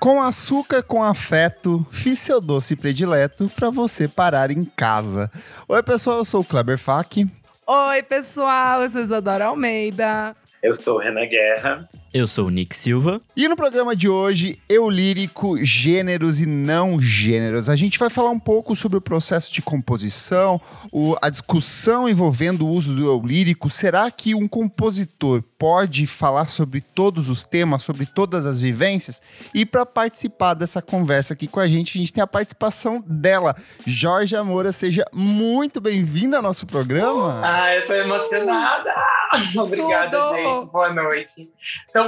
Com 0.00 0.22
açúcar 0.22 0.82
com 0.82 1.02
afeto, 1.04 1.86
fiz 1.90 2.18
seu 2.18 2.40
doce 2.40 2.74
predileto 2.74 3.50
para 3.54 3.68
você 3.68 4.08
parar 4.08 4.50
em 4.50 4.64
casa. 4.64 5.30
Oi, 5.68 5.82
pessoal, 5.82 6.18
eu 6.18 6.24
sou 6.24 6.40
o 6.40 6.44
Kleber 6.44 6.78
Fak. 6.78 7.26
Oi, 7.66 8.02
pessoal, 8.04 8.82
eu 8.82 8.90
sou 8.90 9.02
Isadora 9.02 9.46
Almeida. 9.46 10.34
Eu 10.62 10.72
sou 10.72 10.96
o 10.96 10.98
Renan 10.98 11.26
Guerra. 11.26 11.88
Eu 12.18 12.26
sou 12.26 12.48
o 12.48 12.50
Nick 12.50 12.74
Silva. 12.74 13.20
E 13.36 13.46
no 13.46 13.54
programa 13.54 13.94
de 13.94 14.08
hoje, 14.08 14.58
eu 14.68 14.90
lírico, 14.90 15.56
gêneros 15.64 16.40
e 16.40 16.46
não 16.46 17.00
gêneros. 17.00 17.68
A 17.68 17.76
gente 17.76 17.96
vai 17.96 18.10
falar 18.10 18.30
um 18.30 18.40
pouco 18.40 18.74
sobre 18.74 18.98
o 18.98 19.00
processo 19.00 19.52
de 19.52 19.62
composição, 19.62 20.60
o, 20.90 21.16
a 21.22 21.30
discussão 21.30 22.08
envolvendo 22.08 22.66
o 22.66 22.70
uso 22.70 22.92
do 22.92 23.06
eu 23.06 23.22
lírico. 23.24 23.70
Será 23.70 24.10
que 24.10 24.34
um 24.34 24.48
compositor 24.48 25.44
pode 25.56 26.08
falar 26.08 26.46
sobre 26.48 26.80
todos 26.80 27.28
os 27.28 27.44
temas, 27.44 27.84
sobre 27.84 28.04
todas 28.04 28.46
as 28.46 28.60
vivências? 28.60 29.22
E 29.54 29.64
para 29.64 29.86
participar 29.86 30.54
dessa 30.54 30.82
conversa 30.82 31.34
aqui 31.34 31.46
com 31.46 31.60
a 31.60 31.68
gente, 31.68 31.96
a 31.96 32.00
gente 32.00 32.12
tem 32.12 32.22
a 32.22 32.26
participação 32.26 33.00
dela, 33.06 33.54
Jorge 33.86 34.36
Moura. 34.42 34.72
Seja 34.72 35.04
muito 35.12 35.80
bem-vinda 35.80 36.38
ao 36.38 36.42
nosso 36.42 36.66
programa. 36.66 37.40
Ah, 37.44 37.76
eu 37.76 37.86
tô 37.86 37.92
emocionada. 37.92 38.92
Obrigada, 39.56 40.18
Tudo. 40.18 40.34
gente. 40.34 40.72
Boa 40.72 40.92
noite. 40.92 41.48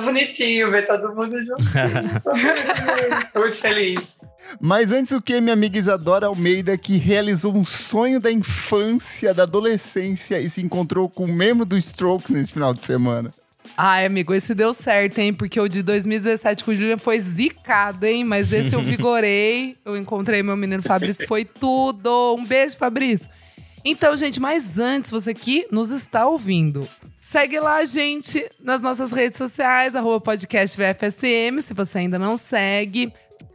Tão 0.00 0.04
bonitinho 0.04 0.70
ver 0.70 0.86
todo 0.86 1.14
mundo 1.14 1.36
junto. 1.44 1.62
Muito 3.38 3.56
feliz. 3.56 4.20
Mas 4.60 4.90
antes 4.90 5.12
o 5.12 5.20
que, 5.20 5.40
minha 5.40 5.52
amiga 5.52 5.78
Isadora 5.78 6.26
Almeida, 6.26 6.76
que 6.76 6.96
realizou 6.96 7.54
um 7.54 7.64
sonho 7.64 8.18
da 8.18 8.32
infância, 8.32 9.32
da 9.32 9.44
adolescência 9.44 10.40
e 10.40 10.48
se 10.48 10.60
encontrou 10.60 11.08
com 11.08 11.24
um 11.24 11.32
membro 11.32 11.64
do 11.64 11.78
Strokes 11.78 12.30
nesse 12.30 12.52
final 12.52 12.74
de 12.74 12.84
semana. 12.84 13.30
Ai, 13.76 14.06
amigo, 14.06 14.34
esse 14.34 14.54
deu 14.54 14.72
certo, 14.72 15.18
hein? 15.18 15.32
Porque 15.32 15.60
o 15.60 15.68
de 15.68 15.82
2017 15.82 16.64
com 16.64 16.72
o 16.72 16.74
Julian 16.74 16.98
foi 16.98 17.20
zicado, 17.20 18.04
hein? 18.06 18.24
Mas 18.24 18.52
esse 18.52 18.74
eu 18.74 18.82
vigorei. 18.82 19.76
Eu 19.84 19.96
encontrei 19.96 20.42
meu 20.42 20.56
menino 20.56 20.82
Fabrício, 20.82 21.26
foi 21.28 21.44
tudo. 21.44 22.34
Um 22.38 22.44
beijo, 22.44 22.76
Fabrício. 22.76 23.30
Então, 23.84 24.16
gente, 24.16 24.38
mas 24.38 24.78
antes, 24.78 25.10
você 25.10 25.32
que 25.32 25.66
nos 25.70 25.90
está 25.90 26.26
ouvindo, 26.26 26.86
segue 27.16 27.58
lá 27.58 27.76
a 27.76 27.84
gente 27.84 28.46
nas 28.60 28.82
nossas 28.82 29.10
redes 29.12 29.38
sociais, 29.38 29.96
arroba 29.96 30.20
podcast 30.20 30.76
VFSM, 30.76 31.62
se 31.62 31.72
você 31.72 31.98
ainda 31.98 32.18
não 32.18 32.36
segue. 32.36 33.10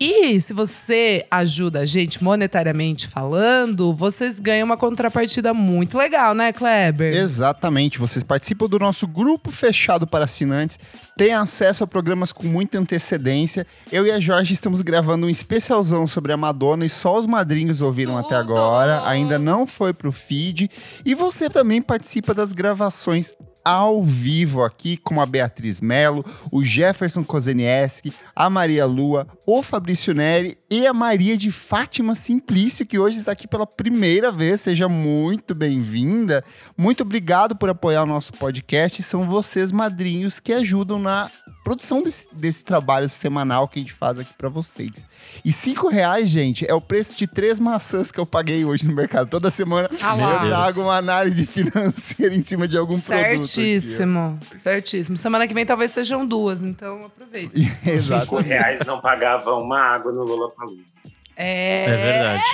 E 0.00 0.40
se 0.40 0.52
você 0.52 1.26
ajuda 1.28 1.80
a 1.80 1.84
gente 1.84 2.22
monetariamente 2.22 3.08
falando, 3.08 3.92
vocês 3.92 4.38
ganham 4.38 4.64
uma 4.64 4.76
contrapartida 4.76 5.52
muito 5.52 5.98
legal, 5.98 6.36
né, 6.36 6.52
Kleber? 6.52 7.16
Exatamente, 7.16 7.98
vocês 7.98 8.22
participam 8.22 8.68
do 8.68 8.78
nosso 8.78 9.08
grupo 9.08 9.50
fechado 9.50 10.06
para 10.06 10.24
assinantes, 10.24 10.78
têm 11.16 11.32
acesso 11.32 11.82
a 11.82 11.86
programas 11.86 12.30
com 12.30 12.46
muita 12.46 12.78
antecedência. 12.78 13.66
Eu 13.90 14.06
e 14.06 14.12
a 14.12 14.20
Jorge 14.20 14.52
estamos 14.52 14.82
gravando 14.82 15.26
um 15.26 15.30
especialzão 15.30 16.06
sobre 16.06 16.32
a 16.32 16.36
Madonna 16.36 16.84
e 16.84 16.88
só 16.88 17.18
os 17.18 17.26
madrinhos 17.26 17.80
ouviram 17.80 18.16
até 18.16 18.40
Tudo! 18.40 18.52
agora, 18.52 19.02
ainda 19.04 19.36
não 19.36 19.66
foi 19.66 19.92
pro 19.92 20.12
feed. 20.12 20.70
E 21.04 21.12
você 21.12 21.50
também 21.50 21.82
participa 21.82 22.32
das 22.32 22.52
gravações 22.52 23.34
ao 23.68 24.02
vivo 24.02 24.64
aqui 24.64 24.96
com 24.96 25.20
a 25.20 25.26
Beatriz 25.26 25.78
Mello, 25.78 26.24
o 26.50 26.64
Jefferson 26.64 27.22
Kozenieski, 27.22 28.14
a 28.34 28.48
Maria 28.48 28.86
Lua, 28.86 29.26
o 29.46 29.62
Fabrício 29.62 30.14
Neri 30.14 30.56
e 30.70 30.86
a 30.86 30.94
Maria 30.94 31.36
de 31.36 31.52
Fátima 31.52 32.14
Simplício, 32.14 32.86
que 32.86 32.98
hoje 32.98 33.18
está 33.18 33.32
aqui 33.32 33.46
pela 33.46 33.66
primeira 33.66 34.32
vez. 34.32 34.62
Seja 34.62 34.88
muito 34.88 35.54
bem-vinda. 35.54 36.42
Muito 36.78 37.02
obrigado 37.02 37.54
por 37.54 37.68
apoiar 37.68 38.04
o 38.04 38.06
nosso 38.06 38.32
podcast. 38.32 39.02
São 39.02 39.28
vocês, 39.28 39.70
madrinhos, 39.70 40.40
que 40.40 40.54
ajudam 40.54 40.98
na 40.98 41.30
produção 41.68 42.02
desse, 42.02 42.26
desse 42.32 42.64
trabalho 42.64 43.08
semanal 43.10 43.68
que 43.68 43.78
a 43.78 43.82
gente 43.82 43.92
faz 43.92 44.18
aqui 44.18 44.32
para 44.38 44.48
vocês. 44.48 44.90
E 45.44 45.52
cinco 45.52 45.88
reais, 45.88 46.28
gente, 46.30 46.64
é 46.66 46.72
o 46.72 46.80
preço 46.80 47.14
de 47.14 47.26
três 47.26 47.58
maçãs 47.58 48.10
que 48.10 48.18
eu 48.18 48.24
paguei 48.24 48.64
hoje 48.64 48.88
no 48.88 48.94
mercado. 48.94 49.28
Toda 49.28 49.50
semana 49.50 49.88
Ah 50.00 50.16
eu 50.16 50.48
trago 50.48 50.80
uma 50.82 50.96
análise 50.96 51.44
financeira 51.46 52.34
em 52.34 52.40
cima 52.40 52.66
de 52.66 52.78
algum 52.78 52.98
produto. 52.98 53.22
aqui. 53.22 53.44
Certíssimo, 53.44 54.38
certíssimo. 54.62 55.16
Semana 55.18 55.46
que 55.46 55.52
vem 55.52 55.66
talvez 55.66 55.90
sejam 55.90 56.26
duas, 56.26 56.62
então 56.62 57.04
aproveite. 57.04 57.60
Cinco 57.60 57.88
Exatamente. 57.90 58.48
reais 58.48 58.80
não 58.86 59.00
pagavam 59.00 59.60
uma 59.62 59.78
água 59.78 60.10
no 60.10 60.22
Lula 60.24 60.50
Palusa. 60.52 60.96
É, 61.36 61.84
É 61.84 61.96
verdade. 61.96 62.44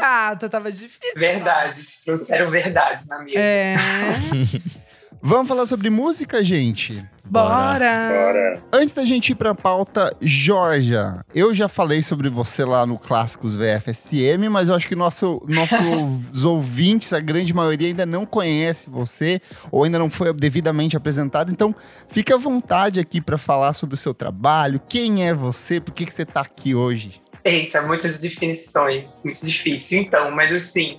gata, 0.00 0.48
tava 0.48 0.72
difícil. 0.72 1.12
Verdades. 1.16 2.02
Trouxeram 2.04 2.50
verdades 2.50 3.06
na 3.08 3.22
minha. 3.22 3.38
É, 3.38 3.74
Vamos 5.20 5.48
falar 5.48 5.66
sobre 5.66 5.90
música, 5.90 6.44
gente? 6.44 7.04
bora. 7.26 8.08
Bora. 8.08 8.62
Antes 8.72 8.94
da 8.94 9.04
gente 9.04 9.32
ir 9.32 9.34
pra 9.34 9.54
pauta, 9.54 10.14
Georgia, 10.20 11.24
eu 11.34 11.52
já 11.52 11.68
falei 11.68 12.02
sobre 12.02 12.28
você 12.28 12.64
lá 12.64 12.86
no 12.86 12.98
Clássicos 12.98 13.54
VFSM, 13.54 14.48
mas 14.48 14.68
eu 14.68 14.74
acho 14.74 14.86
que 14.88 14.94
nosso, 14.94 15.42
nossos 15.46 16.44
ouvintes, 16.44 17.12
a 17.12 17.20
grande 17.20 17.52
maioria, 17.52 17.88
ainda 17.88 18.06
não 18.06 18.24
conhece 18.24 18.88
você 18.88 19.40
ou 19.70 19.84
ainda 19.84 19.98
não 19.98 20.08
foi 20.08 20.32
devidamente 20.32 20.96
apresentado. 20.96 21.50
Então, 21.50 21.74
fique 22.08 22.32
à 22.32 22.36
vontade 22.36 23.00
aqui 23.00 23.20
para 23.20 23.36
falar 23.36 23.74
sobre 23.74 23.94
o 23.94 23.98
seu 23.98 24.14
trabalho, 24.14 24.80
quem 24.88 25.26
é 25.26 25.34
você, 25.34 25.80
por 25.80 25.92
que, 25.92 26.06
que 26.06 26.12
você 26.12 26.24
tá 26.24 26.42
aqui 26.42 26.74
hoje. 26.74 27.20
Eita, 27.44 27.82
muitas 27.82 28.18
definições. 28.18 29.22
Muito 29.24 29.44
difícil. 29.44 30.00
Então, 30.00 30.30
mas 30.30 30.52
assim. 30.52 30.98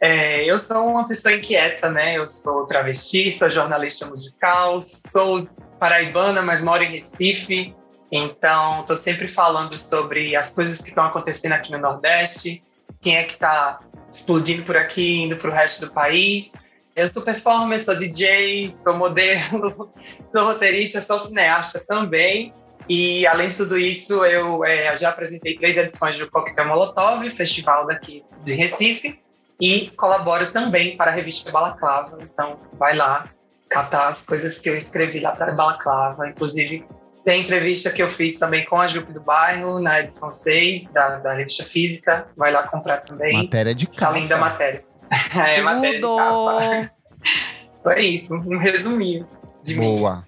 É, 0.00 0.44
eu 0.44 0.58
sou 0.58 0.86
uma 0.88 1.06
pessoa 1.06 1.34
inquieta, 1.34 1.90
né? 1.90 2.16
Eu 2.16 2.26
sou 2.26 2.64
travesti, 2.64 3.30
sou 3.30 3.50
jornalista 3.50 4.06
musical, 4.06 4.80
sou 4.80 5.46
paraibana, 5.78 6.40
mas 6.40 6.62
moro 6.62 6.82
em 6.82 6.90
Recife. 6.90 7.74
Então, 8.10 8.80
estou 8.80 8.96
sempre 8.96 9.28
falando 9.28 9.76
sobre 9.76 10.34
as 10.34 10.52
coisas 10.52 10.80
que 10.80 10.88
estão 10.88 11.04
acontecendo 11.04 11.52
aqui 11.52 11.70
no 11.70 11.78
Nordeste, 11.78 12.62
quem 13.02 13.16
é 13.16 13.24
que 13.24 13.34
está 13.34 13.80
explodindo 14.10 14.64
por 14.64 14.76
aqui, 14.76 15.22
indo 15.22 15.36
para 15.36 15.50
o 15.50 15.52
resto 15.52 15.86
do 15.86 15.92
país. 15.92 16.52
Eu 16.96 17.06
sou 17.06 17.22
performer, 17.22 17.78
sou 17.78 17.94
DJ, 17.94 18.68
sou 18.68 18.96
modelo, 18.96 19.92
sou 20.26 20.44
roteirista, 20.44 21.00
sou 21.00 21.18
cineasta 21.18 21.84
também. 21.86 22.52
E, 22.88 23.26
além 23.26 23.48
de 23.48 23.56
tudo 23.56 23.78
isso, 23.78 24.24
eu 24.24 24.64
é, 24.64 24.96
já 24.96 25.10
apresentei 25.10 25.56
três 25.56 25.76
edições 25.76 26.18
do 26.18 26.28
Coquetel 26.28 26.66
Molotov, 26.66 27.30
festival 27.30 27.86
daqui 27.86 28.24
de 28.42 28.54
Recife, 28.54 29.20
e 29.60 29.90
colaboro 29.90 30.50
também 30.50 30.96
para 30.96 31.10
a 31.10 31.14
revista 31.14 31.50
Balaclava. 31.50 32.18
Então, 32.22 32.58
vai 32.78 32.96
lá 32.96 33.28
catar 33.68 34.08
as 34.08 34.22
coisas 34.22 34.58
que 34.58 34.68
eu 34.68 34.76
escrevi 34.76 35.20
lá 35.20 35.32
para 35.32 35.52
a 35.52 35.54
Balaclava. 35.54 36.28
Inclusive, 36.28 36.84
tem 37.24 37.42
entrevista 37.42 37.90
que 37.90 38.02
eu 38.02 38.08
fiz 38.08 38.38
também 38.38 38.64
com 38.64 38.76
a 38.76 38.88
Jupe 38.88 39.12
do 39.12 39.22
Bairro, 39.22 39.80
na 39.80 40.00
edição 40.00 40.30
6 40.30 40.92
da, 40.92 41.16
da 41.18 41.32
revista 41.34 41.64
Física. 41.64 42.26
Vai 42.36 42.50
lá 42.50 42.62
comprar 42.64 42.98
também. 42.98 43.44
Matéria 43.44 43.74
de 43.74 43.86
Tá 43.86 44.10
linda 44.10 44.36
a 44.36 44.38
capa. 44.38 44.50
matéria. 44.50 44.84
é, 45.36 45.62
matéria 45.62 45.96
de 45.96 46.00
Tudo. 46.00 46.16
capa. 46.16 46.90
Foi 47.82 48.00
isso, 48.00 48.34
um 48.34 48.58
resuminho 48.58 49.26
de 49.62 49.74
mim. 49.74 49.98
Boa. 49.98 50.26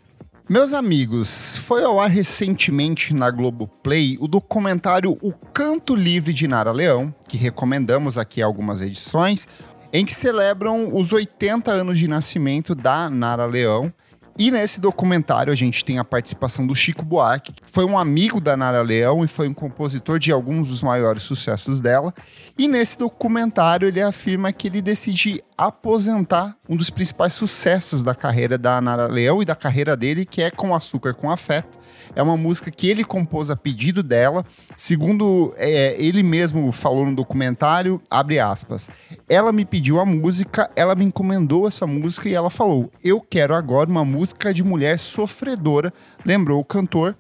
Meus 0.53 0.75
amigos, 0.75 1.57
foi 1.57 1.83
ao 1.83 1.99
ar 1.99 2.11
recentemente 2.11 3.15
na 3.15 3.31
Globoplay 3.31 4.19
o 4.21 4.29
documentário 4.29 5.17
O 5.23 5.33
Canto 5.33 5.95
Livre 5.95 6.31
de 6.31 6.47
Nara 6.47 6.71
Leão, 6.71 7.15
que 7.27 7.39
recomendamos 7.39 8.19
aqui 8.19 8.43
algumas 8.43 8.83
edições, 8.83 9.49
em 9.91 10.05
que 10.05 10.13
celebram 10.13 10.95
os 10.95 11.11
80 11.11 11.73
anos 11.73 11.99
de 11.99 12.07
nascimento 12.07 12.75
da 12.75 13.09
Nara 13.09 13.47
Leão. 13.47 13.91
E 14.39 14.51
nesse 14.51 14.81
documentário 14.81 15.53
a 15.53 15.57
gente 15.57 15.85
tem 15.85 15.99
a 15.99 16.05
participação 16.05 16.67
do 16.67 16.75
Chico 16.75 17.05
Buarque, 17.05 17.53
que 17.53 17.71
foi 17.71 17.85
um 17.85 17.99
amigo 17.99 18.41
da 18.41 18.57
Nara 18.57 18.81
Leão 18.81 19.23
e 19.25 19.29
foi 19.29 19.47
um 19.47 19.55
compositor 19.55 20.19
de 20.19 20.33
alguns 20.33 20.69
dos 20.69 20.83
maiores 20.83 21.23
sucessos 21.23 21.81
dela. 21.81 22.15
E 22.57 22.67
nesse 22.67 22.99
documentário 22.99 23.87
ele 23.87 24.01
afirma 24.01 24.53
que 24.53 24.69
ele 24.69 24.81
decide 24.81 25.43
aposentar 25.57 26.57
um 26.69 26.77
dos 26.77 26.89
principais 26.89 27.35
sucessos 27.35 28.03
da 28.03 28.15
carreira 28.15 28.57
da 28.57 28.81
Nara 28.81 29.07
Leão 29.07 29.43
e 29.43 29.45
da 29.45 29.55
carreira 29.55 29.97
dele, 29.97 30.25
que 30.25 30.43
é 30.43 30.51
Com 30.51 30.75
Açúcar 30.75 31.15
com 31.15 31.31
Afeto. 31.31 31.82
É 32.15 32.23
uma 32.23 32.37
música 32.37 32.71
que 32.71 32.89
ele 32.89 33.05
compôs 33.05 33.51
a 33.51 33.57
pedido 33.57 34.03
dela. 34.03 34.45
Segundo 34.77 35.55
é, 35.57 35.95
ele 35.99 36.23
mesmo 36.23 36.71
falou 36.71 37.07
no 37.07 37.15
documentário, 37.15 38.01
abre 38.11 38.39
aspas. 38.39 38.91
Ela 39.29 39.53
me 39.53 39.65
pediu 39.65 39.99
a 39.99 40.05
música, 40.05 40.71
ela 40.77 40.95
me 40.95 41.05
encomendou 41.05 41.67
essa 41.67 41.87
música 41.87 42.29
e 42.29 42.35
ela 42.35 42.51
falou: 42.51 42.91
Eu 43.03 43.21
quero 43.21 43.55
agora 43.55 43.89
uma 43.89 44.05
música 44.05 44.53
de 44.53 44.63
mulher 44.63 44.99
sofredora, 44.99 45.93
lembrou 46.25 46.61
o 46.61 46.65
cantor. 46.65 47.17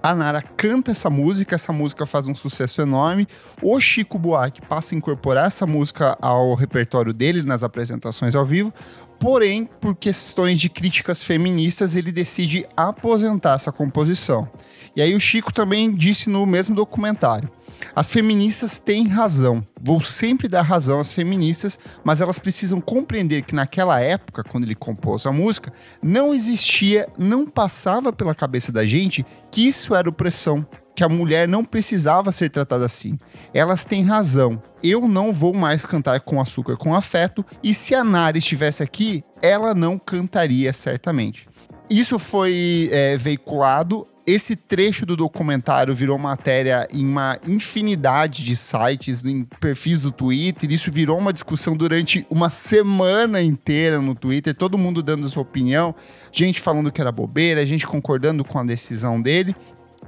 A 0.00 0.14
Nara 0.14 0.40
canta 0.40 0.92
essa 0.92 1.10
música, 1.10 1.56
essa 1.56 1.72
música 1.72 2.06
faz 2.06 2.28
um 2.28 2.34
sucesso 2.34 2.80
enorme. 2.80 3.26
O 3.60 3.78
Chico 3.80 4.16
Buarque 4.18 4.60
passa 4.60 4.94
a 4.94 4.98
incorporar 4.98 5.46
essa 5.46 5.66
música 5.66 6.16
ao 6.20 6.54
repertório 6.54 7.12
dele 7.12 7.42
nas 7.42 7.64
apresentações 7.64 8.36
ao 8.36 8.46
vivo. 8.46 8.72
Porém, 9.18 9.66
por 9.66 9.96
questões 9.96 10.60
de 10.60 10.68
críticas 10.68 11.24
feministas, 11.24 11.96
ele 11.96 12.12
decide 12.12 12.64
aposentar 12.76 13.54
essa 13.54 13.72
composição. 13.72 14.48
E 14.94 15.02
aí 15.02 15.14
o 15.14 15.20
Chico 15.20 15.52
também 15.52 15.92
disse 15.92 16.30
no 16.30 16.46
mesmo 16.46 16.76
documentário: 16.76 17.50
as 17.94 18.10
feministas 18.10 18.80
têm 18.80 19.06
razão. 19.06 19.66
Vou 19.80 20.02
sempre 20.02 20.48
dar 20.48 20.62
razão 20.62 21.00
às 21.00 21.12
feministas, 21.12 21.78
mas 22.04 22.20
elas 22.20 22.38
precisam 22.38 22.80
compreender 22.80 23.42
que 23.42 23.54
naquela 23.54 24.00
época, 24.00 24.44
quando 24.44 24.64
ele 24.64 24.74
compôs 24.74 25.26
a 25.26 25.32
música, 25.32 25.72
não 26.02 26.34
existia, 26.34 27.08
não 27.18 27.46
passava 27.46 28.12
pela 28.12 28.34
cabeça 28.34 28.72
da 28.72 28.84
gente 28.84 29.24
que 29.50 29.66
isso 29.66 29.94
era 29.94 30.08
opressão, 30.08 30.66
que 30.94 31.04
a 31.04 31.08
mulher 31.08 31.46
não 31.46 31.64
precisava 31.64 32.32
ser 32.32 32.50
tratada 32.50 32.84
assim. 32.84 33.16
Elas 33.54 33.84
têm 33.84 34.02
razão. 34.02 34.60
Eu 34.82 35.06
não 35.06 35.32
vou 35.32 35.54
mais 35.54 35.86
cantar 35.86 36.20
com 36.20 36.40
açúcar 36.40 36.76
com 36.76 36.94
afeto, 36.94 37.44
e 37.62 37.72
se 37.72 37.94
a 37.94 38.02
Nara 38.02 38.36
estivesse 38.36 38.82
aqui, 38.82 39.22
ela 39.40 39.74
não 39.74 39.96
cantaria 39.96 40.72
certamente. 40.72 41.48
Isso 41.88 42.18
foi 42.18 42.90
é, 42.92 43.16
veiculado. 43.16 44.06
Esse 44.30 44.54
trecho 44.54 45.06
do 45.06 45.16
documentário 45.16 45.94
virou 45.94 46.18
matéria 46.18 46.86
em 46.92 47.02
uma 47.02 47.38
infinidade 47.48 48.44
de 48.44 48.54
sites, 48.56 49.24
em 49.24 49.44
perfis 49.58 50.02
do 50.02 50.12
Twitter. 50.12 50.70
Isso 50.70 50.92
virou 50.92 51.16
uma 51.16 51.32
discussão 51.32 51.74
durante 51.74 52.26
uma 52.28 52.50
semana 52.50 53.40
inteira 53.40 54.02
no 54.02 54.14
Twitter, 54.14 54.54
todo 54.54 54.76
mundo 54.76 55.02
dando 55.02 55.26
sua 55.30 55.40
opinião, 55.40 55.94
gente 56.30 56.60
falando 56.60 56.92
que 56.92 57.00
era 57.00 57.10
bobeira, 57.10 57.64
gente 57.64 57.86
concordando 57.86 58.44
com 58.44 58.58
a 58.58 58.64
decisão 58.64 59.18
dele. 59.18 59.56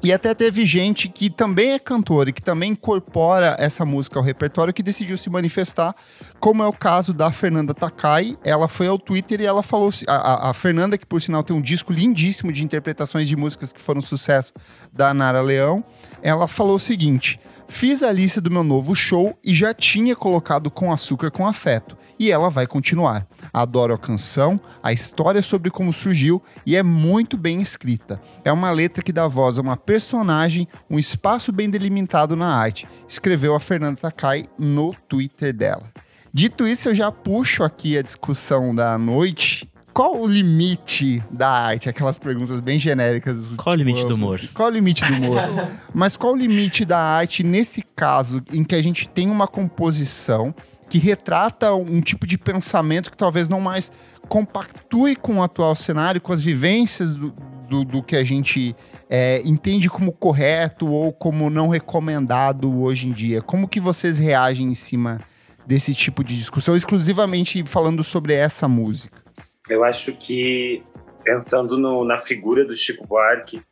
E 0.03 0.13
até 0.13 0.33
teve 0.35 0.65
gente 0.65 1.09
que 1.09 1.29
também 1.29 1.73
é 1.73 1.79
cantora 1.79 2.31
e 2.31 2.33
que 2.33 2.41
também 2.41 2.73
incorpora 2.73 3.55
essa 3.59 3.85
música 3.85 4.19
ao 4.19 4.25
repertório 4.25 4.73
que 4.73 4.83
decidiu 4.83 5.19
se 5.19 5.29
manifestar, 5.29 5.95
como 6.39 6.63
é 6.63 6.67
o 6.67 6.73
caso 6.73 7.13
da 7.13 7.31
Fernanda 7.31 7.75
Takai. 7.75 8.39
Ela 8.43 8.67
foi 8.67 8.87
ao 8.87 8.99
Twitter 8.99 9.41
e 9.41 9.47
ela 9.47 9.63
falou. 9.63 9.91
A, 10.07 10.51
a 10.51 10.55
Fernanda, 10.55 10.97
que 10.97 11.05
por 11.05 11.21
sinal 11.21 11.43
tem 11.43 11.55
um 11.55 11.61
disco 11.61 11.93
lindíssimo 11.93 12.51
de 12.51 12.65
interpretações 12.65 13.29
de 13.29 13.37
músicas 13.37 13.73
que 13.73 13.81
foram 13.81 14.01
sucesso 14.01 14.53
da 14.91 15.13
Nara 15.13 15.43
Leão, 15.43 15.85
ela 16.23 16.49
falou 16.49 16.77
o 16.77 16.81
seguinte: 16.81 17.39
Fiz 17.69 18.03
a 18.03 18.11
lista 18.11 18.41
do 18.41 18.51
meu 18.51 18.65
novo 18.65 18.95
show 18.95 19.39
e 19.45 19.55
já 19.55 19.73
tinha 19.73 20.17
colocado 20.17 20.71
com 20.71 20.93
açúcar 20.93 21.31
com 21.31 21.47
afeto. 21.47 21.97
E 22.19 22.31
ela 22.31 22.51
vai 22.51 22.67
continuar. 22.67 23.27
Adoro 23.53 23.95
a 23.95 23.99
canção, 23.99 24.61
a 24.83 24.93
história 24.93 25.43
sobre 25.43 25.71
como 25.71 25.93
surgiu 25.93 26.43
e 26.65 26.77
é 26.77 26.83
muito 26.83 27.37
bem 27.37 27.61
escrita. 27.61 28.21
É 28.45 28.53
uma 28.53 28.71
letra 28.71 29.03
que 29.03 29.13
dá 29.13 29.27
voz 29.27 29.59
a 29.59 29.63
uma 29.63 29.77
personagem, 29.77 30.69
um 30.89 30.99
espaço 30.99 31.53
bem 31.53 31.69
delimitado 31.69 32.37
na 32.37 32.55
arte, 32.55 32.89
escreveu 33.09 33.55
a 33.55 33.61
Fernanda 33.61 34.01
Takai 34.01 34.47
no 34.59 34.95
Twitter 35.09 35.55
dela. 35.55 35.91
Dito 36.33 36.67
isso, 36.67 36.89
eu 36.89 36.95
já 36.95 37.11
puxo 37.11 37.65
aqui 37.65 37.99
a 37.99 38.03
discussão 38.03 38.75
da 38.75 38.97
noite 38.97 39.69
qual 39.93 40.21
o 40.21 40.27
limite 40.27 41.23
da 41.31 41.49
arte? 41.49 41.89
Aquelas 41.89 42.19
perguntas 42.19 42.61
bem 42.61 42.79
genéricas. 42.79 43.57
Qual 43.57 43.75
o 43.75 43.77
limite 43.77 44.07
do 44.07 44.15
humor? 44.15 44.37
Assim. 44.37 44.47
Qual 44.49 44.69
o 44.69 44.73
limite 44.73 45.05
do 45.05 45.15
humor? 45.15 45.37
Mas 45.93 46.17
qual 46.17 46.33
o 46.33 46.37
limite 46.37 46.85
da 46.85 46.99
arte 46.99 47.43
nesse 47.43 47.83
caso 47.97 48.43
em 48.53 48.63
que 48.63 48.75
a 48.75 48.83
gente 48.83 49.09
tem 49.09 49.29
uma 49.29 49.47
composição 49.47 50.55
que 50.91 50.99
retrata 50.99 51.73
um 51.73 52.01
tipo 52.01 52.27
de 52.27 52.37
pensamento 52.37 53.13
que 53.13 53.17
talvez 53.17 53.49
não 53.49 53.61
mais 53.61 53.93
compactue 54.29 55.15
com 55.15 55.37
o 55.37 55.43
atual 55.43 55.77
cenário, 55.77 56.21
com 56.21 56.33
as 56.33 56.43
vivências 56.43 57.15
do, 57.15 57.31
do, 57.69 57.85
do 57.85 58.03
que 58.03 58.17
a 58.17 58.25
gente 58.25 58.75
é, 59.09 59.41
entende 59.45 59.89
como 59.89 60.13
correto 60.13 60.89
ou 60.89 61.13
como 61.13 61.49
não 61.49 61.69
recomendado 61.69 62.83
hoje 62.83 63.07
em 63.07 63.13
dia. 63.13 63.41
Como 63.41 63.69
que 63.69 63.79
vocês 63.79 64.19
reagem 64.19 64.67
em 64.67 64.75
cima 64.75 65.21
desse 65.65 65.95
tipo 65.95 66.25
de 66.25 66.37
discussão, 66.37 66.75
exclusivamente 66.75 67.65
falando 67.65 68.03
sobre 68.03 68.35
essa 68.35 68.67
música? 68.67 69.23
Eu 69.69 69.85
acho 69.85 70.13
que, 70.15 70.83
pensando 71.23 71.79
no, 71.79 72.05
na 72.05 72.19
figura 72.19 72.65
do 72.65 72.75
Chico 72.75 73.07
Buarque, 73.07 73.63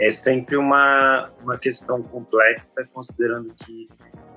é 0.00 0.12
sempre 0.12 0.56
uma, 0.56 1.28
uma 1.42 1.58
questão 1.58 2.00
complexa, 2.00 2.88
considerando 2.94 3.52
que 3.64 3.88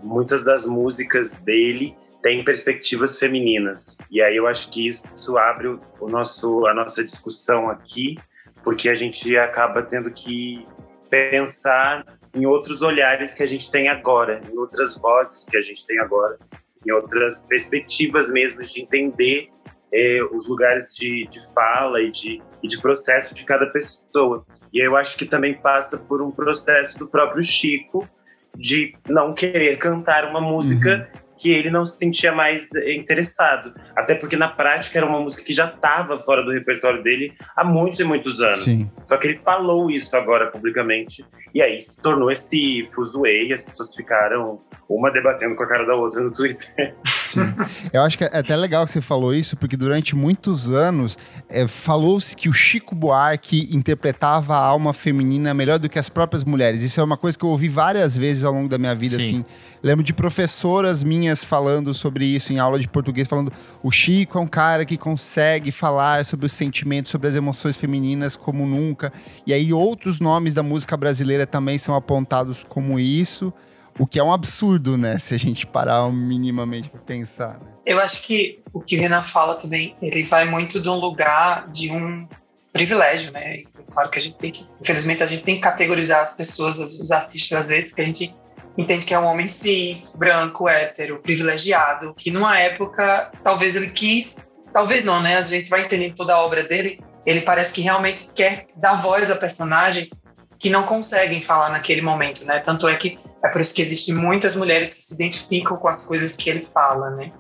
muitas 0.01 0.43
das 0.43 0.65
músicas 0.65 1.35
dele 1.35 1.95
têm 2.21 2.43
perspectivas 2.43 3.17
femininas. 3.17 3.97
E 4.09 4.21
aí 4.21 4.35
eu 4.35 4.47
acho 4.47 4.69
que 4.69 4.87
isso, 4.87 5.37
abre 5.37 5.67
o 5.99 6.07
nosso, 6.07 6.65
a 6.67 6.73
nossa 6.73 7.03
discussão 7.03 7.69
aqui, 7.69 8.17
porque 8.63 8.89
a 8.89 8.93
gente 8.93 9.37
acaba 9.37 9.81
tendo 9.81 10.11
que 10.11 10.65
pensar 11.09 12.05
em 12.33 12.45
outros 12.45 12.81
olhares 12.81 13.33
que 13.33 13.43
a 13.43 13.45
gente 13.45 13.69
tem 13.69 13.89
agora, 13.89 14.41
em 14.51 14.57
outras 14.57 14.95
vozes 14.97 15.45
que 15.47 15.57
a 15.57 15.61
gente 15.61 15.85
tem 15.85 15.99
agora, 15.99 16.37
em 16.85 16.91
outras 16.91 17.39
perspectivas 17.39 18.31
mesmo 18.31 18.61
de 18.63 18.81
entender 18.81 19.49
é, 19.93 20.23
os 20.31 20.47
lugares 20.47 20.95
de, 20.95 21.27
de 21.27 21.53
fala 21.53 22.01
e 22.01 22.09
de, 22.11 22.41
e 22.63 22.67
de 22.67 22.79
processo 22.79 23.33
de 23.33 23.43
cada 23.43 23.65
pessoa. 23.67 24.45
E 24.71 24.79
eu 24.79 24.95
acho 24.95 25.17
que 25.17 25.25
também 25.25 25.53
passa 25.53 25.97
por 25.97 26.21
um 26.21 26.31
processo 26.31 26.97
do 26.97 27.07
próprio 27.07 27.43
Chico 27.43 28.07
de 28.55 28.95
não 29.07 29.33
querer 29.33 29.77
cantar 29.77 30.25
uma 30.25 30.39
música 30.39 31.09
uhum 31.13 31.21
que 31.41 31.51
ele 31.51 31.71
não 31.71 31.83
se 31.83 31.97
sentia 31.97 32.31
mais 32.31 32.69
interessado. 32.85 33.73
Até 33.95 34.13
porque 34.13 34.35
na 34.35 34.47
prática 34.47 34.99
era 34.99 35.07
uma 35.07 35.19
música 35.19 35.43
que 35.43 35.51
já 35.51 35.65
estava 35.65 36.19
fora 36.19 36.43
do 36.43 36.51
repertório 36.51 37.01
dele 37.01 37.33
há 37.55 37.63
muitos 37.63 37.99
e 37.99 38.03
muitos 38.03 38.41
anos. 38.41 38.63
Sim. 38.63 38.89
Só 39.03 39.17
que 39.17 39.27
ele 39.27 39.37
falou 39.37 39.89
isso 39.89 40.15
agora 40.15 40.51
publicamente. 40.51 41.25
E 41.53 41.59
aí 41.59 41.81
se 41.81 41.99
tornou 41.99 42.29
esse 42.29 42.87
fuzuê 42.93 43.47
e 43.47 43.53
as 43.53 43.63
pessoas 43.63 43.95
ficaram 43.95 44.61
uma 44.87 45.09
debatendo 45.09 45.55
com 45.55 45.63
a 45.63 45.67
cara 45.67 45.83
da 45.83 45.95
outra 45.95 46.21
no 46.21 46.31
Twitter. 46.31 46.95
Sim. 47.33 47.53
Eu 47.91 48.01
acho 48.01 48.17
que 48.17 48.23
é 48.23 48.37
até 48.37 48.55
legal 48.55 48.85
que 48.85 48.91
você 48.91 49.01
falou 49.01 49.33
isso, 49.33 49.55
porque 49.57 49.77
durante 49.77 50.15
muitos 50.15 50.69
anos 50.69 51.17
é, 51.49 51.67
falou-se 51.67 52.35
que 52.35 52.49
o 52.49 52.53
Chico 52.53 52.95
Buarque 52.95 53.69
interpretava 53.71 54.55
a 54.55 54.63
alma 54.63 54.93
feminina 54.93 55.53
melhor 55.53 55.79
do 55.79 55.89
que 55.89 55.99
as 55.99 56.09
próprias 56.09 56.43
mulheres. 56.43 56.81
Isso 56.81 56.99
é 56.99 57.03
uma 57.03 57.17
coisa 57.17 57.37
que 57.37 57.45
eu 57.45 57.49
ouvi 57.49 57.69
várias 57.69 58.15
vezes 58.15 58.43
ao 58.43 58.53
longo 58.53 58.69
da 58.69 58.77
minha 58.77 58.95
vida, 58.95 59.17
Sim. 59.19 59.25
assim. 59.25 59.45
Lembro 59.83 60.03
de 60.03 60.13
professoras 60.13 61.03
minhas 61.03 61.43
falando 61.43 61.93
sobre 61.93 62.25
isso 62.25 62.53
em 62.53 62.59
aula 62.59 62.77
de 62.77 62.87
português, 62.87 63.27
falando 63.27 63.51
o 63.81 63.89
Chico 63.89 64.37
é 64.37 64.41
um 64.41 64.47
cara 64.47 64.85
que 64.85 64.97
consegue 64.97 65.71
falar 65.71 66.23
sobre 66.23 66.45
os 66.45 66.51
sentimentos, 66.51 67.09
sobre 67.09 67.27
as 67.27 67.35
emoções 67.35 67.75
femininas 67.75 68.37
como 68.37 68.65
nunca. 68.65 69.11
E 69.45 69.53
aí 69.53 69.73
outros 69.73 70.19
nomes 70.19 70.53
da 70.53 70.61
música 70.61 70.95
brasileira 70.95 71.47
também 71.47 71.77
são 71.77 71.95
apontados 71.95 72.63
como 72.63 72.99
isso. 72.99 73.51
O 73.99 74.07
que 74.07 74.19
é 74.19 74.23
um 74.23 74.33
absurdo, 74.33 74.97
né? 74.97 75.17
Se 75.19 75.33
a 75.33 75.37
gente 75.37 75.65
parar 75.65 76.09
minimamente 76.11 76.89
para 76.89 76.99
pensar. 77.01 77.59
Né? 77.59 77.71
Eu 77.85 77.99
acho 77.99 78.23
que 78.23 78.61
o 78.73 78.79
que 78.79 78.97
o 78.97 78.99
Renan 78.99 79.21
fala 79.21 79.55
também, 79.55 79.95
ele 80.01 80.23
vai 80.23 80.45
muito 80.45 80.79
de 80.79 80.89
um 80.89 80.95
lugar 80.95 81.69
de 81.69 81.91
um 81.91 82.27
privilégio, 82.71 83.31
né? 83.31 83.61
Claro 83.91 84.09
que 84.09 84.19
a 84.19 84.21
gente 84.21 84.37
tem 84.37 84.51
que, 84.51 84.65
infelizmente, 84.79 85.23
a 85.23 85.27
gente 85.27 85.43
tem 85.43 85.55
que 85.55 85.61
categorizar 85.61 86.21
as 86.21 86.33
pessoas, 86.33 86.77
os 86.77 87.11
artistas, 87.11 87.59
às 87.59 87.67
vezes, 87.69 87.93
que 87.93 88.01
a 88.01 88.05
gente 88.05 88.33
entende 88.77 89.05
que 89.05 89.13
é 89.13 89.19
um 89.19 89.25
homem 89.25 89.47
cis, 89.47 90.15
branco, 90.17 90.69
hétero, 90.69 91.19
privilegiado, 91.19 92.13
que 92.13 92.31
numa 92.31 92.57
época, 92.57 93.31
talvez 93.43 93.75
ele 93.75 93.89
quis, 93.89 94.47
talvez 94.71 95.03
não, 95.03 95.21
né? 95.21 95.37
A 95.37 95.41
gente 95.41 95.69
vai 95.69 95.83
entendendo 95.83 96.15
toda 96.15 96.33
a 96.33 96.39
obra 96.39 96.63
dele, 96.63 96.99
ele 97.25 97.41
parece 97.41 97.73
que 97.73 97.81
realmente 97.81 98.29
quer 98.33 98.67
dar 98.75 98.93
voz 98.93 99.29
a 99.29 99.35
personagens 99.35 100.23
que 100.57 100.69
não 100.69 100.83
conseguem 100.83 101.41
falar 101.41 101.69
naquele 101.69 102.01
momento, 102.01 102.45
né? 102.45 102.59
Tanto 102.59 102.87
é 102.87 102.95
que 102.95 103.19
é 103.43 103.49
por 103.49 103.59
isso 103.59 103.73
que 103.73 103.81
existem 103.81 104.13
muitas 104.13 104.55
mulheres 104.55 104.93
que 104.93 105.01
se 105.01 105.13
identificam 105.13 105.77
com 105.77 105.87
as 105.87 106.05
coisas 106.05 106.35
que 106.35 106.49
ele 106.49 106.61
fala, 106.61 107.09
né? 107.11 107.31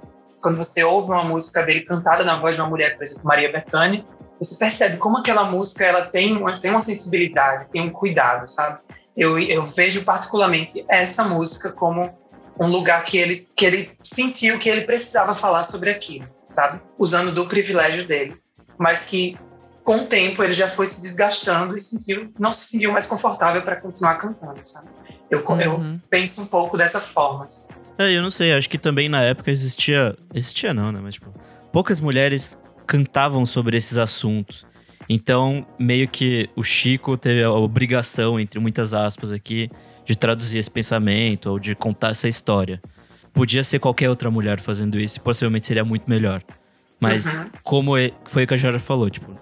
Quando 0.41 0.57
você 0.57 0.83
ouve 0.83 1.11
uma 1.11 1.23
música 1.23 1.61
dele 1.63 1.81
cantada 1.81 2.23
na 2.23 2.39
voz 2.39 2.55
de 2.55 2.61
uma 2.61 2.69
mulher, 2.69 2.95
por 2.95 3.03
exemplo, 3.03 3.25
Maria 3.25 3.51
Bethânia, 3.51 4.03
você 4.39 4.55
percebe 4.55 4.97
como 4.97 5.19
aquela 5.19 5.43
música 5.43 5.85
ela 5.85 6.05
tem 6.05 6.35
uma, 6.35 6.59
tem 6.59 6.71
uma 6.71 6.81
sensibilidade, 6.81 7.69
tem 7.69 7.81
um 7.81 7.91
cuidado, 7.91 8.47
sabe? 8.47 8.79
Eu, 9.15 9.37
eu 9.37 9.63
vejo 9.63 10.03
particularmente 10.03 10.83
essa 10.89 11.23
música 11.23 11.71
como 11.71 12.17
um 12.59 12.67
lugar 12.67 13.03
que 13.05 13.17
ele, 13.17 13.47
que 13.55 13.65
ele 13.65 13.91
sentiu 14.01 14.57
que 14.57 14.67
ele 14.67 14.81
precisava 14.81 15.35
falar 15.35 15.63
sobre 15.63 15.91
aquilo, 15.91 16.27
sabe? 16.49 16.81
Usando 16.97 17.31
do 17.31 17.47
privilégio 17.47 18.07
dele, 18.07 18.35
mas 18.79 19.05
que 19.05 19.37
com 19.83 19.97
o 19.97 20.05
tempo 20.07 20.43
ele 20.43 20.53
já 20.53 20.67
foi 20.67 20.85
se 20.87 21.01
desgastando 21.01 21.75
e 21.75 21.79
sentiu, 21.79 22.33
não 22.39 22.51
se 22.51 22.69
sentiu 22.69 22.91
mais 22.91 23.05
confortável 23.05 23.61
para 23.61 23.75
continuar 23.75 24.15
cantando, 24.15 24.59
sabe? 24.63 24.89
Eu, 25.31 25.43
uhum. 25.47 25.59
eu 25.61 25.99
penso 26.09 26.41
um 26.41 26.45
pouco 26.47 26.77
dessa 26.77 26.99
forma. 26.99 27.45
Assim. 27.45 27.71
É, 27.97 28.11
eu 28.11 28.21
não 28.21 28.29
sei, 28.29 28.53
acho 28.53 28.69
que 28.69 28.77
também 28.77 29.07
na 29.07 29.21
época 29.21 29.49
existia. 29.49 30.15
Existia 30.33 30.73
não, 30.73 30.91
né? 30.91 30.99
Mas, 31.01 31.13
tipo, 31.15 31.33
poucas 31.71 31.99
mulheres 31.99 32.57
cantavam 32.85 33.45
sobre 33.45 33.77
esses 33.77 33.97
assuntos. 33.97 34.65
Então, 35.09 35.65
meio 35.79 36.07
que 36.07 36.49
o 36.55 36.63
Chico 36.63 37.17
teve 37.17 37.43
a 37.43 37.51
obrigação, 37.51 38.39
entre 38.39 38.59
muitas 38.59 38.93
aspas 38.93 39.31
aqui, 39.31 39.69
de 40.05 40.15
traduzir 40.15 40.57
esse 40.59 40.69
pensamento 40.69 41.49
ou 41.49 41.59
de 41.59 41.75
contar 41.75 42.09
essa 42.11 42.27
história. 42.27 42.81
Podia 43.33 43.63
ser 43.63 43.79
qualquer 43.79 44.09
outra 44.09 44.29
mulher 44.29 44.59
fazendo 44.59 44.99
isso 44.99 45.17
e 45.17 45.21
possivelmente 45.21 45.65
seria 45.65 45.83
muito 45.85 46.09
melhor. 46.09 46.41
Mas, 46.99 47.25
Uhum. 47.25 47.49
como 47.63 47.91
foi 48.25 48.43
o 48.43 48.47
que 48.47 48.53
a 48.53 48.57
Jara 48.57 48.79
falou, 48.79 49.09
tipo, 49.09 49.33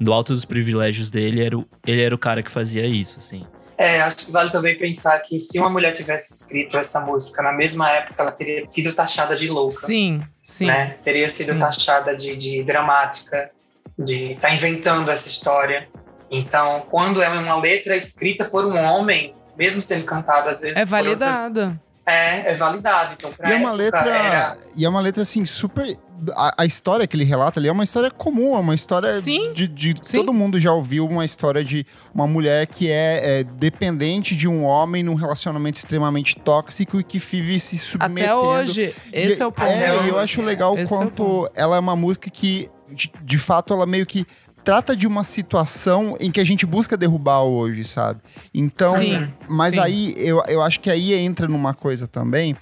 no 0.00 0.12
alto 0.12 0.32
dos 0.34 0.44
privilégios 0.44 1.10
dele, 1.10 1.42
era 1.42 1.56
o- 1.58 1.66
ele 1.86 2.02
era 2.02 2.14
o 2.14 2.18
cara 2.18 2.42
que 2.42 2.50
fazia 2.50 2.84
isso, 2.86 3.16
assim. 3.18 3.44
É, 3.76 4.00
acho 4.02 4.16
que 4.26 4.30
vale 4.30 4.50
também 4.50 4.78
pensar 4.78 5.18
que 5.20 5.38
se 5.38 5.58
uma 5.58 5.68
mulher 5.68 5.92
tivesse 5.92 6.34
escrito 6.34 6.76
essa 6.78 7.00
música 7.00 7.42
na 7.42 7.52
mesma 7.52 7.90
época, 7.90 8.22
ela 8.22 8.30
teria 8.32 8.64
sido 8.66 8.92
taxada 8.94 9.34
de 9.34 9.48
louca. 9.48 9.86
Sim, 9.86 10.22
sim. 10.44 10.66
né? 10.66 10.86
Teria 11.02 11.28
sido 11.28 11.52
Sim. 11.54 11.58
taxada 11.58 12.14
de, 12.14 12.36
de 12.36 12.62
dramática, 12.62 13.50
de 13.98 14.32
estar 14.32 14.54
inventando 14.54 15.10
essa 15.10 15.28
história. 15.28 15.88
Então, 16.30 16.86
quando 16.90 17.22
é 17.22 17.28
uma 17.28 17.60
letra 17.60 17.96
escrita 17.96 18.44
por 18.44 18.64
um 18.64 18.76
homem, 18.76 19.34
mesmo 19.56 19.82
sendo 19.82 20.04
cantada 20.04 20.50
às 20.50 20.60
vezes 20.60 20.76
É 20.76 20.86
por 20.86 21.06
outras- 21.08 21.36
validada. 21.36 21.80
É, 22.06 22.50
é 22.50 22.54
validado. 22.54 23.14
Então, 23.16 23.32
pra 23.32 23.48
E 23.48 23.52
é 23.52 23.56
uma 23.56 23.72
letra. 23.72 24.00
era- 24.00 24.58
E 24.76 24.84
é 24.84 24.88
uma 24.88 25.00
letra, 25.00 25.22
assim, 25.22 25.44
super. 25.44 25.96
A, 26.36 26.62
a 26.62 26.66
história 26.66 27.06
que 27.06 27.16
ele 27.16 27.24
relata 27.24 27.58
ali 27.60 27.68
é 27.68 27.72
uma 27.72 27.84
história 27.84 28.10
comum, 28.10 28.54
é 28.56 28.58
uma 28.60 28.74
história 28.74 29.12
Sim, 29.14 29.52
de. 29.52 29.66
de- 29.68 29.94
sim. 30.02 30.18
Todo 30.18 30.32
mundo 30.32 30.58
já 30.60 30.72
ouviu 30.72 31.06
uma 31.06 31.24
história 31.24 31.62
de 31.64 31.84
uma 32.14 32.26
mulher 32.26 32.66
que 32.66 32.90
é, 32.90 33.40
é 33.40 33.44
dependente 33.44 34.34
de 34.36 34.46
um 34.48 34.64
homem 34.64 35.02
num 35.02 35.14
relacionamento 35.14 35.76
extremamente 35.78 36.36
tóxico 36.38 36.98
e 37.00 37.04
que 37.04 37.18
vive 37.18 37.58
se 37.60 37.76
submetendo. 37.78 38.20
Até 38.20 38.34
hoje, 38.34 38.94
esse 39.12 39.42
é 39.42 39.46
o 39.46 39.52
ponto. 39.52 39.66
É, 39.66 40.08
eu 40.08 40.18
acho 40.18 40.40
é. 40.40 40.44
legal 40.44 40.78
Esse 40.78 40.92
é 40.92 40.96
o 40.96 40.98
quanto 41.00 41.50
ela 41.54 41.76
é 41.76 41.80
uma 41.80 41.96
música 41.96 42.30
que, 42.30 42.70
de, 42.90 43.10
de 43.22 43.38
fato, 43.38 43.74
ela 43.74 43.84
meio 43.84 44.06
que 44.06 44.24
trata 44.64 44.96
de 44.96 45.06
uma 45.06 45.22
situação 45.22 46.16
em 46.18 46.30
que 46.30 46.40
a 46.40 46.44
gente 46.44 46.64
busca 46.64 46.96
derrubar 46.96 47.42
hoje, 47.42 47.84
sabe? 47.84 48.20
Então, 48.52 48.96
Sim, 48.96 49.28
mas 49.48 49.74
sim. 49.74 49.80
aí 49.80 50.14
eu, 50.16 50.42
eu 50.48 50.62
acho 50.62 50.80
que 50.80 50.90
aí 50.90 51.12
entra 51.12 51.46
numa 51.46 51.74
coisa 51.74 52.08
também 52.08 52.56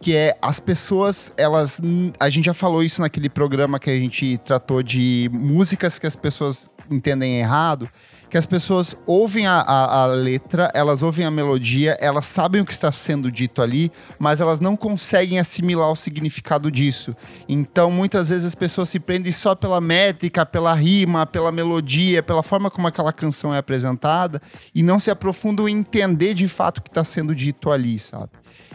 que 0.00 0.14
é 0.14 0.36
as 0.40 0.60
pessoas, 0.60 1.32
elas. 1.36 1.80
A 2.20 2.30
gente 2.30 2.44
já 2.44 2.54
falou 2.54 2.82
isso 2.82 3.00
naquele 3.00 3.28
programa 3.28 3.78
que 3.78 3.90
a 3.90 3.98
gente 3.98 4.38
tratou 4.38 4.82
de 4.82 5.28
músicas 5.32 5.98
que 5.98 6.06
as 6.06 6.14
pessoas 6.14 6.70
entendem 6.90 7.40
errado. 7.40 7.88
Que 8.30 8.36
as 8.36 8.46
pessoas 8.46 8.94
ouvem 9.06 9.46
a, 9.46 9.60
a, 9.60 10.02
a 10.02 10.06
letra, 10.06 10.70
elas 10.74 11.02
ouvem 11.02 11.24
a 11.24 11.30
melodia, 11.30 11.96
elas 12.00 12.26
sabem 12.26 12.60
o 12.60 12.64
que 12.64 12.72
está 12.72 12.92
sendo 12.92 13.30
dito 13.32 13.62
ali, 13.62 13.90
mas 14.18 14.40
elas 14.40 14.60
não 14.60 14.76
conseguem 14.76 15.38
assimilar 15.38 15.90
o 15.90 15.96
significado 15.96 16.70
disso. 16.70 17.16
Então, 17.48 17.90
muitas 17.90 18.28
vezes 18.28 18.44
as 18.44 18.54
pessoas 18.54 18.88
se 18.88 19.00
prendem 19.00 19.32
só 19.32 19.54
pela 19.54 19.80
métrica, 19.80 20.44
pela 20.44 20.74
rima, 20.74 21.26
pela 21.26 21.50
melodia, 21.50 22.22
pela 22.22 22.42
forma 22.42 22.70
como 22.70 22.86
aquela 22.86 23.12
canção 23.12 23.54
é 23.54 23.58
apresentada 23.58 24.40
e 24.74 24.82
não 24.82 24.98
se 24.98 25.10
aprofundam 25.10 25.68
em 25.68 25.78
entender 25.78 26.34
de 26.34 26.48
fato 26.48 26.78
o 26.78 26.82
que 26.82 26.90
está 26.90 27.04
sendo 27.04 27.34
dito 27.34 27.70
ali, 27.70 27.98
sabe? 27.98 28.30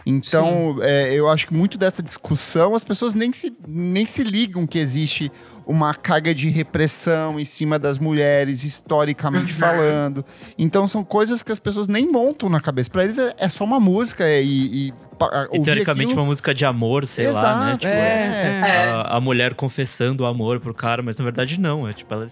Então, 0.06 0.76
é, 0.82 1.14
eu 1.14 1.28
acho 1.28 1.46
que 1.46 1.54
muito 1.54 1.78
dessa 1.78 2.02
discussão 2.02 2.74
as 2.74 2.84
pessoas 2.84 3.14
nem 3.14 3.32
se, 3.32 3.56
nem 3.66 4.04
se 4.04 4.22
ligam 4.22 4.66
que 4.66 4.78
existe 4.78 5.32
uma 5.66 5.94
carga 5.94 6.34
de 6.34 6.48
repressão 6.48 7.40
em 7.40 7.44
cima 7.44 7.78
das 7.78 7.98
mulheres, 7.98 8.64
historicamente 8.64 9.52
Uhum. 9.52 9.58
falando. 9.58 10.24
Então, 10.58 10.86
são 10.86 11.02
coisas 11.02 11.42
que 11.42 11.50
as 11.50 11.58
pessoas 11.58 11.86
nem 11.88 12.10
montam 12.10 12.48
na 12.48 12.60
cabeça. 12.60 12.90
Pra 12.90 13.02
eles 13.04 13.18
é, 13.18 13.32
é 13.38 13.48
só 13.48 13.64
uma 13.64 13.80
música 13.80 14.24
e. 14.28 14.88
e, 14.88 14.92
E 15.52 15.60
teoricamente 15.62 16.06
aquilo- 16.08 16.20
uma 16.22 16.26
música 16.26 16.52
de 16.54 16.64
amor, 16.64 17.06
sei 17.06 17.30
lá, 17.30 17.32
né? 17.32 17.64
Exato, 17.66 17.78
Tipo, 17.78 17.92
É, 17.92 18.62
é. 18.64 18.68
É. 18.68 18.84
a, 18.90 19.00
a 19.16 19.20
mulher 19.20 19.54
confessando 19.54 20.24
o 20.24 20.26
amor 20.26 20.60
pro 20.60 20.74
cara, 20.74 21.02
mas 21.02 21.18
na 21.18 21.24
verdade 21.24 21.58
não. 21.60 21.88
É 21.88 21.92
tipo, 21.92 22.12
ela 22.12 22.26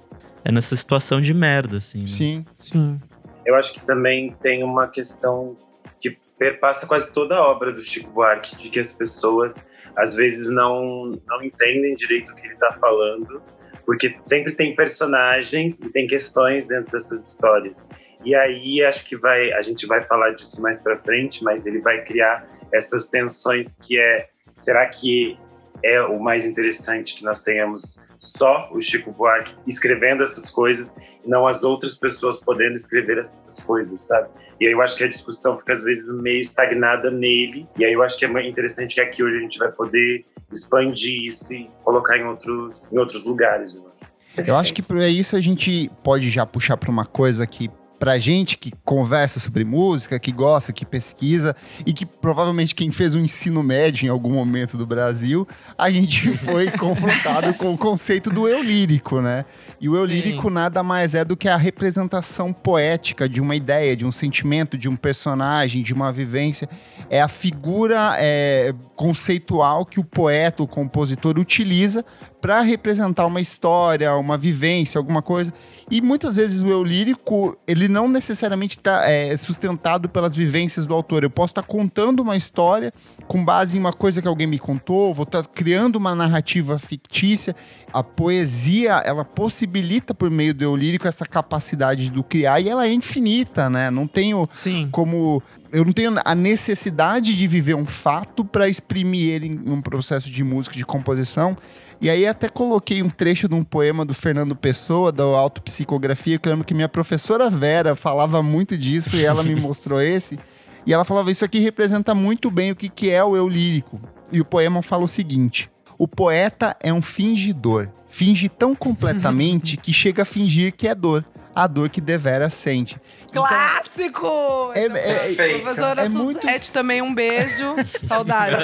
é 0.44 0.50
nessa 0.52 0.74
situação 0.76 1.20
de 1.20 1.32
merda, 1.32 1.76
assim. 1.78 2.00
né? 2.00 2.06
Sim. 2.08 2.44
Sim. 2.56 3.00
Eu 3.46 3.54
acho 3.56 3.72
que 3.72 3.80
também 3.80 4.36
tem 4.42 4.62
uma 4.62 4.86
questão 4.88 5.56
que 6.00 6.16
perpassa 6.38 6.86
quase 6.86 7.12
toda 7.12 7.36
a 7.36 7.42
obra 7.48 7.72
do 7.72 7.80
Chico 7.80 8.10
Buarque, 8.10 8.56
de 8.56 8.68
que 8.68 8.78
as 8.78 8.92
pessoas 8.92 9.56
às 9.96 10.14
vezes 10.14 10.48
não, 10.48 11.20
não 11.26 11.42
entendem 11.42 11.94
direito 11.94 12.32
o 12.32 12.34
que 12.34 12.46
ele 12.46 12.54
está 12.54 12.72
falando, 12.74 13.42
porque 13.84 14.16
sempre 14.22 14.52
tem 14.52 14.74
personagens 14.74 15.80
e 15.80 15.90
tem 15.90 16.06
questões 16.06 16.66
dentro 16.66 16.90
dessas 16.90 17.28
histórias. 17.28 17.86
E 18.24 18.34
aí 18.34 18.84
acho 18.84 19.04
que 19.04 19.16
vai, 19.16 19.52
a 19.52 19.60
gente 19.60 19.86
vai 19.86 20.02
falar 20.06 20.30
disso 20.30 20.60
mais 20.60 20.80
para 20.80 20.96
frente, 20.96 21.42
mas 21.42 21.66
ele 21.66 21.80
vai 21.80 22.04
criar 22.04 22.46
essas 22.72 23.08
tensões 23.08 23.76
que 23.76 23.98
é, 23.98 24.28
será 24.54 24.86
que 24.86 25.36
é 25.84 26.00
o 26.02 26.20
mais 26.20 26.46
interessante 26.46 27.14
que 27.14 27.24
nós 27.24 27.40
tenhamos 27.40 27.98
só 28.18 28.68
o 28.72 28.80
Chico 28.80 29.10
Buarque 29.12 29.54
escrevendo 29.66 30.22
essas 30.22 30.48
coisas 30.48 30.94
e 31.24 31.28
não 31.28 31.46
as 31.46 31.64
outras 31.64 31.96
pessoas 31.96 32.38
podendo 32.38 32.74
escrever 32.74 33.18
essas 33.18 33.60
coisas, 33.62 34.00
sabe? 34.00 34.28
E 34.60 34.66
aí 34.66 34.72
eu 34.72 34.80
acho 34.80 34.96
que 34.96 35.04
a 35.04 35.08
discussão 35.08 35.56
fica 35.56 35.72
às 35.72 35.82
vezes 35.82 36.12
meio 36.20 36.40
estagnada 36.40 37.10
nele. 37.10 37.66
E 37.76 37.84
aí 37.84 37.92
eu 37.92 38.02
acho 38.02 38.16
que 38.16 38.24
é 38.24 38.48
interessante 38.48 38.94
que 38.94 39.00
aqui 39.00 39.22
hoje 39.22 39.36
a 39.36 39.40
gente 39.40 39.58
vai 39.58 39.72
poder 39.72 40.24
expandir 40.52 41.26
isso 41.26 41.52
e 41.52 41.68
colocar 41.82 42.16
em 42.16 42.24
outros, 42.24 42.86
em 42.92 42.98
outros 42.98 43.24
lugares. 43.24 43.74
Eu 43.74 43.86
acho. 43.86 44.50
Eu 44.50 44.56
acho 44.56 44.72
que 44.72 44.82
para 44.82 45.08
isso 45.08 45.36
a 45.36 45.40
gente 45.40 45.90
pode 46.02 46.30
já 46.30 46.46
puxar 46.46 46.76
para 46.76 46.90
uma 46.90 47.04
coisa 47.04 47.46
que 47.46 47.70
pra 48.02 48.18
gente 48.18 48.58
que 48.58 48.72
conversa 48.84 49.38
sobre 49.38 49.64
música, 49.64 50.18
que 50.18 50.32
gosta, 50.32 50.72
que 50.72 50.84
pesquisa 50.84 51.54
e 51.86 51.92
que 51.92 52.04
provavelmente 52.04 52.74
quem 52.74 52.90
fez 52.90 53.14
um 53.14 53.20
ensino 53.20 53.62
médio 53.62 54.06
em 54.06 54.08
algum 54.08 54.32
momento 54.32 54.76
do 54.76 54.84
Brasil, 54.84 55.46
a 55.78 55.88
gente 55.88 56.34
foi 56.38 56.68
confrontado 56.72 57.54
com 57.54 57.72
o 57.72 57.78
conceito 57.78 58.28
do 58.28 58.48
eu 58.48 58.60
lírico, 58.60 59.20
né? 59.20 59.44
E 59.80 59.88
o 59.88 59.96
eu 59.96 60.04
Sim. 60.04 60.14
lírico 60.14 60.50
nada 60.50 60.82
mais 60.82 61.14
é 61.14 61.24
do 61.24 61.36
que 61.36 61.48
a 61.48 61.56
representação 61.56 62.52
poética 62.52 63.28
de 63.28 63.40
uma 63.40 63.54
ideia, 63.54 63.94
de 63.94 64.04
um 64.04 64.10
sentimento, 64.10 64.76
de 64.76 64.88
um 64.88 64.96
personagem, 64.96 65.80
de 65.80 65.94
uma 65.94 66.10
vivência. 66.10 66.68
É 67.08 67.22
a 67.22 67.28
figura 67.28 68.16
é, 68.18 68.74
conceitual 68.96 69.86
que 69.86 70.00
o 70.00 70.04
poeta, 70.04 70.60
o 70.60 70.66
compositor 70.66 71.38
utiliza 71.38 72.04
para 72.40 72.60
representar 72.60 73.26
uma 73.26 73.40
história, 73.40 74.12
uma 74.16 74.36
vivência, 74.36 74.98
alguma 74.98 75.22
coisa. 75.22 75.54
E 75.88 76.00
muitas 76.00 76.34
vezes 76.34 76.60
o 76.62 76.68
eu 76.68 76.82
lírico, 76.82 77.56
ele 77.66 77.91
não 77.92 78.08
necessariamente 78.08 78.76
está 78.76 79.02
sustentado 79.38 80.08
pelas 80.08 80.34
vivências 80.34 80.86
do 80.86 80.94
autor. 80.94 81.22
Eu 81.22 81.30
posso 81.30 81.52
estar 81.52 81.62
contando 81.62 82.20
uma 82.20 82.36
história 82.36 82.92
com 83.28 83.44
base 83.44 83.76
em 83.76 83.80
uma 83.80 83.92
coisa 83.92 84.20
que 84.20 84.28
alguém 84.28 84.46
me 84.46 84.58
contou, 84.58 85.14
vou 85.14 85.24
estar 85.24 85.46
criando 85.46 85.96
uma 85.96 86.14
narrativa 86.14 86.78
fictícia. 86.78 87.54
A 87.92 88.02
poesia, 88.02 88.94
ela 89.04 89.24
possibilita 89.24 90.14
por 90.14 90.30
meio 90.30 90.54
do 90.54 90.64
eu 90.64 90.74
lírico 90.74 91.06
essa 91.06 91.26
capacidade 91.26 92.10
do 92.10 92.22
criar 92.24 92.60
e 92.60 92.68
ela 92.68 92.86
é 92.86 92.92
infinita, 92.92 93.68
né? 93.70 93.90
Não 93.90 94.06
tenho 94.06 94.48
Sim. 94.52 94.88
como 94.90 95.42
eu 95.72 95.84
não 95.84 95.92
tenho 95.92 96.14
a 96.22 96.34
necessidade 96.34 97.34
de 97.34 97.46
viver 97.46 97.74
um 97.74 97.86
fato 97.86 98.44
para 98.44 98.68
exprimir 98.68 99.30
ele 99.30 99.46
em 99.48 99.70
um 99.70 99.80
processo 99.80 100.30
de 100.30 100.44
música, 100.44 100.76
de 100.76 100.84
composição. 100.84 101.56
E 102.02 102.10
aí 102.10 102.26
até 102.26 102.48
coloquei 102.48 103.00
um 103.00 103.08
trecho 103.08 103.46
de 103.48 103.54
um 103.54 103.62
poema 103.62 104.04
do 104.04 104.12
Fernando 104.12 104.56
Pessoa, 104.56 105.12
da 105.12 105.22
Autopsicografia, 105.22 106.36
que 106.36 106.48
eu 106.48 106.50
lembro 106.50 106.66
que 106.66 106.74
minha 106.74 106.88
professora 106.88 107.48
Vera 107.48 107.94
falava 107.94 108.42
muito 108.42 108.76
disso 108.76 109.14
e 109.14 109.24
ela 109.24 109.44
me 109.44 109.54
mostrou 109.60 110.02
esse. 110.02 110.36
E 110.84 110.92
ela 110.92 111.04
falava, 111.04 111.30
isso 111.30 111.44
aqui 111.44 111.60
representa 111.60 112.12
muito 112.12 112.50
bem 112.50 112.72
o 112.72 112.76
que, 112.76 112.88
que 112.88 113.08
é 113.08 113.22
o 113.22 113.36
eu 113.36 113.48
lírico. 113.48 114.00
E 114.32 114.40
o 114.40 114.44
poema 114.44 114.82
fala 114.82 115.04
o 115.04 115.08
seguinte, 115.08 115.70
o 115.96 116.08
poeta 116.08 116.76
é 116.82 116.92
um 116.92 117.00
fingidor, 117.00 117.88
finge 118.08 118.48
tão 118.48 118.74
completamente 118.74 119.76
que 119.80 119.92
chega 119.92 120.22
a 120.22 120.26
fingir 120.26 120.74
que 120.74 120.88
é 120.88 120.96
dor, 120.96 121.24
a 121.54 121.68
dor 121.68 121.88
que 121.88 122.00
devera 122.00 122.50
sente. 122.50 122.96
Então, 123.30 123.46
Clássico! 123.46 124.72
É- 124.74 124.86
Essa- 124.86 124.98
é- 124.98 125.14
Perfeito. 125.14 125.62
Professora 125.62 126.04
é 126.04 126.08
muito- 126.08 126.72
também, 126.72 127.00
um 127.00 127.14
beijo. 127.14 127.76
Saudades. 128.08 128.58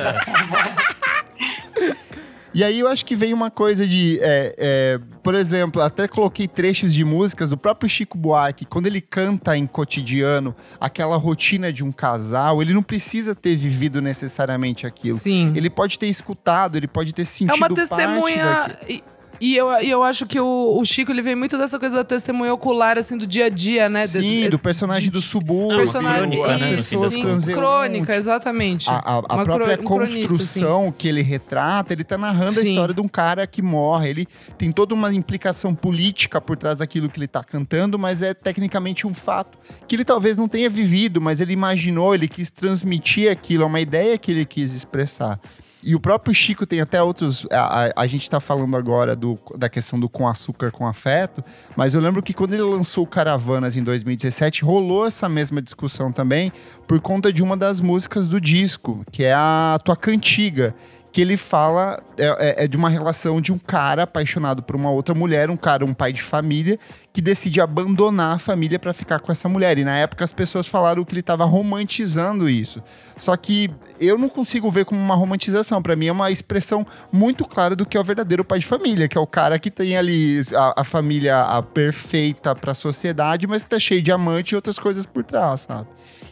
E 2.55 2.65
aí 2.65 2.81
eu 2.81 2.89
acho 2.89 3.05
que 3.05 3.15
vem 3.15 3.33
uma 3.33 3.51
coisa 3.51 3.87
de, 3.87 4.19
é, 4.21 4.55
é, 4.59 5.01
por 5.23 5.35
exemplo, 5.35 5.83
até 5.83 6.09
coloquei 6.09 6.49
trechos 6.49 6.93
de 6.93 7.05
músicas 7.05 7.51
do 7.51 7.57
próprio 7.57 7.89
Chico 7.89 8.17
Buarque, 8.17 8.65
quando 8.65 8.87
ele 8.87 9.01
canta 9.01 9.57
em 9.57 9.67
cotidiano 9.67 10.55
aquela 10.81 11.17
rotina 11.17 11.73
de 11.73 11.85
um 11.85 11.93
casal, 11.93 12.63
ele 12.63 12.73
não 12.73 12.83
precisa 12.83 13.35
ter 13.35 13.57
vivido 13.57 14.01
necessariamente 14.01 14.87
aquilo. 14.87 15.19
Sim. 15.19 15.53
Ele 15.55 15.69
pode 15.69 15.99
ter 15.99 16.07
escutado, 16.07 16.77
ele 16.77 16.89
pode 16.89 17.13
ter 17.13 17.25
sentido 17.25 17.53
É 17.53 17.57
uma 17.57 17.69
parte 17.69 17.89
testemunha. 17.89 18.45
daquilo. 18.69 19.18
E, 19.41 19.57
eu, 19.57 19.71
e 19.83 19.91
eu 19.91 20.03
acho 20.03 20.27
que 20.27 20.39
o, 20.41 20.77
o 20.79 20.85
Chico 20.85 21.13
ele 21.13 21.23
vem 21.23 21.35
muito 21.37 21.57
dessa 21.57 21.79
coisa 21.79 21.97
da 21.97 22.05
testemunha 22.05 22.53
ocular, 22.53 22.99
assim, 22.99 23.17
do 23.17 23.27
dia 23.27 23.47
a 23.47 23.49
dia, 23.49 23.89
né? 23.89 24.03
De- 24.07 24.21
Sim, 24.21 24.41
de- 24.43 24.49
do 24.51 24.59
personagem 24.59 25.11
do 25.11 25.21
subúrbio, 25.21 25.77
personagem. 25.79 26.31
crônica, 26.43 26.59
né, 26.59 26.77
pessoas 26.77 27.13
sim, 27.13 27.23
crônica, 27.53 28.15
exatamente. 28.17 28.91
A, 28.91 28.97
a- 28.99 29.19
a 29.19 29.45
própria 29.45 29.77
cro- 29.77 29.85
um 29.85 29.99
construção 29.99 30.93
que 30.97 31.07
ele 31.09 31.23
retrata, 31.23 31.93
ele 31.93 32.05
tá 32.05 32.19
narrando 32.19 32.59
a 32.61 32.63
Sim. 32.63 32.71
história 32.71 32.95
de 32.95 33.01
um 33.01 33.09
cara 33.09 33.47
que 33.47 33.63
morre. 33.63 34.11
Ele 34.11 34.27
tem 34.57 34.73
toda 34.73 34.95
uma 34.95 35.13
implicação 35.15 35.75
política 35.75 36.41
por 36.41 36.57
trás 36.57 36.79
daquilo 36.79 37.09
que 37.09 37.19
ele 37.19 37.29
tá 37.29 37.43
cantando, 37.45 37.99
mas 37.99 38.23
é 38.23 38.35
tecnicamente 38.35 39.07
um 39.07 39.15
fato 39.15 39.59
que 39.87 39.95
ele 39.97 40.05
talvez 40.05 40.37
não 40.37 40.49
tenha 40.49 40.69
vivido, 40.69 41.21
mas 41.21 41.41
ele 41.41 41.53
imaginou, 41.53 42.15
ele 42.15 42.29
quis 42.29 42.51
transmitir 42.51 43.31
aquilo, 43.31 43.63
é 43.63 43.67
uma 43.67 43.81
ideia 43.81 44.19
que 44.19 44.31
ele 44.31 44.45
quis 44.45 44.73
expressar. 44.73 45.39
E 45.83 45.95
o 45.95 46.01
próprio 46.01 46.35
Chico 46.35 46.67
tem 46.67 46.81
até 46.81 47.03
outros. 47.03 47.47
A, 47.51 47.87
a, 47.87 47.93
a 47.97 48.07
gente 48.07 48.29
tá 48.29 48.41
falando 48.41 48.77
agora 48.77 49.15
do, 49.15 49.39
da 49.57 49.69
questão 49.69 49.99
do 49.99 50.09
com 50.09 50.27
açúcar 50.27 50.71
com 50.71 50.87
afeto, 50.87 51.43
mas 51.77 51.95
eu 51.95 52.01
lembro 52.01 52.23
que 52.23 52.35
quando 52.35 52.53
ele 52.53 52.63
lançou 52.63 53.07
Caravanas 53.07 53.77
em 53.77 53.83
2017, 53.83 54.65
rolou 54.65 55.07
essa 55.07 55.29
mesma 55.29 55.63
discussão 55.63 56.11
também 56.11 56.53
por 56.87 57.01
conta 57.01 57.33
de 57.33 57.43
uma 57.43 57.57
das 57.57 57.81
músicas 57.81 58.29
do 58.29 58.41
disco, 58.41 59.05
que 59.13 59.23
é 59.23 59.33
a 59.33 59.79
Tua 59.85 59.97
Cantiga 59.97 60.75
que 61.19 61.23
ele 61.23 61.37
fala 61.37 62.01
é, 62.17 62.27
é, 62.27 62.65
é, 62.65 62.69
de 62.69 62.77
uma 62.77 62.89
relação 62.89 63.41
de 63.41 63.51
um 63.51 63.59
cara 63.59 64.05
apaixonado 64.05 64.63
por 64.63 64.77
uma 64.77 64.89
outra 64.89 65.17
mulher, 65.17 65.51
um 65.51 65.57
cara, 65.57 65.85
um 65.85 65.93
pai 65.93 66.13
de 66.13 66.23
família, 66.23 66.79
que 67.13 67.21
decide 67.21 67.61
abandonar 67.61 68.37
a 68.37 68.39
família 68.39 68.79
para 68.79 68.95
ficar 68.95 69.19
com 69.19 69.33
essa 69.33 69.49
mulher. 69.49 69.79
E 69.79 69.85
na 69.85 69.97
época 69.97 70.23
as 70.23 70.33
pessoas 70.33 70.69
falaram 70.69 71.05
que 71.05 71.13
ele 71.13 71.19
estava 71.19 71.45
romantizando 71.45 72.49
isso. 72.49 72.81
Só 73.17 73.37
que 73.37 73.69
eu 73.99 74.17
não 74.17 74.29
consigo 74.29 74.71
ver 74.71 74.85
como 74.85 75.01
uma 75.01 75.17
romantização. 75.17 75.83
Para 75.83 75.97
mim 75.97 76.07
é 76.07 76.13
uma 76.13 76.31
expressão 76.31 76.87
muito 77.11 77.45
clara 77.45 77.75
do 77.75 77.85
que 77.85 77.97
é 77.97 78.01
o 78.01 78.05
verdadeiro 78.05 78.45
pai 78.45 78.61
de 78.61 78.67
família, 78.67 79.09
que 79.09 79.19
é 79.19 79.21
o 79.21 79.27
cara 79.27 79.59
que 79.59 79.73
tem 79.73 79.97
ali 79.97 80.41
a, 80.55 80.83
a 80.83 80.85
família 80.85 81.41
a 81.41 81.61
perfeita 81.61 82.55
para 82.55 82.71
a 82.71 82.75
sociedade, 82.75 83.45
mas 83.49 83.65
que 83.65 83.71
tá 83.71 83.81
cheio 83.81 84.01
de 84.01 84.13
amante 84.13 84.53
e 84.53 84.55
outras 84.55 84.79
coisas 84.79 85.05
por 85.05 85.25
trás, 85.25 85.63
sabe? 85.63 85.89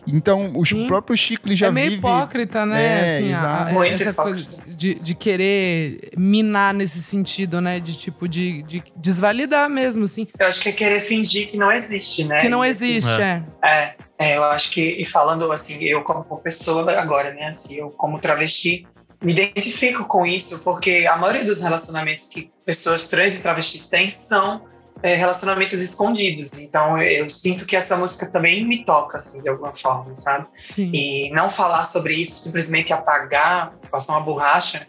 Então, 0.07 0.53
Sim. 0.65 0.85
o 0.85 0.87
próprio 0.87 1.17
Chico 1.17 1.49
ele 1.49 1.57
já 1.57 1.67
É 1.67 1.71
meio 1.71 1.91
vive... 1.91 1.99
hipócrita, 1.99 2.65
né? 2.65 3.01
É, 3.01 3.05
assim, 3.17 3.33
a, 3.33 3.71
Muito 3.73 3.95
essa 3.95 4.11
hipócrita. 4.11 4.51
coisa 4.53 4.67
de, 4.77 4.95
de 4.95 5.15
querer 5.15 6.11
minar 6.17 6.73
nesse 6.75 7.03
sentido, 7.03 7.61
né? 7.61 7.81
De 7.81 7.97
tipo, 7.97 8.29
de, 8.29 8.63
de 8.63 8.83
desvalidar 8.97 9.69
mesmo, 9.69 10.05
assim. 10.05 10.27
Eu 10.39 10.47
acho 10.47 10.61
que 10.61 10.69
é 10.69 10.73
querer 10.73 11.01
fingir 11.01 11.49
que 11.49 11.57
não 11.57 11.73
existe, 11.73 12.25
né? 12.25 12.41
Que 12.41 12.49
não 12.49 12.65
E, 12.65 12.69
assim, 12.71 12.87
existe, 12.97 13.11
É. 13.11 13.43
é. 13.63 13.65
É, 13.65 13.95
é, 14.19 14.37
eu 14.37 14.45
acho 14.45 14.71
que, 14.71 14.97
e 14.99 15.05
falando 15.05 15.51
assim, 15.51 15.83
eu 15.85 16.03
como 16.03 16.25
pessoa 16.39 16.91
agora, 16.99 17.35
né, 17.35 17.49
assim, 17.49 17.75
eu 17.75 17.91
como 17.91 18.19
travesti, 18.19 18.87
me 19.23 19.33
identifico 19.33 20.05
com 20.05 20.25
isso, 20.25 20.63
porque 20.63 21.07
a 21.11 21.17
maioria 21.17 21.45
dos 21.45 21.61
relacionamentos 21.61 22.27
que 22.27 22.51
pessoas 22.65 23.07
trans 23.07 23.39
e 23.39 23.43
travestis 23.43 23.87
têm 23.87 24.09
são 24.09 24.63
é, 25.03 25.15
relacionamentos 25.15 25.79
escondidos. 25.81 26.59
Então, 26.59 26.99
eu, 26.99 27.25
eu 27.25 27.29
sinto 27.29 27.67
que 27.67 27.76
essa 27.76 27.97
música 27.97 28.26
também 28.26 28.67
me 28.67 28.85
toca, 28.85 29.17
assim, 29.17 29.43
de 29.43 29.49
alguma 29.49 29.73
forma, 29.73 30.15
sabe? 30.15 30.47
Sim. 30.75 30.91
E 30.93 31.31
não 31.31 31.49
falar 31.49 31.85
sobre 31.85 32.15
isso, 32.15 32.45
simplesmente 32.45 32.93
apagar, 32.93 33.75
passar 33.91 34.12
uma 34.15 34.23
borracha, 34.23 34.87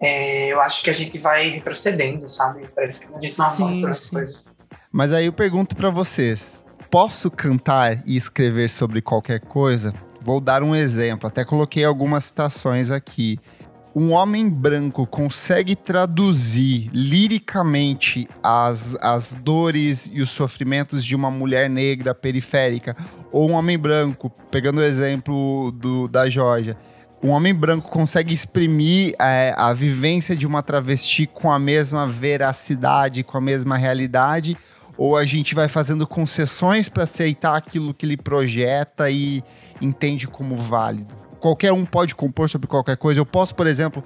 é, 0.00 0.52
eu 0.52 0.60
acho 0.60 0.82
que 0.82 0.90
a 0.90 0.92
gente 0.92 1.18
vai 1.18 1.48
retrocedendo, 1.48 2.28
sabe? 2.28 2.68
Parece 2.74 3.06
que 3.06 3.14
a 3.14 3.20
gente 3.20 3.38
não 3.38 3.50
Sim, 3.50 3.64
avança 3.64 3.88
nas 3.88 4.00
sim. 4.00 4.10
coisas. 4.10 4.48
Mas 4.92 5.12
aí 5.12 5.26
eu 5.26 5.32
pergunto 5.32 5.74
pra 5.74 5.90
vocês: 5.90 6.64
posso 6.90 7.30
cantar 7.30 8.02
e 8.06 8.16
escrever 8.16 8.70
sobre 8.70 9.02
qualquer 9.02 9.40
coisa? 9.40 9.92
Vou 10.20 10.40
dar 10.40 10.62
um 10.62 10.74
exemplo, 10.74 11.26
até 11.28 11.44
coloquei 11.44 11.84
algumas 11.84 12.24
citações 12.24 12.90
aqui. 12.90 13.38
Um 14.00 14.12
homem 14.12 14.48
branco 14.48 15.04
consegue 15.04 15.74
traduzir 15.74 16.88
liricamente 16.92 18.28
as, 18.40 18.96
as 19.00 19.34
dores 19.34 20.08
e 20.14 20.22
os 20.22 20.30
sofrimentos 20.30 21.04
de 21.04 21.16
uma 21.16 21.32
mulher 21.32 21.68
negra 21.68 22.14
periférica? 22.14 22.96
Ou 23.32 23.50
um 23.50 23.54
homem 23.54 23.76
branco, 23.76 24.30
pegando 24.52 24.78
o 24.78 24.84
exemplo 24.84 25.72
do, 25.72 26.06
da 26.06 26.30
Georgia, 26.30 26.76
um 27.20 27.30
homem 27.30 27.52
branco 27.52 27.90
consegue 27.90 28.32
exprimir 28.32 29.16
é, 29.20 29.52
a 29.56 29.72
vivência 29.72 30.36
de 30.36 30.46
uma 30.46 30.62
travesti 30.62 31.26
com 31.26 31.50
a 31.50 31.58
mesma 31.58 32.06
veracidade, 32.06 33.24
com 33.24 33.36
a 33.36 33.40
mesma 33.40 33.76
realidade? 33.76 34.56
Ou 34.96 35.16
a 35.16 35.26
gente 35.26 35.56
vai 35.56 35.66
fazendo 35.66 36.06
concessões 36.06 36.88
para 36.88 37.02
aceitar 37.02 37.56
aquilo 37.56 37.92
que 37.92 38.06
ele 38.06 38.16
projeta 38.16 39.10
e 39.10 39.42
entende 39.82 40.28
como 40.28 40.54
válido? 40.54 41.17
Qualquer 41.40 41.72
um 41.72 41.84
pode 41.84 42.14
compor 42.14 42.48
sobre 42.48 42.66
qualquer 42.66 42.96
coisa. 42.96 43.20
Eu 43.20 43.26
posso, 43.26 43.54
por 43.54 43.66
exemplo, 43.66 44.02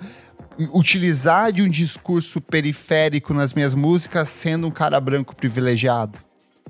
utilizar 0.72 1.52
de 1.52 1.62
um 1.62 1.68
discurso 1.68 2.40
periférico 2.40 3.32
nas 3.32 3.54
minhas 3.54 3.74
músicas 3.74 4.28
sendo 4.28 4.66
um 4.66 4.70
cara 4.70 5.00
branco 5.00 5.34
privilegiado. 5.34 6.18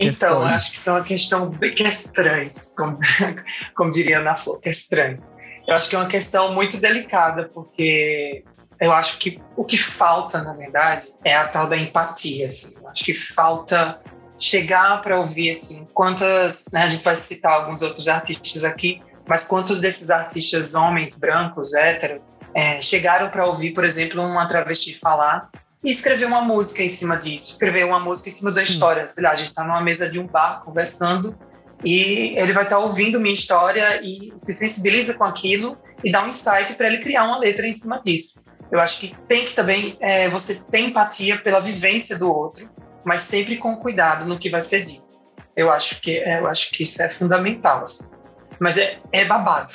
Então, 0.01 0.41
Questões. 0.41 0.53
acho 0.55 0.71
que 0.71 0.77
isso 0.77 0.91
é 0.91 0.93
uma 0.93 1.05
questão 1.05 1.51
bem 1.51 1.75
questões, 1.75 2.75
como, 2.77 2.99
como 3.77 3.91
diria 3.91 4.19
Ana 4.21 4.35
Flor, 4.35 4.59
questões. 4.61 5.31
Eu 5.67 5.75
acho 5.75 5.89
que 5.89 5.95
é 5.95 5.99
uma 5.99 6.09
questão 6.09 6.55
muito 6.55 6.81
delicada, 6.81 7.49
porque 7.53 8.43
eu 8.81 8.93
acho 8.93 9.19
que 9.19 9.41
o 9.57 9.65
que 9.65 9.79
falta, 9.79 10.43
na 10.43 10.55
verdade, 10.55 11.09
é 11.25 11.37
a 11.37 11.47
tal 11.47 11.69
da 11.69 11.77
empatia. 11.77 12.47
Assim. 12.47 12.75
Eu 12.81 12.89
acho 12.89 13.05
que 13.05 13.15
falta 13.15 14.01
chegar 14.39 15.01
para 15.03 15.19
ouvir 15.19 15.51
assim, 15.51 15.87
quantas, 15.95 16.67
né, 16.73 16.83
a 16.83 16.89
gente 16.89 17.05
vai 17.05 17.15
citar 17.15 17.53
alguns 17.53 17.81
outros 17.81 18.09
artistas 18.09 18.65
aqui, 18.65 19.01
mas 19.27 19.45
quantos 19.45 19.81
desses 19.81 20.11
artistas 20.11 20.75
homens 20.75 21.19
brancos, 21.19 21.75
héteros, 21.75 22.21
é, 22.55 22.81
chegaram 22.83 23.31
para 23.31 23.47
ouvir, 23.47 23.73
por 23.73 23.85
exemplo, 23.85 24.23
uma 24.23 24.47
travesti 24.47 24.95
falar 24.95 25.51
e 25.83 25.91
escrever 25.91 26.27
uma 26.27 26.43
música 26.43 26.83
em 26.83 26.89
cima 26.89 27.17
disso, 27.17 27.51
escrever 27.51 27.85
uma 27.85 27.99
música 27.99 28.29
em 28.29 28.33
cima 28.33 28.53
da 28.53 28.65
Sim. 28.65 28.73
história. 28.73 29.09
Sei 29.09 29.23
lá, 29.23 29.31
a 29.31 29.35
gente 29.35 29.49
está 29.49 29.65
numa 29.65 29.81
mesa 29.81 30.09
de 30.09 30.21
um 30.21 30.27
bar 30.27 30.63
conversando 30.65 31.37
e 31.85 32.39
ele 32.39 32.53
vai 32.53 32.65
estar 32.65 32.79
ouvindo 32.79 33.21
minha 33.21 33.35
história 33.35 34.01
e 34.03 34.33
se 34.37 34.53
sensibiliza 34.53 35.15
com 35.15 35.25
aquilo 35.25 35.77
e 36.05 36.13
dá 36.13 36.23
um 36.23 36.29
insight 36.29 36.75
para 36.75 36.87
ele 36.87 36.99
criar 36.99 37.25
uma 37.25 37.39
letra 37.39 37.67
em 37.67 37.73
cima 37.73 38.01
disso. 38.01 38.41
Eu 38.71 38.81
acho 38.81 39.01
que 39.01 39.15
tem 39.27 39.45
que 39.45 39.55
também 39.55 39.97
é, 40.01 40.29
você 40.29 40.63
ter 40.71 40.81
empatia 40.81 41.39
pela 41.39 41.61
vivência 41.61 42.19
do 42.19 42.33
outro, 42.33 42.71
mas 43.05 43.23
sempre 43.23 43.57
com 43.57 43.77
cuidado 43.77 44.27
no 44.27 44.39
que 44.39 44.49
vai 44.49 44.61
ser 44.61 44.85
dito. 44.85 45.03
Eu 45.57 45.71
acho 45.71 46.01
que 46.01 46.19
é, 46.19 46.39
eu 46.39 46.47
acho 46.47 46.71
que 46.71 46.85
isso 46.85 47.03
é 47.03 47.09
fundamental. 47.09 47.85
assim. 47.85 48.12
Mas 48.63 48.79
é, 48.79 48.97
é 49.11 49.25
babado. 49.25 49.73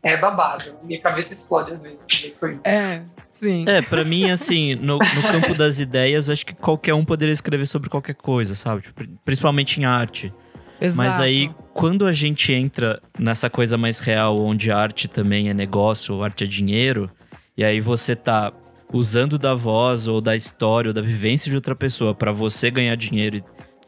É 0.00 0.16
babado. 0.16 0.62
Minha 0.84 1.00
cabeça 1.00 1.32
explode 1.32 1.72
às 1.72 1.82
vezes 1.82 2.06
com 2.38 2.46
isso. 2.46 2.68
É, 2.68 3.02
sim. 3.28 3.64
É, 3.66 3.82
pra 3.82 4.04
mim, 4.04 4.30
assim, 4.30 4.76
no, 4.76 4.98
no 4.98 5.22
campo 5.22 5.54
das 5.56 5.80
ideias, 5.80 6.30
acho 6.30 6.46
que 6.46 6.54
qualquer 6.54 6.94
um 6.94 7.04
poderia 7.04 7.32
escrever 7.32 7.66
sobre 7.66 7.90
qualquer 7.90 8.14
coisa, 8.14 8.54
sabe? 8.54 8.82
Tipo, 8.82 9.04
principalmente 9.24 9.80
em 9.80 9.84
arte. 9.84 10.32
Exato. 10.80 11.08
Mas 11.08 11.20
aí, 11.20 11.50
quando 11.74 12.06
a 12.06 12.12
gente 12.12 12.52
entra 12.52 13.02
nessa 13.18 13.50
coisa 13.50 13.76
mais 13.76 13.98
real, 13.98 14.38
onde 14.38 14.70
a 14.70 14.78
arte 14.78 15.08
também 15.08 15.48
é 15.48 15.54
negócio, 15.54 16.22
arte 16.22 16.44
é 16.44 16.46
dinheiro, 16.46 17.10
e 17.56 17.64
aí 17.64 17.80
você 17.80 18.14
tá 18.14 18.52
usando 18.92 19.36
da 19.36 19.52
voz 19.52 20.06
ou 20.06 20.20
da 20.20 20.36
história 20.36 20.90
ou 20.90 20.94
da 20.94 21.02
vivência 21.02 21.50
de 21.50 21.56
outra 21.56 21.74
pessoa 21.74 22.14
pra 22.14 22.30
você 22.30 22.70
ganhar 22.70 22.94
dinheiro 22.94 23.38
e 23.38 23.44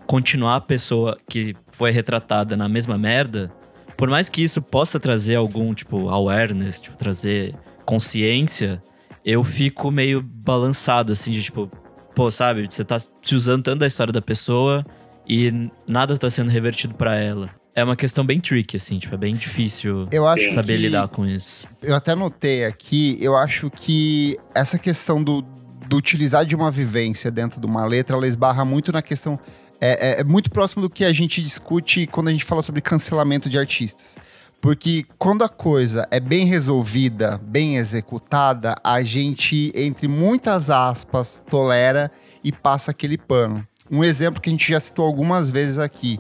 continuar 0.09 0.57
a 0.57 0.61
pessoa 0.61 1.17
que 1.31 1.55
foi 1.73 1.93
retratada 1.93 2.57
na 2.57 2.69
mesma 2.69 2.99
merda, 2.99 3.53
por 3.99 4.09
mais 4.09 4.29
que 4.29 4.41
isso 4.41 4.63
possa 4.63 5.01
trazer 5.01 5.35
algum, 5.35 5.75
tipo, 5.75 6.09
awareness, 6.09 6.81
tipo, 6.81 6.97
trazer 6.97 7.53
consciência, 7.85 8.81
eu 9.25 9.43
fico 9.43 9.91
meio 9.91 10.23
balançado, 10.23 11.11
assim, 11.11 11.33
de 11.33 11.43
tipo, 11.43 11.69
pô, 12.15 12.31
sabe, 12.31 12.69
você 12.71 12.85
tá 12.85 13.01
se 13.01 13.35
usando 13.35 13.65
tanto 13.65 13.81
da 13.81 13.89
história 13.89 14.13
da 14.13 14.23
pessoa 14.23 14.87
e 15.29 15.69
nada 15.87 16.17
tá 16.17 16.31
sendo 16.31 16.49
revertido 16.49 16.95
pra 16.95 17.17
ela. 17.17 17.51
É 17.75 17.83
uma 17.83 17.97
questão 17.97 18.25
bem 18.25 18.39
tricky, 18.39 18.77
assim, 18.77 19.01
tipo, 19.01 19.17
é 19.17 19.19
bem 19.19 19.35
difícil 19.35 20.09
Eu 20.13 20.29
acho 20.29 20.49
saber 20.53 20.77
que... 20.77 20.83
lidar 20.83 21.09
com 21.09 21.27
isso. 21.27 21.67
eu 21.83 21.97
até 21.97 22.15
notei 22.15 22.65
aqui, 22.65 23.19
eu 23.21 23.37
acho 23.37 23.69
que 23.69 24.37
essa 24.55 24.79
questão 24.79 25.21
do, 25.23 25.43
do 25.89 25.97
utilizar 25.97 26.47
de 26.47 26.55
uma 26.55 26.71
vivência 26.71 27.33
dentro 27.33 27.61
de 27.61 27.67
uma 27.67 27.85
letra, 27.85 28.17
ela 28.17 28.29
esbarra 28.29 28.65
muito 28.65 28.93
na 28.93 29.03
questão. 29.03 29.41
É, 29.81 30.17
é- 30.17 30.21
é 30.21 30.25
muito 30.25 30.51
próximo 30.51 30.83
do 30.83 30.91
que 30.91 31.05
a 31.05 31.13
gente 31.13 31.43
discute 31.43 32.07
quando 32.07 32.29
a 32.29 32.33
gente 32.33 32.45
fala 32.45 32.63
sobre 32.63 32.81
cancelamento 32.81 33.49
de 33.49 33.59
artistas. 33.59 34.17
Porque 34.61 35.07
quando 35.19 35.45
a 35.45 35.49
coisa 35.49 36.07
é 36.11 36.19
bem 36.19 36.45
resolvida, 36.45 37.39
bem 37.45 37.77
executada, 37.77 38.75
a 38.83 39.03
gente, 39.05 39.71
entre 39.75 40.09
muitas 40.09 40.69
aspas, 40.69 41.43
tolera 41.49 42.11
e 42.43 42.51
passa 42.51 42.91
aquele 42.91 43.17
pano. 43.17 43.65
Um 43.89 44.03
exemplo 44.03 44.41
que 44.41 44.51
a 44.51 44.53
gente 44.53 44.71
já 44.73 44.81
citou 44.81 45.07
algumas 45.07 45.49
vezes 45.49 45.79
aqui, 45.79 46.19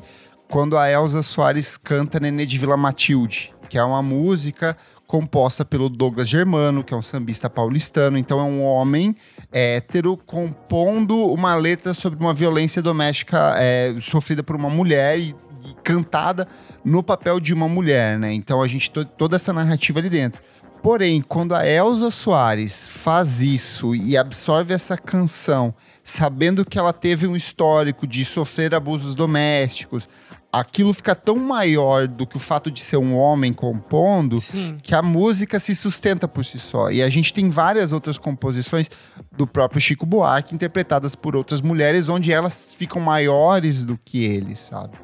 quando 0.48 0.78
a 0.78 0.88
Elza 0.88 1.20
Soares 1.20 1.76
canta 1.76 2.20
Nenê 2.20 2.46
de 2.46 2.56
Vila 2.56 2.76
Matilde, 2.76 3.52
que 3.68 3.76
é 3.76 3.82
uma 3.82 4.02
música 4.02 4.76
composta 5.06 5.64
pelo 5.64 5.88
Douglas 5.88 6.28
Germano, 6.28 6.84
que 6.84 6.94
é 6.94 6.96
um 6.96 7.02
sambista 7.02 7.50
paulistano. 7.50 8.16
Então 8.16 8.38
é 8.38 8.44
um 8.44 8.62
homem 8.62 9.16
hétero 9.52 10.16
compondo 10.16 11.16
uma 11.32 11.54
letra 11.54 11.94
sobre 11.94 12.18
uma 12.20 12.34
violência 12.34 12.82
doméstica 12.82 13.54
é, 13.56 13.94
sofrida 14.00 14.42
por 14.42 14.54
uma 14.56 14.68
mulher 14.70 15.18
e, 15.18 15.34
e 15.64 15.74
cantada 15.82 16.46
no 16.84 17.02
papel 17.02 17.40
de 17.40 17.52
uma 17.54 17.68
mulher, 17.68 18.18
né? 18.18 18.32
Então 18.32 18.62
a 18.62 18.68
gente 18.68 18.90
to- 18.90 19.04
toda 19.04 19.36
essa 19.36 19.52
narrativa 19.52 19.98
ali 19.98 20.10
dentro. 20.10 20.40
Porém, 20.82 21.20
quando 21.20 21.54
a 21.54 21.66
Elza 21.66 22.08
Soares 22.10 22.86
faz 22.86 23.42
isso 23.42 23.96
e 23.96 24.16
absorve 24.16 24.72
essa 24.72 24.96
canção, 24.96 25.74
sabendo 26.04 26.64
que 26.64 26.78
ela 26.78 26.92
teve 26.92 27.26
um 27.26 27.34
histórico 27.34 28.06
de 28.06 28.24
sofrer 28.24 28.72
abusos 28.74 29.14
domésticos, 29.16 30.08
aquilo 30.52 30.94
fica 30.94 31.14
tão 31.14 31.36
maior 31.36 32.08
do 32.08 32.26
que 32.26 32.36
o 32.36 32.40
fato 32.40 32.70
de 32.70 32.80
ser 32.80 32.96
um 32.96 33.16
homem 33.16 33.52
compondo 33.52 34.40
Sim. 34.40 34.78
que 34.82 34.94
a 34.94 35.02
música 35.02 35.60
se 35.60 35.74
sustenta 35.74 36.26
por 36.26 36.44
si 36.44 36.58
só. 36.58 36.90
E 36.90 37.02
a 37.02 37.08
gente 37.08 37.32
tem 37.32 37.50
várias 37.50 37.92
outras 37.92 38.16
composições 38.16 38.90
do 39.36 39.46
próprio 39.46 39.80
Chico 39.80 40.06
Buarque 40.06 40.54
interpretadas 40.54 41.14
por 41.14 41.36
outras 41.36 41.60
mulheres, 41.60 42.08
onde 42.08 42.32
elas 42.32 42.74
ficam 42.74 43.00
maiores 43.00 43.84
do 43.84 43.98
que 43.98 44.24
ele, 44.24 44.56
sabe? 44.56 44.98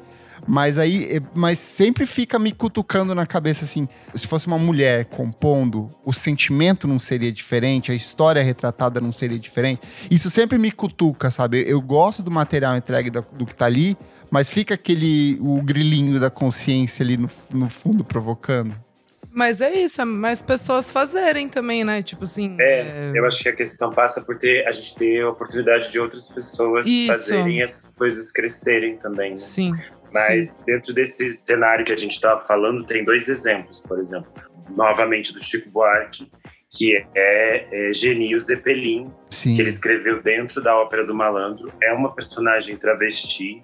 Mas 0.47 0.77
aí, 0.77 1.17
eh, 1.17 1.21
mas 1.33 1.57
sempre 1.57 2.05
fica 2.05 2.37
me 2.37 2.51
cutucando 2.51 3.15
na 3.15 3.25
cabeça 3.25 3.65
assim, 3.65 3.87
se 4.13 4.27
fosse 4.27 4.45
uma 4.45 4.59
mulher 4.59 5.05
compondo, 5.05 5.89
o 6.05 6.13
sentimento 6.13 6.87
não 6.87 6.99
seria 6.99 7.31
diferente, 7.31 7.91
a 7.91 7.95
história 7.95 8.43
retratada 8.43 9.01
não 9.01 9.11
seria 9.11 9.39
diferente. 9.39 9.81
Isso 10.09 10.29
sempre 10.29 10.57
me 10.57 10.71
cutuca, 10.71 11.31
sabe? 11.31 11.63
Eu 11.67 11.81
gosto 11.81 12.21
do 12.21 12.29
material 12.29 12.77
entregue 12.77 13.09
do, 13.09 13.25
do 13.33 13.45
que 13.45 13.55
tá 13.55 13.65
ali, 13.65 13.97
mas 14.35 14.49
fica 14.49 14.73
aquele 14.73 15.37
o 15.39 15.61
grilinho 15.61 16.19
da 16.19 16.29
consciência 16.29 17.01
ali 17.01 17.15
no, 17.15 17.29
no 17.53 17.69
fundo 17.69 18.03
provocando. 18.03 18.75
Mas 19.31 19.61
é 19.61 19.73
isso, 19.73 20.01
é 20.01 20.03
mais 20.03 20.41
pessoas 20.41 20.91
fazerem 20.91 21.47
também, 21.47 21.85
né? 21.85 22.03
Tipo 22.03 22.25
assim. 22.25 22.57
É, 22.59 23.13
eu 23.15 23.25
acho 23.25 23.41
que 23.41 23.47
a 23.47 23.55
questão 23.55 23.93
passa 23.93 24.19
por 24.19 24.37
ter 24.37 24.67
a 24.67 24.73
gente 24.73 24.93
ter 24.95 25.21
a 25.21 25.29
oportunidade 25.29 25.89
de 25.89 25.97
outras 26.01 26.27
pessoas 26.27 26.85
Isso. 26.85 27.17
fazerem 27.17 27.61
essas 27.61 27.91
coisas 27.91 28.29
crescerem 28.29 28.97
também. 28.97 29.31
Né? 29.31 29.37
Sim. 29.37 29.71
Mas 30.13 30.61
dentro 30.65 30.93
desse 30.93 31.31
cenário 31.31 31.85
que 31.85 31.93
a 31.93 31.97
gente 31.97 32.11
estava 32.11 32.41
falando, 32.41 32.83
tem 32.83 33.05
dois 33.05 33.29
exemplos, 33.29 33.79
por 33.87 33.99
exemplo, 33.99 34.29
novamente 34.75 35.31
do 35.31 35.41
Chico 35.41 35.69
Buarque, 35.69 36.29
que 36.69 36.93
é, 37.15 37.67
é 37.71 37.93
Genio 37.93 38.37
Zeppelin, 38.37 39.09
Sim. 39.29 39.55
que 39.55 39.61
ele 39.61 39.69
escreveu 39.69 40.21
dentro 40.21 40.61
da 40.61 40.77
Ópera 40.77 41.05
do 41.05 41.15
Malandro. 41.15 41.71
É 41.81 41.93
uma 41.93 42.13
personagem 42.13 42.75
travesti. 42.75 43.63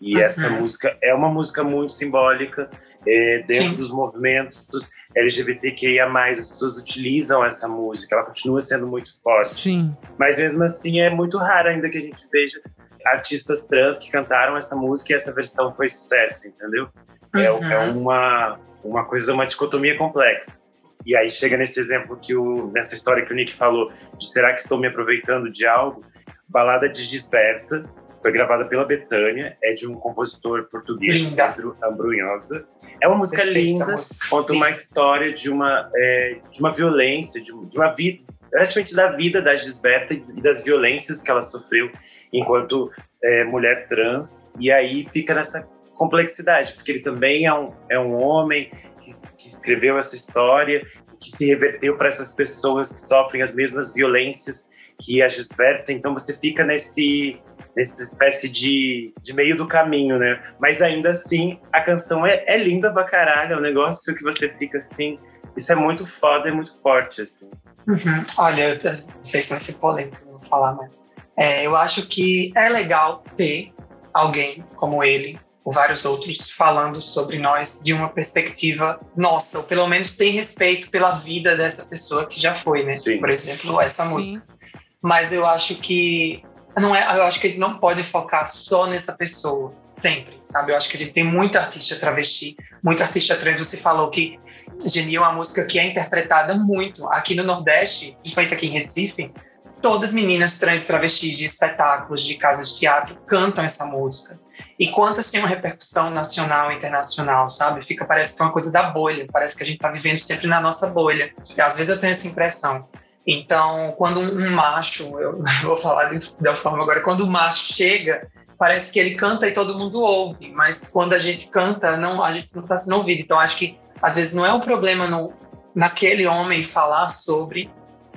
E 0.00 0.14
Uhum. 0.16 0.22
essa 0.22 0.48
música 0.50 0.96
é 1.02 1.12
uma 1.14 1.28
música 1.28 1.64
muito 1.64 1.90
simbólica 1.92 2.70
é, 3.06 3.42
dentro 3.46 3.70
Sim. 3.70 3.76
dos 3.76 3.90
movimentos 3.90 4.88
LGBTQIA+. 5.14 6.06
As 6.06 6.48
pessoas 6.50 6.78
utilizam 6.78 7.44
essa 7.44 7.66
música, 7.68 8.14
ela 8.14 8.24
continua 8.24 8.60
sendo 8.60 8.86
muito 8.86 9.20
forte. 9.22 9.48
Sim. 9.48 9.96
Mas 10.18 10.38
mesmo 10.38 10.62
assim 10.62 11.00
é 11.00 11.10
muito 11.10 11.36
raro 11.38 11.68
ainda 11.70 11.90
que 11.90 11.98
a 11.98 12.00
gente 12.00 12.26
veja 12.32 12.60
artistas 13.06 13.66
trans 13.66 13.98
que 13.98 14.10
cantaram 14.10 14.56
essa 14.56 14.76
música 14.76 15.12
e 15.12 15.16
essa 15.16 15.32
versão 15.34 15.74
foi 15.74 15.88
sucesso, 15.88 16.46
entendeu? 16.46 16.88
É, 17.36 17.50
Uhum. 17.50 17.70
é 17.72 17.78
uma, 17.90 18.60
uma 18.84 19.04
coisa, 19.04 19.32
uma 19.32 19.46
dicotomia 19.46 19.96
complexa. 19.96 20.60
E 21.06 21.16
aí 21.16 21.30
chega 21.30 21.56
nesse 21.56 21.78
exemplo 21.80 22.16
que 22.16 22.34
o, 22.36 22.70
nessa 22.72 22.94
história 22.94 23.24
que 23.24 23.32
o 23.32 23.36
Nick 23.36 23.54
falou, 23.54 23.90
de 24.18 24.28
será 24.30 24.52
que 24.52 24.60
estou 24.60 24.78
me 24.78 24.88
aproveitando 24.88 25.50
de 25.50 25.66
algo? 25.66 26.04
Balada 26.48 26.88
de 26.88 27.02
Gisberta, 27.02 27.88
foi 28.22 28.32
gravada 28.32 28.64
pela 28.64 28.84
Betânia, 28.84 29.56
é 29.62 29.72
de 29.72 29.86
um 29.86 29.94
compositor 29.94 30.64
português, 30.64 31.16
Linda. 31.16 31.48
Pedro 31.52 31.76
Ambrunhosa. 31.82 32.66
É 33.00 33.08
uma 33.08 33.16
música 33.16 33.42
Perfeita 33.42 33.60
linda, 33.60 33.86
música. 33.86 34.26
conta 34.28 34.52
uma 34.52 34.70
história 34.70 35.32
de 35.32 35.50
uma, 35.50 35.90
é, 35.94 36.40
de 36.50 36.60
uma 36.60 36.72
violência, 36.72 37.40
de, 37.40 37.52
de 37.52 37.76
uma 37.76 37.94
vida, 37.94 38.24
praticamente 38.50 38.94
da 38.94 39.12
vida 39.12 39.40
da 39.40 39.54
Gisberta 39.54 40.14
e 40.14 40.42
das 40.42 40.64
violências 40.64 41.22
que 41.22 41.30
ela 41.30 41.42
sofreu 41.42 41.90
enquanto 42.32 42.90
é, 43.22 43.44
mulher 43.44 43.86
trans. 43.88 44.46
E 44.58 44.72
aí 44.72 45.06
fica 45.12 45.34
nessa 45.34 45.62
complexidade, 45.94 46.72
porque 46.74 46.92
ele 46.92 47.00
também 47.00 47.46
é 47.46 47.54
um, 47.54 47.72
é 47.88 47.98
um 47.98 48.14
homem 48.14 48.70
que, 49.00 49.10
que 49.36 49.48
escreveu 49.48 49.98
essa 49.98 50.14
história, 50.14 50.84
que 51.20 51.30
se 51.30 51.46
reverteu 51.46 51.96
para 51.96 52.08
essas 52.08 52.32
pessoas 52.32 52.92
que 52.92 53.00
sofrem 53.00 53.42
as 53.42 53.54
mesmas 53.54 53.92
violências 53.92 54.66
que 55.00 55.22
a 55.22 55.28
Gisberta. 55.28 55.92
Então 55.92 56.12
você 56.12 56.36
fica 56.36 56.64
nesse 56.64 57.40
nessa 57.78 58.02
espécie 58.02 58.48
de, 58.48 59.14
de 59.22 59.32
meio 59.32 59.56
do 59.56 59.66
caminho, 59.66 60.18
né? 60.18 60.40
Mas 60.60 60.82
ainda 60.82 61.10
assim, 61.10 61.60
a 61.72 61.80
canção 61.80 62.26
é, 62.26 62.42
é 62.46 62.58
linda 62.58 62.92
pra 62.92 63.04
caralho, 63.04 63.54
é 63.54 63.56
um 63.56 63.60
negócio 63.60 64.14
que 64.16 64.22
você 64.24 64.48
fica 64.48 64.78
assim. 64.78 65.16
Isso 65.56 65.70
é 65.70 65.76
muito 65.76 66.04
foda 66.04 66.48
e 66.48 66.52
muito 66.52 66.80
forte, 66.82 67.22
assim. 67.22 67.48
Uhum. 67.86 68.24
Olha, 68.36 68.70
eu 68.70 68.78
não 69.14 69.24
sei 69.24 69.42
se 69.42 69.50
vai 69.50 69.60
ser 69.60 69.74
polêmico, 69.74 70.18
eu 70.26 70.32
vou 70.32 70.40
falar, 70.40 70.74
mas 70.74 71.08
é, 71.36 71.64
eu 71.64 71.76
acho 71.76 72.06
que 72.08 72.52
é 72.56 72.68
legal 72.68 73.22
ter 73.36 73.72
alguém 74.12 74.64
como 74.74 75.02
ele, 75.04 75.38
ou 75.64 75.72
vários 75.72 76.04
outros, 76.04 76.50
falando 76.50 77.00
sobre 77.00 77.38
nós 77.38 77.80
de 77.82 77.92
uma 77.92 78.08
perspectiva 78.08 79.00
nossa, 79.16 79.58
ou 79.58 79.64
pelo 79.64 79.86
menos 79.86 80.16
tem 80.16 80.32
respeito 80.32 80.90
pela 80.90 81.12
vida 81.12 81.56
dessa 81.56 81.88
pessoa 81.88 82.26
que 82.26 82.40
já 82.40 82.56
foi, 82.56 82.84
né? 82.84 82.96
Sim. 82.96 83.18
Por 83.18 83.30
exemplo, 83.30 83.80
essa 83.80 84.04
Sim. 84.04 84.10
música. 84.10 84.58
Mas 85.00 85.32
eu 85.32 85.46
acho 85.46 85.76
que 85.76 86.42
não 86.80 86.94
é, 86.94 87.02
eu 87.16 87.22
acho 87.24 87.40
que 87.40 87.48
gente 87.48 87.58
não 87.58 87.78
pode 87.78 88.02
focar 88.02 88.46
só 88.46 88.86
nessa 88.86 89.16
pessoa 89.16 89.72
sempre, 89.90 90.38
sabe? 90.42 90.72
Eu 90.72 90.76
acho 90.76 90.88
que 90.88 90.96
a 90.96 90.98
gente 90.98 91.12
tem 91.12 91.24
muita 91.24 91.60
artista 91.60 91.96
travesti, 91.96 92.56
muita 92.82 93.04
artista 93.04 93.36
trans. 93.36 93.58
Você 93.58 93.76
falou 93.76 94.10
que 94.10 94.38
Genio 94.84 95.18
é 95.18 95.20
uma 95.20 95.32
música 95.32 95.64
que 95.64 95.78
é 95.78 95.86
interpretada 95.86 96.54
muito 96.54 97.08
aqui 97.08 97.34
no 97.34 97.42
Nordeste, 97.42 98.16
principalmente 98.20 98.54
aqui 98.54 98.66
em 98.66 98.70
Recife. 98.70 99.32
Todas 99.80 100.12
meninas 100.12 100.58
trans 100.58 100.84
travestis 100.84 101.36
de 101.36 101.44
espetáculos, 101.44 102.24
de 102.24 102.34
casas 102.36 102.72
de 102.72 102.80
teatro 102.80 103.16
cantam 103.26 103.64
essa 103.64 103.84
música. 103.86 104.38
E 104.78 104.90
quantas 104.90 105.30
têm 105.30 105.40
uma 105.40 105.48
repercussão 105.48 106.10
nacional 106.10 106.72
e 106.72 106.76
internacional, 106.76 107.48
sabe? 107.48 107.84
Fica 107.84 108.04
parece 108.04 108.36
que 108.36 108.42
é 108.42 108.44
uma 108.44 108.52
coisa 108.52 108.72
da 108.72 108.90
bolha, 108.90 109.26
parece 109.32 109.56
que 109.56 109.62
a 109.62 109.66
gente 109.66 109.78
tá 109.78 109.90
vivendo 109.90 110.18
sempre 110.18 110.48
na 110.48 110.60
nossa 110.60 110.88
bolha. 110.88 111.32
E 111.56 111.60
às 111.60 111.76
vezes 111.76 111.90
eu 111.90 111.98
tenho 111.98 112.12
essa 112.12 112.26
impressão. 112.26 112.88
Então, 113.30 113.94
quando 113.98 114.20
um, 114.20 114.46
um 114.46 114.50
macho, 114.52 115.18
eu 115.20 115.42
vou 115.62 115.76
falar 115.76 116.06
de, 116.06 116.18
da 116.40 116.54
forma 116.54 116.82
agora, 116.82 117.02
quando 117.02 117.20
o 117.20 117.26
macho 117.26 117.74
chega, 117.74 118.26
parece 118.58 118.90
que 118.90 118.98
ele 118.98 119.16
canta 119.16 119.46
e 119.46 119.52
todo 119.52 119.78
mundo 119.78 120.00
ouve, 120.00 120.50
mas 120.50 120.88
quando 120.88 121.12
a 121.12 121.18
gente 121.18 121.50
canta, 121.50 121.98
não, 121.98 122.24
a 122.24 122.32
gente 122.32 122.56
não 122.56 122.62
está 122.62 122.78
sendo 122.78 122.96
ouvido. 122.96 123.20
Então, 123.20 123.38
acho 123.38 123.58
que 123.58 123.78
às 124.00 124.14
vezes 124.14 124.32
não 124.32 124.46
é 124.46 124.52
o 124.54 124.60
problema 124.60 125.06
no, 125.06 125.34
naquele 125.74 126.26
homem 126.26 126.62
falar 126.62 127.10
sobre 127.10 127.70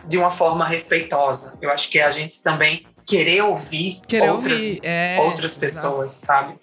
de 0.08 0.18
uma 0.18 0.32
forma 0.32 0.64
respeitosa. 0.66 1.58
Eu 1.62 1.70
acho 1.72 1.90
que 1.90 2.00
é 2.00 2.06
a 2.06 2.12
gente 2.12 2.42
também 2.42 2.88
querer 3.06 3.42
ouvir 3.42 4.00
Querer 4.08 4.32
outras, 4.32 4.62
ouvir. 4.62 4.80
É, 4.82 5.20
outras 5.20 5.52
exato. 5.52 5.60
pessoas, 5.60 6.12
sabe? 6.12 6.58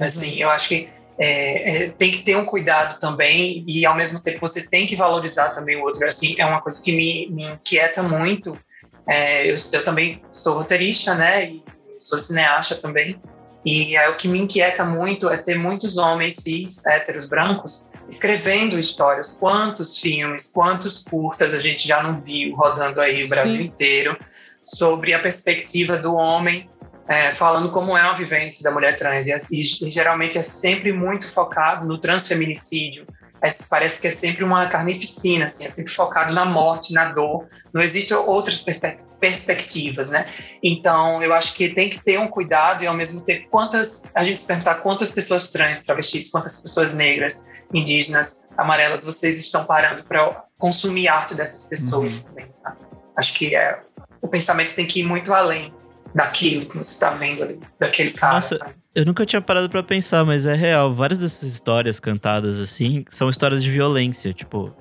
Assim, 0.00 0.42
eu 0.42 0.50
acho 0.50 0.68
que 0.68 0.88
é, 1.24 1.84
é, 1.84 1.88
tem 1.90 2.10
que 2.10 2.24
ter 2.24 2.36
um 2.36 2.44
cuidado 2.44 2.98
também 2.98 3.64
e 3.68 3.86
ao 3.86 3.94
mesmo 3.94 4.20
tempo 4.20 4.40
você 4.40 4.66
tem 4.68 4.88
que 4.88 4.96
valorizar 4.96 5.50
também 5.50 5.76
o 5.76 5.84
outro. 5.84 6.04
Assim, 6.04 6.34
é 6.36 6.44
uma 6.44 6.60
coisa 6.60 6.82
que 6.82 6.90
me, 6.90 7.30
me 7.30 7.44
inquieta 7.44 8.02
muito. 8.02 8.58
É, 9.08 9.48
eu, 9.48 9.54
eu 9.72 9.84
também 9.84 10.20
sou 10.28 10.54
roteirista, 10.54 11.14
né? 11.14 11.44
E 11.44 11.64
sou 11.96 12.18
cineasta 12.18 12.74
também. 12.74 13.22
E 13.64 13.96
aí, 13.96 14.10
o 14.10 14.16
que 14.16 14.26
me 14.26 14.40
inquieta 14.40 14.84
muito 14.84 15.30
é 15.30 15.36
ter 15.36 15.56
muitos 15.56 15.96
homens 15.96 16.34
cis, 16.34 16.84
héteros, 16.84 17.26
brancos, 17.26 17.86
escrevendo 18.08 18.76
histórias. 18.76 19.30
Quantos 19.30 19.98
filmes, 19.98 20.48
quantos 20.48 21.04
curtas 21.04 21.54
a 21.54 21.60
gente 21.60 21.86
já 21.86 22.02
não 22.02 22.20
viu 22.20 22.56
rodando 22.56 23.00
aí 23.00 23.22
o 23.22 23.28
Brasil 23.28 23.58
Sim. 23.58 23.68
inteiro 23.68 24.18
sobre 24.60 25.14
a 25.14 25.20
perspectiva 25.20 25.98
do 25.98 26.14
homem 26.14 26.68
é, 27.08 27.30
falando 27.30 27.70
como 27.70 27.96
é 27.96 28.00
a 28.00 28.12
vivência 28.12 28.62
da 28.62 28.70
mulher 28.70 28.96
trans. 28.96 29.26
E, 29.26 29.60
e 29.60 29.90
geralmente 29.90 30.38
é 30.38 30.42
sempre 30.42 30.92
muito 30.92 31.30
focado 31.32 31.86
no 31.86 31.98
transfeminicídio. 31.98 33.06
É, 33.42 33.48
parece 33.68 34.00
que 34.00 34.06
é 34.06 34.10
sempre 34.10 34.44
uma 34.44 34.68
carnificina, 34.68 35.46
assim, 35.46 35.64
é 35.64 35.68
sempre 35.68 35.92
focado 35.92 36.32
na 36.32 36.44
morte, 36.44 36.92
na 36.92 37.06
dor. 37.06 37.44
Não 37.74 37.82
existem 37.82 38.16
outras 38.16 38.60
perspe- 38.62 38.98
perspectivas, 39.18 40.10
né? 40.10 40.26
Então, 40.62 41.20
eu 41.20 41.34
acho 41.34 41.54
que 41.54 41.74
tem 41.74 41.90
que 41.90 42.00
ter 42.00 42.20
um 42.20 42.28
cuidado 42.28 42.84
e, 42.84 42.86
ao 42.86 42.94
mesmo 42.94 43.24
tempo, 43.24 43.48
quantas 43.50 44.04
a 44.14 44.22
gente 44.22 44.38
se 44.38 44.46
perguntar 44.46 44.76
quantas 44.76 45.10
pessoas 45.10 45.50
trans, 45.50 45.80
travestis, 45.80 46.30
quantas 46.30 46.58
pessoas 46.58 46.94
negras, 46.94 47.44
indígenas, 47.74 48.48
amarelas, 48.56 49.02
vocês 49.02 49.36
estão 49.40 49.64
parando 49.64 50.04
para 50.04 50.44
consumir 50.56 51.08
arte 51.08 51.34
dessas 51.34 51.64
pessoas 51.64 52.24
também, 52.24 52.46
sabe? 52.52 52.78
Acho 53.18 53.34
que 53.34 53.56
é, 53.56 53.80
o 54.20 54.28
pensamento 54.28 54.72
tem 54.72 54.86
que 54.86 55.00
ir 55.00 55.04
muito 55.04 55.34
além 55.34 55.74
daquilo 56.14 56.66
que 56.66 56.76
você 56.76 56.92
está 56.94 57.10
vendo 57.10 57.42
ali, 57.42 57.58
daquele 57.78 58.10
cara, 58.10 58.34
Nossa, 58.36 58.56
sabe? 58.56 58.74
Eu 58.94 59.06
nunca 59.06 59.24
tinha 59.24 59.40
parado 59.40 59.70
pra 59.70 59.82
pensar, 59.82 60.24
mas 60.24 60.44
é 60.46 60.54
real. 60.54 60.92
Várias 60.92 61.18
dessas 61.20 61.48
histórias 61.48 61.98
cantadas 61.98 62.60
assim 62.60 63.04
são 63.10 63.28
histórias 63.30 63.62
de 63.62 63.70
violência, 63.70 64.32
tipo, 64.34 64.74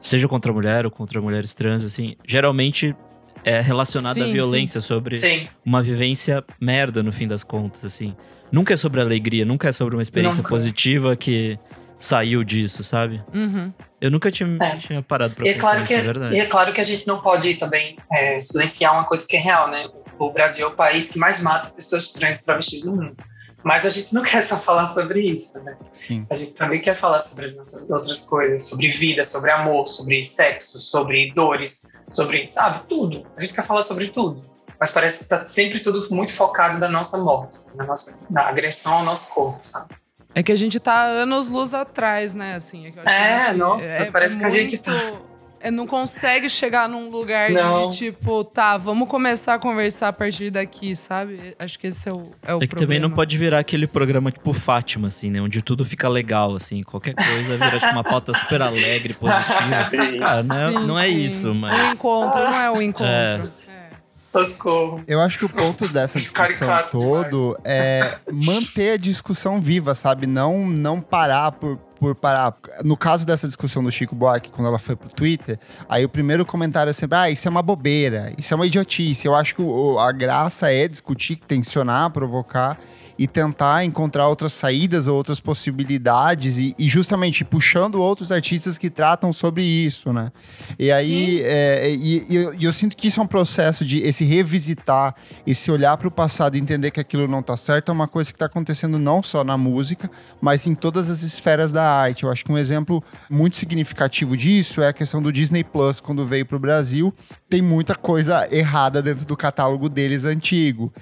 seja 0.00 0.28
contra 0.28 0.50
a 0.52 0.54
mulher 0.54 0.84
ou 0.84 0.90
contra 0.90 1.20
mulheres 1.20 1.54
trans, 1.54 1.82
assim. 1.82 2.14
Geralmente 2.26 2.94
é 3.42 3.60
relacionada 3.60 4.22
à 4.22 4.26
Sim, 4.26 4.32
violência, 4.32 4.80
sobre 4.82 5.14
Sim, 5.16 5.48
uma 5.64 5.82
vivência 5.82 6.44
merda 6.60 7.02
no 7.02 7.10
fim 7.12 7.26
das 7.26 7.42
contas, 7.42 7.84
assim. 7.84 8.14
Nunca 8.52 8.74
é 8.74 8.76
sobre 8.76 9.00
alegria, 9.00 9.44
nunca 9.46 9.68
é 9.68 9.72
sobre 9.72 9.96
uma 9.96 10.02
experiência 10.02 10.36
Nunca. 10.38 10.48
positiva 10.50 11.16
que 11.16 11.58
saiu 11.98 12.44
disso, 12.44 12.82
sabe? 12.84 13.22
Uhum. 13.34 13.72
Eu 14.00 14.10
nunca 14.10 14.30
tinha, 14.30 14.58
É. 14.60 14.76
tinha 14.76 15.02
parado 15.02 15.34
pra 15.34 15.46
E 15.46 15.48
é, 15.48 15.52
pensar 15.54 15.60
claro 15.62 15.80
nisso, 15.80 15.88
que, 15.88 15.94
é 15.94 16.02
verdade. 16.02 16.34
e 16.36 16.38
é 16.40 16.44
claro 16.46 16.72
que 16.72 16.80
a 16.80 16.84
gente 16.84 17.06
não 17.06 17.20
pode 17.20 17.54
também 17.54 17.96
é, 18.12 18.38
silenciar 18.38 18.92
uma 18.92 19.04
coisa 19.04 19.26
que 19.26 19.36
é 19.36 19.40
real, 19.40 19.70
né? 19.70 19.88
O 20.18 20.30
Brasil 20.32 20.66
é 20.66 20.68
o 20.68 20.74
país 20.74 21.10
que 21.10 21.18
mais 21.18 21.40
mata 21.40 21.70
pessoas 21.70 22.08
trans 22.08 22.38
e 22.38 22.44
travestis 22.44 22.84
no 22.84 22.96
mundo. 22.96 23.16
Mas 23.62 23.86
a 23.86 23.90
gente 23.90 24.12
não 24.12 24.22
quer 24.22 24.42
só 24.42 24.58
falar 24.58 24.86
sobre 24.88 25.20
isso, 25.20 25.62
né? 25.64 25.74
Sim. 25.94 26.26
A 26.30 26.34
gente 26.34 26.52
também 26.52 26.80
quer 26.80 26.94
falar 26.94 27.18
sobre 27.20 27.46
as 27.46 27.56
outras- 27.56 27.90
outras 27.90 28.20
coisas, 28.22 28.64
sobre 28.64 28.90
vida, 28.90 29.24
sobre 29.24 29.50
amor, 29.50 29.86
sobre 29.88 30.22
sexo, 30.22 30.78
sobre 30.78 31.32
dores, 31.34 31.86
sobre, 32.10 32.46
sabe, 32.46 32.86
tudo. 32.88 33.26
A 33.36 33.40
gente 33.40 33.54
quer 33.54 33.64
falar 33.66 33.82
sobre 33.82 34.08
tudo. 34.08 34.44
Mas 34.78 34.90
parece 34.90 35.20
que 35.20 35.24
tá 35.26 35.48
sempre 35.48 35.80
tudo 35.80 36.06
muito 36.14 36.34
focado 36.34 36.78
na 36.78 36.88
nossa 36.88 37.16
morte, 37.16 37.56
assim, 37.56 37.78
na, 37.78 37.84
nossa, 37.86 38.18
na 38.28 38.48
agressão 38.48 38.92
ao 38.94 39.02
nosso 39.02 39.32
corpo, 39.32 39.58
sabe? 39.62 39.94
É 40.34 40.42
que 40.42 40.52
a 40.52 40.56
gente 40.56 40.78
tá 40.80 41.04
anos 41.04 41.48
luz 41.48 41.72
atrás, 41.72 42.34
né? 42.34 42.56
Assim, 42.56 42.86
é, 42.86 42.90
que 42.90 42.98
eu 42.98 43.02
acho 43.02 43.10
É, 43.14 43.50
que 43.52 43.56
nossa, 43.56 44.08
parece 44.12 44.36
que 44.36 44.44
a 44.44 44.50
gente 44.50 44.76
tá- 44.78 44.92
É, 44.92 45.33
não 45.70 45.86
consegue 45.86 46.48
chegar 46.48 46.88
num 46.88 47.10
lugar 47.10 47.50
Não. 47.50 47.88
de 47.88 47.96
tipo, 47.96 48.44
tá, 48.44 48.76
vamos 48.76 49.08
começar 49.08 49.54
a 49.54 49.58
conversar 49.58 50.08
a 50.08 50.12
partir 50.12 50.50
daqui, 50.50 50.94
sabe? 50.94 51.54
Acho 51.58 51.78
que 51.78 51.86
esse 51.86 52.08
é 52.08 52.12
o, 52.12 52.30
é 52.42 52.54
o 52.54 52.62
É 52.62 52.66
que 52.66 52.74
também 52.76 52.98
não 52.98 53.08
problema. 53.08 53.14
pode 53.16 53.38
virar 53.38 53.58
aquele 53.58 53.86
programa 53.86 54.30
tipo 54.30 54.52
Fátima, 54.52 55.08
assim, 55.08 55.30
né? 55.30 55.40
Onde 55.40 55.62
tudo 55.62 55.84
fica 55.84 56.08
legal, 56.08 56.54
assim. 56.54 56.82
Qualquer 56.82 57.14
coisa 57.14 57.56
vira 57.56 57.78
tipo, 57.78 57.92
uma 57.92 58.04
pauta 58.04 58.32
super 58.34 58.62
alegre, 58.62 59.14
positiva. 59.14 59.90
Cara, 60.18 60.42
não 60.42 60.56
é, 60.56 60.66
Sim, 60.72 60.86
não 60.86 60.98
é 60.98 61.08
isso, 61.08 61.50
O 61.52 61.54
mas. 61.54 61.92
encontro 61.92 62.40
não 62.40 62.60
é 62.60 62.70
o 62.70 62.82
encontro. 62.82 63.06
É. 63.06 63.40
É. 63.68 63.74
Socorro. 64.22 65.02
Eu 65.06 65.20
acho 65.20 65.38
que 65.38 65.44
o 65.44 65.48
ponto 65.48 65.86
dessa 65.86 66.18
discussão 66.18 66.46
Caricato 66.66 66.90
todo 66.98 67.56
é 67.64 68.18
manter 68.32 68.92
a 68.92 68.96
discussão 68.96 69.60
viva, 69.60 69.94
sabe? 69.94 70.26
Não, 70.26 70.66
não 70.66 71.00
parar 71.00 71.52
por, 71.52 71.78
por 72.04 72.14
parar. 72.14 72.54
No 72.84 72.98
caso 72.98 73.24
dessa 73.24 73.46
discussão 73.46 73.82
do 73.82 73.90
Chico 73.90 74.14
Buarque, 74.14 74.50
quando 74.50 74.68
ela 74.68 74.78
foi 74.78 74.94
pro 74.94 75.08
Twitter, 75.08 75.58
aí 75.88 76.04
o 76.04 76.08
primeiro 76.08 76.44
comentário 76.44 76.90
é 76.90 76.92
sempre, 76.92 77.16
ah, 77.16 77.30
isso 77.30 77.48
é 77.48 77.50
uma 77.50 77.62
bobeira, 77.62 78.34
isso 78.36 78.52
é 78.52 78.54
uma 78.54 78.66
idiotice. 78.66 79.26
Eu 79.26 79.34
acho 79.34 79.54
que 79.54 79.62
a 79.98 80.12
graça 80.12 80.70
é 80.70 80.86
discutir, 80.86 81.36
tensionar, 81.36 82.10
provocar 82.10 82.78
e 83.18 83.26
tentar 83.26 83.84
encontrar 83.84 84.28
outras 84.28 84.52
saídas 84.52 85.06
ou 85.06 85.16
outras 85.16 85.40
possibilidades 85.40 86.58
e, 86.58 86.74
e 86.78 86.88
justamente 86.88 87.44
puxando 87.44 87.96
outros 87.96 88.32
artistas 88.32 88.76
que 88.76 88.90
tratam 88.90 89.32
sobre 89.32 89.62
isso, 89.62 90.12
né? 90.12 90.32
E 90.78 90.90
aí, 90.90 91.40
é, 91.42 91.90
e, 91.90 92.26
e 92.28 92.36
eu, 92.36 92.54
eu 92.54 92.72
sinto 92.72 92.96
que 92.96 93.08
isso 93.08 93.20
é 93.20 93.22
um 93.22 93.26
processo 93.26 93.84
de 93.84 94.00
esse 94.00 94.24
revisitar, 94.24 95.14
esse 95.46 95.70
olhar 95.70 95.96
para 95.96 96.08
o 96.08 96.10
passado 96.10 96.56
e 96.56 96.60
entender 96.60 96.90
que 96.90 97.00
aquilo 97.00 97.28
não 97.28 97.42
tá 97.42 97.56
certo, 97.56 97.90
é 97.90 97.92
uma 97.92 98.08
coisa 98.08 98.30
que 98.30 98.36
está 98.36 98.46
acontecendo 98.46 98.98
não 98.98 99.22
só 99.22 99.44
na 99.44 99.56
música, 99.56 100.10
mas 100.40 100.66
em 100.66 100.74
todas 100.74 101.08
as 101.08 101.22
esferas 101.22 101.72
da 101.72 101.84
arte. 101.84 102.24
Eu 102.24 102.30
acho 102.30 102.44
que 102.44 102.50
um 102.50 102.58
exemplo 102.58 103.02
muito 103.30 103.56
significativo 103.56 104.36
disso 104.36 104.82
é 104.82 104.88
a 104.88 104.92
questão 104.92 105.22
do 105.22 105.32
Disney 105.32 105.62
Plus, 105.62 106.00
quando 106.00 106.26
veio 106.26 106.46
para 106.46 106.56
o 106.56 106.60
Brasil. 106.60 107.12
Tem 107.48 107.62
muita 107.62 107.94
coisa 107.94 108.48
errada 108.54 109.00
dentro 109.00 109.24
do 109.24 109.36
catálogo 109.36 109.88
deles 109.88 110.24
antigo. 110.24 110.92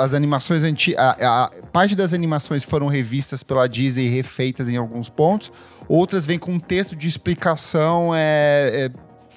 As 0.00 0.14
animações 0.14 0.62
antigas. 0.62 1.16
Parte 1.70 1.94
das 1.94 2.12
animações 2.12 2.64
foram 2.64 2.86
revistas 2.86 3.42
pela 3.42 3.68
Disney 3.68 4.06
e 4.06 4.08
refeitas 4.08 4.68
em 4.68 4.76
alguns 4.76 5.08
pontos. 5.08 5.52
Outras 5.88 6.26
vêm 6.26 6.38
com 6.38 6.52
um 6.52 6.58
texto 6.58 6.96
de 6.96 7.08
explicação 7.08 8.14
é, 8.14 8.86
é, 8.86 8.90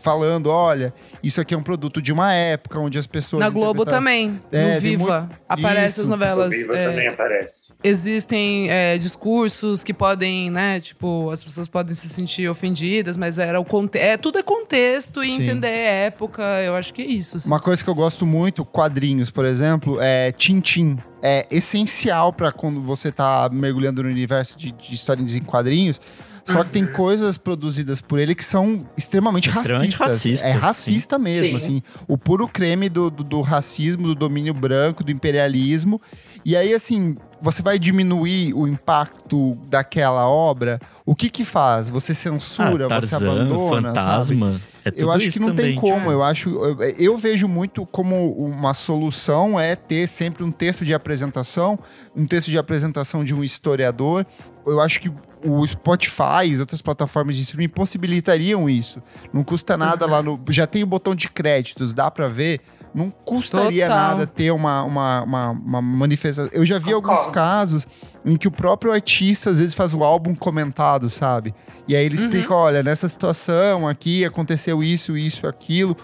falando: 0.05 0.51
olha, 0.51 0.93
isso 1.23 1.41
aqui 1.41 1.55
é 1.55 1.57
um 1.57 1.63
produto 1.63 1.99
de 1.99 2.13
uma 2.13 2.31
época 2.31 2.79
onde 2.79 2.99
as 2.99 3.07
pessoas. 3.07 3.39
Na 3.39 3.49
Globo 3.49 3.83
também, 3.83 4.39
É, 4.51 4.75
no 4.75 4.79
Viva, 4.79 5.27
aparece 5.49 5.93
Isso. 5.95 6.01
as 6.03 6.07
novelas. 6.07 6.53
O 6.53 6.57
Viva 6.57 6.77
é, 6.77 6.87
também 6.87 7.07
aparece. 7.07 7.73
existem 7.83 8.69
é, 8.69 8.97
discursos 8.99 9.83
que 9.83 9.93
podem, 9.93 10.51
né, 10.51 10.79
tipo, 10.79 11.31
as 11.31 11.43
pessoas 11.43 11.67
podem 11.67 11.95
se 11.95 12.07
sentir 12.07 12.47
ofendidas, 12.47 13.17
mas 13.17 13.39
era 13.39 13.59
o 13.59 13.65
conte 13.65 13.97
é 13.97 14.15
tudo 14.15 14.37
é 14.37 14.43
contexto 14.43 15.23
e 15.23 15.27
Sim. 15.35 15.41
entender 15.41 15.67
época, 15.69 16.43
eu 16.63 16.75
acho 16.75 16.93
que 16.93 17.01
é 17.01 17.05
isso. 17.05 17.37
assim. 17.37 17.47
Uma 17.49 17.59
coisa 17.59 17.83
que 17.83 17.89
eu 17.89 17.95
gosto 17.95 18.25
muito, 18.25 18.63
quadrinhos, 18.63 19.31
por 19.31 19.43
exemplo, 19.45 19.97
é 19.99 20.31
Tintim. 20.31 20.99
É 21.27 21.47
essencial 21.49 22.31
para 22.31 22.51
quando 22.51 22.79
você 22.81 23.11
tá 23.11 23.49
mergulhando 23.51 24.03
no 24.03 24.09
universo 24.09 24.55
de, 24.59 24.71
de 24.71 24.93
histórias 24.93 25.33
em 25.33 25.41
quadrinhos. 25.41 25.99
Só 26.47 26.63
que 26.63 26.69
tem 26.69 26.85
coisas 26.85 27.37
produzidas 27.39 28.01
por 28.01 28.19
ele 28.19 28.35
que 28.35 28.43
são 28.43 28.87
extremamente, 28.95 29.49
Extremamente 29.49 29.97
racistas. 29.97 30.41
racista, 30.43 30.47
é 30.47 30.51
racista 30.51 31.19
mesmo, 31.19 31.49
Sim. 31.49 31.55
assim. 31.55 31.83
O 32.07 32.17
puro 32.17 32.47
creme 32.47 32.87
do, 32.87 33.09
do, 33.09 33.23
do 33.23 33.41
racismo, 33.41 34.07
do 34.07 34.13
domínio 34.15 34.53
branco, 34.53 35.03
do 35.03 35.11
imperialismo. 35.11 35.99
E 36.45 36.55
aí, 36.55 36.73
assim, 36.75 37.17
você 37.41 37.63
vai 37.63 37.79
diminuir 37.79 38.53
o 38.53 38.67
impacto 38.67 39.55
daquela 39.67 40.29
obra. 40.29 40.79
O 41.03 41.15
que 41.15 41.27
que 41.29 41.43
faz? 41.43 41.89
Você 41.89 42.13
censura, 42.13 42.85
Ah, 42.85 43.01
você 43.01 43.09
Tarzan, 43.09 43.31
abandona, 43.31 43.93
sabe? 43.95 44.05
Fantasma. 44.05 44.61
É 44.83 44.91
tudo 44.91 45.01
Eu 45.01 45.11
acho 45.11 45.31
que 45.31 45.39
não 45.39 45.47
também. 45.47 45.71
tem 45.71 45.75
como. 45.75 45.95
tipo. 45.97 46.11
Eu 46.11 46.21
acho, 46.21 46.49
eu, 46.49 46.81
eu 46.99 47.17
vejo 47.17 47.47
muito 47.47 47.83
como 47.87 48.31
uma 48.33 48.75
solução 48.75 49.59
é 49.59 49.75
ter 49.75 50.07
sempre 50.07 50.43
um 50.43 50.51
texto 50.51 50.85
de 50.85 50.93
apresentação, 50.93 51.79
um 52.15 52.27
texto 52.27 52.51
de 52.51 52.57
apresentação 52.59 53.25
de 53.25 53.33
um 53.33 53.43
historiador. 53.43 54.23
Eu 54.67 54.79
acho 54.79 54.99
que 54.99 55.11
o 55.43 55.65
Spotify, 55.65 56.51
as 56.53 56.59
outras 56.59 56.81
plataformas 56.81 57.35
de 57.35 57.41
streaming 57.41 57.69
possibilitariam 57.69 58.69
isso. 58.69 59.01
Não 59.33 59.43
custa 59.43 59.75
nada 59.75 60.05
lá 60.05 60.21
no. 60.21 60.39
Já 60.49 60.67
tem 60.67 60.83
o 60.83 60.87
botão 60.87 61.15
de 61.15 61.27
créditos, 61.29 61.93
dá 61.93 62.11
pra 62.11 62.27
ver. 62.27 62.61
Não 62.95 63.11
custaria 63.11 63.87
Total. 63.87 64.07
nada 64.09 64.25
ter 64.25 64.51
uma, 64.51 64.83
uma, 64.83 65.23
uma, 65.23 65.49
uma 65.51 65.81
manifestação. 65.81 66.49
Eu 66.53 66.65
já 66.65 66.79
vi 66.79 66.93
alguns 66.93 67.09
Concordo. 67.09 67.33
casos 67.33 67.85
em 68.23 68.37
que 68.37 68.47
o 68.47 68.51
próprio 68.51 68.93
artista 68.93 69.49
às 69.49 69.59
vezes 69.59 69.75
faz 69.75 69.93
o 69.93 70.01
álbum 70.01 70.33
comentado, 70.33 71.09
sabe? 71.09 71.53
E 71.89 71.95
aí 71.95 72.05
ele 72.05 72.15
explica, 72.15 72.53
olha, 72.55 72.81
nessa 72.81 73.09
situação 73.09 73.85
aqui 73.85 74.23
aconteceu 74.23 74.81
isso, 74.81 75.17
isso, 75.17 75.45
aquilo. 75.45 75.97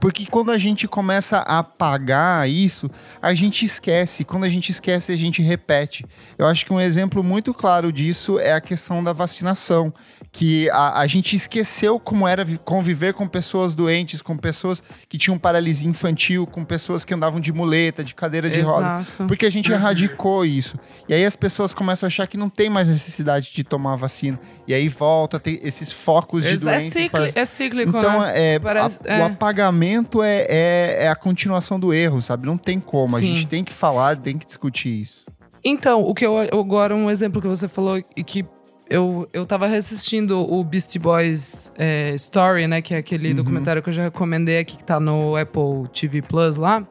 Porque 0.00 0.26
quando 0.26 0.50
a 0.50 0.58
gente 0.58 0.88
começa 0.88 1.38
a 1.38 1.60
apagar 1.60 2.48
isso, 2.48 2.90
a 3.22 3.32
gente 3.32 3.64
esquece. 3.64 4.24
Quando 4.24 4.42
a 4.42 4.48
gente 4.48 4.70
esquece, 4.70 5.12
a 5.12 5.16
gente 5.16 5.40
repete. 5.40 6.04
Eu 6.36 6.46
acho 6.46 6.66
que 6.66 6.72
um 6.72 6.80
exemplo 6.80 7.22
muito 7.22 7.54
claro 7.54 7.92
disso 7.92 8.40
é 8.40 8.52
a 8.52 8.60
questão 8.60 9.04
da 9.04 9.12
vacinação. 9.12 9.94
Que 10.36 10.68
a, 10.70 10.98
a 10.98 11.06
gente 11.06 11.36
esqueceu 11.36 11.96
como 12.00 12.26
era 12.26 12.44
vi- 12.44 12.58
conviver 12.58 13.14
com 13.14 13.24
pessoas 13.28 13.76
doentes, 13.76 14.20
com 14.20 14.36
pessoas 14.36 14.82
que 15.08 15.16
tinham 15.16 15.38
paralisia 15.38 15.88
infantil, 15.88 16.44
com 16.44 16.64
pessoas 16.64 17.04
que 17.04 17.14
andavam 17.14 17.38
de 17.38 17.52
muleta, 17.52 18.02
de 18.02 18.16
cadeira 18.16 18.50
de 18.50 18.60
roda. 18.60 19.02
Exato. 19.02 19.26
Porque 19.28 19.46
a 19.46 19.50
gente 19.50 19.70
erradicou 19.70 20.44
isso. 20.44 20.76
E 21.08 21.14
aí 21.14 21.24
as 21.24 21.36
pessoas 21.36 21.72
começam 21.72 22.04
a 22.04 22.08
achar 22.08 22.26
que 22.26 22.36
não 22.36 22.48
tem 22.48 22.68
mais 22.68 22.88
necessidade 22.88 23.52
de 23.54 23.62
tomar 23.62 23.92
a 23.92 23.96
vacina. 23.96 24.36
E 24.66 24.74
aí 24.74 24.88
volta 24.88 25.36
a 25.36 25.40
ter 25.40 25.60
esses 25.64 25.92
focos 25.92 26.42
de 26.42 26.54
É, 26.54 26.56
doenças. 26.56 26.92
cicli- 26.92 27.10
parece- 27.10 27.38
é 27.38 27.44
cíclico, 27.44 27.96
Então, 27.96 28.22
né? 28.22 28.54
é, 28.54 28.58
Parece- 28.58 29.00
a- 29.06 29.12
é. 29.14 29.20
o 29.20 29.24
apagamento 29.26 30.20
é, 30.20 30.46
é, 30.48 30.96
é 31.04 31.08
a 31.08 31.14
continuação 31.14 31.78
do 31.78 31.94
erro, 31.94 32.20
sabe? 32.20 32.44
Não 32.44 32.58
tem 32.58 32.80
como. 32.80 33.16
A 33.16 33.20
Sim. 33.20 33.36
gente 33.36 33.46
tem 33.46 33.62
que 33.62 33.72
falar, 33.72 34.16
tem 34.16 34.36
que 34.36 34.44
discutir 34.46 35.00
isso. 35.00 35.24
Então, 35.64 36.02
o 36.02 36.12
que 36.12 36.26
eu 36.26 36.36
agora 36.58 36.92
um 36.92 37.08
exemplo 37.08 37.40
que 37.40 37.46
você 37.46 37.68
falou 37.68 38.02
e 38.16 38.24
que 38.24 38.44
eu, 38.88 39.28
eu 39.32 39.46
tava 39.46 39.66
reassistindo 39.66 40.38
o 40.40 40.62
Beastie 40.62 40.98
Boys 40.98 41.72
é, 41.76 42.12
Story, 42.14 42.66
né? 42.66 42.82
Que 42.82 42.94
é 42.94 42.98
aquele 42.98 43.30
Uhum. 43.30 43.36
documentário 43.36 43.82
que 43.82 43.88
eu 43.88 43.92
já 43.92 44.02
recomendei 44.04 44.58
aqui, 44.58 44.76
que 44.76 44.84
tá 44.84 45.00
no 45.00 45.36
Apple 45.36 45.88
TV 45.92 46.22
Plus 46.22 46.56
lá. 46.56 46.86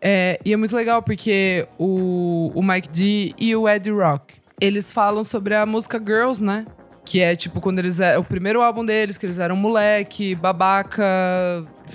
É, 0.00 0.38
e 0.44 0.52
é 0.52 0.56
muito 0.56 0.74
legal 0.76 1.02
porque 1.02 1.66
o, 1.78 2.50
o 2.54 2.62
Mike 2.62 2.88
D 2.88 3.34
e 3.38 3.54
o 3.56 3.68
Eddie 3.68 3.92
Rock, 3.92 4.34
eles 4.60 4.90
falam 4.90 5.24
sobre 5.24 5.54
a 5.54 5.64
música 5.64 5.98
Girls, 5.98 6.42
né? 6.42 6.66
Que 7.06 7.20
é 7.20 7.34
tipo 7.36 7.60
quando 7.60 7.78
eles 7.78 8.00
é 8.00 8.16
o 8.18 8.24
primeiro 8.24 8.62
álbum 8.62 8.84
deles, 8.84 9.18
que 9.18 9.26
eles 9.26 9.38
eram 9.38 9.56
moleque, 9.56 10.34
babaca, 10.34 11.04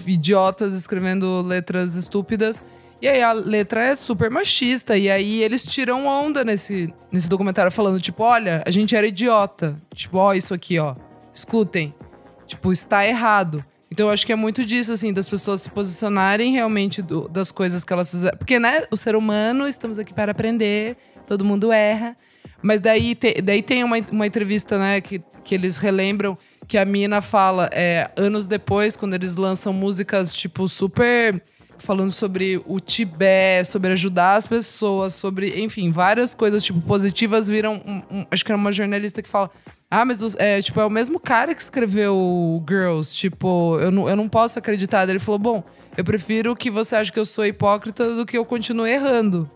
idiotas 0.06 0.76
escrevendo 0.76 1.42
letras 1.42 1.96
estúpidas. 1.96 2.64
E 3.02 3.08
aí 3.08 3.22
a 3.22 3.32
letra 3.32 3.84
é 3.84 3.96
super 3.96 4.30
machista. 4.30 4.98
E 4.98 5.10
aí 5.10 5.42
eles 5.42 5.66
tiram 5.66 6.06
onda 6.06 6.44
nesse, 6.44 6.94
nesse 7.12 7.30
documentário 7.30 7.72
falando, 7.72 8.00
tipo, 8.02 8.24
olha, 8.24 8.62
a 8.66 8.72
gente 8.72 8.96
era 8.96 9.08
idiota. 9.08 9.80
Tipo, 9.94 10.18
ó, 10.18 10.34
isso 10.34 10.54
aqui, 10.54 10.78
ó. 10.80 10.96
Escutem. 11.34 11.94
Tipo, 12.46 12.72
está 12.72 13.06
errado. 13.08 13.64
Então 13.92 14.08
eu 14.08 14.12
acho 14.14 14.26
que 14.26 14.32
é 14.34 14.36
muito 14.36 14.64
disso, 14.66 14.92
assim, 14.92 15.12
das 15.14 15.28
pessoas 15.28 15.62
se 15.62 15.70
posicionarem 15.70 16.52
realmente 16.52 17.02
do- 17.02 17.28
das 17.28 17.52
coisas 17.52 17.84
que 17.84 17.92
elas 17.94 18.12
fizeram. 18.12 18.38
Porque, 18.38 18.60
né, 18.60 18.84
o 18.92 18.98
ser 18.98 19.16
humano, 19.16 19.68
estamos 19.68 19.98
aqui 19.98 20.14
para 20.14 20.32
aprender, 20.32 20.96
todo 21.26 21.44
mundo 21.46 21.72
erra. 21.72 22.16
Mas 22.62 22.82
daí, 22.82 23.16
te- 23.16 23.42
daí 23.42 23.62
tem 23.64 23.84
uma, 23.84 23.98
uma 24.12 24.28
entrevista, 24.28 24.78
né, 24.78 25.00
que, 25.02 25.22
que 25.44 25.56
eles 25.56 25.78
relembram 25.78 26.38
que 26.68 26.78
a 26.78 26.86
mina 26.86 27.20
fala, 27.22 27.68
é, 27.72 28.12
anos 28.16 28.46
depois, 28.46 28.96
quando 28.96 29.16
eles 29.16 29.36
lançam 29.38 29.74
músicas, 29.74 30.34
tipo, 30.34 30.68
super 30.68 31.42
falando 31.84 32.12
sobre 32.12 32.62
o 32.66 32.80
Tibete, 32.80 33.68
sobre 33.68 33.92
ajudar 33.94 34.36
as 34.36 34.46
pessoas, 34.48 35.14
sobre, 35.14 35.60
enfim, 35.64 35.92
várias 35.92 36.34
coisas, 36.36 36.64
tipo, 36.64 36.80
positivas, 36.82 37.48
viram. 37.48 37.82
um- 37.86 38.20
um- 38.20 38.26
acho 38.32 38.44
que 38.46 38.52
era 38.52 38.58
uma 38.58 38.72
jornalista 38.72 39.22
que 39.22 39.30
fala. 39.30 39.50
Ah, 39.92 40.06
mas 40.06 40.22
é, 40.38 40.62
tipo, 40.62 40.80
é 40.80 40.86
o 40.86 40.90
mesmo 40.90 41.20
cara 41.20 41.54
que 41.56 41.62
escreveu 41.62 42.64
Girls. 42.68 43.16
Tipo, 43.16 43.78
eu 43.80 43.90
não, 43.92 44.08
eu 44.08 44.16
não 44.16 44.30
posso 44.30 44.60
acreditar. 44.60 45.08
Ele 45.10 45.18
falou: 45.20 45.40
bom, 45.40 45.64
eu 45.98 46.04
prefiro 46.04 46.56
que 46.56 46.70
você 46.70 46.96
ache 46.96 47.12
que 47.12 47.20
eu 47.20 47.26
sou 47.26 47.46
hipócrita 47.46 48.14
do 48.16 48.26
que 48.26 48.38
eu 48.38 48.46
continue 48.46 48.90
errando. 48.92 49.50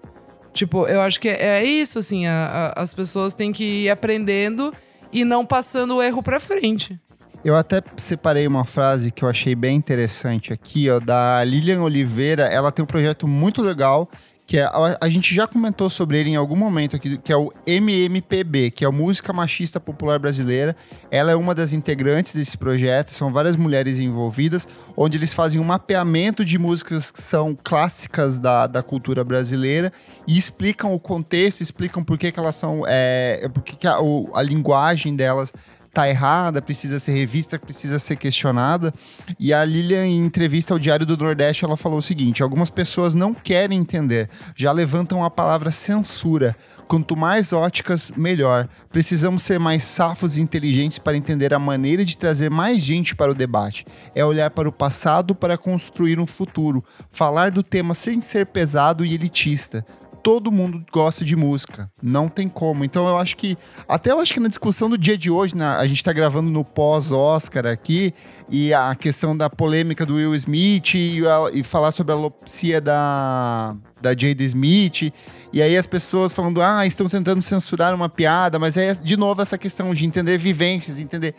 Tipo, 0.52 0.88
eu 0.88 1.02
acho 1.02 1.20
que 1.20 1.30
é, 1.30 1.60
é 1.60 1.66
isso, 1.66 2.00
assim, 2.00 2.26
a- 2.28 2.74
a- 2.76 2.82
as 2.82 2.94
pessoas 2.94 3.34
têm 3.36 3.52
que 3.52 3.64
ir 3.84 3.90
aprendendo 3.90 4.74
e 5.12 5.24
não 5.26 5.46
passando 5.46 5.96
o 5.96 6.02
erro 6.02 6.22
pra 6.24 6.40
frente. 6.40 7.00
Eu 7.44 7.58
até 7.58 7.84
separei 7.98 8.48
uma 8.48 8.64
frase 8.64 9.12
que 9.12 9.24
eu 9.24 9.30
achei 9.30 9.54
bem 9.54 9.76
interessante 9.76 10.54
aqui, 10.54 10.90
ó, 10.90 11.00
da 11.00 11.44
Lilian 11.44 11.82
Oliveira. 11.82 12.44
Ela 12.44 12.72
tem 12.72 12.84
um 12.84 12.88
projeto 12.88 13.28
muito 13.28 13.62
legal, 13.62 14.10
que 14.48 14.58
é, 14.58 14.70
a, 15.02 15.10
gente 15.10 15.36
já 15.36 15.46
comentou 15.46 15.90
sobre 15.90 16.20
ele 16.20 16.30
em 16.30 16.38
algum 16.38 16.56
momento 16.56 16.96
aqui, 16.96 17.18
que 17.18 17.34
é 17.34 17.36
o 17.36 17.52
MMPB, 17.68 18.72
que 18.72 18.86
é 18.86 18.88
a 18.88 18.92
Música 18.92 19.34
Machista 19.34 19.78
Popular 19.78 20.20
Brasileira. 20.20 20.74
Ela 21.12 21.32
é 21.32 21.36
uma 21.36 21.54
das 21.54 21.74
integrantes 21.74 22.34
desse 22.34 22.58
projeto, 22.58 23.14
são 23.14 23.32
várias 23.32 23.58
mulheres 23.58 24.00
envolvidas, 24.00 24.66
onde 24.96 25.18
eles 25.18 25.34
fazem 25.34 25.60
um 25.60 25.66
mapeamento 25.66 26.46
de 26.46 26.58
músicas 26.58 27.12
que 27.12 27.22
são 27.22 27.58
clássicas 27.62 28.40
da, 28.40 28.68
da 28.68 28.82
cultura 28.82 29.22
brasileira 29.22 29.92
e 30.26 30.38
explicam 30.38 30.94
o 30.94 31.00
contexto, 31.00 31.60
explicam 31.60 32.06
por 32.06 32.18
que, 32.18 32.32
que 32.32 32.40
elas 32.40 32.56
são. 32.56 32.84
É, 32.88 33.50
por 33.54 33.64
que, 33.64 33.76
que 33.76 33.88
a, 33.88 33.98
a 34.34 34.42
linguagem 34.42 35.14
delas 35.14 35.52
tá 35.94 36.10
errada, 36.10 36.62
precisa 36.62 36.98
ser 36.98 37.12
revista, 37.12 37.60
precisa 37.60 38.00
ser 38.00 38.16
questionada. 38.16 38.92
E 39.40 39.54
a 39.54 39.64
Lilian, 39.64 40.08
em 40.08 40.26
entrevista 40.26 40.74
ao 40.74 40.80
Diário 40.80 41.06
do 41.06 41.16
Nordeste, 41.16 41.64
ela 41.64 41.78
falou 41.78 42.00
o 42.00 42.02
seguinte: 42.02 42.42
algumas 42.42 42.72
pessoas 42.72 43.14
não 43.14 43.34
querem 43.34 43.80
entender, 43.80 44.30
já 44.56 44.72
levantam 44.72 45.24
a 45.24 45.30
palavra 45.30 45.70
censura. 45.70 46.56
Quanto 46.88 47.16
mais 47.16 47.54
óticas, 47.54 48.12
melhor. 48.18 48.68
Precisamos 48.92 49.44
ser 49.44 49.60
mais 49.60 49.84
safos 49.84 50.38
e 50.38 50.42
inteligentes 50.42 50.98
para 50.98 51.16
entender 51.16 51.54
a 51.54 51.60
maneira 51.60 52.04
de 52.04 52.18
trazer 52.18 52.50
mais 52.52 52.82
gente 52.82 53.16
para 53.16 53.32
o 53.32 53.36
debate. 53.36 53.86
É 54.14 54.26
olhar 54.26 54.50
para 54.50 54.68
o 54.68 54.72
passado 54.72 55.34
para 55.34 55.58
construir 55.58 56.20
um 56.20 56.28
futuro. 56.28 56.84
Falar 57.12 57.52
do 57.52 57.64
tema 57.64 57.94
sem 57.94 58.20
ser 58.20 58.48
pesado 58.48 59.06
e 59.06 59.14
elitista 59.14 59.86
todo 60.24 60.50
mundo 60.52 60.84
gosta 60.92 61.26
de 61.26 61.36
música. 61.36 61.92
Não 62.02 62.30
tem 62.30 62.48
como. 62.48 62.86
Então 62.86 63.08
eu 63.08 63.18
acho 63.18 63.36
que. 63.36 63.58
Até 63.88 64.12
eu 64.12 64.20
acho 64.20 64.34
que 64.34 64.40
na 64.40 64.48
discussão 64.48 64.90
do 64.90 64.98
dia 64.98 65.18
de 65.18 65.30
hoje, 65.30 65.56
né, 65.56 65.66
a 65.66 65.86
gente 65.86 65.98
está 65.98 66.14
gravando 66.14 66.50
no 66.50 66.64
pós-Oscar 66.64 67.68
aqui, 67.68 68.14
e 68.50 68.74
a 68.74 68.96
questão 68.96 69.36
da 69.36 69.50
polêmica 69.50 70.06
do 70.06 70.16
Will 70.16 70.34
Smith 70.34 70.96
e, 70.96 71.28
a, 71.28 71.52
e 71.52 71.62
falar 71.62 71.92
sobre 71.92 72.14
a 72.14 72.16
alopsia 72.16 72.80
da, 72.80 73.76
da 74.02 74.12
Jada 74.12 74.44
Smith. 74.44 75.14
E 75.52 75.62
aí 75.62 75.76
as 75.76 75.86
pessoas 75.86 76.32
falando, 76.32 76.62
ah, 76.62 76.88
estão 76.88 77.08
tentando 77.08 77.42
censurar 77.42 77.94
uma 77.94 78.08
piada, 78.08 78.58
mas 78.58 78.78
é 78.78 78.94
de 78.94 79.18
novo 79.18 79.42
essa 79.42 79.58
questão 79.58 79.94
de 79.94 80.06
entender 80.06 80.38
vivências, 80.38 80.98
entender. 80.98 81.36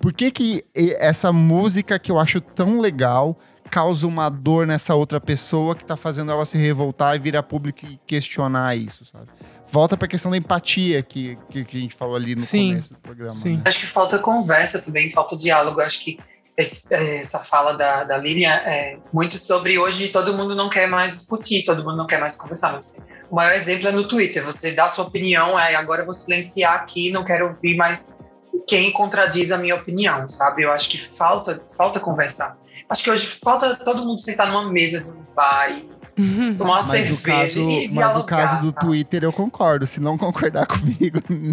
Por 0.00 0.12
que, 0.12 0.30
que 0.30 0.64
essa 0.74 1.32
música 1.32 1.98
que 1.98 2.10
eu 2.10 2.18
acho 2.18 2.40
tão 2.40 2.80
legal 2.80 3.38
causa 3.68 4.06
uma 4.06 4.28
dor 4.28 4.66
nessa 4.66 4.94
outra 4.94 5.20
pessoa 5.20 5.74
que 5.74 5.84
tá 5.84 5.96
fazendo 5.96 6.32
ela 6.32 6.44
se 6.44 6.58
revoltar 6.58 7.16
e 7.16 7.18
vir 7.18 7.36
a 7.36 7.42
público 7.42 7.84
e 7.84 7.98
questionar 8.06 8.76
isso, 8.76 9.04
sabe? 9.04 9.26
Volta 9.70 9.96
pra 9.96 10.08
questão 10.08 10.30
da 10.30 10.36
empatia 10.36 11.02
que, 11.02 11.38
que, 11.50 11.64
que 11.64 11.76
a 11.76 11.80
gente 11.80 11.94
falou 11.94 12.16
ali 12.16 12.34
no 12.34 12.40
Sim. 12.40 12.70
começo 12.70 12.94
do 12.94 13.00
programa. 13.00 13.30
Sim. 13.30 13.56
Né? 13.56 13.62
Acho 13.66 13.80
que 13.80 13.86
falta 13.86 14.18
conversa 14.18 14.80
também, 14.80 15.10
falta 15.10 15.36
diálogo. 15.36 15.80
Acho 15.80 16.02
que 16.02 16.18
esse, 16.56 16.92
é, 16.92 17.18
essa 17.18 17.38
fala 17.38 17.74
da, 17.74 18.02
da 18.02 18.18
Lilian 18.18 18.50
é 18.50 18.98
muito 19.12 19.38
sobre 19.38 19.78
hoje 19.78 20.08
todo 20.08 20.34
mundo 20.34 20.56
não 20.56 20.68
quer 20.68 20.88
mais 20.88 21.18
discutir, 21.18 21.64
todo 21.64 21.84
mundo 21.84 21.96
não 21.96 22.06
quer 22.06 22.18
mais 22.18 22.34
conversar. 22.34 22.72
Mas, 22.72 23.00
o 23.30 23.34
maior 23.36 23.52
exemplo 23.52 23.88
é 23.88 23.92
no 23.92 24.08
Twitter. 24.08 24.44
Você 24.44 24.72
dá 24.72 24.88
sua 24.88 25.04
opinião, 25.04 25.56
aí 25.56 25.76
agora 25.76 26.02
eu 26.02 26.04
vou 26.04 26.14
silenciar 26.14 26.74
aqui, 26.74 27.10
não 27.10 27.24
quero 27.24 27.46
ouvir 27.46 27.76
mais 27.76 28.18
quem 28.66 28.90
contradiz 28.92 29.52
a 29.52 29.58
minha 29.58 29.76
opinião, 29.76 30.26
sabe? 30.26 30.62
Eu 30.62 30.72
acho 30.72 30.88
que 30.88 30.98
falta, 30.98 31.62
falta 31.76 32.00
conversar. 32.00 32.58
Acho 32.88 33.04
que 33.04 33.10
hoje 33.10 33.26
falta 33.26 33.76
todo 33.76 34.04
mundo 34.04 34.18
sentar 34.18 34.46
numa 34.46 34.70
mesa 34.70 35.02
de 35.02 35.10
um 35.10 35.22
bar 35.34 35.70
e 35.70 35.88
uhum. 36.18 36.56
tomar 36.56 36.80
uma 36.80 36.86
mas 36.86 37.04
cerveja 37.04 37.22
caso, 37.22 37.60
e 37.70 37.88
Mas 37.88 38.16
no 38.16 38.24
caso 38.24 38.58
do 38.66 38.72
sabe? 38.72 38.86
Twitter 38.86 39.24
eu 39.24 39.32
concordo. 39.32 39.86
Se 39.86 40.00
não 40.00 40.16
concordar 40.16 40.66
comigo, 40.68 41.20
nem 41.28 41.52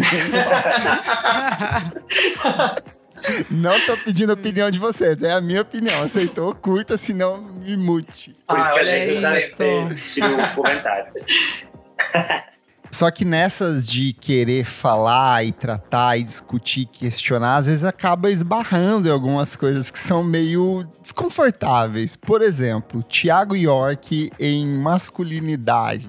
Não 3.50 3.78
tô 3.86 3.96
pedindo 3.98 4.30
a 4.30 4.34
opinião 4.34 4.70
de 4.70 4.78
vocês, 4.78 5.22
é 5.22 5.32
a 5.32 5.40
minha 5.40 5.62
opinião. 5.62 6.02
Aceitou, 6.02 6.54
curta, 6.54 6.96
senão 6.96 7.38
me 7.38 7.76
mute. 7.76 8.36
Por 8.46 8.58
isso 8.58 8.68
ah, 8.68 8.72
que 8.72 8.80
a 8.80 9.06
gente 9.06 9.20
já 9.20 9.34
tirou 9.94 10.38
um 10.38 10.54
comentário. 10.54 11.12
Só 12.90 13.10
que 13.10 13.24
nessas 13.24 13.88
de 13.88 14.12
querer 14.12 14.64
falar 14.64 15.44
e 15.44 15.52
tratar 15.52 16.16
e 16.16 16.24
discutir, 16.24 16.86
questionar, 16.86 17.56
às 17.56 17.66
vezes 17.66 17.84
acaba 17.84 18.30
esbarrando 18.30 19.08
em 19.08 19.10
algumas 19.10 19.56
coisas 19.56 19.90
que 19.90 19.98
são 19.98 20.22
meio 20.22 20.86
desconfortáveis. 21.02 22.16
Por 22.16 22.42
exemplo, 22.42 23.02
Tiago 23.02 23.56
York 23.56 24.30
em 24.38 24.66
masculinidade. 24.66 26.08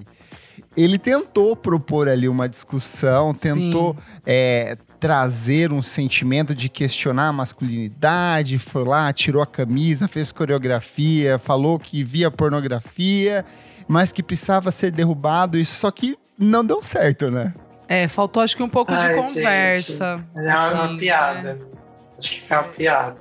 Ele 0.75 0.99
tentou 0.99 1.55
propor 1.55 2.07
ali 2.07 2.29
uma 2.29 2.47
discussão, 2.47 3.33
tentou 3.33 3.97
é, 4.23 4.77
trazer 4.99 5.71
um 5.71 5.81
sentimento 5.81 6.53
de 6.53 6.69
questionar 6.69 7.29
a 7.29 7.33
masculinidade, 7.33 8.59
foi 8.59 8.83
lá, 8.83 9.11
tirou 9.11 9.41
a 9.41 9.47
camisa, 9.47 10.07
fez 10.07 10.31
coreografia, 10.31 11.39
falou 11.39 11.79
que 11.79 12.03
via 12.03 12.29
pornografia, 12.29 13.43
mas 13.87 14.11
que 14.11 14.21
precisava 14.21 14.69
ser 14.69 14.91
derrubado. 14.91 15.57
Isso 15.57 15.79
só 15.79 15.89
que 15.89 16.15
não 16.37 16.65
deu 16.65 16.81
certo, 16.81 17.31
né? 17.31 17.53
É, 17.87 18.07
faltou 18.07 18.43
acho 18.43 18.55
que 18.55 18.63
um 18.63 18.69
pouco 18.69 18.93
Ai, 18.93 19.15
de 19.15 19.21
conversa. 19.21 20.17
Gente, 20.17 20.47
é 20.47 20.55
uma 20.55 20.85
assim, 20.85 20.97
piada. 20.97 21.53
Né? 21.55 21.65
Acho 22.17 22.29
que 22.29 22.37
isso 22.37 22.53
é 22.53 22.59
uma 22.59 22.67
piada. 22.69 23.17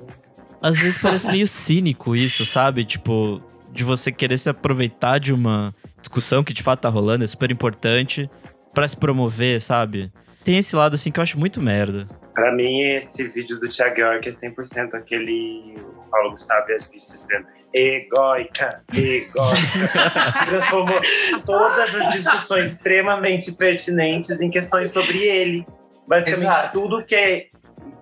Às 0.61 0.79
vezes 0.79 0.97
parece 0.97 1.27
meio 1.31 1.47
cínico 1.47 2.15
isso, 2.15 2.45
sabe? 2.45 2.83
Tipo, 2.83 3.41
de 3.71 3.83
você 3.83 4.11
querer 4.11 4.37
se 4.37 4.49
aproveitar 4.49 5.19
de 5.19 5.33
uma 5.33 5.73
discussão 5.99 6.43
que 6.43 6.53
de 6.53 6.63
fato 6.63 6.81
tá 6.81 6.89
rolando, 6.89 7.23
é 7.23 7.27
super 7.27 7.51
importante, 7.51 8.29
para 8.73 8.87
se 8.87 8.97
promover, 8.97 9.61
sabe? 9.61 10.11
Tem 10.43 10.57
esse 10.57 10.75
lado 10.75 10.95
assim 10.95 11.11
que 11.11 11.19
eu 11.19 11.23
acho 11.23 11.39
muito 11.39 11.61
merda. 11.61 12.07
Pra 12.33 12.51
mim, 12.53 12.81
esse 12.81 13.23
vídeo 13.27 13.59
do 13.59 13.67
Thiago 13.67 13.99
York 13.99 14.27
é 14.27 14.31
100% 14.31 14.93
aquele 14.93 15.75
Paulo 16.11 16.31
Gustavo 16.31 16.69
e 16.69 16.73
as 16.73 16.83
pistas 16.83 17.19
dizendo 17.19 17.47
egóica, 17.73 18.81
egóica. 18.93 20.45
Transformou 20.47 20.99
todas 21.45 21.95
as 21.95 22.13
discussões 22.13 22.73
extremamente 22.73 23.51
pertinentes 23.53 24.41
em 24.41 24.49
questões 24.49 24.91
sobre 24.91 25.19
ele. 25.19 25.65
Basicamente, 26.07 26.47
Exato. 26.47 26.79
tudo 26.79 27.03
que, 27.03 27.49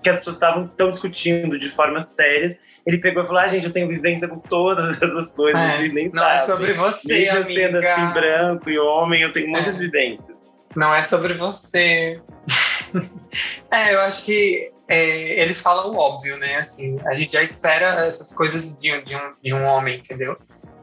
que 0.03 0.09
as 0.09 0.17
pessoas 0.17 0.35
estavam 0.35 0.67
tão 0.67 0.89
discutindo 0.89 1.57
de 1.57 1.69
formas 1.69 2.05
sérias, 2.05 2.57
ele 2.85 2.99
pegou 2.99 3.23
e 3.23 3.25
falou: 3.25 3.41
Ah, 3.41 3.47
gente, 3.47 3.65
eu 3.65 3.71
tenho 3.71 3.87
vivência 3.87 4.27
com 4.27 4.37
todas 4.37 5.01
essas 5.01 5.31
coisas, 5.31 5.59
é, 5.59 5.87
nem 5.87 6.09
não 6.09 6.21
sabem. 6.21 6.29
Não 6.29 6.29
é 6.29 6.39
sobre 6.39 6.73
você, 6.73 7.13
Mesmo 7.13 7.37
amiga. 7.37 7.61
sendo 7.61 7.77
assim, 7.77 8.13
branco 8.13 8.69
e 8.69 8.77
homem, 8.77 9.21
eu 9.21 9.31
tenho 9.31 9.49
muitas 9.49 9.75
é. 9.75 9.79
vivências. 9.79 10.45
Não 10.75 10.93
é 10.93 11.01
sobre 11.01 11.33
você. 11.33 12.21
é, 13.71 13.93
eu 13.93 14.01
acho 14.01 14.25
que 14.25 14.71
é, 14.87 15.41
ele 15.41 15.53
fala 15.53 15.87
o 15.87 15.97
óbvio, 15.97 16.37
né? 16.37 16.57
Assim, 16.57 16.97
a 17.05 17.13
gente 17.13 17.33
já 17.33 17.41
espera 17.41 18.05
essas 18.05 18.31
coisas 18.33 18.77
de, 18.79 19.01
de, 19.01 19.15
um, 19.15 19.33
de 19.41 19.53
um 19.53 19.63
homem, 19.65 19.97
entendeu? 19.97 20.37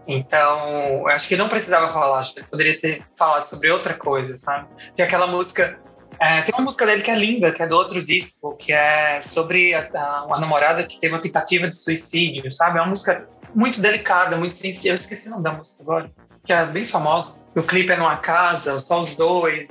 Então, 0.07 0.69
eu 1.01 1.09
acho 1.09 1.29
que 1.29 1.35
ele 1.35 1.43
não 1.43 1.49
precisava 1.49 1.89
falar, 1.89 2.19
acho 2.19 2.35
que 2.35 2.41
ele 2.41 2.49
poderia 2.49 2.79
ter 2.79 3.05
falado 3.17 3.43
sobre 3.43 3.71
outra 3.71 3.95
coisa, 3.95 4.37
sabe? 4.37 4.67
Tem 4.97 5.05
aquela 5.05 5.27
música. 5.27 5.79
É, 6.21 6.43
tem 6.43 6.55
uma 6.55 6.65
música 6.65 6.85
dele 6.85 7.03
que 7.03 7.11
é 7.11 7.15
linda, 7.15 7.53
que 7.53 7.63
é 7.63 7.67
do 7.67 7.77
outro 7.77 8.03
disco, 8.03 8.57
que 8.57 8.73
é 8.73 9.21
sobre 9.21 9.75
a, 9.75 9.89
a, 9.95 10.25
uma 10.25 10.39
namorada 10.41 10.85
que 10.85 10.99
teve 10.99 11.15
uma 11.15 11.23
tentativa 11.23 11.69
de 11.69 11.77
suicídio, 11.77 12.51
sabe? 12.51 12.79
É 12.79 12.83
uma 12.83 12.89
música 12.89 13.29
muito 13.55 13.81
delicada, 13.81 14.37
muito 14.37 14.55
sensível. 14.55 14.91
Eu 14.91 14.95
esqueci 14.95 15.29
o 15.29 15.31
nome 15.31 15.45
da 15.45 15.53
música 15.53 15.83
agora, 15.83 16.11
que 16.45 16.53
é 16.53 16.67
bem 16.67 16.85
famosa. 16.85 17.41
O 17.55 17.63
clipe 17.63 17.93
é 17.93 17.97
numa 17.97 18.17
casa, 18.17 18.79
só 18.81 19.01
os 19.01 19.15
dois. 19.17 19.69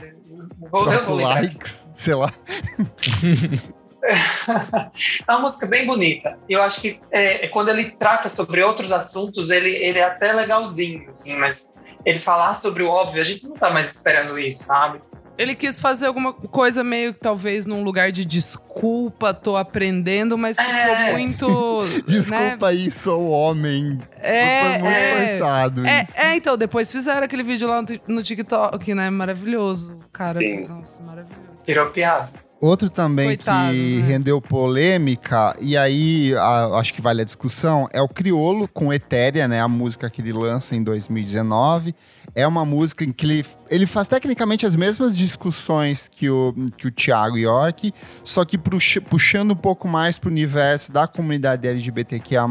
Vou, 0.71 0.91
eu 0.91 1.03
vou 1.03 1.17
likes, 1.17 1.87
sei 1.93 2.15
lá. 2.15 2.33
é 4.03 5.31
uma 5.31 5.39
música 5.39 5.67
bem 5.67 5.85
bonita. 5.85 6.37
Eu 6.49 6.61
acho 6.61 6.81
que 6.81 6.99
é, 7.11 7.45
é, 7.45 7.47
quando 7.47 7.69
ele 7.69 7.91
trata 7.91 8.29
sobre 8.29 8.63
outros 8.63 8.91
assuntos, 8.91 9.49
ele, 9.49 9.69
ele 9.69 9.99
é 9.99 10.03
até 10.03 10.33
legalzinho, 10.33 11.09
assim, 11.09 11.37
mas 11.37 11.75
ele 12.05 12.19
falar 12.19 12.53
sobre 12.55 12.83
o 12.83 12.89
óbvio, 12.89 13.21
a 13.21 13.25
gente 13.25 13.47
não 13.47 13.55
tá 13.55 13.69
mais 13.69 13.95
esperando 13.95 14.37
isso, 14.39 14.63
sabe? 14.63 15.01
Ele 15.37 15.55
quis 15.55 15.79
fazer 15.79 16.05
alguma 16.05 16.33
coisa 16.33 16.83
meio 16.83 17.13
que 17.13 17.19
talvez 17.19 17.65
num 17.65 17.83
lugar 17.83 18.11
de 18.11 18.23
desculpa, 18.25 19.33
tô 19.33 19.55
aprendendo, 19.57 20.37
mas 20.37 20.57
ficou 20.57 20.73
é. 20.73 21.11
muito. 21.13 21.81
desculpa 22.05 22.71
né? 22.71 22.77
aí, 22.77 22.91
sou 22.91 23.29
homem. 23.29 23.99
É, 24.19 24.61
Foi 24.61 24.71
muito 24.79 24.87
é, 24.87 25.27
forçado. 25.27 25.87
É, 25.87 26.05
é, 26.15 26.35
então, 26.35 26.55
depois 26.57 26.91
fizeram 26.91 27.23
aquele 27.23 27.43
vídeo 27.43 27.67
lá 27.67 27.83
no 28.07 28.21
TikTok, 28.21 28.93
né? 28.93 29.09
Maravilhoso. 29.09 29.97
Cara, 30.11 30.39
Sim. 30.39 30.67
nossa, 30.67 31.01
maravilhoso. 31.01 31.41
Tirou 31.63 31.87
piada. 31.87 32.29
Outro 32.61 32.91
também 32.91 33.29
Coitado, 33.29 33.73
que 33.73 33.97
né? 33.97 34.07
rendeu 34.07 34.39
polêmica, 34.39 35.51
e 35.59 35.75
aí 35.75 36.35
a, 36.37 36.77
acho 36.77 36.93
que 36.93 37.01
vale 37.01 37.23
a 37.23 37.25
discussão, 37.25 37.89
é 37.91 37.99
o 37.99 38.07
Criolo 38.07 38.67
com 38.67 38.93
Etérea, 38.93 39.47
né? 39.47 39.59
A 39.59 39.67
música 39.67 40.07
que 40.11 40.21
ele 40.21 40.31
lança 40.31 40.75
em 40.75 40.83
2019. 40.83 41.95
É 42.35 42.45
uma 42.45 42.63
música 42.63 43.03
em 43.03 43.11
que 43.11 43.25
ele, 43.25 43.45
ele 43.67 43.87
faz 43.87 44.07
tecnicamente 44.07 44.63
as 44.63 44.75
mesmas 44.75 45.17
discussões 45.17 46.07
que 46.07 46.29
o, 46.29 46.53
que 46.77 46.87
o 46.87 46.91
Thiago 46.91 47.35
York, 47.35 47.91
só 48.23 48.45
que 48.45 48.59
puxando 48.59 49.51
um 49.51 49.55
pouco 49.55 49.87
mais 49.87 50.19
para 50.19 50.29
o 50.29 50.31
universo 50.31 50.91
da 50.91 51.07
comunidade 51.07 51.67
LGBTQIA. 51.67 52.45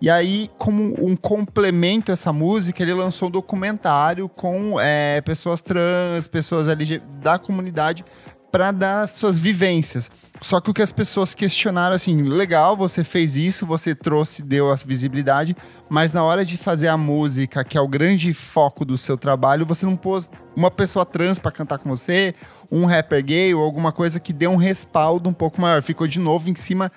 E 0.00 0.08
aí, 0.08 0.48
como 0.56 0.94
um 1.04 1.14
complemento 1.14 2.10
a 2.10 2.14
essa 2.14 2.32
música, 2.32 2.82
ele 2.82 2.94
lançou 2.94 3.28
um 3.28 3.30
documentário 3.30 4.28
com 4.28 4.80
é, 4.80 5.20
pessoas 5.20 5.60
trans, 5.60 6.26
pessoas 6.28 6.68
LGBT 6.68 7.04
da 7.20 7.38
comunidade 7.38 8.04
para 8.50 8.70
dar 8.72 9.08
suas 9.08 9.38
vivências. 9.38 10.10
Só 10.40 10.60
que 10.60 10.70
o 10.70 10.74
que 10.74 10.82
as 10.82 10.92
pessoas 10.92 11.34
questionaram 11.34 11.96
assim, 11.96 12.22
legal, 12.22 12.76
você 12.76 13.02
fez 13.02 13.36
isso, 13.36 13.66
você 13.66 13.94
trouxe, 13.94 14.42
deu 14.42 14.70
a 14.70 14.76
visibilidade, 14.76 15.56
mas 15.88 16.12
na 16.12 16.22
hora 16.22 16.44
de 16.44 16.56
fazer 16.56 16.88
a 16.88 16.96
música, 16.96 17.64
que 17.64 17.76
é 17.76 17.80
o 17.80 17.88
grande 17.88 18.32
foco 18.32 18.84
do 18.84 18.96
seu 18.96 19.18
trabalho, 19.18 19.66
você 19.66 19.84
não 19.84 19.96
pôs 19.96 20.30
uma 20.54 20.70
pessoa 20.70 21.04
trans 21.04 21.38
para 21.38 21.50
cantar 21.50 21.78
com 21.78 21.88
você, 21.88 22.34
um 22.70 22.84
rapper 22.84 23.24
gay 23.24 23.54
ou 23.54 23.64
alguma 23.64 23.90
coisa 23.90 24.20
que 24.20 24.32
dê 24.32 24.46
um 24.46 24.56
respaldo 24.56 25.28
um 25.28 25.32
pouco 25.32 25.60
maior. 25.60 25.82
Ficou 25.82 26.06
de 26.06 26.20
novo 26.20 26.48
em 26.48 26.54
cima 26.54 26.92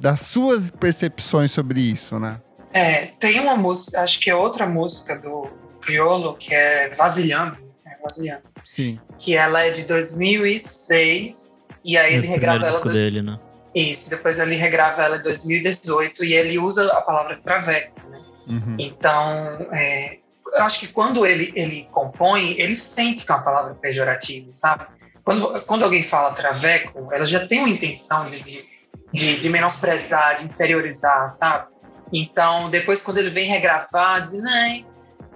das 0.00 0.20
suas 0.20 0.70
percepções 0.70 1.50
sobre 1.50 1.80
isso, 1.80 2.18
né? 2.18 2.40
É, 2.72 3.06
tem 3.18 3.40
uma 3.40 3.56
música, 3.56 4.00
acho 4.00 4.20
que 4.20 4.30
é 4.30 4.34
outra 4.34 4.66
música 4.66 5.18
do 5.18 5.48
Criolo, 5.80 6.34
que 6.34 6.54
é 6.54 6.90
Vasilhando, 6.90 7.58
é 7.86 8.02
Vasilhando 8.02 8.55
Sim. 8.66 9.00
Que 9.16 9.36
ela 9.36 9.62
é 9.62 9.70
de 9.70 9.84
2006. 9.84 11.64
E 11.84 11.96
aí 11.96 12.14
é 12.14 12.16
ele 12.16 12.26
regrava 12.26 12.66
ela. 12.66 12.80
Do... 12.80 12.92
dele, 12.92 13.22
né? 13.22 13.38
Isso, 13.72 14.10
depois 14.10 14.38
ele 14.38 14.56
regrava 14.56 15.02
ela 15.02 15.16
em 15.18 15.22
2018 15.22 16.24
e 16.24 16.32
ele 16.32 16.58
usa 16.58 16.86
a 16.92 17.00
palavra 17.02 17.38
traveco, 17.44 18.00
né? 18.08 18.20
Uhum. 18.48 18.76
Então, 18.78 19.68
é, 19.72 20.18
eu 20.54 20.64
acho 20.64 20.80
que 20.80 20.88
quando 20.88 21.26
ele, 21.26 21.52
ele 21.54 21.86
compõe, 21.92 22.58
ele 22.58 22.74
sente 22.74 23.24
que 23.24 23.30
é 23.30 23.34
uma 23.34 23.44
palavra 23.44 23.74
pejorativa, 23.74 24.50
sabe? 24.52 24.86
Quando, 25.22 25.60
quando 25.66 25.84
alguém 25.84 26.02
fala 26.02 26.32
traveco, 26.32 27.08
ela 27.12 27.26
já 27.26 27.46
tem 27.46 27.60
uma 27.60 27.68
intenção 27.68 28.30
de, 28.30 28.42
de, 28.42 28.64
de, 29.12 29.40
de 29.40 29.48
menosprezar, 29.48 30.36
de 30.36 30.46
inferiorizar, 30.46 31.28
sabe? 31.28 31.66
Então, 32.12 32.70
depois, 32.70 33.02
quando 33.02 33.18
ele 33.18 33.30
vem 33.30 33.46
regravar, 33.46 34.22
diz, 34.22 34.42
não, 34.42 34.84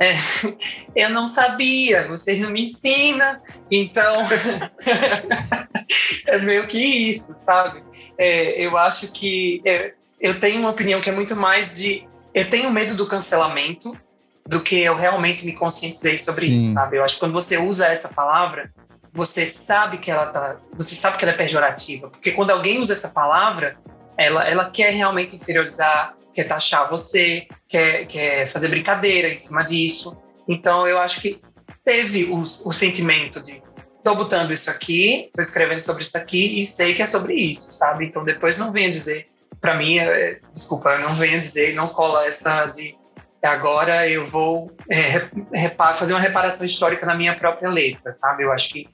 é, 0.00 0.14
eu 0.96 1.10
não 1.10 1.28
sabia, 1.28 2.08
vocês 2.08 2.40
não 2.40 2.50
me 2.50 2.62
ensinam, 2.62 3.40
então 3.70 4.22
é 6.26 6.38
meio 6.38 6.66
que 6.66 6.78
isso, 6.78 7.34
sabe? 7.34 7.84
É, 8.16 8.64
eu 8.64 8.78
acho 8.78 9.12
que 9.12 9.60
é, 9.66 9.92
eu 10.18 10.40
tenho 10.40 10.60
uma 10.60 10.70
opinião 10.70 11.02
que 11.02 11.10
é 11.10 11.12
muito 11.12 11.36
mais 11.36 11.76
de 11.76 12.08
eu 12.32 12.48
tenho 12.48 12.70
medo 12.70 12.94
do 12.94 13.06
cancelamento 13.06 13.94
do 14.46 14.60
que 14.60 14.80
eu 14.80 14.96
realmente 14.96 15.44
me 15.44 15.52
conscientizei 15.52 16.16
sobre 16.16 16.46
Sim. 16.46 16.56
isso, 16.56 16.74
sabe? 16.74 16.96
Eu 16.96 17.04
acho 17.04 17.14
que 17.14 17.20
quando 17.20 17.32
você 17.32 17.58
usa 17.58 17.86
essa 17.86 18.08
palavra, 18.08 18.72
você 19.12 19.46
sabe 19.46 19.98
que 19.98 20.10
ela 20.10 20.26
tá, 20.26 20.56
você 20.72 20.94
sabe 20.94 21.18
que 21.18 21.24
ela 21.24 21.34
é 21.34 21.36
pejorativa, 21.36 22.08
porque 22.08 22.32
quando 22.32 22.50
alguém 22.50 22.80
usa 22.80 22.94
essa 22.94 23.08
palavra, 23.08 23.76
ela, 24.16 24.48
ela 24.48 24.70
quer 24.70 24.92
realmente 24.92 25.36
inferiorizar, 25.36 26.14
quer 26.34 26.44
taxar 26.44 26.88
você, 26.88 27.46
quer, 27.68 28.06
quer 28.06 28.46
fazer 28.46 28.68
brincadeira 28.68 29.28
em 29.28 29.36
cima 29.36 29.62
disso. 29.62 30.20
Então 30.48 30.86
eu 30.86 30.98
acho 30.98 31.20
que 31.20 31.40
teve 31.84 32.24
o, 32.24 32.40
o 32.40 32.72
sentimento 32.72 33.42
de 33.42 33.62
tô 34.02 34.14
botando 34.14 34.52
isso 34.52 34.70
aqui, 34.70 35.30
tô 35.34 35.42
escrevendo 35.42 35.80
sobre 35.80 36.02
isso 36.02 36.16
aqui 36.16 36.60
e 36.60 36.66
sei 36.66 36.94
que 36.94 37.02
é 37.02 37.06
sobre 37.06 37.34
isso, 37.34 37.70
sabe? 37.72 38.06
Então 38.06 38.24
depois 38.24 38.56
não 38.58 38.72
venha 38.72 38.90
dizer 38.90 39.30
para 39.60 39.74
mim, 39.74 39.98
é, 39.98 40.40
desculpa, 40.52 40.96
não 40.98 41.12
venha 41.12 41.38
dizer, 41.38 41.74
não 41.74 41.86
cola 41.86 42.26
essa 42.26 42.66
de 42.66 42.96
agora 43.42 44.08
eu 44.08 44.24
vou 44.24 44.70
é, 44.88 45.18
fazer 45.94 46.12
uma 46.12 46.20
reparação 46.20 46.64
histórica 46.64 47.06
na 47.06 47.14
minha 47.14 47.34
própria 47.34 47.68
letra, 47.68 48.12
sabe? 48.12 48.44
Eu 48.44 48.52
acho 48.52 48.70
que 48.70 48.88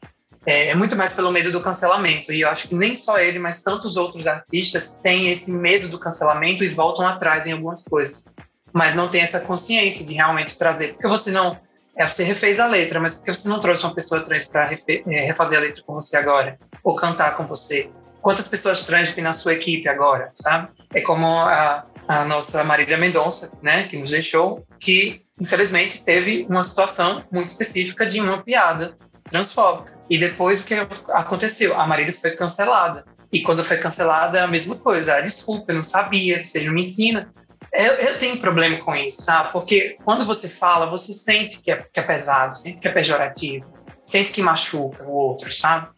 é, 0.47 0.69
é, 0.69 0.75
muito 0.75 0.95
mais 0.95 1.13
pelo 1.13 1.33
medo 1.33 1.51
do 1.51 1.61
cancelamento. 1.61 2.33
E 2.33 2.43
eu 2.43 2.49
acho 2.49 2.69
que 2.69 2.75
nem 2.75 2.95
só 2.95 3.19
ele, 3.19 3.39
mas 3.39 3.63
tantos 3.63 3.97
outros 3.97 4.27
artistas 4.29 5.01
têm 5.03 5.29
esse 5.31 5.51
medo 5.51 5.89
do 5.89 5.99
cancelamento 5.99 6.63
e 6.63 6.69
voltam 6.69 7.07
atrás 7.07 7.47
em 7.47 7.53
algumas 7.53 7.83
coisas. 7.83 8.27
Mas 8.73 8.95
não 8.95 9.09
tem 9.09 9.23
essa 9.23 9.41
consciência 9.41 10.07
de 10.07 10.15
realmente 10.15 10.57
trazer. 10.57 10.93
Porque 10.93 11.09
você 11.09 11.31
não. 11.33 11.59
É, 11.97 12.07
você 12.07 12.23
refez 12.23 12.61
a 12.61 12.67
letra, 12.67 13.01
mas 13.01 13.15
porque 13.15 13.35
você 13.35 13.49
não 13.49 13.59
trouxe 13.59 13.83
uma 13.83 13.95
pessoa 13.95 14.21
trans 14.21 14.45
para 14.45 14.67
refazer 14.67 15.59
a 15.59 15.63
letra 15.63 15.83
com 15.83 15.95
você 15.95 16.17
agora? 16.17 16.59
Ou 16.85 16.95
cantar 16.95 17.35
com 17.37 17.47
você? 17.47 17.91
Quantas 18.21 18.47
pessoas 18.47 18.83
trans 18.83 19.13
tem 19.13 19.25
na 19.25 19.33
sua 19.33 19.55
equipe 19.55 19.89
agora, 19.89 20.31
sabe? 20.35 20.69
É 20.93 21.01
como 21.01 21.27
a, 21.27 21.87
a 22.07 22.25
nossa 22.27 22.63
Marília 22.65 22.99
Mendonça, 22.99 23.51
né, 23.63 23.85
que 23.85 23.97
nos 23.97 24.11
deixou, 24.11 24.67
que 24.79 25.23
infelizmente 25.41 26.03
teve 26.03 26.47
uma 26.49 26.63
situação 26.63 27.25
muito 27.31 27.49
específica 27.49 28.05
de 28.05 28.21
uma 28.21 28.43
piada 28.43 28.97
transfóbica. 29.31 29.97
E 30.09 30.19
depois 30.19 30.61
o 30.61 30.65
que 30.65 30.75
aconteceu? 30.75 31.79
A 31.79 31.87
Marília 31.87 32.13
foi 32.13 32.33
cancelada. 32.33 33.05
E 33.33 33.43
quando 33.43 33.65
foi 33.65 33.77
cancelada, 33.77 34.45
a 34.45 34.47
mesma 34.47 34.77
coisa. 34.77 35.15
Ah, 35.15 35.21
desculpa, 35.21 35.73
eu 35.73 35.77
não 35.77 35.83
sabia, 35.83 36.45
você 36.45 36.61
não 36.63 36.75
me 36.75 36.81
ensina. 36.81 37.33
Eu, 37.73 37.93
eu, 37.95 38.19
tenho 38.19 38.39
problema 38.39 38.79
com 38.79 38.95
isso, 38.95 39.23
sabe? 39.23 39.53
Porque 39.53 39.99
quando 40.05 40.25
você 40.25 40.49
fala, 40.49 40.89
você 40.89 41.13
sente 41.13 41.61
que 41.61 41.71
é, 41.71 41.85
que 41.93 42.01
é 42.01 42.03
pesado, 42.03 42.57
sente 42.57 42.81
que 42.81 42.89
é 42.89 42.91
pejorativo, 42.91 43.67
sente 44.03 44.33
que 44.33 44.41
machuca 44.41 45.05
o 45.05 45.13
outro, 45.13 45.53
sabe? 45.53 45.89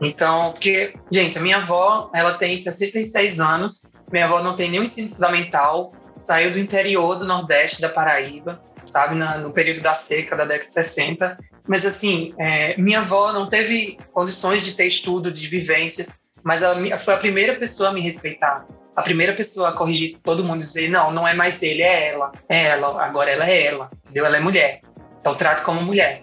Então, 0.00 0.52
porque, 0.52 0.94
gente, 1.10 1.38
a 1.38 1.40
minha 1.40 1.56
avó, 1.56 2.10
ela 2.14 2.34
tem 2.34 2.56
66 2.56 3.40
anos, 3.40 3.86
minha 4.12 4.26
avó 4.26 4.42
não 4.42 4.54
tem 4.54 4.70
nenhum 4.70 4.82
ensino 4.82 5.08
fundamental, 5.08 5.92
saiu 6.18 6.52
do 6.52 6.58
interior 6.58 7.16
do 7.16 7.24
Nordeste 7.24 7.80
da 7.80 7.88
Paraíba, 7.88 8.60
sabe, 8.86 9.14
Na, 9.14 9.38
no 9.38 9.52
período 9.52 9.80
da 9.80 9.94
seca 9.94 10.36
da 10.36 10.44
década 10.44 10.68
de 10.68 10.74
60. 10.74 11.38
Mas, 11.66 11.84
assim, 11.84 12.34
é, 12.38 12.76
minha 12.76 13.00
avó 13.00 13.32
não 13.32 13.48
teve 13.48 13.98
condições 14.12 14.64
de 14.64 14.74
ter 14.74 14.86
estudo, 14.86 15.30
de 15.32 15.46
vivências, 15.48 16.12
mas 16.42 16.62
ela 16.62 16.96
foi 16.96 17.14
a 17.14 17.18
primeira 17.18 17.54
pessoa 17.54 17.90
a 17.90 17.92
me 17.92 18.00
respeitar. 18.00 18.66
A 18.94 19.02
primeira 19.02 19.32
pessoa 19.34 19.70
a 19.70 19.72
corrigir 19.72 20.18
todo 20.22 20.44
mundo, 20.44 20.58
dizer: 20.58 20.88
não, 20.88 21.10
não 21.10 21.26
é 21.26 21.34
mais 21.34 21.62
ele, 21.62 21.82
é 21.82 22.12
ela. 22.12 22.32
É 22.48 22.66
ela, 22.66 23.04
agora 23.04 23.30
ela 23.30 23.48
é 23.48 23.66
ela, 23.66 23.90
entendeu? 24.04 24.24
Ela 24.24 24.36
é 24.36 24.40
mulher. 24.40 24.80
Então, 25.20 25.34
trato 25.34 25.64
como 25.64 25.82
mulher. 25.82 26.22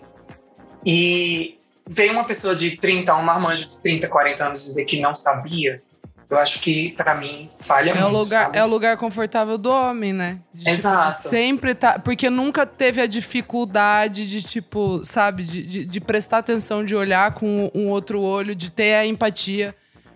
E 0.85 1.59
veio 1.87 2.13
uma 2.13 2.23
pessoa 2.23 2.55
de 2.55 2.77
30, 2.77 3.13
um 3.15 3.21
marmanjo 3.21 3.69
de 3.69 3.79
30, 3.81 4.07
40 4.07 4.45
anos 4.45 4.63
dizer 4.63 4.85
que 4.85 4.99
não 4.99 5.13
sabia, 5.13 5.81
eu 6.33 6.39
acho 6.39 6.59
que, 6.59 6.91
para 6.91 7.15
mim, 7.15 7.47
falha 7.61 7.91
é 7.91 7.93
muito. 7.93 8.07
O 8.07 8.19
lugar, 8.19 8.45
sabe? 8.45 8.57
é 8.57 8.63
o 8.63 8.67
lugar 8.67 8.97
confortável 8.97 9.57
do 9.57 9.69
homem, 9.69 10.11
né? 10.11 10.39
De, 10.53 10.69
Exato. 10.69 11.17
Tipo, 11.17 11.23
de 11.23 11.29
sempre 11.29 11.75
tá. 11.75 11.99
Porque 11.99 12.29
nunca 12.29 12.65
teve 12.65 13.01
a 13.01 13.05
dificuldade 13.05 14.27
de, 14.27 14.41
tipo, 14.41 15.03
sabe, 15.05 15.43
de, 15.43 15.63
de, 15.63 15.85
de, 15.85 16.01
prestar 16.01 16.39
atenção, 16.39 16.83
de 16.83 16.95
olhar 16.95 17.33
com 17.33 17.71
um 17.73 17.89
outro 17.89 18.21
olho, 18.21 18.55
de 18.55 18.71
ter 18.71 18.95
a 18.95 19.05
empatia. 19.05 19.75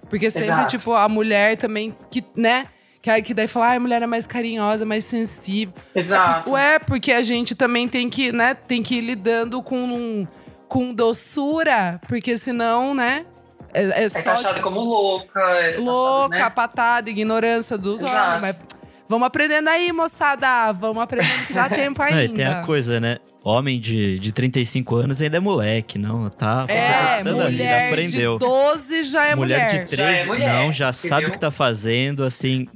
Porque 0.10 0.30
sempre, 0.30 0.48
Exato. 0.48 0.78
tipo, 0.78 0.94
a 0.94 1.08
mulher 1.08 1.58
também, 1.58 1.96
que, 2.10 2.24
né? 2.36 2.68
Que, 3.02 3.22
que 3.22 3.34
daí 3.34 3.48
fala, 3.48 3.68
ah, 3.68 3.76
a 3.76 3.80
mulher 3.80 4.02
é 4.02 4.08
mais 4.08 4.26
carinhosa, 4.26 4.86
mais 4.86 5.06
sensível. 5.06 5.74
Exato. 5.94 6.52
Ué, 6.52 6.80
porque 6.80 7.12
a 7.12 7.22
gente 7.22 7.56
também 7.56 7.88
tem 7.88 8.10
que, 8.10 8.32
né, 8.32 8.54
tem 8.54 8.82
que 8.82 8.96
ir 8.96 9.02
lidando 9.02 9.62
com, 9.62 9.78
um, 9.78 10.28
com 10.68 10.94
doçura, 10.94 12.02
porque 12.08 12.36
senão, 12.36 12.94
né? 12.94 13.26
É, 13.74 13.84
é, 13.84 14.04
é 14.04 14.10
só, 14.10 14.22
taxada 14.24 14.50
tipo, 14.56 14.62
como 14.62 14.80
louca. 14.82 15.40
É 15.40 15.78
louca, 15.78 16.30
taxado, 16.30 16.50
né? 16.50 16.50
patada, 16.50 17.10
ignorância 17.10 17.78
dos 17.78 18.02
Exato. 18.02 18.38
homens. 18.38 18.42
Mas 18.42 18.60
vamos 19.10 19.28
aprendendo 19.28 19.70
aí, 19.70 19.92
moçada. 19.92 20.72
Vamos 20.74 21.02
aprendendo 21.04 21.46
que 21.48 21.54
dá 21.54 21.68
tempo 21.70 22.02
ainda. 22.02 22.18
Não, 22.18 22.24
e 22.24 22.30
tem 22.30 22.46
a 22.46 22.62
coisa, 22.64 23.00
né? 23.00 23.18
Homem 23.44 23.80
de, 23.80 24.20
de 24.20 24.32
35 24.34 24.96
anos 24.98 25.22
ainda 25.22 25.38
é 25.38 25.40
moleque, 25.40 25.98
não? 25.98 26.30
Tá 26.30 26.66
É, 26.68 27.18
passando 27.18 27.42
ali, 27.44 27.58
mulher 27.58 27.88
aprendeu. 27.94 28.38
de 28.38 28.46
12 28.46 29.04
já 29.04 29.26
é 29.26 29.36
mulher. 29.36 29.64
mulher 29.68 29.84
de 29.86 29.90
13, 29.90 29.96
Já 29.96 30.10
é 30.12 30.26
mulher, 30.26 30.54
não, 30.54 30.72
já 30.72 30.90
entendeu? 30.90 31.10
sabe 31.10 31.26
o 31.28 31.32
que 31.32 31.40
tá 31.40 31.50
fazendo, 31.52 32.26
assim. 32.26 32.68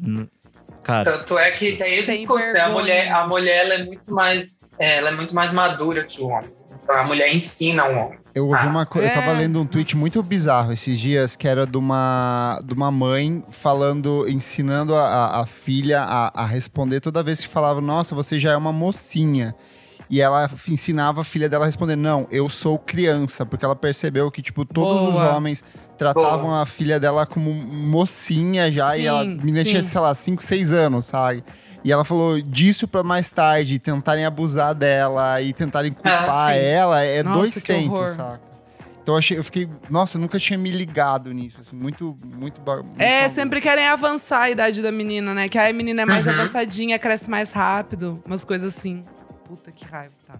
Cara, 0.81 1.03
Tanto 1.17 1.37
é 1.37 1.51
que 1.51 1.73
tem 1.73 2.03
discurso, 2.05 2.53
né? 2.53 2.61
A 2.61 2.69
mulher, 2.69 3.11
a 3.11 3.27
mulher 3.27 3.65
ela 3.65 3.73
é 3.75 3.83
muito 3.83 4.11
mais, 4.13 4.61
é, 4.79 4.97
ela 4.97 5.09
é 5.09 5.11
muito 5.11 5.35
mais 5.35 5.51
madura 5.53 6.05
que 6.05 6.21
o 6.21 6.27
homem. 6.27 6.49
Então 6.83 6.95
a 6.97 7.03
mulher 7.03 7.33
ensina 7.33 7.85
o 7.85 7.91
homem. 7.95 8.19
Eu 8.33 8.47
ouvi 8.47 8.61
Ah, 8.63 8.67
uma 8.69 8.85
coisa, 8.85 9.09
eu 9.09 9.13
tava 9.13 9.31
é? 9.31 9.39
lendo 9.39 9.59
um 9.59 9.65
tweet 9.65 9.95
muito 9.97 10.23
bizarro 10.23 10.71
esses 10.71 10.97
dias, 10.99 11.35
que 11.35 11.47
era 11.47 11.67
de 11.67 11.77
uma, 11.77 12.59
de 12.65 12.73
uma 12.73 12.89
mãe 12.89 13.43
falando, 13.51 14.25
ensinando 14.29 14.95
a, 14.95 15.41
a- 15.41 15.45
filha 15.45 16.01
a, 16.01 16.41
a 16.41 16.45
responder 16.45 17.01
toda 17.01 17.21
vez 17.21 17.41
que 17.41 17.47
falava, 17.49 17.81
nossa, 17.81 18.15
você 18.15 18.39
já 18.39 18.51
é 18.53 18.57
uma 18.57 18.71
mocinha. 18.71 19.53
E 20.09 20.19
ela 20.21 20.49
ensinava 20.67 21.21
a 21.21 21.23
filha 21.23 21.47
dela 21.49 21.63
a 21.63 21.67
responder, 21.67 21.95
não, 21.95 22.25
eu 22.31 22.47
sou 22.49 22.77
criança, 22.79 23.45
porque 23.45 23.63
ela 23.63 23.75
percebeu 23.75 24.29
que, 24.31 24.41
tipo, 24.41 24.65
todos 24.65 25.07
os 25.07 25.13
Boa. 25.13 25.35
homens 25.35 25.63
tratavam 25.97 26.47
Boa. 26.47 26.61
a 26.61 26.65
filha 26.65 26.99
dela 26.99 27.25
como 27.25 27.49
mocinha 27.53 28.71
já, 28.73 28.95
e 28.95 29.01
Sim, 29.01 29.07
ela 29.07 29.23
me 29.25 29.51
tinha, 29.63 29.83
sim. 29.83 29.89
sei 29.89 30.01
lá, 30.01 30.13
5, 30.15 30.41
6 30.43 30.73
anos, 30.73 31.05
sabe? 31.05 31.43
E 31.83 31.91
ela 31.91 32.05
falou 32.05 32.39
disso 32.41 32.87
pra 32.87 33.01
mais 33.03 33.29
tarde, 33.29 33.79
tentarem 33.79 34.23
abusar 34.25 34.75
dela 34.75 35.41
e 35.41 35.51
tentarem 35.51 35.91
culpar 35.91 36.53
sim. 36.53 36.59
ela, 36.59 37.01
é 37.01 37.23
Nossa, 37.23 37.37
dois 37.39 37.53
que 37.55 37.61
tempos, 37.61 37.91
horror. 37.91 38.09
saca? 38.09 38.51
Então 39.01 39.15
eu, 39.15 39.17
achei, 39.17 39.37
eu 39.39 39.43
fiquei, 39.43 39.67
nossa, 39.89 40.15
eu 40.17 40.21
nunca 40.21 40.37
tinha 40.37 40.59
me 40.59 40.69
ligado 40.69 41.33
nisso, 41.33 41.57
assim, 41.59 41.75
muito, 41.75 42.15
muito. 42.23 42.61
muito 42.61 42.85
É, 43.01 43.27
sempre 43.27 43.59
querem 43.59 43.87
avançar 43.87 44.41
a 44.41 44.49
idade 44.51 44.79
da 44.83 44.91
menina, 44.91 45.33
né? 45.33 45.49
Que 45.49 45.57
aí 45.57 45.71
a 45.71 45.73
menina 45.73 46.03
é 46.03 46.05
mais 46.05 46.27
Uhum. 46.27 46.33
avançadinha, 46.33 46.99
cresce 46.99 47.27
mais 47.27 47.49
rápido. 47.51 48.21
Umas 48.27 48.43
coisas 48.43 48.75
assim. 48.77 49.03
Puta 49.47 49.71
que 49.71 49.83
raiva, 49.85 50.13
tá. 50.27 50.35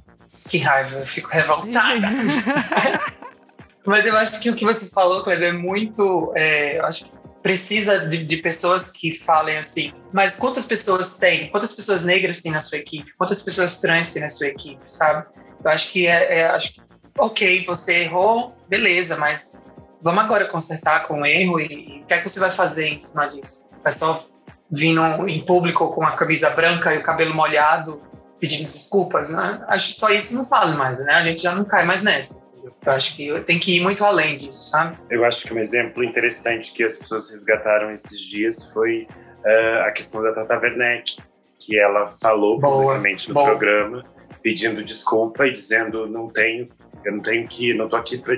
Que 0.47 0.59
raiva, 0.59 0.97
eu 0.97 1.05
fico 1.05 1.29
revoltada. 1.31 2.07
Mas 3.85 4.05
eu 4.05 4.15
acho 4.15 4.39
que 4.39 4.49
o 4.49 4.55
que 4.55 4.63
você 4.63 4.91
falou, 4.91 5.23
Kleber, 5.23 5.49
é 5.49 5.57
muito. 5.57 6.31
é, 6.35 6.77
eu 6.77 6.85
acho 6.85 7.05
que 7.05 7.11
precisa 7.41 7.99
de, 8.07 8.23
de 8.23 8.37
pessoas 8.37 8.91
que 8.91 9.13
falem 9.13 9.57
assim. 9.57 9.91
Mas 10.13 10.35
quantas 10.37 10.65
pessoas 10.65 11.17
tem? 11.17 11.49
Quantas 11.51 11.71
pessoas 11.71 12.03
negras 12.03 12.41
tem 12.41 12.51
na 12.51 12.59
sua 12.61 12.77
equipe? 12.77 13.11
Quantas 13.17 13.41
pessoas 13.43 13.77
trans 13.79 14.09
tem 14.11 14.21
na 14.21 14.29
sua 14.29 14.47
equipe, 14.47 14.81
sabe? 14.85 15.25
Eu 15.63 15.71
acho 15.71 15.91
que 15.91 16.07
é, 16.07 16.39
é- 16.39 16.49
acho 16.49 16.73
que, 16.73 16.81
ok, 17.17 17.65
você 17.65 18.03
errou, 18.03 18.55
beleza, 18.67 19.17
mas 19.17 19.63
vamos 20.01 20.23
agora 20.23 20.45
consertar 20.45 21.07
com 21.07 21.21
o 21.21 21.25
erro 21.25 21.59
e, 21.59 21.65
e 21.65 22.01
o 22.01 22.05
que 22.05 22.13
é 22.13 22.17
que 22.19 22.29
você 22.29 22.39
vai 22.39 22.49
fazer 22.49 22.87
em 22.87 22.97
cima 22.97 23.27
disso? 23.27 23.67
Vai 23.83 23.91
só 23.91 24.25
vir 24.71 24.93
no- 24.93 25.27
em 25.27 25.41
público 25.45 25.93
com 25.93 26.03
a 26.05 26.11
camisa 26.11 26.49
branca 26.51 26.93
e 26.93 26.99
o 26.99 27.03
cabelo 27.03 27.33
molhado 27.33 28.01
pedindo 28.39 28.65
desculpas, 28.65 29.29
né? 29.29 29.63
Acho 29.67 29.89
que 29.89 29.93
só 29.95 30.09
isso 30.09 30.33
não 30.33 30.45
vale 30.45 30.75
mais, 30.75 31.03
né? 31.05 31.13
A 31.13 31.21
gente 31.21 31.41
já 31.41 31.53
não 31.53 31.63
cai 31.63 31.85
mais 31.85 32.01
nessa. 32.01 32.50
Eu 32.63 32.91
acho 32.91 33.15
que 33.15 33.39
tem 33.41 33.59
que 33.59 33.77
ir 33.77 33.79
muito 33.81 34.03
além 34.03 34.37
disso, 34.37 34.69
sabe? 34.69 34.97
Eu 35.09 35.23
acho 35.25 35.45
que 35.45 35.53
um 35.53 35.59
exemplo 35.59 36.03
interessante 36.03 36.71
que 36.71 36.83
as 36.83 36.97
pessoas 36.97 37.29
resgataram 37.29 37.91
esses 37.91 38.19
dias 38.19 38.71
foi 38.71 39.07
ah, 39.45 39.85
a 39.87 39.91
questão 39.91 40.21
da 40.21 40.33
Tata 40.33 40.57
Werneck, 40.59 41.17
que 41.59 41.79
ela 41.79 42.05
falou 42.05 42.59
publicamente 42.59 43.27
no 43.29 43.33
boa. 43.35 43.47
programa, 43.47 44.03
pedindo 44.41 44.83
desculpa 44.83 45.47
e 45.47 45.51
dizendo 45.51 46.07
não 46.07 46.27
tenho, 46.29 46.69
eu 47.05 47.11
não 47.13 47.21
tenho 47.21 47.47
que, 47.47 47.73
não 47.73 47.87
tô 47.87 47.95
aqui 47.95 48.17
para 48.17 48.35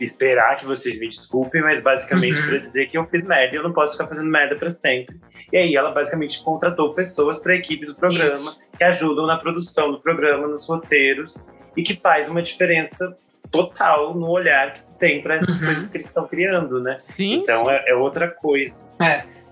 esperar 0.00 0.56
que 0.56 0.64
vocês 0.64 0.98
me 0.98 1.08
desculpem, 1.08 1.60
mas 1.60 1.82
basicamente 1.82 2.40
Uhum. 2.40 2.46
para 2.48 2.58
dizer 2.58 2.86
que 2.86 2.96
eu 2.96 3.04
fiz 3.06 3.24
merda 3.24 3.54
e 3.54 3.58
eu 3.58 3.62
não 3.64 3.72
posso 3.72 3.92
ficar 3.92 4.06
fazendo 4.06 4.30
merda 4.30 4.54
para 4.56 4.70
sempre. 4.70 5.16
E 5.52 5.56
aí 5.56 5.74
ela 5.76 5.90
basicamente 5.90 6.42
contratou 6.44 6.94
pessoas 6.94 7.38
para 7.38 7.52
a 7.52 7.56
equipe 7.56 7.84
do 7.84 7.94
programa 7.96 8.24
Isso. 8.24 8.60
que 8.78 8.84
ajudam 8.84 9.26
na 9.26 9.36
produção 9.38 9.90
do 9.90 10.00
programa, 10.00 10.46
nos 10.46 10.66
roteiros 10.68 11.36
e 11.76 11.82
que 11.82 11.94
faz 11.94 12.28
uma 12.28 12.42
diferença 12.42 13.16
total 13.50 14.14
no 14.14 14.28
olhar 14.30 14.72
que 14.72 14.78
se 14.80 14.98
tem 14.98 15.22
para 15.22 15.34
essas 15.36 15.60
Uhum. 15.60 15.66
coisas 15.66 15.86
que 15.88 15.96
eles 15.96 16.06
estão 16.06 16.26
criando, 16.26 16.80
né? 16.80 16.96
Sim. 16.98 17.40
Então 17.42 17.70
é, 17.70 17.84
é 17.88 17.94
outra 17.94 18.28
coisa. 18.28 18.86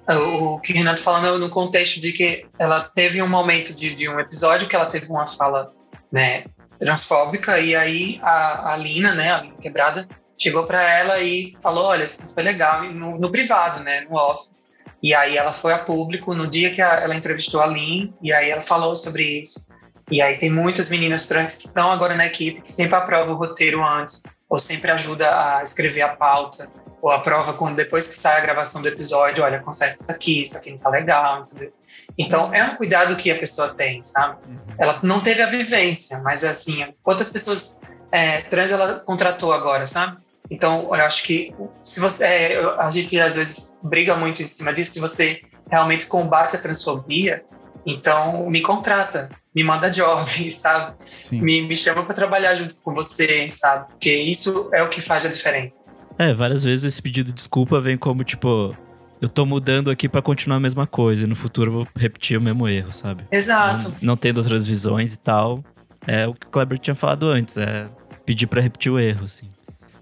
O, 0.07 0.55
o 0.57 0.61
que 0.61 0.73
o 0.73 0.77
Renato 0.77 1.01
falando 1.01 1.39
no 1.39 1.49
contexto 1.49 2.01
de 2.01 2.13
que 2.13 2.47
ela 2.59 2.81
teve 2.95 3.23
um 3.23 3.29
momento 3.29 3.75
de, 3.75 3.95
de 3.95 4.09
um 4.09 4.21
episódio 4.21 4.69
que 4.69 4.77
ela 4.77 4.87
teve 4.87 5.07
uma 5.07 5.27
fala, 5.27 5.73
né, 6.13 6.45
transfóbica 6.79 7.59
e 7.59 7.75
aí 7.75 8.21
a, 8.23 8.73
a 8.75 8.77
Lina, 8.77 9.15
né, 9.15 9.33
a 9.33 9.41
Lina 9.41 9.55
Quebrada, 9.57 10.07
chegou 10.37 10.65
para 10.65 10.83
ela 10.83 11.21
e 11.21 11.57
falou, 11.63 11.85
olha, 11.87 12.05
isso 12.05 12.23
foi 12.35 12.43
legal, 12.43 12.83
no, 12.85 13.19
no 13.19 13.31
privado, 13.33 13.81
né, 13.83 14.03
no 14.03 14.15
off. 14.17 14.51
E 15.03 15.15
aí 15.15 15.37
ela 15.37 15.53
foi 15.53 15.73
a 15.73 15.79
público 15.79 16.35
no 16.35 16.47
dia 16.47 16.71
que 16.75 16.83
a- 16.83 17.01
ela 17.01 17.15
entrevistou 17.15 17.61
a 17.63 17.67
Lin, 17.67 18.13
e 18.23 18.33
aí 18.33 18.51
ela 18.51 18.61
falou 18.63 18.95
sobre 18.97 19.41
isso. 19.43 19.65
E 20.11 20.21
aí 20.21 20.37
tem 20.37 20.51
muitas 20.51 20.89
meninas 20.89 21.27
trans 21.27 21.55
que 21.57 21.67
estão 21.67 21.91
agora 21.91 22.15
na 22.15 22.27
equipe, 22.27 22.61
que 22.61 22.73
sempre 22.73 22.97
aprovam 22.97 23.35
o 23.35 23.39
roteiro 23.39 23.85
antes, 23.85 24.23
ou 24.49 24.59
sempre 24.59 24.91
ajuda 24.91 25.57
a 25.57 25.63
escrever 25.63 26.03
a 26.03 26.17
pauta, 26.17 26.69
ou 27.05 27.11
aprova 27.11 27.53
quando 27.53 27.77
depois 27.77 28.07
que 28.07 28.19
sai 28.19 28.39
a 28.39 28.41
gravação 28.41 28.81
do 28.81 28.89
episódio, 28.89 29.45
olha, 29.45 29.61
conserta 29.61 30.03
isso 30.03 30.11
aqui, 30.11 30.41
isso 30.41 30.57
aqui 30.57 30.71
não 30.71 30.79
tá 30.79 30.89
legal, 30.89 31.43
entendeu? 31.43 31.71
Então 32.17 32.53
é 32.55 32.65
um 32.65 32.77
cuidado 32.77 33.15
que 33.17 33.31
a 33.31 33.39
pessoa 33.39 33.75
tem, 33.75 34.03
sabe? 34.03 34.39
Ela 34.79 34.99
não 35.03 35.21
teve 35.21 35.43
a 35.43 35.47
vivência, 35.47 36.21
mas 36.21 36.43
assim, 36.45 36.95
quantas 37.03 37.29
pessoas 37.29 37.79
é, 38.11 38.41
trans 38.43 38.73
ela 38.73 39.01
contratou 39.01 39.53
agora, 39.53 39.87
sabe? 39.87 40.17
Então 40.51 40.85
eu 40.85 41.05
acho 41.05 41.25
que 41.25 41.55
se 41.83 42.01
você, 42.01 42.25
é, 42.25 42.65
a 42.79 42.91
gente 42.91 43.21
às 43.21 43.35
vezes 43.35 43.79
briga 43.83 44.17
muito 44.17 44.43
em 44.43 44.47
cima 44.47 44.73
disso, 44.73 44.93
se 44.93 45.01
você 45.01 45.43
realmente 45.71 46.07
combate 46.07 46.57
a 46.57 46.59
transfobia, 46.59 47.45
então 47.85 48.49
me 48.49 48.63
contrata, 48.63 49.29
me 49.55 49.63
manda 49.63 49.91
job, 49.91 50.25
sabe? 50.51 50.97
Sim. 51.29 51.41
Me, 51.41 51.63
me 51.63 51.77
chama 51.77 52.03
para 52.03 52.15
trabalhar 52.15 52.55
junto 52.55 52.75
com 52.77 52.93
você, 52.93 53.49
sabe? 53.51 53.89
Porque 53.91 54.13
isso 54.13 54.69
é 54.73 54.83
o 54.83 54.89
que 54.89 55.01
faz 55.01 55.25
a 55.25 55.29
diferença. 55.29 55.85
É, 56.19 56.33
várias 56.33 56.65
vezes 56.65 56.85
esse 56.85 57.01
pedido 57.03 57.27
de 57.27 57.33
desculpa 57.33 57.81
vem 57.81 57.97
como, 57.97 58.23
tipo, 58.25 58.77
eu 59.21 59.29
tô 59.29 59.45
mudando 59.47 59.91
aqui 59.91 60.09
pra 60.09 60.23
continuar 60.23 60.57
a 60.57 60.61
mesma 60.61 60.87
coisa 60.87 61.25
e 61.25 61.27
no 61.27 61.37
futuro 61.37 61.71
eu 61.71 61.75
vou 61.75 61.89
repetir 61.97 62.37
o 62.39 62.41
mesmo 62.41 62.69
erro, 62.69 62.93
sabe? 62.93 63.25
Exato. 63.31 63.89
Não, 63.89 63.97
não 64.03 64.17
tendo 64.17 64.39
outras 64.39 64.67
visões 64.67 65.15
e 65.15 65.19
tal. 65.19 65.65
É 66.07 66.27
o 66.27 66.35
que 66.35 66.47
o 66.47 66.51
Kleber 66.51 66.79
tinha 66.79 66.95
falado 66.95 67.29
antes, 67.29 67.57
é 67.57 67.89
pedir 68.27 68.47
pra 68.47 68.61
repetir 68.61 68.93
o 68.93 68.99
erro, 68.99 69.25
assim. 69.25 69.49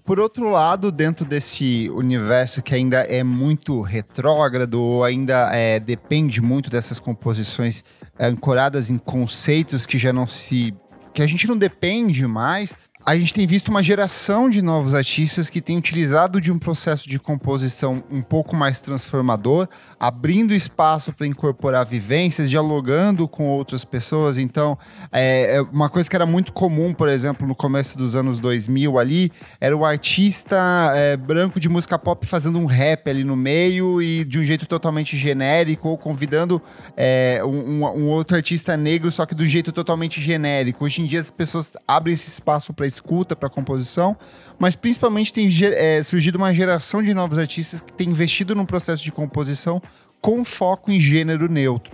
Por 0.05 0.19
outro 0.19 0.51
lado, 0.51 0.91
dentro 0.91 1.25
desse 1.25 1.89
universo 1.91 2.61
que 2.61 2.75
ainda 2.75 3.03
é 3.03 3.23
muito 3.23 3.81
retrógrado, 3.83 4.83
ou 4.83 5.05
ainda 5.05 5.55
é, 5.55 5.79
depende 5.79 6.41
muito 6.41 6.69
dessas 6.69 6.99
composições 6.99 7.85
ancoradas 8.27 8.91
em 8.91 8.99
conceitos 8.99 9.87
que 9.87 9.99
já 9.99 10.13
não 10.13 10.27
se. 10.27 10.75
que 11.13 11.23
a 11.23 11.27
gente 11.27 11.47
não 11.47 11.57
depende 11.57 12.27
mais, 12.27 12.75
a 13.05 13.17
gente 13.17 13.35
tem 13.35 13.47
visto 13.49 13.69
uma 13.69 13.83
geração 13.83 14.49
de 14.49 14.63
novos 14.63 14.95
artistas 14.95 15.51
que 15.51 15.61
tem 15.61 15.77
utilizado 15.77 16.41
de 16.41 16.53
um 16.53 16.59
processo 16.59 17.09
de 17.09 17.19
composição 17.19 18.05
um 18.09 18.23
pouco 18.23 18.55
mais 18.55 18.81
transformador, 18.81 19.69
abrindo 19.99 20.55
espaço 20.55 21.13
para 21.13 21.27
incorporar 21.27 21.85
vivências, 21.85 22.49
dialogando 22.49 23.27
com 23.27 23.49
outras 23.49 23.85
pessoas. 23.85 24.39
Então, 24.39 24.79
é, 25.11 25.57
é 25.57 25.63
uma 25.63 25.91
coisa 25.91 26.09
que 26.09 26.15
era 26.15 26.25
muito 26.25 26.53
comum, 26.53 26.95
por 26.95 27.09
exemplo, 27.09 27.47
no 27.47 27.57
começo 27.57 27.99
dos 27.99 28.15
anos 28.15 28.39
2000 28.39 28.97
ali, 28.97 29.33
era 29.61 29.77
o 29.77 29.85
artista 29.85 30.93
é, 30.95 31.17
branco 31.17 31.59
de 31.59 31.69
música 31.69 31.99
pop 31.99 32.25
fazendo 32.25 32.57
um 32.59 32.67
rap 32.67 33.11
ali 33.11 33.25
no 33.25 33.35
meio 33.35 34.01
e 34.01 34.25
de 34.25 34.39
um 34.39 34.45
jeito 34.45 34.65
totalmente 34.65 35.17
genérico, 35.17 35.89
ou 35.89 35.99
convidando 35.99 36.63
é, 36.97 37.41
um, 37.45 37.85
um- 37.85 38.09
outro 38.11 38.37
artista 38.37 38.77
negro, 38.77 39.11
só 39.11 39.27
que 39.27 39.35
do 39.35 39.45
jeito 39.45 39.73
totalmente 39.73 40.21
genérico. 40.21 40.85
Hoje 40.85 41.03
em 41.03 41.07
dia 41.07 41.19
as 41.19 41.31
pessoas 41.33 41.73
abrem 41.89 42.15
esse 42.15 42.29
espaço 42.29 42.73
para 42.73 42.92
escuta, 42.93 43.35
para 43.35 43.49
composição, 43.49 44.17
mas 44.59 44.77
principalmente 44.77 45.33
tem 45.33 45.49
é, 45.63 46.03
surgido 46.03 46.39
uma 46.39 46.55
geração 46.55 47.03
de 47.03 47.13
novos 47.13 47.39
artistas 47.39 47.81
que 47.81 47.93
tem 47.93 48.11
investido 48.11 48.55
num 48.55 48.67
processo 48.67 49.03
de 49.03 49.11
composição 49.11 49.83
com 50.21 50.45
foco 50.45 50.91
em 50.91 51.01
gênero 51.01 51.49
neutro. 51.49 51.93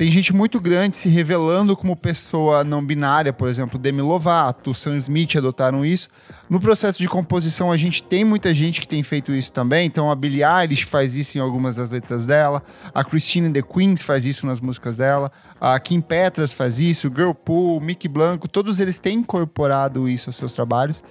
Tem 0.00 0.10
gente 0.10 0.32
muito 0.32 0.58
grande 0.58 0.96
se 0.96 1.10
revelando 1.10 1.76
como 1.76 1.94
pessoa 1.94 2.64
não 2.64 2.82
binária, 2.82 3.34
por 3.34 3.46
exemplo, 3.46 3.78
Demi 3.78 4.00
Lovato, 4.00 4.72
Sam 4.72 4.96
Smith 4.96 5.36
adotaram 5.36 5.84
isso. 5.84 6.08
No 6.48 6.58
processo 6.58 6.98
de 6.98 7.06
composição, 7.06 7.70
a 7.70 7.76
gente 7.76 8.02
tem 8.02 8.24
muita 8.24 8.54
gente 8.54 8.80
que 8.80 8.88
tem 8.88 9.02
feito 9.02 9.30
isso 9.30 9.52
também. 9.52 9.84
Então, 9.86 10.10
a 10.10 10.14
Billie 10.14 10.42
Eilish 10.42 10.84
faz 10.84 11.16
isso 11.16 11.36
em 11.36 11.40
algumas 11.42 11.76
das 11.76 11.90
letras 11.90 12.24
dela. 12.24 12.62
A 12.94 13.04
Christine 13.04 13.52
the 13.52 13.60
Queens 13.60 14.02
faz 14.02 14.24
isso 14.24 14.46
nas 14.46 14.58
músicas 14.58 14.96
dela. 14.96 15.30
A 15.60 15.78
Kim 15.78 16.00
Petras 16.00 16.54
faz 16.54 16.80
isso. 16.80 17.12
Girlpool, 17.14 17.78
Mickey 17.78 18.08
Blanco, 18.08 18.48
todos 18.48 18.80
eles 18.80 18.98
têm 18.98 19.18
incorporado 19.18 20.08
isso 20.08 20.30
aos 20.30 20.36
seus 20.36 20.54
trabalhos. 20.54 21.04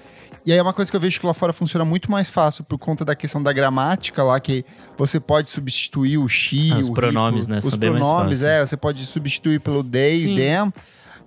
E 0.50 0.52
aí 0.52 0.58
é 0.58 0.64
uma 0.64 0.74
coisa 0.74 0.90
que 0.90 0.98
eu 0.98 1.00
vejo 1.00 1.20
que 1.20 1.28
lá 1.28 1.34
fora 1.36 1.54
funciona 1.54 1.86
muito 1.86 2.10
mais 2.10 2.28
fácil 2.28 2.64
por 2.64 2.80
conta 2.80 3.06
da 3.06 3.14
questão 3.16 3.44
da 3.44 3.54
gramática 3.54 4.24
lá, 4.24 4.40
que 4.40 4.66
você 4.98 5.20
pode 5.20 5.52
substituir 5.52 6.18
o 6.18 6.28
she, 6.28 6.72
Ah, 6.74 6.80
os 6.80 6.88
o 6.88 6.92
pronomes, 6.92 7.44
rico, 7.44 7.52
né, 7.52 7.60
Os 7.60 7.70
são 7.70 7.78
pronomes, 7.78 8.42
é. 8.42 8.66
Você 8.66 8.76
pode 8.76 9.06
substituir 9.06 9.60
pelo 9.60 9.84
they, 9.84 10.24
Sim. 10.24 10.36
them. 10.36 10.74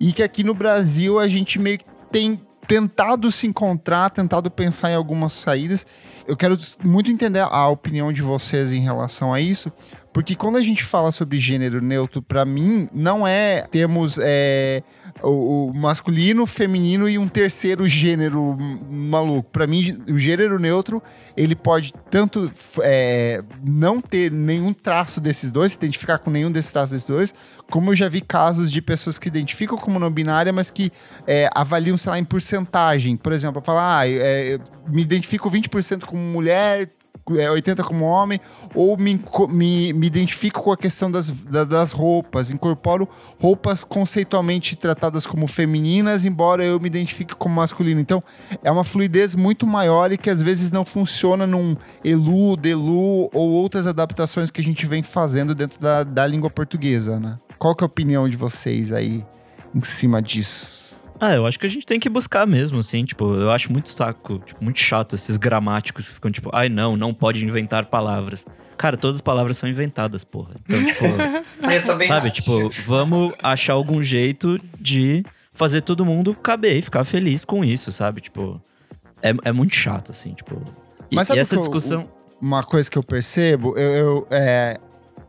E 0.01 0.13
que 0.13 0.25
aqui 0.25 0.43
no 0.43 0.53
Brasil 0.55 1.21
a 1.21 1.29
gente 1.29 1.57
meio 1.61 1.79
que 1.79 1.85
tem 2.11 2.41
tentado 2.67 3.31
se 3.31 3.47
encontrar, 3.47 4.11
tentado 4.11 4.51
pensar 4.51 4.91
em 4.91 4.97
algumas 4.97 5.35
saídas. 5.35 5.87
Eu 6.27 6.37
quero 6.37 6.59
muito 6.83 7.09
entender 7.09 7.47
a 7.49 7.69
opinião 7.69 8.13
de 8.13 8.23
vocês 8.23 8.73
em 8.73 8.81
relação 8.81 9.33
a 9.33 9.41
isso, 9.41 9.71
porque 10.13 10.35
quando 10.35 10.57
a 10.57 10.63
gente 10.63 10.83
fala 10.83 11.13
sobre 11.13 11.39
gênero 11.39 11.81
neutro, 11.81 12.21
pra 12.21 12.45
mim, 12.45 12.89
não 12.93 13.25
é 13.25 13.67
temos 13.71 14.19
é, 14.21 14.83
o, 15.23 15.71
o 15.71 15.75
masculino, 15.75 16.47
feminino 16.47 17.09
e 17.09 17.19
um 17.19 17.29
terceiro 17.29 17.87
gênero 17.87 18.57
maluco. 18.91 19.51
Pra 19.51 19.67
mim, 19.67 20.03
o 20.09 20.19
gênero 20.19 20.59
neutro, 20.59 21.03
ele 21.37 21.55
pode 21.55 21.93
tanto 22.11 22.51
é, 22.81 23.43
não 23.65 24.01
ter 24.01 24.31
nenhum 24.31 24.73
traço 24.73 25.21
desses 25.21 25.53
dois, 25.53 25.73
se 25.73 25.79
identificar 25.79 26.19
com 26.19 26.31
nenhum 26.31 26.51
desses 26.51 26.73
traços 26.73 26.93
desses 26.93 27.09
dois, 27.09 27.35
como 27.71 27.91
eu 27.91 27.97
já 27.97 28.09
vi 28.09 28.21
casos 28.21 28.71
de 28.71 28.83
pessoas 28.83 29.19
que 29.19 29.29
identificam 29.29 29.79
como 29.79 29.99
não 29.99 30.11
binária, 30.11 30.53
mas 30.53 30.71
que 30.71 30.93
é, 31.27 31.49
avaliam, 31.55 31.97
sei 31.97 32.11
lá, 32.11 32.19
em 32.19 32.25
porcentagem. 32.25 33.17
Por 33.17 33.33
exemplo, 33.33 33.63
falar, 33.63 34.01
ah, 34.01 34.09
é, 34.09 34.59
me 34.89 35.03
identifico 35.03 35.51
20% 35.51 36.05
como 36.05 36.21
mulher, 36.21 36.91
é, 37.31 37.47
80% 37.49 37.83
como 37.85 38.05
homem, 38.05 38.41
ou 38.75 38.97
me, 38.97 39.21
me, 39.49 39.93
me 39.93 40.07
identifico 40.07 40.63
com 40.63 40.73
a 40.73 40.77
questão 40.77 41.11
das, 41.11 41.31
da- 41.31 41.65
das 41.65 41.93
roupas, 41.93 42.51
incorporo 42.51 43.09
roupas 43.41 43.85
conceitualmente 43.85 44.75
tratadas 44.77 45.27
como 45.27 45.47
femininas, 45.47 46.25
embora 46.25 46.65
eu 46.65 46.81
me 46.81 46.87
identifique 46.89 47.35
como 47.37 47.55
masculino. 47.55 48.01
Então, 48.01 48.23
é 48.63 48.71
uma 48.71 48.85
fluidez 48.85 49.35
muito 49.35 49.67
maior 49.67 50.11
e 50.13 50.19
que 50.19 50.29
às 50.31 50.43
vezes 50.43 50.73
não 50.73 50.85
funciona 50.85 51.47
num 51.47 51.77
elu, 52.05 52.57
delu 52.57 53.31
ou 53.33 53.51
outras 53.51 53.87
adaptações 53.87 54.51
que 54.51 54.61
a 54.61 54.65
gente 54.65 54.87
vem 54.87 55.03
fazendo 55.03 55.55
dentro 55.55 55.79
da, 55.81 56.03
da 56.05 56.27
língua 56.27 56.51
portuguesa, 56.51 57.21
né? 57.21 57.39
Qual 57.59 57.75
que 57.77 57.85
é 57.85 57.87
a 57.87 57.87
opinião 57.87 58.29
de 58.29 58.37
vocês 58.37 58.91
aí 58.91 59.25
em 59.75 59.81
cima 59.83 60.21
disso? 60.21 60.82
Ah, 61.25 61.35
eu 61.37 61.47
acho 61.47 61.57
que 61.57 61.65
a 61.67 61.69
gente 61.69 61.87
tem 61.87 62.01
que 62.01 62.09
buscar 62.09 62.45
mesmo, 62.49 62.81
assim, 62.81 63.05
tipo, 63.05 63.33
eu 63.35 63.53
acho 63.53 63.71
muito 63.73 63.89
saco, 63.91 64.41
tipo, 64.45 64.63
muito 64.65 64.81
chato 64.81 65.15
esses 65.15 65.37
gramáticos 65.37 66.09
que 66.09 66.15
ficam 66.15 66.33
tipo, 66.33 66.51
ai 66.53 66.69
não, 66.69 66.97
não 66.97 67.15
pode 67.15 67.45
inventar 67.45 67.87
palavras. 67.87 68.45
Cara, 68.77 68.97
todas 68.97 69.17
as 69.17 69.21
palavras 69.21 69.57
são 69.57 69.69
inventadas, 69.69 70.25
porra. 70.25 70.57
Então, 70.67 70.85
tipo, 70.85 71.05
Eu 71.73 71.85
também 71.85 72.09
sabe, 72.09 72.27
acho. 72.27 72.43
tipo, 72.43 72.69
vamos 72.87 73.33
achar 73.41 73.75
algum 73.75 74.03
jeito 74.03 74.59
de 74.81 75.25
fazer 75.53 75.83
todo 75.83 76.05
mundo 76.05 76.35
caber 76.35 76.77
e 76.77 76.83
ficar 76.83 77.05
feliz 77.05 77.45
com 77.45 77.65
isso, 77.65 77.93
sabe? 77.93 78.21
Tipo, 78.21 78.61
é, 79.23 79.33
é 79.45 79.53
muito 79.53 79.77
chato, 79.77 80.11
assim, 80.11 80.35
tipo. 80.35 80.61
E, 81.09 81.15
Mas 81.15 81.29
sabe 81.29 81.39
e 81.39 81.43
essa 81.43 81.55
eu- 81.55 81.61
discussão. 81.61 82.11
Uma 82.41 82.65
coisa 82.65 82.91
que 82.91 82.99
eu 82.99 83.05
percebo, 83.05 83.79
eu, 83.79 83.93
eu, 83.95 84.27
é, 84.29 84.81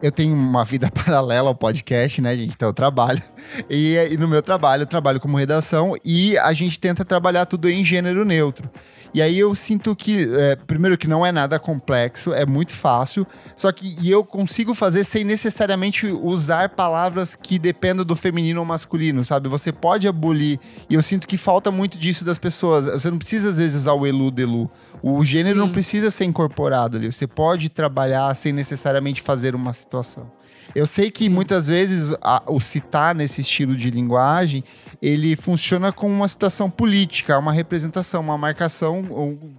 eu 0.04 0.12
tenho 0.12 0.36
uma 0.36 0.66
vida 0.66 0.92
paralela 0.92 1.48
ao 1.48 1.56
podcast, 1.56 2.22
né, 2.22 2.36
gente? 2.36 2.52
Então 2.56 2.68
eu 2.68 2.74
trabalho. 2.74 3.24
E, 3.70 3.96
e 4.12 4.18
no 4.18 4.28
meu 4.28 4.42
trabalho, 4.42 4.84
eu 4.84 4.88
trabalho 4.88 5.18
como 5.18 5.38
redação 5.38 5.96
e 6.04 6.38
a 6.38 6.52
gente 6.52 6.78
tenta 6.78 7.06
trabalhar 7.06 7.46
tudo 7.46 7.70
em 7.70 7.86
gênero 7.86 8.26
neutro. 8.26 8.70
E 9.14 9.22
aí 9.22 9.38
eu 9.38 9.54
sinto 9.54 9.96
que, 9.96 10.28
é, 10.34 10.56
primeiro, 10.56 10.98
que 10.98 11.08
não 11.08 11.26
é 11.26 11.32
nada 11.32 11.60
complexo, 11.60 12.34
é 12.34 12.46
muito 12.46 12.72
fácil, 12.72 13.28
só 13.56 13.72
que 13.72 13.96
e 14.02 14.10
eu 14.10 14.24
consigo 14.24 14.74
fazer 14.74 15.04
sem 15.04 15.24
necessariamente 15.24 16.08
usar 16.08 16.70
palavras 16.70 17.36
que 17.36 17.60
dependam 17.60 18.04
do 18.04 18.16
feminino 18.16 18.60
ou 18.60 18.66
masculino, 18.66 19.24
sabe? 19.24 19.48
Você 19.50 19.72
pode 19.72 20.08
abolir, 20.08 20.60
e 20.90 20.96
eu 20.96 21.02
sinto 21.02 21.28
que 21.28 21.38
falta 21.38 21.70
muito 21.70 21.98
disso 21.98 22.26
das 22.26 22.38
pessoas. 22.38 22.86
Você 22.86 23.12
não 23.12 23.18
precisa, 23.18 23.50
às 23.50 23.58
vezes, 23.58 23.82
usar 23.82 23.94
o 23.94 24.08
elu, 24.08 24.32
delu. 24.32 24.70
O 25.02 25.24
gênero 25.24 25.60
Sim. 25.60 25.66
não 25.66 25.72
precisa 25.72 26.10
ser 26.10 26.26
incorporado 26.26 26.98
ali. 26.98 27.12
Você 27.12 27.28
pode 27.28 27.70
trabalhar 27.70 28.34
sem 28.36 28.52
necessariamente 28.52 29.22
fazer 29.22 29.54
uma 29.54 29.74
situação. 29.74 30.32
Eu 30.76 30.88
sei 30.88 31.12
que 31.12 31.30
muitas 31.30 31.68
vezes 31.68 32.16
a, 32.22 32.42
o 32.48 32.60
citar 32.60 33.14
nesse 33.14 33.42
estilo 33.42 33.76
de 33.76 33.92
linguagem, 33.92 34.64
ele 35.02 35.36
funciona 35.36 35.92
como 35.92 36.14
uma 36.14 36.28
situação 36.28 36.70
política, 36.70 37.38
uma 37.38 37.52
representação, 37.52 38.22
uma 38.22 38.38
marcação 38.38 39.04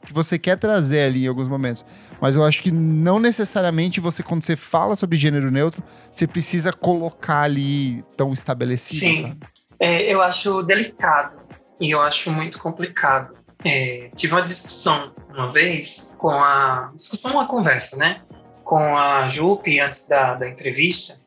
que 0.04 0.12
você 0.12 0.38
quer 0.38 0.58
trazer 0.58 1.02
ali 1.02 1.24
em 1.24 1.28
alguns 1.28 1.48
momentos. 1.48 1.86
Mas 2.20 2.34
eu 2.34 2.42
acho 2.42 2.62
que 2.62 2.70
não 2.70 3.20
necessariamente 3.20 4.00
você, 4.00 4.22
quando 4.22 4.42
você 4.42 4.56
fala 4.56 4.96
sobre 4.96 5.16
gênero 5.16 5.50
neutro, 5.50 5.82
você 6.10 6.26
precisa 6.26 6.72
colocar 6.72 7.42
ali 7.42 8.04
tão 8.16 8.32
estabelecido. 8.32 9.00
Sim, 9.00 9.38
é, 9.78 10.12
eu 10.12 10.20
acho 10.20 10.62
delicado 10.62 11.46
e 11.80 11.90
eu 11.90 12.00
acho 12.00 12.30
muito 12.30 12.58
complicado. 12.58 13.34
É, 13.64 14.10
tive 14.16 14.34
uma 14.34 14.42
discussão 14.42 15.14
uma 15.30 15.50
vez 15.50 16.14
com 16.18 16.30
a 16.30 16.92
discussão, 16.94 17.32
uma 17.32 17.46
conversa, 17.46 17.96
né, 17.96 18.20
com 18.64 18.96
a 18.96 19.28
Jupe 19.28 19.78
antes 19.78 20.08
da, 20.08 20.34
da 20.34 20.48
entrevista 20.48 21.18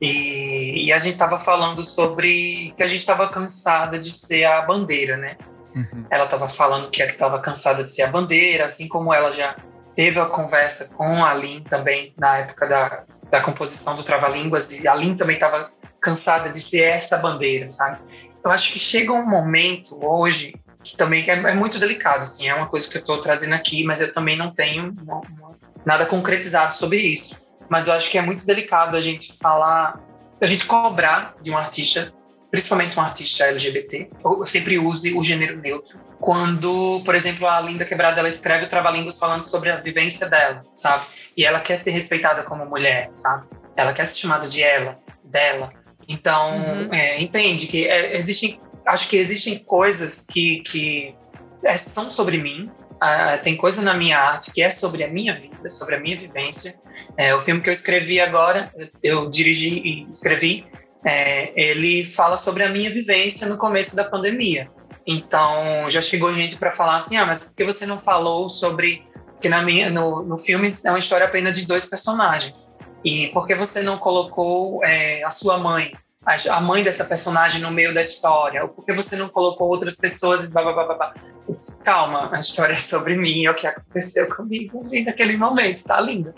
e, 0.00 0.86
e 0.86 0.92
a 0.92 0.98
gente 0.98 1.14
estava 1.14 1.38
falando 1.38 1.82
sobre 1.82 2.72
que 2.76 2.82
a 2.82 2.86
gente 2.86 3.00
estava 3.00 3.28
cansada 3.28 3.98
de 3.98 4.10
ser 4.10 4.44
a 4.44 4.62
bandeira, 4.62 5.16
né? 5.16 5.36
Uhum. 5.74 6.06
Ela 6.10 6.24
estava 6.24 6.48
falando 6.48 6.90
que 6.90 7.02
estava 7.02 7.38
cansada 7.40 7.82
de 7.82 7.90
ser 7.90 8.02
a 8.02 8.08
bandeira, 8.08 8.66
assim 8.66 8.88
como 8.88 9.12
ela 9.12 9.32
já 9.32 9.56
teve 9.94 10.20
a 10.20 10.26
conversa 10.26 10.90
com 10.94 11.24
a 11.24 11.32
Lin 11.34 11.62
também 11.62 12.14
na 12.18 12.38
época 12.38 12.66
da, 12.66 13.04
da 13.30 13.40
composição 13.40 13.96
do 13.96 14.02
Trava-Línguas 14.02 14.70
e 14.78 14.86
a 14.86 14.94
Lin 14.94 15.16
também 15.16 15.36
estava 15.36 15.70
cansada 16.00 16.50
de 16.50 16.60
ser 16.60 16.82
essa 16.82 17.16
bandeira, 17.16 17.68
sabe? 17.70 18.00
Eu 18.44 18.50
acho 18.50 18.72
que 18.72 18.78
chega 18.78 19.12
um 19.12 19.26
momento 19.26 19.98
hoje 20.04 20.54
que 20.82 20.96
também 20.96 21.28
é, 21.28 21.32
é 21.32 21.54
muito 21.54 21.80
delicado, 21.80 22.22
assim, 22.22 22.48
é 22.48 22.54
uma 22.54 22.68
coisa 22.68 22.88
que 22.88 22.96
eu 22.96 23.00
estou 23.00 23.20
trazendo 23.20 23.54
aqui, 23.54 23.82
mas 23.82 24.00
eu 24.00 24.12
também 24.12 24.36
não 24.36 24.54
tenho 24.54 24.94
uma, 25.02 25.20
uma, 25.20 25.56
nada 25.86 26.04
concretizado 26.04 26.74
sobre 26.74 26.98
isso. 26.98 27.38
Mas 27.70 27.86
eu 27.86 27.94
acho 27.94 28.10
que 28.10 28.18
é 28.18 28.22
muito 28.22 28.44
delicado 28.44 28.96
a 28.96 29.00
gente 29.00 29.32
falar, 29.38 30.00
a 30.40 30.46
gente 30.46 30.66
cobrar 30.66 31.36
de 31.40 31.52
um 31.52 31.56
artista, 31.56 32.12
principalmente 32.50 32.98
um 32.98 33.02
artista 33.02 33.44
LGBT, 33.44 34.10
ou 34.22 34.44
sempre 34.44 34.78
use 34.78 35.12
o 35.14 35.22
gênero 35.22 35.56
neutro. 35.60 36.00
Quando, 36.18 37.00
por 37.04 37.14
exemplo, 37.14 37.46
a 37.46 37.60
Linda 37.60 37.84
Quebrada 37.84 38.18
ela 38.18 38.28
escreve 38.28 38.64
o 38.64 38.68
Trava-Línguas 38.68 39.16
falando 39.16 39.42
sobre 39.42 39.70
a 39.70 39.76
vivência 39.76 40.28
dela, 40.28 40.64
sabe? 40.74 41.04
E 41.36 41.44
ela 41.44 41.60
quer 41.60 41.76
ser 41.76 41.90
respeitada 41.90 42.42
como 42.42 42.66
mulher, 42.66 43.10
sabe? 43.14 43.46
Ela 43.76 43.92
quer 43.92 44.06
ser 44.06 44.18
chamada 44.20 44.48
de 44.48 44.62
ela, 44.62 44.98
dela. 45.24 45.70
Então, 46.08 46.56
uhum. 46.56 46.88
é, 46.92 47.20
entende 47.20 47.66
que 47.66 47.86
é, 47.86 48.16
existem, 48.16 48.60
acho 48.86 49.08
que 49.08 49.16
existem 49.16 49.58
coisas 49.58 50.24
que, 50.24 50.60
que 50.60 51.14
é, 51.62 51.76
são 51.76 52.08
sobre 52.08 52.38
mim, 52.38 52.70
ah, 53.00 53.38
tem 53.38 53.56
coisa 53.56 53.82
na 53.82 53.94
minha 53.94 54.18
arte 54.18 54.52
que 54.52 54.62
é 54.62 54.70
sobre 54.70 55.04
a 55.04 55.08
minha 55.08 55.34
vida, 55.34 55.68
sobre 55.68 55.96
a 55.96 56.00
minha 56.00 56.16
vivência. 56.16 56.78
É, 57.16 57.34
o 57.34 57.40
filme 57.40 57.60
que 57.60 57.68
eu 57.68 57.72
escrevi 57.72 58.20
agora, 58.20 58.72
eu 59.02 59.28
dirigi 59.28 59.82
e 59.84 60.10
escrevi, 60.10 60.66
é, 61.04 61.52
ele 61.60 62.04
fala 62.04 62.36
sobre 62.36 62.62
a 62.62 62.68
minha 62.68 62.90
vivência 62.90 63.46
no 63.46 63.56
começo 63.56 63.94
da 63.94 64.04
pandemia. 64.04 64.70
Então, 65.06 65.88
já 65.88 66.00
chegou 66.00 66.32
gente 66.32 66.56
para 66.56 66.72
falar 66.72 66.96
assim: 66.96 67.16
ah, 67.16 67.24
mas 67.24 67.44
por 67.44 67.56
que 67.56 67.64
você 67.64 67.86
não 67.86 67.98
falou 67.98 68.48
sobre. 68.48 69.04
Porque 69.32 69.48
na 69.48 69.62
minha, 69.62 69.90
no, 69.90 70.22
no 70.22 70.38
filme 70.38 70.68
é 70.84 70.90
uma 70.90 70.98
história 70.98 71.26
apenas 71.26 71.56
de 71.56 71.66
dois 71.66 71.84
personagens. 71.84 72.74
E 73.04 73.28
por 73.28 73.46
que 73.46 73.54
você 73.54 73.82
não 73.82 73.98
colocou 73.98 74.82
é, 74.82 75.22
a 75.22 75.30
sua 75.30 75.58
mãe, 75.58 75.92
a, 76.26 76.60
mãe 76.60 76.82
dessa 76.82 77.04
personagem 77.04 77.60
no 77.60 77.70
meio 77.70 77.94
da 77.94 78.02
história? 78.02 78.62
Ou 78.62 78.68
por 78.68 78.84
que 78.84 78.92
você 78.92 79.16
não 79.16 79.28
colocou 79.28 79.68
outras 79.68 79.96
pessoas 79.96 80.44
e 80.44 80.52
blá, 80.52 80.62
blá, 80.62 80.84
blá, 80.84 80.94
blá. 80.94 81.14
Disse, 81.48 81.78
Calma, 81.78 82.30
a 82.32 82.40
história 82.40 82.72
é 82.72 82.78
sobre 82.78 83.16
mim, 83.16 83.44
é 83.44 83.50
o 83.50 83.54
que 83.54 83.66
aconteceu 83.66 84.28
comigo 84.34 84.82
naquele 85.04 85.36
momento, 85.36 85.84
tá 85.84 86.00
linda. 86.00 86.34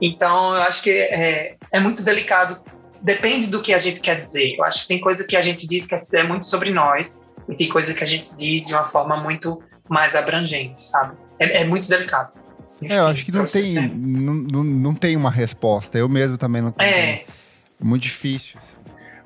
Então, 0.00 0.54
eu 0.54 0.62
acho 0.62 0.82
que 0.82 0.90
é, 0.90 1.56
é 1.70 1.80
muito 1.80 2.04
delicado, 2.04 2.62
depende 3.02 3.48
do 3.48 3.60
que 3.60 3.74
a 3.74 3.78
gente 3.78 4.00
quer 4.00 4.16
dizer. 4.16 4.54
Eu 4.56 4.64
acho 4.64 4.82
que 4.82 4.88
tem 4.88 5.00
coisa 5.00 5.24
que 5.24 5.36
a 5.36 5.42
gente 5.42 5.66
diz 5.66 5.86
que 5.86 6.16
é 6.16 6.22
muito 6.22 6.46
sobre 6.46 6.70
nós, 6.70 7.26
e 7.48 7.56
tem 7.56 7.68
coisa 7.68 7.92
que 7.92 8.04
a 8.04 8.06
gente 8.06 8.36
diz 8.36 8.66
de 8.66 8.74
uma 8.74 8.84
forma 8.84 9.16
muito 9.16 9.62
mais 9.88 10.14
abrangente, 10.14 10.82
sabe? 10.82 11.16
É, 11.38 11.62
é 11.62 11.64
muito 11.64 11.88
delicado. 11.88 12.32
É, 12.88 12.98
eu 12.98 13.06
acho 13.06 13.24
que 13.24 13.32
não 13.32 13.44
tem, 13.44 13.74
não, 13.88 14.34
não, 14.34 14.64
não, 14.64 14.94
tem 14.94 15.16
uma 15.16 15.30
resposta. 15.30 15.98
Eu 15.98 16.08
mesmo 16.08 16.36
também 16.36 16.62
não 16.62 16.72
tenho. 16.72 16.90
É. 16.90 17.10
é 17.12 17.24
muito 17.80 18.02
difícil. 18.02 18.58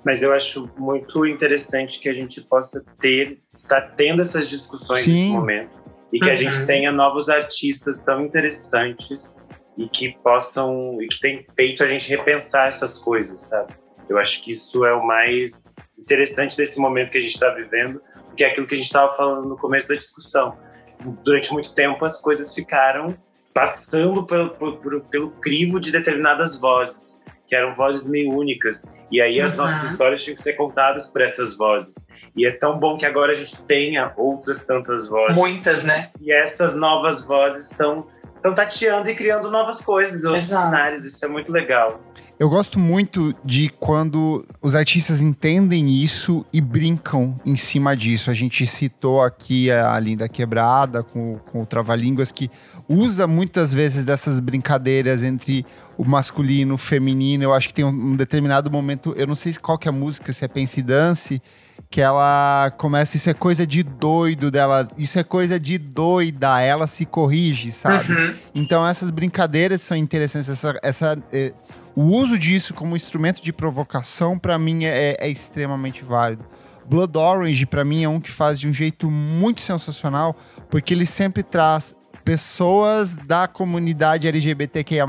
Mas 0.07 0.23
eu 0.23 0.33
acho 0.33 0.71
muito 0.79 1.27
interessante 1.27 1.99
que 1.99 2.09
a 2.09 2.13
gente 2.13 2.41
possa 2.41 2.81
ter, 3.01 3.41
estar 3.53 3.81
tendo 3.97 4.23
essas 4.23 4.49
discussões 4.49 5.03
Sim. 5.03 5.11
nesse 5.11 5.27
momento. 5.27 5.83
E 6.13 6.21
que 6.21 6.27
uhum. 6.27 6.33
a 6.33 6.37
gente 6.37 6.59
uhum. 6.61 6.65
tenha 6.67 6.93
novos 6.93 7.29
artistas 7.29 7.99
tão 7.99 8.25
interessantes 8.25 9.35
e 9.77 9.89
que 9.89 10.17
possam, 10.23 11.03
e 11.03 11.09
que 11.09 11.19
tem 11.19 11.45
feito 11.57 11.83
a 11.83 11.89
gente 11.89 12.09
repensar 12.09 12.69
essas 12.69 12.97
coisas, 12.97 13.41
sabe? 13.41 13.75
Eu 14.09 14.17
acho 14.17 14.41
que 14.45 14.53
isso 14.53 14.85
é 14.85 14.95
o 14.95 15.05
mais 15.05 15.65
interessante 15.99 16.57
desse 16.57 16.79
momento 16.79 17.11
que 17.11 17.19
a 17.19 17.21
gente 17.21 17.35
está 17.35 17.51
vivendo, 17.51 18.01
porque 18.27 18.45
é 18.45 18.47
aquilo 18.47 18.69
que 18.69 18.75
a 18.75 18.77
gente 18.77 18.87
estava 18.87 19.13
falando 19.17 19.49
no 19.49 19.57
começo 19.57 19.89
da 19.89 19.97
discussão. 19.97 20.57
Durante 21.25 21.53
muito 21.53 21.75
tempo 21.75 22.05
as 22.05 22.21
coisas 22.21 22.55
ficaram 22.55 23.19
passando 23.53 24.25
pelo, 24.25 24.51
pelo, 24.51 25.01
pelo 25.03 25.31
crivo 25.41 25.81
de 25.81 25.91
determinadas 25.91 26.55
vozes, 26.61 27.16
que 27.47 27.55
eram 27.55 27.75
vozes 27.75 28.09
meio 28.09 28.33
únicas. 28.33 28.85
E 29.11 29.21
aí 29.21 29.41
as 29.41 29.53
uhum. 29.53 29.59
nossas 29.59 29.91
histórias 29.91 30.23
tinham 30.23 30.37
que 30.37 30.43
ser 30.43 30.55
contadas 30.55 31.07
por 31.07 31.21
essas 31.21 31.57
vozes. 31.57 31.95
E 32.37 32.47
é 32.47 32.51
tão 32.51 32.79
bom 32.79 32.97
que 32.97 33.07
agora 33.07 33.33
a 33.33 33.35
gente 33.35 33.61
tenha 33.63 34.13
outras 34.17 34.65
tantas 34.65 35.07
vozes. 35.07 35.37
Muitas, 35.37 35.85
né? 35.85 36.11
E 36.21 36.33
essas 36.33 36.75
novas 36.75 37.25
vozes 37.25 37.71
estão 37.71 38.07
estão 38.35 38.55
tateando 38.55 39.11
e 39.11 39.15
criando 39.15 39.51
novas 39.51 39.81
coisas, 39.81 40.25
outros 40.25 40.45
cenários. 40.45 41.05
Isso 41.05 41.25
é 41.25 41.29
muito 41.29 41.51
legal. 41.51 42.01
Eu 42.39 42.51
gosto 42.51 42.79
muito 42.79 43.35
de 43.43 43.71
quando 43.81 44.45
os 44.61 44.75
artistas 44.75 45.23
entendem 45.23 45.89
isso 45.89 46.45
e 46.53 46.61
brincam 46.61 47.41
em 47.47 47.57
cima 47.57 47.97
disso. 47.97 48.31
A 48.31 48.35
gente 48.35 48.67
citou 48.67 49.23
aqui 49.23 49.71
a 49.71 49.99
Linda 49.99 50.29
Quebrada 50.29 51.03
com, 51.03 51.39
com 51.51 51.63
o 51.63 51.67
Trava-Línguas, 51.67 52.31
que 52.31 52.51
usa 52.87 53.27
muitas 53.27 53.73
vezes 53.73 54.05
dessas 54.05 54.39
brincadeiras 54.39 55.23
entre 55.23 55.65
o 55.97 56.05
masculino, 56.05 56.75
o 56.75 56.79
feminino. 56.79 57.43
Eu 57.43 57.55
acho 57.55 57.69
que 57.69 57.75
tem 57.75 57.87
um, 57.87 58.15
determinado 58.15 58.71
momento, 58.71 59.15
eu 59.17 59.27
não 59.27 59.35
sei 59.35 59.55
qual 59.55 59.79
que 59.79 59.89
é 59.89 59.91
a 59.91 59.93
música, 59.93 60.31
se 60.31 60.45
é 60.45 60.49
Pense 60.49 60.83
Dance, 60.83 61.41
que 61.97 62.01
ela 62.03 62.71
começa, 62.77 63.17
isso 63.17 63.31
é 63.31 63.33
coisa 63.33 63.67
de 63.67 63.83
doido 63.83 64.51
dela, 64.51 64.87
isso 64.99 65.19
é 65.19 65.25
coisa 65.25 65.59
de 65.59 65.79
doida, 65.79 66.61
ela 66.61 66.87
se 66.87 67.07
corrige, 67.07 67.73
sabe? 67.73 68.13
Uhum. 68.13 68.35
Então 68.55 68.87
essas 68.87 69.09
brincadeiras 69.09 69.81
são 69.81 69.97
interessantes, 69.97 70.51
essa, 70.51 70.79
essa 70.83 71.19
é, 71.33 71.55
o 71.95 72.03
uso 72.03 72.39
disso 72.39 72.75
como 72.75 72.95
instrumento 72.95 73.41
de 73.41 73.51
provocação, 73.51 74.39
para 74.39 74.59
mim, 74.59 74.85
é, 74.85 75.17
é, 75.19 75.31
extremamente 75.31 76.05
válido. 76.05 76.45
Blood 76.85 77.17
Orange, 77.17 77.65
para 77.65 77.83
mim, 77.83 78.05
é 78.05 78.09
um 78.11 78.21
que 78.21 78.31
faz 78.31 78.61
de 78.61 78.69
um 78.69 78.75
jeito 78.75 79.11
muito 79.11 79.63
sensacional, 79.63 80.37
porque 80.69 80.93
ele 80.93 81.07
sempre 81.07 81.43
traz 81.43 81.97
pessoas 82.23 83.17
da 83.17 83.49
comunidade 83.49 84.29
LGBTQIA+, 84.29 85.07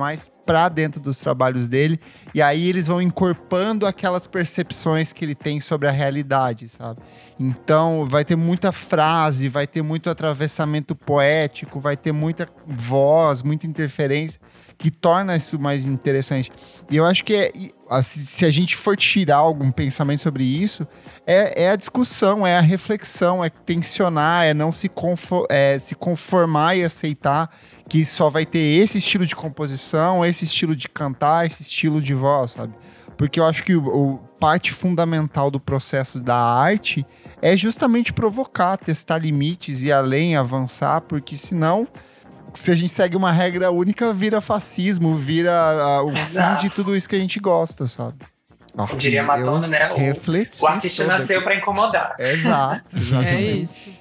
para 0.48 0.70
dentro 0.70 1.02
dos 1.02 1.20
trabalhos 1.20 1.68
dele, 1.68 2.00
e 2.34 2.42
aí 2.42 2.70
eles 2.70 2.88
vão 2.88 3.02
incorporando 3.02 3.86
aquelas 3.86 4.26
percepções 4.26 5.12
que 5.12 5.26
ele 5.26 5.36
tem 5.36 5.60
sobre 5.60 5.90
a 5.90 5.92
realidade, 5.92 6.70
sabe? 6.70 7.02
Então, 7.38 8.08
vai 8.10 8.24
ter 8.24 8.38
muita 8.38 8.72
frase, 8.72 9.50
vai 9.50 9.68
ter 9.68 9.82
muito 9.82 10.10
atravessamento 10.10 10.96
poético, 10.96 11.82
vai 11.82 11.98
ter 11.98 12.14
muita 12.14 12.48
voz, 12.66 13.44
muita 13.44 13.68
interferência, 13.68 14.40
que 14.78 14.90
torna 14.90 15.36
isso 15.36 15.60
mais 15.60 15.86
interessante. 15.86 16.50
E 16.90 16.96
eu 16.96 17.06
acho 17.06 17.26
que 17.26 17.36
é, 17.36 17.52
se 18.02 18.46
a 18.46 18.52
gente 18.52 18.76
for 18.76 18.96
tirar 18.96 19.38
algum 19.38 19.70
pensamento 19.70 20.22
sobre 20.22 20.44
isso, 20.44 20.88
é, 21.26 21.64
é 21.64 21.70
a 21.72 21.76
discussão, 21.76 22.48
é 22.48 22.58
a 22.58 22.62
reflexão, 22.62 23.44
é 23.44 23.50
tensionar, 23.50 24.46
é 24.46 24.54
não 24.54 24.72
se, 24.72 24.88
conform, 24.88 25.46
é, 25.50 25.78
se 25.78 25.94
conformar 25.94 26.76
e 26.76 26.84
aceitar 26.84 27.50
que 27.90 28.04
só 28.06 28.30
vai 28.30 28.46
ter 28.46 28.60
esse 28.60 28.98
estilo 28.98 29.26
de 29.26 29.36
composição, 29.36 30.26
esse 30.26 30.46
estilo 30.46 30.76
de 30.76 30.90
cantar, 30.90 31.46
esse 31.46 31.64
estilo 31.64 32.02
de 32.02 32.14
voz, 32.14 32.52
sabe? 32.52 32.74
Porque 33.18 33.40
eu 33.40 33.46
acho 33.46 33.64
que 33.64 33.76
o, 33.76 33.88
o 33.88 34.18
parte 34.40 34.72
fundamental 34.72 35.50
do 35.50 35.60
processo 35.60 36.20
da 36.22 36.38
arte 36.38 37.06
é 37.42 37.58
justamente 37.58 38.14
provocar, 38.14 38.78
testar 38.78 39.18
limites 39.18 39.82
e 39.82 39.92
além 39.92 40.36
avançar, 40.36 41.02
porque 41.02 41.36
senão 41.36 41.88
se 42.54 42.72
a 42.72 42.76
gente 42.76 42.92
segue 42.92 43.16
uma 43.16 43.32
regra 43.32 43.72
única, 43.72 44.14
vira 44.14 44.42
fascismo, 44.42 45.16
vira 45.16 45.52
uh, 46.02 46.06
o 46.06 46.18
Exato. 46.18 46.62
fim 46.62 46.68
de 46.68 46.76
tudo 46.76 46.96
isso 46.96 47.08
que 47.08 47.16
a 47.16 47.20
gente 47.20 47.40
gosta, 47.40 47.86
sabe? 47.86 48.18
Nossa, 48.76 48.94
eu 48.94 48.98
diria 49.00 49.24
Madonna, 49.24 49.68
né? 49.68 49.92
O, 49.92 50.64
o 50.64 50.68
artista 50.68 51.06
nasceu 51.06 51.42
para 51.42 51.56
incomodar. 51.56 52.16
Exato, 52.20 52.84
exatamente. 52.96 53.34
É 53.34 53.52
isso. 53.54 53.97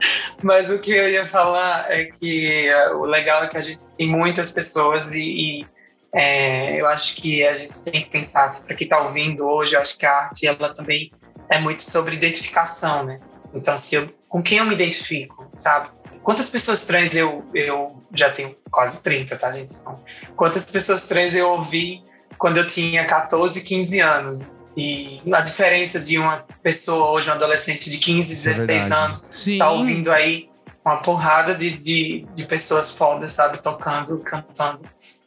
Mas 0.42 0.70
o 0.70 0.78
que 0.78 0.92
eu 0.92 1.08
ia 1.08 1.26
falar 1.26 1.90
é 1.90 2.06
que 2.06 2.68
uh, 2.72 2.98
o 2.98 3.04
legal 3.04 3.44
é 3.44 3.48
que 3.48 3.56
a 3.56 3.62
gente 3.62 3.84
tem 3.96 4.08
muitas 4.08 4.50
pessoas 4.50 5.12
e, 5.12 5.22
e 5.22 5.66
é, 6.12 6.80
eu 6.80 6.86
acho 6.86 7.16
que 7.16 7.44
a 7.46 7.54
gente 7.54 7.78
tem 7.80 8.02
que 8.02 8.10
pensar, 8.10 8.48
para 8.66 8.74
quem 8.74 8.86
está 8.86 9.00
ouvindo 9.00 9.46
hoje, 9.46 9.74
eu 9.74 9.80
acho 9.80 9.96
que 9.96 10.06
a 10.06 10.12
arte 10.12 10.46
ela 10.46 10.74
também 10.74 11.12
é 11.48 11.58
muito 11.58 11.82
sobre 11.82 12.16
identificação, 12.16 13.04
né? 13.04 13.20
Então, 13.54 13.76
se 13.76 13.94
eu, 13.94 14.08
com 14.28 14.42
quem 14.42 14.58
eu 14.58 14.64
me 14.64 14.74
identifico, 14.74 15.50
sabe? 15.54 15.88
Quantas 16.22 16.48
pessoas 16.48 16.82
trans 16.84 17.14
eu, 17.16 17.44
eu 17.54 18.02
já 18.14 18.30
tenho 18.30 18.56
quase 18.70 19.02
30, 19.02 19.36
tá, 19.36 19.50
gente? 19.52 19.74
Então, 19.74 20.02
quantas 20.36 20.64
pessoas 20.66 21.04
trans 21.04 21.34
eu 21.34 21.50
ouvi 21.50 22.04
quando 22.38 22.58
eu 22.58 22.66
tinha 22.66 23.04
14, 23.04 23.62
15 23.62 24.00
anos. 24.00 24.52
E 24.76 25.20
a 25.34 25.40
diferença 25.40 25.98
de 26.00 26.18
uma 26.18 26.44
pessoa 26.62 27.10
hoje, 27.10 27.28
um 27.28 27.32
adolescente 27.32 27.90
de 27.90 27.98
15, 27.98 28.34
Isso 28.34 28.48
é 28.48 28.52
16 28.52 28.80
verdade. 28.80 29.04
anos, 29.04 29.26
Sim. 29.30 29.58
tá 29.58 29.70
ouvindo 29.70 30.10
aí 30.12 30.48
uma 30.84 30.98
porrada 31.02 31.54
de, 31.54 31.76
de, 31.76 32.26
de 32.34 32.44
pessoas 32.46 32.90
fodas, 32.90 33.32
sabe? 33.32 33.58
Tocando, 33.60 34.18
cantando. 34.20 34.80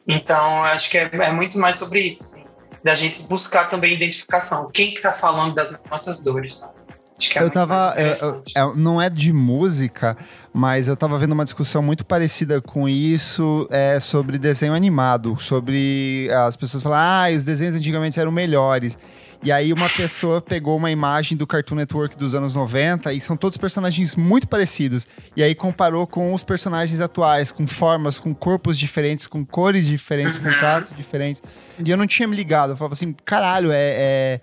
Então, 0.08 0.58
eu 0.58 0.64
acho 0.64 0.90
que 0.90 0.98
é, 0.98 1.08
é 1.12 1.32
muito 1.32 1.58
mais 1.58 1.76
sobre 1.76 2.00
isso, 2.00 2.22
assim. 2.22 2.44
Da 2.82 2.94
gente 2.94 3.22
buscar 3.24 3.68
também 3.68 3.94
identificação. 3.94 4.70
Quem 4.72 4.92
que 4.92 5.00
tá 5.00 5.12
falando 5.12 5.54
das 5.54 5.78
nossas 5.90 6.20
dores, 6.20 6.54
sabe? 6.56 6.74
Acho 7.16 7.30
que 7.30 7.38
é 7.38 7.40
eu 7.40 7.44
muito 7.44 7.54
tava. 7.54 7.74
eu- 7.74 7.82
eu- 7.86 7.90
interessante. 7.92 8.52
é, 8.56 8.74
não 8.74 9.00
é 9.00 9.08
de 9.08 9.32
música, 9.32 10.16
mas 10.52 10.88
eu 10.88 10.96
tava 10.96 11.16
vendo 11.18 11.32
uma 11.32 11.44
discussão 11.44 11.80
muito 11.80 12.04
parecida 12.04 12.60
com 12.60 12.88
isso 12.88 13.68
é, 13.70 14.00
sobre 14.00 14.36
desenho 14.36 14.74
animado. 14.74 15.36
Sobre 15.40 16.28
as 16.46 16.56
pessoas 16.56 16.82
falar, 16.82 17.26
ah, 17.26 17.34
os 17.34 17.44
desenhos 17.44 17.74
antigamente 17.76 18.18
eram 18.18 18.32
melhores. 18.32 18.98
E 19.44 19.52
aí 19.52 19.74
uma 19.74 19.88
pessoa 19.90 20.40
pegou 20.40 20.74
uma 20.76 20.90
imagem 20.90 21.36
do 21.36 21.46
Cartoon 21.46 21.74
Network 21.74 22.16
dos 22.16 22.34
anos 22.34 22.54
90 22.54 23.12
e 23.12 23.20
são 23.20 23.36
todos 23.36 23.58
personagens 23.58 24.16
muito 24.16 24.48
parecidos. 24.48 25.06
E 25.36 25.42
aí 25.42 25.54
comparou 25.54 26.06
com 26.06 26.32
os 26.32 26.42
personagens 26.42 26.98
atuais, 27.00 27.52
com 27.52 27.66
formas, 27.66 28.18
com 28.18 28.34
corpos 28.34 28.78
diferentes, 28.78 29.26
com 29.26 29.44
cores 29.44 29.86
diferentes, 29.86 30.38
com 30.38 30.48
Uhum. 30.48 30.58
traços 30.58 30.96
diferentes. 30.96 31.42
E 31.78 31.90
eu 31.90 31.96
não 31.96 32.06
tinha 32.06 32.26
me 32.26 32.34
ligado. 32.34 32.70
Eu 32.70 32.76
falava 32.78 32.94
assim, 32.94 33.14
caralho, 33.24 33.70
é- 33.70 33.92
é 33.96 34.40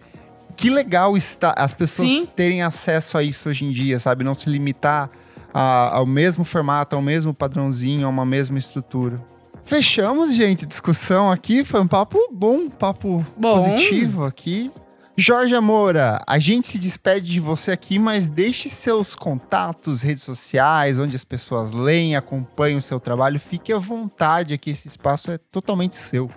que 0.56 0.70
legal 0.70 1.18
está 1.18 1.56
as 1.58 1.74
pessoas 1.74 2.08
Sim. 2.08 2.26
terem 2.28 2.62
acesso 2.62 3.18
a 3.18 3.24
isso 3.24 3.49
hoje 3.49 3.66
em 3.66 3.72
dia, 3.72 3.97
sabe? 3.97 4.24
Não 4.24 4.36
se 4.36 4.47
limitar 4.47 5.10
a- 5.52 5.95
ao 5.97 6.06
mesmo 6.06 6.43
formato, 6.43 6.95
ao 6.95 7.02
mesmo 7.02 7.34
padrãozinho, 7.34 8.06
a 8.06 8.10
uma 8.10 8.26
mesma 8.26 8.60
estrutura. 8.60 9.20
Fechamos, 9.66 10.36
gente, 10.36 10.66
discussão 10.66 11.32
aqui. 11.32 11.64
Foi 11.64 11.80
um 11.82 11.88
papo 11.88 12.20
bom, 12.32 12.58
um 12.58 12.70
papo 12.70 13.26
Bom. 13.36 13.54
positivo 13.56 14.26
aqui. 14.26 14.72
Jorge 15.18 15.59
Moura, 15.59 16.24
a 16.26 16.39
gente 16.39 16.70
se 16.70 16.80
despede 16.80 17.30
de 17.30 17.39
você 17.39 17.72
aqui, 17.72 17.99
mas 17.99 18.28
deixe 18.28 18.70
seus 18.70 19.14
contatos, 19.14 20.01
redes 20.01 20.24
sociais, 20.24 20.97
onde 20.97 21.16
as 21.16 21.24
pessoas 21.24 21.72
leem, 21.72 22.16
acompanham 22.16 22.78
o 22.78 22.82
seu 22.82 22.99
trabalho. 22.99 23.39
Fique 23.39 23.74
à 23.74 23.78
vontade 23.78 24.53
aqui, 24.53 24.72
esse 24.72 24.88
espaço 24.88 25.30
é 25.30 25.38
totalmente 25.38 25.95
seu. 25.95 26.32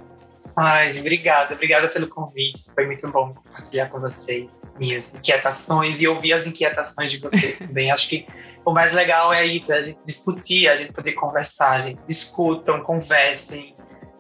Ai, 0.57 0.99
obrigada, 1.01 1.55
obrigada 1.55 1.89
pelo 1.89 2.09
convite. 2.09 2.63
Foi 2.75 2.87
muito 2.87 3.11
bom 3.11 3.35
compartilhar 3.35 3.89
com 3.89 4.01
vocês 4.01 4.75
minhas 4.79 5.15
inquietações 5.15 6.01
e 6.01 6.07
ouvir 6.07 6.33
as 6.33 6.47
inquietações 6.47 7.11
de 7.11 7.19
vocês 7.19 7.59
também. 7.67 7.91
Acho 7.91 8.09
que 8.09 8.27
o 8.65 8.73
mais 8.73 8.93
legal 8.93 9.33
é 9.33 9.45
isso, 9.47 9.73
é 9.73 9.79
a 9.79 9.83
gente 9.83 9.99
discutir, 10.05 10.69
a 10.69 10.77
gente 10.77 10.93
poder 10.93 11.13
conversar, 11.13 11.73
a 11.73 11.81
gente 11.81 12.07
discutam, 12.07 12.81
conversem. 12.83 13.75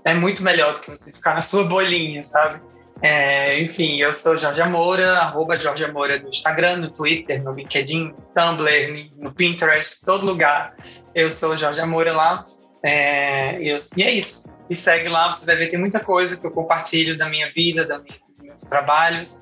É 0.04 0.14
muito 0.14 0.42
melhor 0.42 0.74
do 0.74 0.80
que 0.80 0.90
você 0.90 1.12
ficar 1.12 1.34
na 1.34 1.40
sua 1.40 1.64
bolinha, 1.64 2.22
sabe? 2.22 2.60
É, 3.06 3.60
enfim, 3.60 4.00
eu 4.00 4.10
sou 4.14 4.34
Jorge 4.34 4.64
Moura, 4.64 5.18
arroba 5.18 5.56
Jorge 5.56 5.86
Moura 5.92 6.18
no 6.18 6.30
Instagram, 6.30 6.78
no 6.78 6.90
Twitter, 6.90 7.44
no 7.44 7.52
LinkedIn, 7.52 8.14
Tumblr, 8.34 9.10
no 9.18 9.30
Pinterest, 9.30 10.02
todo 10.06 10.24
lugar. 10.24 10.74
Eu 11.14 11.30
sou 11.30 11.54
Jorge 11.54 11.84
Moura 11.84 12.14
lá. 12.14 12.42
É, 12.82 13.60
e 13.60 13.68
eu- 13.68 13.76
e 13.98 14.02
é 14.02 14.10
isso. 14.10 14.46
Me 14.70 14.74
segue 14.74 15.10
lá, 15.10 15.30
você 15.30 15.44
vai 15.44 15.54
ver 15.54 15.68
tem 15.68 15.78
muita 15.78 16.00
coisa 16.00 16.40
que 16.40 16.46
eu 16.46 16.50
compartilho 16.50 17.18
da 17.18 17.28
minha 17.28 17.46
vida, 17.50 17.84
da 17.84 17.98
minha, 17.98 18.16
dos 18.38 18.46
meus 18.46 18.62
trabalhos. 18.62 19.38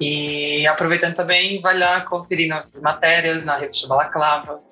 E 0.00 0.66
aproveitando 0.66 1.14
também, 1.14 1.60
vai 1.60 1.76
lá 1.76 2.00
conferir 2.00 2.48
nossas 2.48 2.80
matérias 2.80 3.44
na 3.44 3.58
revista 3.58 3.86
Balaclava. 3.88 4.62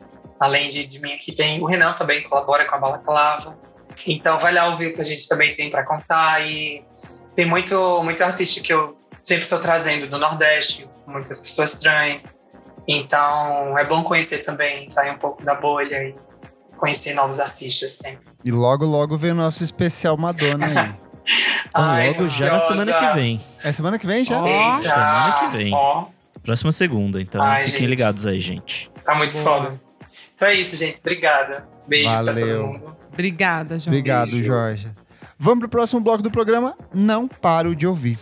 Além 0.41 0.71
de, 0.71 0.87
de 0.87 0.99
mim 0.99 1.13
aqui, 1.13 1.33
tem 1.33 1.61
o 1.61 1.67
Renan 1.67 1.93
também 1.93 2.23
colabora 2.23 2.65
com 2.65 2.75
a 2.75 2.79
Balaclava. 2.79 3.59
Então 4.07 4.39
vai 4.39 4.55
lá 4.55 4.67
ouvir 4.69 4.87
o 4.87 4.95
que 4.95 5.01
a 5.03 5.05
gente 5.05 5.29
também 5.29 5.55
tem 5.55 5.71
para 5.71 5.85
contar. 5.85 6.41
E 6.41 6.83
tem 7.41 7.49
muito, 7.49 8.03
muito 8.05 8.23
artista 8.23 8.61
que 8.61 8.71
eu 8.71 8.99
sempre 9.25 9.45
estou 9.45 9.59
trazendo 9.59 10.07
do 10.09 10.19
Nordeste, 10.19 10.87
muitas 11.07 11.41
pessoas 11.41 11.73
trans. 11.81 12.41
Então 12.87 13.79
é 13.79 13.85
bom 13.87 14.03
conhecer 14.05 14.45
também, 14.45 14.91
sair 14.91 15.11
um 15.11 15.17
pouco 15.17 15.43
da 15.43 15.55
bolha 15.55 16.03
e 16.03 16.15
conhecer 16.77 17.15
novos 17.15 17.41
artistas 17.41 17.93
sempre. 17.93 18.27
E 18.45 18.51
logo, 18.51 18.85
logo 18.85 19.17
vem 19.17 19.31
o 19.31 19.35
nosso 19.35 19.65
especial 19.65 20.19
Madonna 20.19 20.67
aí. 20.67 20.95
Então, 21.67 21.73
Ai, 21.83 22.09
logo 22.09 22.29
já 22.29 22.53
na 22.53 22.61
semana 22.61 22.93
que 22.93 23.15
vem. 23.15 23.41
é 23.65 23.73
semana 23.73 23.99
que 23.99 24.07
vem 24.07 24.23
já? 24.23 24.39
Eita, 24.47 24.83
semana 24.83 25.33
que 25.39 25.57
vem. 25.57 25.75
Ó, 25.75 26.09
Próxima 26.43 26.73
segunda, 26.73 27.23
então 27.23 27.43
Ai, 27.43 27.65
fiquem 27.65 27.81
gente. 27.81 27.89
ligados 27.89 28.27
aí, 28.27 28.39
gente. 28.41 28.91
tá 29.03 29.15
muito 29.15 29.33
Boa. 29.33 29.45
foda. 29.45 29.81
Então 30.35 30.49
é 30.49 30.55
isso, 30.55 30.77
gente. 30.77 30.99
Obrigada. 31.01 31.67
Beijo 31.87 32.09
pra 32.11 32.23
Valeu. 32.23 32.47
todo 32.47 32.67
mundo. 32.67 32.97
Obrigada, 33.11 33.79
João. 33.79 33.97
Obrigado, 33.97 34.31
Beijo. 34.31 34.45
Jorge. 34.45 34.93
Vamos 35.43 35.61
pro 35.61 35.71
próximo 35.71 36.03
bloco 36.03 36.23
do 36.23 36.31
programa. 36.31 36.77
Não 36.93 37.27
paro 37.27 37.75
de 37.75 37.87
ouvir. 37.87 38.19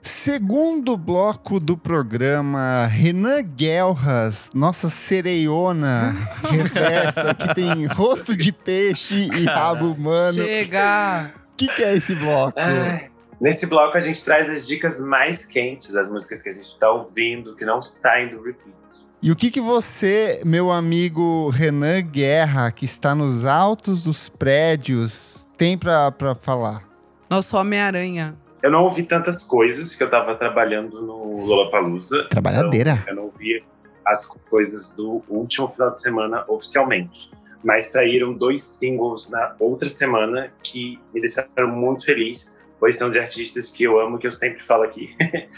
Segundo 0.00 0.96
bloco 0.96 1.58
do 1.58 1.76
programa, 1.76 2.86
Renan 2.86 3.42
Guelras, 3.42 4.50
nossa 4.54 4.88
sereiona 4.88 6.14
reversa, 6.48 7.34
que 7.34 7.52
tem 7.52 7.86
rosto 7.86 8.36
de 8.36 8.52
peixe 8.52 9.12
e 9.14 9.44
rabo 9.44 9.90
humano. 9.92 10.40
O 10.40 10.46
Chega! 10.46 11.32
que, 11.56 11.66
que 11.66 11.82
é 11.82 11.96
esse 11.96 12.14
bloco? 12.14 12.60
Ai, 12.60 13.10
Nesse 13.40 13.66
bloco 13.66 13.96
a 13.96 14.00
gente 14.00 14.22
traz 14.22 14.48
as 14.48 14.64
dicas 14.64 15.00
mais 15.00 15.44
quentes, 15.46 15.96
as 15.96 16.08
músicas 16.08 16.42
que 16.42 16.48
a 16.48 16.52
gente 16.52 16.78
tá 16.78 16.90
ouvindo, 16.92 17.56
que 17.56 17.64
não 17.64 17.82
saem 17.82 18.28
do 18.28 18.40
repeat. 18.40 19.07
E 19.20 19.32
o 19.32 19.36
que, 19.36 19.50
que 19.50 19.60
você, 19.60 20.40
meu 20.44 20.70
amigo 20.70 21.48
Renan 21.50 22.00
Guerra, 22.02 22.70
que 22.70 22.84
está 22.84 23.16
nos 23.16 23.44
altos 23.44 24.04
dos 24.04 24.28
prédios, 24.28 25.44
tem 25.56 25.76
pra, 25.76 26.12
pra 26.12 26.36
falar? 26.36 26.88
Nosso 27.28 27.56
Homem-Aranha. 27.56 28.36
Eu 28.62 28.70
não 28.70 28.84
ouvi 28.84 29.02
tantas 29.02 29.42
coisas, 29.42 29.88
porque 29.88 30.04
eu 30.04 30.10
tava 30.10 30.36
trabalhando 30.36 31.02
no 31.02 31.44
Lollapalooza. 31.44 32.28
Trabalhadeira. 32.28 33.04
Eu 33.08 33.16
não 33.16 33.24
ouvi 33.24 33.64
as 34.06 34.24
coisas 34.24 34.90
do 34.92 35.20
último 35.28 35.66
final 35.66 35.88
de 35.88 36.00
semana 36.00 36.44
oficialmente. 36.46 37.28
Mas 37.64 37.86
saíram 37.86 38.32
dois 38.32 38.62
singles 38.62 39.28
na 39.28 39.52
outra 39.58 39.88
semana 39.88 40.52
que 40.62 40.96
me 41.12 41.20
deixaram 41.20 41.68
muito 41.68 42.04
feliz, 42.04 42.48
pois 42.78 42.96
são 42.96 43.10
de 43.10 43.18
artistas 43.18 43.68
que 43.68 43.82
eu 43.82 43.98
amo, 43.98 44.16
que 44.16 44.28
eu 44.28 44.30
sempre 44.30 44.62
falo 44.62 44.84
aqui. 44.84 45.12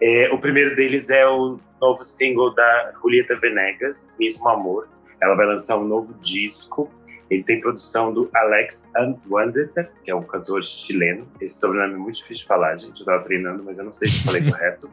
É, 0.00 0.30
o 0.32 0.38
primeiro 0.38 0.76
deles 0.76 1.10
é 1.10 1.26
o 1.26 1.58
novo 1.80 2.02
single 2.02 2.54
da 2.54 2.92
Julieta 3.00 3.36
Venegas, 3.36 4.12
Mesmo 4.18 4.48
Amor. 4.48 4.88
Ela 5.20 5.34
vai 5.34 5.46
lançar 5.46 5.76
um 5.76 5.84
novo 5.84 6.14
disco. 6.20 6.90
Ele 7.30 7.42
tem 7.42 7.60
produção 7.60 8.12
do 8.12 8.30
Alex 8.34 8.88
Anwandeter, 8.96 9.90
que 10.02 10.10
é 10.10 10.14
um 10.14 10.22
cantor 10.22 10.62
chileno. 10.62 11.26
Esse 11.40 11.58
sobrenome 11.60 11.94
é 11.94 11.98
muito 11.98 12.16
difícil 12.16 12.42
de 12.42 12.48
falar, 12.48 12.76
gente. 12.76 13.00
Eu 13.00 13.06
tava 13.06 13.22
treinando, 13.24 13.62
mas 13.62 13.78
eu 13.78 13.84
não 13.84 13.92
sei 13.92 14.08
se 14.08 14.24
falei 14.24 14.42
correto. 14.50 14.90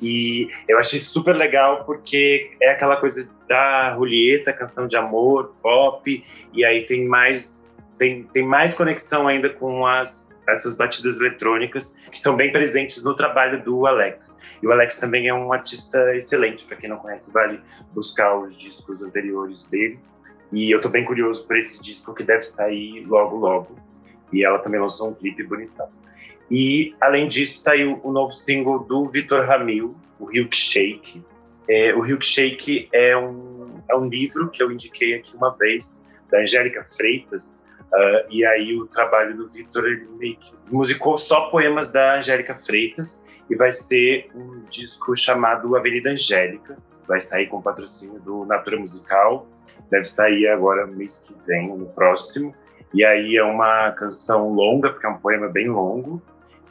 E 0.00 0.48
eu 0.68 0.78
achei 0.78 0.98
super 0.98 1.34
legal 1.34 1.84
porque 1.84 2.50
é 2.60 2.70
aquela 2.70 2.96
coisa 2.96 3.28
da 3.48 3.94
Julieta, 3.94 4.52
canção 4.52 4.86
de 4.86 4.96
amor, 4.96 5.54
pop, 5.62 6.24
e 6.52 6.64
aí 6.64 6.84
tem 6.84 7.06
mais 7.06 7.64
tem, 7.96 8.24
tem 8.24 8.44
mais 8.44 8.74
conexão 8.74 9.28
ainda 9.28 9.48
com 9.48 9.86
as 9.86 10.26
essas 10.48 10.74
batidas 10.74 11.18
eletrônicas 11.18 11.94
que 12.10 12.18
são 12.18 12.36
bem 12.36 12.52
presentes 12.52 13.02
no 13.02 13.14
trabalho 13.14 13.62
do 13.62 13.86
Alex. 13.86 14.38
E 14.62 14.66
o 14.66 14.72
Alex 14.72 14.96
também 14.96 15.28
é 15.28 15.34
um 15.34 15.52
artista 15.52 16.14
excelente, 16.14 16.64
para 16.64 16.76
quem 16.76 16.88
não 16.88 16.96
conhece, 16.96 17.32
vale 17.32 17.60
buscar 17.92 18.36
os 18.36 18.56
discos 18.56 19.02
anteriores 19.02 19.64
dele. 19.64 19.98
E 20.52 20.70
eu 20.70 20.80
tô 20.80 20.88
bem 20.88 21.04
curioso 21.04 21.46
por 21.46 21.56
esse 21.56 21.80
disco 21.82 22.14
que 22.14 22.22
deve 22.22 22.42
sair 22.42 23.04
logo 23.06 23.36
logo. 23.36 23.76
E 24.32 24.44
ela 24.44 24.58
também 24.58 24.80
lançou 24.80 25.10
um 25.10 25.14
clipe 25.14 25.42
bonitão. 25.42 25.88
E, 26.50 26.94
além 27.00 27.26
disso, 27.26 27.60
saiu 27.60 28.00
o 28.02 28.12
novo 28.12 28.32
single 28.32 28.78
do 28.80 29.08
Vitor 29.08 29.44
Ramil, 29.46 29.96
o 30.18 30.30
Hilkshake. 30.30 31.24
É, 31.68 31.94
o 31.94 32.04
Hilkshake 32.04 32.88
é 32.92 33.16
um, 33.16 33.80
é 33.88 33.96
um 33.96 34.06
livro 34.08 34.50
que 34.50 34.62
eu 34.62 34.70
indiquei 34.70 35.14
aqui 35.14 35.34
uma 35.36 35.50
vez, 35.56 35.98
da 36.30 36.40
Angélica 36.40 36.82
Freitas. 36.82 37.58
Uh, 37.92 38.26
e 38.28 38.44
aí 38.44 38.76
o 38.76 38.86
trabalho 38.86 39.36
do 39.36 39.48
Vitor, 39.48 39.84
ele 39.84 40.36
que 40.36 40.52
musicou 40.70 41.16
só 41.16 41.48
poemas 41.48 41.92
da 41.92 42.16
Angélica 42.16 42.54
Freitas. 42.54 43.22
E 43.48 43.56
vai 43.56 43.70
ser 43.70 44.30
um 44.34 44.62
disco 44.70 45.14
chamado 45.14 45.76
Avenida 45.76 46.10
Angélica. 46.10 46.76
Vai 47.06 47.20
sair 47.20 47.46
com 47.46 47.60
patrocínio 47.60 48.18
do 48.20 48.44
Natura 48.46 48.78
Musical. 48.78 49.46
Deve 49.90 50.04
sair 50.04 50.48
agora 50.48 50.86
mês 50.86 51.18
que 51.18 51.34
vem, 51.46 51.68
no 51.68 51.86
próximo. 51.86 52.54
E 52.92 53.04
aí 53.04 53.36
é 53.36 53.44
uma 53.44 53.90
canção 53.92 54.48
longa, 54.48 54.90
porque 54.90 55.06
é 55.06 55.10
um 55.10 55.18
poema 55.18 55.48
bem 55.48 55.68
longo 55.68 56.22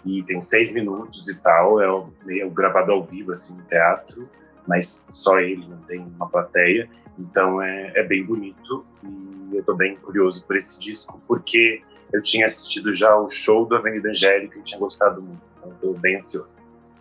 e 0.05 0.21
tem 0.23 0.39
seis 0.39 0.71
minutos 0.71 1.27
e 1.29 1.35
tal. 1.35 1.81
É 1.81 2.05
meio 2.25 2.49
gravado 2.49 2.91
ao 2.91 3.03
vivo, 3.03 3.31
assim, 3.31 3.55
no 3.55 3.63
teatro, 3.63 4.29
mas 4.67 5.05
só 5.09 5.39
ele, 5.39 5.65
não 5.67 5.77
tem 5.79 5.99
uma 5.99 6.27
plateia. 6.27 6.89
Então 7.17 7.61
é, 7.61 7.91
é 7.95 8.03
bem 8.03 8.23
bonito 8.23 8.85
e 9.03 9.42
eu 9.57 9.63
tô 9.63 9.75
bem 9.75 9.95
curioso 9.97 10.45
por 10.45 10.55
esse 10.55 10.77
disco, 10.79 11.21
porque 11.27 11.81
eu 12.11 12.21
tinha 12.21 12.45
assistido 12.45 12.91
já 12.91 13.15
o 13.15 13.29
show 13.29 13.65
do 13.65 13.75
Avenida 13.75 14.09
Angélica 14.09 14.57
e 14.59 14.61
tinha 14.61 14.79
gostado 14.79 15.21
muito. 15.21 15.41
Então 15.57 15.71
tô 15.81 15.93
bem 15.93 16.15
ansioso. 16.15 16.47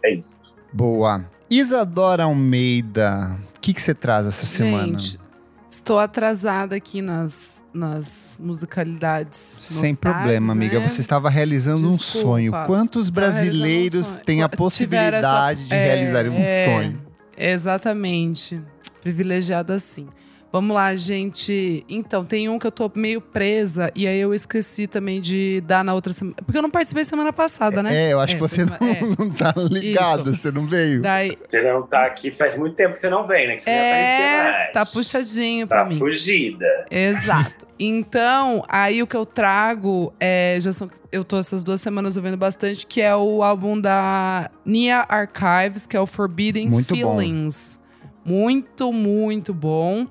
É 0.05 0.15
isso. 0.15 0.39
Boa. 0.73 1.25
Isadora 1.51 2.25
Almeida, 2.25 3.37
o 3.57 3.61
que, 3.61 3.79
você 3.79 3.95
traz 3.95 4.27
essa 4.27 4.47
semana? 4.47 4.99
Gente, 4.99 5.21
Estou 5.69 5.99
atrasada 5.99 6.77
aqui 6.77 7.01
nas, 7.03 7.63
nas 7.73 8.37
musicalidades. 8.41 9.37
Sem 9.37 9.93
novidades, 9.93 9.99
problema, 10.01 10.53
amiga. 10.53 10.79
né? 10.81 10.89
Você 10.89 11.01
estava 11.01 11.29
realizando 11.31 11.91
um 11.91 11.97
Desculpa. 11.97 12.27
sonho. 12.27 12.53
Quantos 12.67 13.09
realizando 13.09 13.11
um 13.11 13.13
brasileiros 13.13 14.07
sonho. 14.07 14.25
têm 14.25 14.43
a 14.43 14.49
possibilidade 14.49 15.61
essa- 15.63 15.69
de 15.69 15.75
é, 15.75 15.85
realizar 15.85 16.29
um 16.29 16.39
é, 16.39 16.65
sonho? 16.65 17.03
Exatamente. 17.37 18.63
Privilegiada 19.03 19.75
assim. 19.75 20.09
Vamos 20.53 20.75
lá, 20.75 20.95
gente. 20.95 21.83
Então, 21.89 22.27
tem 22.27 22.47
um 22.49 22.59
que 22.59 22.67
eu 22.67 22.71
tô 22.71 22.91
meio 22.95 23.23
presa 23.23 23.91
e 23.95 24.07
aí 24.07 24.19
eu 24.21 24.35
esqueci 24.35 24.87
também 24.87 25.19
de 25.19 25.63
dar 25.63 25.83
na 25.83 25.95
outra 25.95 26.13
semana. 26.13 26.37
Porque 26.45 26.59
eu 26.59 26.63
não 26.63 26.69
participei 26.71 27.05
semana 27.07 27.33
passada, 27.33 27.83
né? 27.83 28.09
É, 28.09 28.13
eu 28.13 28.21
acho 28.21 28.35
É, 28.35 28.37
que 28.37 28.41
você 28.43 28.65
não, 28.67 28.77
semana- 28.77 29.17
não 29.19 29.31
tá 29.31 29.55
ligado, 29.57 30.35
você 30.35 30.53
não 30.53 30.67
veio. 30.67 31.01
Daí, 31.01 31.39
Você 31.49 31.63
não 31.63 31.83
tá 31.87 32.05
aqui, 32.05 32.31
faz 32.31 32.57
muito 32.59 32.75
tempo 32.77 32.93
que 32.93 32.99
você 33.01 33.09
não 33.09 33.27
vem, 33.27 33.47
né? 33.49 33.55
Que 33.57 33.63
você 33.63 33.71
é, 33.71 34.53
mais. 34.53 34.73
tá 34.75 34.85
puxadinho 34.93 35.67
pra 35.67 35.85
Tá 35.85 35.89
mim. 35.89 35.99
fugida. 35.99 36.67
Exato. 36.91 37.67
Então, 37.79 38.63
aí 38.69 39.03
o 39.03 39.07
que 39.07 39.17
eu 39.17 39.25
trago 39.25 40.13
é. 40.21 40.59
Já 40.61 40.73
são, 40.73 40.91
eu 41.11 41.25
tô 41.25 41.39
essas 41.39 41.63
duas 41.63 41.81
semanas 41.81 42.17
ouvindo 42.19 42.37
bastante, 42.37 42.87
que 42.87 43.01
é 43.01 43.17
o 43.17 43.43
álbum 43.43 43.81
da 43.81 44.51
Nia 44.67 45.07
Archives, 45.09 45.87
que 45.87 45.97
é 45.97 46.01
o 46.01 46.07
Forbidden 46.07 46.69
Muito 46.69 46.95
bom. 46.95 47.17
Feelings. 47.19 47.81
Muito, 48.25 48.93
muito 48.93 49.53
bom. 49.55 50.07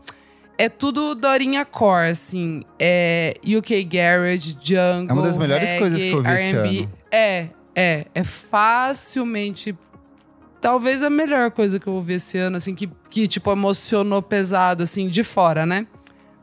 É 0.61 0.69
tudo 0.69 1.15
Dorinha 1.15 1.65
Core, 1.65 2.11
assim. 2.11 2.61
É 2.77 3.33
UK 3.43 3.83
Garage, 3.83 4.55
Jungle. 4.61 5.09
É 5.09 5.13
uma 5.13 5.23
das 5.23 5.35
melhores 5.35 5.71
reggae, 5.71 5.79
coisas 5.79 6.01
que 6.03 6.09
eu 6.11 6.17
ouvi 6.17 6.31
esse 6.33 6.55
R&B. 6.55 6.79
ano. 6.81 6.91
É, 7.09 7.49
é. 7.73 8.05
É 8.13 8.23
facilmente. 8.23 9.75
Talvez 10.61 11.01
a 11.01 11.09
melhor 11.09 11.49
coisa 11.49 11.79
que 11.79 11.87
eu 11.87 11.93
ouvi 11.93 12.13
esse 12.13 12.37
ano, 12.37 12.57
assim, 12.57 12.75
que, 12.75 12.87
que 13.09 13.27
tipo, 13.27 13.51
emocionou 13.51 14.21
pesado, 14.21 14.83
assim, 14.83 15.09
de 15.09 15.23
fora, 15.23 15.65
né? 15.65 15.87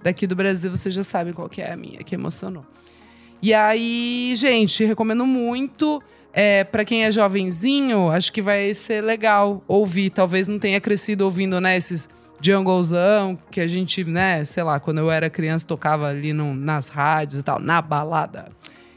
Daqui 0.03 0.27
do 0.27 0.35
Brasil, 0.35 0.69
vocês 0.69 0.93
já 0.93 1.05
sabem 1.05 1.33
qual 1.33 1.49
que 1.49 1.62
é 1.62 1.71
a 1.71 1.77
minha, 1.77 1.99
que 1.99 2.16
emocionou. 2.16 2.66
E 3.41 3.55
aí, 3.55 4.33
gente, 4.35 4.85
recomendo 4.85 5.25
muito. 5.25 6.03
É, 6.33 6.64
para 6.64 6.85
quem 6.85 7.05
é 7.05 7.11
jovenzinho, 7.12 8.11
acho 8.11 8.33
que 8.33 8.43
vai 8.43 8.75
ser 8.75 9.01
legal 9.01 9.62
ouvir. 9.69 10.11
Talvez 10.11 10.49
não 10.49 10.59
tenha 10.59 10.81
crescido 10.81 11.25
ouvindo, 11.25 11.61
né, 11.61 11.77
esses 11.77 12.11
junglezão 12.41 13.39
que 13.51 13.61
a 13.61 13.66
gente, 13.66 14.05
né, 14.05 14.45
sei 14.45 14.62
lá, 14.62 14.78
quando 14.80 14.99
eu 14.99 15.11
era 15.11 15.28
criança 15.30 15.66
tocava 15.66 16.07
ali 16.09 16.32
no- 16.32 16.55
nas 16.55 16.89
rádios 16.89 17.41
e 17.41 17.43
tal, 17.43 17.59
na 17.59 17.80
balada. 17.82 18.47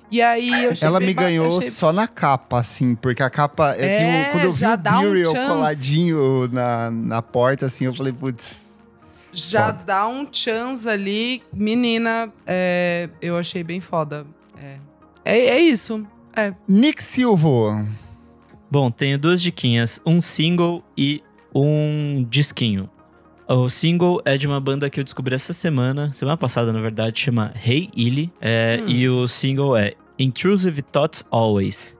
E 0.10 0.22
aí 0.22 0.66
eu 0.66 0.72
achei 0.72 0.86
Ela 0.88 1.00
me 1.00 1.14
ganhou 1.14 1.48
achei- 1.58 1.70
só 1.70 1.94
na 1.94 2.06
capa, 2.08 2.60
assim, 2.60 2.96
porque 2.96 3.24
a 3.24 3.30
capa. 3.30 3.76
eu 3.78 3.86
É, 3.86 3.98
tenho- 3.98 4.32
quando 4.34 4.44
eu 4.44 4.52
vi 4.52 4.66
o 4.66 4.70
um 4.70 5.02
Burial 5.08 5.32
chance. 5.34 5.48
coladinho 5.54 6.50
na, 6.52 6.92
na 6.92 7.22
porta, 7.22 7.66
assim, 7.68 7.86
eu 7.86 7.94
falei, 7.94 8.12
putz. 8.12 8.70
Já 9.32 9.68
Foda. 9.68 9.84
dá 9.86 10.08
um 10.10 10.28
chance 10.30 10.88
ali. 10.90 11.42
Menina, 11.54 12.30
é, 12.46 13.08
eu 13.22 13.38
achei 13.38 13.64
bem 13.64 13.80
foda. 13.80 14.26
É, 14.62 14.76
é, 15.24 15.40
é 15.52 15.60
isso. 15.62 16.06
É. 16.36 16.54
Nick 16.68 17.02
Silva. 17.02 17.86
Bom, 18.70 18.92
tenho 18.92 19.18
duas 19.18 19.42
diquinhas, 19.42 20.02
um 20.06 20.20
single 20.20 20.84
e 20.98 21.24
um 21.56 22.26
disquinho. 22.30 22.90
O 23.54 23.68
single 23.70 24.22
é 24.24 24.38
de 24.38 24.48
uma 24.48 24.60
banda 24.62 24.90
que 24.90 25.00
eu 25.00 25.04
descobri 25.04 25.36
essa 25.36 25.52
semana, 25.54 26.14
semana 26.14 26.38
passada, 26.38 26.72
na 26.72 26.80
verdade, 26.80 27.20
chama 27.20 27.54
Hey 27.66 27.90
Illy. 27.96 28.32
É, 28.40 28.80
Hum. 28.82 28.90
E 28.90 29.10
o 29.10 29.28
single 29.28 29.76
é 29.76 29.94
Intrusive 30.18 30.82
Thoughts 30.82 31.26
Always. 31.30 31.98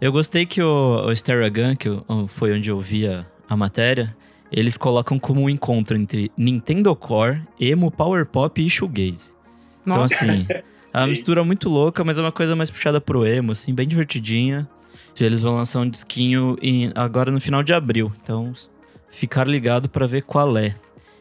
Eu 0.00 0.10
gostei 0.12 0.46
que 0.46 0.62
o, 0.62 1.04
o 1.06 1.14
Steragun, 1.14 1.74
que 1.76 1.88
eu- 1.88 2.04
foi 2.28 2.52
onde 2.56 2.70
eu 2.70 2.80
vi 2.80 3.06
a, 3.06 3.26
a 3.48 3.56
matéria, 3.56 4.16
eles 4.50 4.76
colocam 4.76 5.18
como 5.18 5.42
um 5.42 5.50
encontro 5.50 5.96
entre 5.96 6.30
Nintendo 6.36 6.94
Core, 6.96 7.42
emo, 7.60 7.90
Power 7.90 8.24
Pop 8.24 8.64
e 8.64 8.70
Shoegaze. 8.70 9.32
Então, 9.86 10.02
assim, 10.02 10.46
é 10.94 10.98
uma 10.98 11.06
mistura 11.08 11.44
muito 11.44 11.68
louca, 11.68 12.04
mas 12.04 12.18
é 12.18 12.22
uma 12.22 12.32
coisa 12.32 12.54
mais 12.56 12.70
puxada 12.70 13.00
pro 13.00 13.26
emo, 13.26 13.52
assim, 13.52 13.74
bem 13.74 13.86
divertidinha. 13.86 14.66
Eles 15.18 15.40
vão 15.42 15.54
lançar 15.56 15.80
um 15.80 15.88
disquinho 15.90 16.56
em- 16.62 16.90
agora 16.94 17.30
no 17.30 17.40
final 17.40 17.62
de 17.62 17.74
abril, 17.74 18.12
então 18.22 18.52
ficar 19.10 19.46
ligado 19.46 19.88
pra 19.88 20.06
ver 20.06 20.22
qual 20.22 20.56
é. 20.58 20.74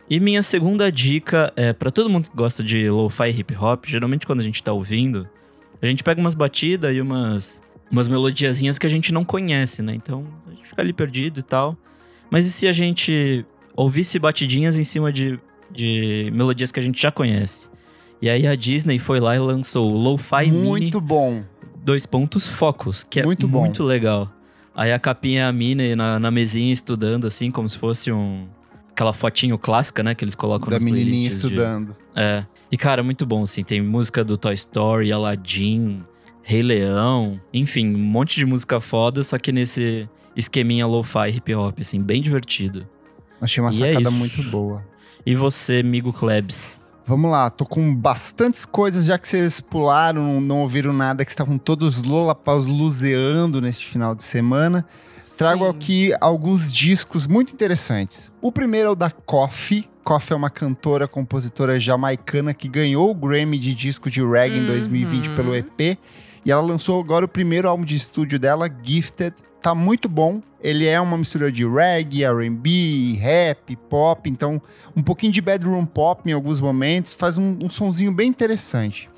E 0.10 0.20
minha 0.20 0.44
segunda 0.44 0.92
dica 0.92 1.52
é 1.56 1.74
pra 1.74 1.90
todo 1.90 2.10
mundo 2.10 2.30
que 2.30 2.36
gosta 2.36 2.64
de 2.64 2.90
lo-fi 2.90 3.30
hip 3.30 3.56
hop, 3.56 3.86
geralmente 3.88 4.26
quando 4.28 4.40
a 4.40 4.44
gente 4.44 4.62
tá 4.62 4.72
ouvindo, 4.72 5.28
a 5.82 5.86
gente 5.86 6.04
pega 6.04 6.22
umas 6.22 6.36
batidas 6.36 6.96
e 6.96 7.02
umas 7.02 7.62
umas 7.92 8.08
melodiazinhas 8.08 8.78
que 8.78 8.86
a 8.86 8.90
gente 8.90 9.14
não 9.14 9.24
conhece, 9.24 9.82
né? 9.82 9.94
Então, 9.94 10.26
a 10.48 10.52
gente 10.52 10.68
fica 10.68 10.82
ali 10.82 10.92
perdido 10.92 11.40
e 11.40 11.44
tal. 11.44 11.78
Mas 12.30 12.46
e 12.46 12.52
se 12.52 12.68
a 12.68 12.74
gente 12.74 13.46
ouvisse 13.76 14.18
batidinhas 14.18 14.78
em 14.78 14.84
cima 14.84 15.14
de, 15.14 15.40
de 15.72 16.30
melodias 16.34 16.72
que 16.72 16.80
a 16.80 16.84
gente 16.84 17.02
já 17.02 17.12
conhece? 17.12 17.68
E 18.22 18.30
aí 18.30 18.48
a 18.48 18.56
Disney 18.56 18.98
foi 18.98 19.20
lá 19.20 19.36
e 19.36 19.40
lançou 19.40 19.92
o 19.92 19.98
Lo-Fi 19.98 20.50
Mini 20.50 20.68
Muito 20.68 21.02
bom. 21.02 21.44
dois 21.78 22.06
pontos 22.06 22.48
focos, 22.48 23.04
que 23.04 23.20
é 23.20 23.24
Muito 23.24 23.48
muito, 23.48 23.84
legal. 23.84 24.32
Aí 24.74 24.92
a 24.92 25.00
capinha 25.00 25.42
é 25.42 25.46
a 25.46 25.52
mina 25.52 25.96
na, 25.96 26.20
na 26.20 26.32
mesinha 26.32 26.74
estudando, 26.74 27.28
assim, 27.28 27.52
como 27.52 27.70
se 27.70 27.78
fosse 27.78 28.12
um. 28.12 28.48
Aquela 28.96 29.12
fotinho 29.12 29.58
clássica, 29.58 30.02
né? 30.02 30.16
Que 30.16 30.24
eles 30.24 30.36
colocam 30.36 30.70
Da 30.70 30.78
nas 30.78 30.84
menininha 30.86 31.06
playlists 31.30 31.42
de- 31.42 31.48
estudando. 31.48 31.96
É. 32.16 32.46
E, 32.72 32.78
cara, 32.78 33.04
muito 33.04 33.26
bom, 33.26 33.44
assim. 33.44 33.62
Tem 33.62 33.82
música 33.82 34.24
do 34.24 34.38
Toy 34.38 34.54
Story, 34.54 35.12
Aladdin, 35.12 36.02
Rei 36.42 36.62
Leão. 36.64 37.38
Enfim, 37.54 37.94
um 37.94 38.00
monte 38.00 38.36
de 38.38 38.46
música 38.46 38.80
foda, 38.80 39.22
só 39.22 39.38
que 39.38 39.52
nesse 39.52 40.08
esqueminha 40.34 40.88
lo-fi 40.88 41.28
hip 41.30 41.54
hop, 41.54 41.78
assim, 41.82 42.02
bem 42.02 42.22
divertido. 42.22 42.88
Achei 43.42 43.62
uma 43.62 43.70
E 43.74 43.84
é 43.84 43.88
sacada 43.94 44.10
isso. 44.10 44.12
muito 44.18 44.44
boa. 44.44 44.82
E 45.26 45.36
você, 45.36 45.80
amigo 45.84 46.14
Klebs? 46.14 46.80
Vamos 47.06 47.30
lá, 47.30 47.50
tô 47.50 47.66
com 47.66 47.94
bastantes 47.94 48.64
coisas, 48.66 49.06
já 49.06 49.18
que 49.18 49.28
vocês 49.28 49.60
pularam, 49.60 50.40
não 50.40 50.62
ouviram 50.62 50.94
nada, 50.94 51.24
que 51.26 51.30
estavam 51.32 51.58
todos 51.58 52.02
lolapaus 52.02 52.66
luzeando 52.66 53.60
neste 53.62 53.86
final 53.86 54.16
de 54.16 54.24
semana. 54.24 54.86
Trago 55.32 55.64
Sim. 55.66 55.70
aqui 55.72 56.14
alguns 56.22 56.72
discos 56.72 57.26
muito 57.28 57.54
interessantes. 57.54 58.32
O 58.42 58.52
primeiro 58.52 58.90
é 58.90 58.92
o 58.92 58.96
da 58.96 59.10
Coffee. 59.10 59.90
Coffee 60.04 60.34
é 60.34 60.38
uma 60.38 60.50
cantora, 60.50 61.08
compositora 61.08 61.80
jamaicana 61.80 62.54
que 62.54 62.68
ganhou 62.68 63.10
o 63.10 63.16
Grammy 63.16 63.58
de 63.58 63.74
disco 63.74 64.10
de 64.10 64.24
reggae 64.24 64.58
em 64.58 64.62
Uhum. 64.62 64.68
2020 64.68 65.30
pelo 65.32 65.56
EP. 65.56 65.98
E 66.46 66.52
ela 66.52 66.62
lançou 66.62 67.00
agora 67.00 67.26
o 67.26 67.28
primeiro 67.28 67.68
álbum 67.68 67.84
de 67.84 67.96
estúdio 67.96 68.38
dela, 68.38 68.70
Gifted. 68.84 69.36
Tá 69.62 69.74
muito 69.74 70.08
bom. 70.08 70.44
Ele 70.62 70.86
é 70.86 71.02
uma 71.02 71.18
mistura 71.18 71.52
de 71.52 71.68
reggae, 71.68 72.24
R&B, 72.24 73.18
rap, 73.20 73.76
pop. 73.90 74.30
Então, 74.30 74.62
um 74.96 75.02
pouquinho 75.02 75.32
de 75.32 75.42
bedroom 75.42 75.86
pop 75.88 76.22
em 76.30 76.34
alguns 76.34 76.62
momentos. 76.62 77.16
Faz 77.16 77.36
um, 77.36 77.58
um 77.64 77.70
sonzinho 77.70 78.12
bem 78.12 78.30
interessante. 78.30 79.10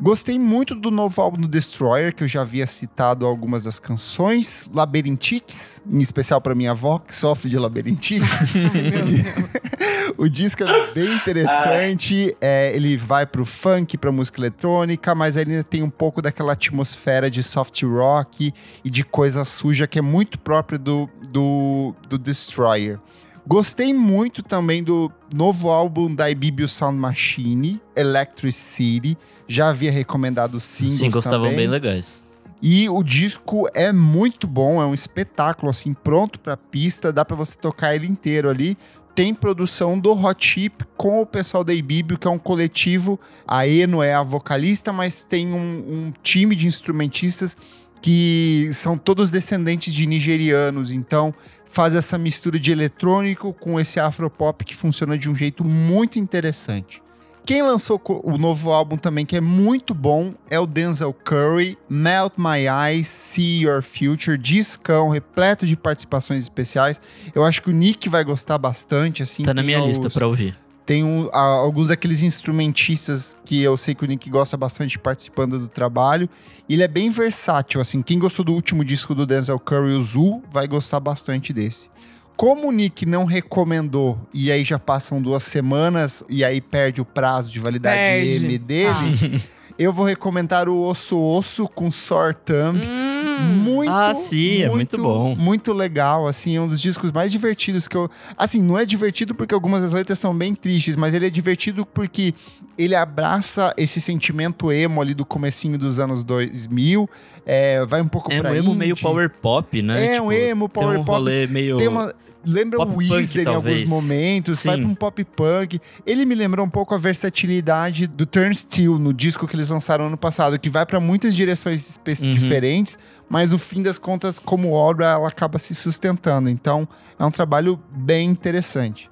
Gostei 0.00 0.38
muito 0.38 0.74
do 0.74 0.90
novo 0.90 1.22
álbum 1.22 1.40
do 1.40 1.48
Destroyer, 1.48 2.14
que 2.14 2.24
eu 2.24 2.28
já 2.28 2.42
havia 2.42 2.66
citado 2.66 3.24
algumas 3.24 3.64
das 3.64 3.78
canções. 3.78 4.68
Labyrinthites, 4.74 5.80
em 5.88 6.00
especial 6.00 6.40
para 6.40 6.54
minha 6.54 6.72
avó, 6.72 6.98
que 6.98 7.14
sofre 7.14 7.48
de 7.48 7.58
labirintite. 7.58 8.24
O 10.16 10.28
disco 10.28 10.62
é 10.62 10.92
bem 10.92 11.12
interessante. 11.14 12.36
é, 12.40 12.74
ele 12.74 12.96
vai 12.96 13.26
pro 13.26 13.44
funk, 13.44 13.96
pra 13.98 14.12
música 14.12 14.40
eletrônica, 14.40 15.14
mas 15.14 15.36
ainda 15.36 15.64
tem 15.64 15.82
um 15.82 15.90
pouco 15.90 16.22
daquela 16.22 16.52
atmosfera 16.52 17.30
de 17.30 17.42
soft 17.42 17.82
rock 17.82 18.52
e 18.84 18.90
de 18.90 19.04
coisa 19.04 19.44
suja 19.44 19.86
que 19.86 19.98
é 19.98 20.02
muito 20.02 20.38
própria 20.38 20.78
do, 20.78 21.08
do, 21.30 21.94
do 22.08 22.18
Destroyer. 22.18 22.98
Gostei 23.46 23.92
muito 23.92 24.42
também 24.42 24.82
do 24.82 25.12
novo 25.32 25.68
álbum 25.70 26.14
da 26.14 26.30
Ibibio 26.30 26.66
Sound 26.66 26.98
Machine, 26.98 27.80
Electricity. 27.94 29.18
Já 29.46 29.68
havia 29.68 29.92
recomendado 29.92 30.54
os 30.54 30.64
Os 30.64 30.70
singles, 30.70 30.98
singles 30.98 31.26
estavam 31.26 31.54
bem 31.54 31.68
legais. 31.68 32.24
E 32.62 32.88
o 32.88 33.02
disco 33.02 33.68
é 33.74 33.92
muito 33.92 34.46
bom, 34.46 34.80
é 34.80 34.86
um 34.86 34.94
espetáculo, 34.94 35.68
assim, 35.68 35.92
pronto 35.92 36.40
pra 36.40 36.56
pista, 36.56 37.12
dá 37.12 37.22
pra 37.22 37.36
você 37.36 37.54
tocar 37.56 37.94
ele 37.94 38.06
inteiro 38.06 38.48
ali. 38.48 38.78
Tem 39.14 39.34
produção 39.34 39.98
do 39.98 40.12
Hot 40.12 40.44
Chip 40.44 40.82
com 40.96 41.20
o 41.20 41.26
pessoal 41.26 41.62
da 41.62 41.74
Ibibio, 41.74 42.18
que 42.18 42.26
é 42.26 42.30
um 42.30 42.38
coletivo. 42.38 43.20
A 43.46 43.68
Eno 43.68 44.02
é 44.02 44.14
a 44.14 44.22
vocalista, 44.22 44.92
mas 44.92 45.22
tem 45.22 45.52
um, 45.52 45.58
um 45.58 46.12
time 46.22 46.56
de 46.56 46.66
instrumentistas 46.66 47.54
que 48.00 48.68
são 48.72 48.98
todos 48.98 49.30
descendentes 49.30 49.94
de 49.94 50.06
nigerianos. 50.06 50.90
Então, 50.90 51.34
faz 51.74 51.94
essa 51.94 52.16
mistura 52.16 52.58
de 52.58 52.70
eletrônico 52.70 53.52
com 53.52 53.80
esse 53.80 53.98
afropop 53.98 54.64
que 54.64 54.74
funciona 54.76 55.18
de 55.18 55.28
um 55.28 55.34
jeito 55.34 55.64
muito 55.64 56.18
interessante. 56.18 57.02
Quem 57.44 57.62
lançou 57.62 58.00
o 58.22 58.38
novo 58.38 58.70
álbum 58.72 58.96
também, 58.96 59.26
que 59.26 59.36
é 59.36 59.40
muito 59.40 59.92
bom, 59.92 60.32
é 60.48 60.58
o 60.58 60.66
Denzel 60.66 61.12
Curry, 61.12 61.76
Melt 61.90 62.32
My 62.38 62.64
Eyes, 62.66 63.06
See 63.08 63.64
Your 63.64 63.82
Future, 63.82 64.38
discão, 64.38 65.10
repleto 65.10 65.66
de 65.66 65.76
participações 65.76 66.42
especiais. 66.44 66.98
Eu 67.34 67.44
acho 67.44 67.60
que 67.60 67.68
o 67.68 67.72
Nick 67.72 68.08
vai 68.08 68.24
gostar 68.24 68.56
bastante, 68.56 69.22
assim. 69.22 69.42
Tá 69.42 69.52
na 69.52 69.62
minha 69.62 69.82
os- 69.82 69.88
lista 69.88 70.08
pra 70.08 70.26
ouvir. 70.26 70.56
Tem 70.86 71.02
um- 71.02 71.28
a- 71.32 71.38
alguns 71.40 71.88
daqueles 71.88 72.22
instrumentistas 72.22 73.36
que 73.44 73.62
eu 73.62 73.76
sei 73.76 73.94
que 73.94 74.04
o 74.04 74.06
Nick 74.06 74.28
gosta 74.28 74.56
bastante 74.56 74.98
participando 74.98 75.58
do 75.58 75.68
trabalho. 75.68 76.28
Ele 76.68 76.82
é 76.82 76.88
bem 76.88 77.10
versátil, 77.10 77.80
assim. 77.80 78.02
Quem 78.02 78.18
gostou 78.18 78.44
do 78.44 78.52
último 78.52 78.84
disco 78.84 79.14
do 79.14 79.24
Denzel 79.26 79.58
Curry, 79.58 79.92
o 79.94 80.02
Zoo, 80.02 80.42
vai 80.52 80.66
gostar 80.66 81.00
bastante 81.00 81.52
desse. 81.52 81.88
Como 82.36 82.68
o 82.68 82.72
Nick 82.72 83.06
não 83.06 83.24
recomendou, 83.24 84.18
e 84.32 84.50
aí 84.50 84.64
já 84.64 84.78
passam 84.78 85.22
duas 85.22 85.42
semanas, 85.44 86.24
e 86.28 86.44
aí 86.44 86.60
perde 86.60 87.00
o 87.00 87.04
prazo 87.04 87.52
de 87.52 87.60
validade 87.60 87.96
Perde. 87.96 88.44
M 88.46 88.58
dele, 88.58 89.42
eu 89.78 89.92
vou 89.92 90.04
recomendar 90.04 90.68
o 90.68 90.82
Osso 90.82 91.16
Osso 91.16 91.68
com 91.68 91.90
Sore 91.92 92.34
Thumb. 92.44 92.76
Hum, 92.84 93.03
Muito, 93.40 93.90
Ah, 93.90 94.14
sim, 94.14 94.62
é 94.62 94.68
muito 94.68 94.96
bom. 94.96 95.34
Muito 95.34 95.72
legal, 95.72 96.26
assim, 96.26 96.56
é 96.56 96.60
um 96.60 96.68
dos 96.68 96.80
discos 96.80 97.12
mais 97.12 97.30
divertidos 97.32 97.88
que 97.88 97.96
eu... 97.96 98.10
Assim, 98.36 98.60
não 98.62 98.78
é 98.78 98.84
divertido 98.84 99.34
porque 99.34 99.54
algumas 99.54 99.82
das 99.82 99.92
letras 99.92 100.18
são 100.18 100.36
bem 100.36 100.54
tristes, 100.54 100.96
mas 100.96 101.14
ele 101.14 101.26
é 101.26 101.30
divertido 101.30 101.86
porque 101.86 102.34
ele 102.78 102.94
abraça 102.94 103.72
esse 103.76 104.00
sentimento 104.00 104.70
emo 104.72 105.00
ali 105.00 105.14
do 105.14 105.24
comecinho 105.24 105.78
dos 105.78 105.98
anos 105.98 106.24
2000, 106.24 107.08
é, 107.46 107.84
vai 107.86 108.00
um 108.00 108.08
pouco 108.08 108.32
É 108.32 108.38
um 108.38 108.40
pra 108.40 108.56
emo 108.56 108.74
meio 108.74 108.92
indie. 108.92 109.02
power 109.02 109.30
pop, 109.30 109.82
né? 109.82 110.16
É, 110.16 110.22
um 110.22 110.32
emo, 110.32 110.68
tem 110.68 110.82
power 110.82 110.98
um 111.00 111.04
pop. 111.04 111.18
rolê 111.18 111.46
meio... 111.46 111.76
Tem 111.76 111.88
uma... 111.88 112.12
Lembra 112.46 112.78
Pop 112.80 112.92
o 112.92 112.96
Weezer 112.98 113.48
em 113.48 113.54
alguns 113.54 113.88
momentos, 113.88 114.62
vai 114.62 114.74
Sim. 114.76 114.82
pra 114.82 114.90
um 114.90 114.94
pop 114.94 115.24
punk. 115.24 115.80
Ele 116.04 116.26
me 116.26 116.34
lembrou 116.34 116.66
um 116.66 116.68
pouco 116.68 116.94
a 116.94 116.98
versatilidade 116.98 118.06
do 118.06 118.26
Turnstile 118.26 118.98
no 118.98 119.14
disco 119.14 119.46
que 119.48 119.56
eles 119.56 119.70
lançaram 119.70 120.08
ano 120.08 120.16
passado, 120.18 120.58
que 120.58 120.68
vai 120.68 120.84
pra 120.84 121.00
muitas 121.00 121.34
direções 121.34 121.98
Uhum. 122.22 122.32
diferentes, 122.32 122.98
mas 123.30 123.50
no 123.52 123.56
fim 123.58 123.82
das 123.82 123.98
contas, 123.98 124.38
como 124.38 124.72
obra, 124.72 125.06
ela 125.12 125.26
acaba 125.28 125.58
se 125.58 125.74
sustentando. 125.74 126.50
Então, 126.50 126.86
é 127.18 127.24
um 127.24 127.30
trabalho 127.30 127.80
bem 127.90 128.28
interessante. 128.28 129.08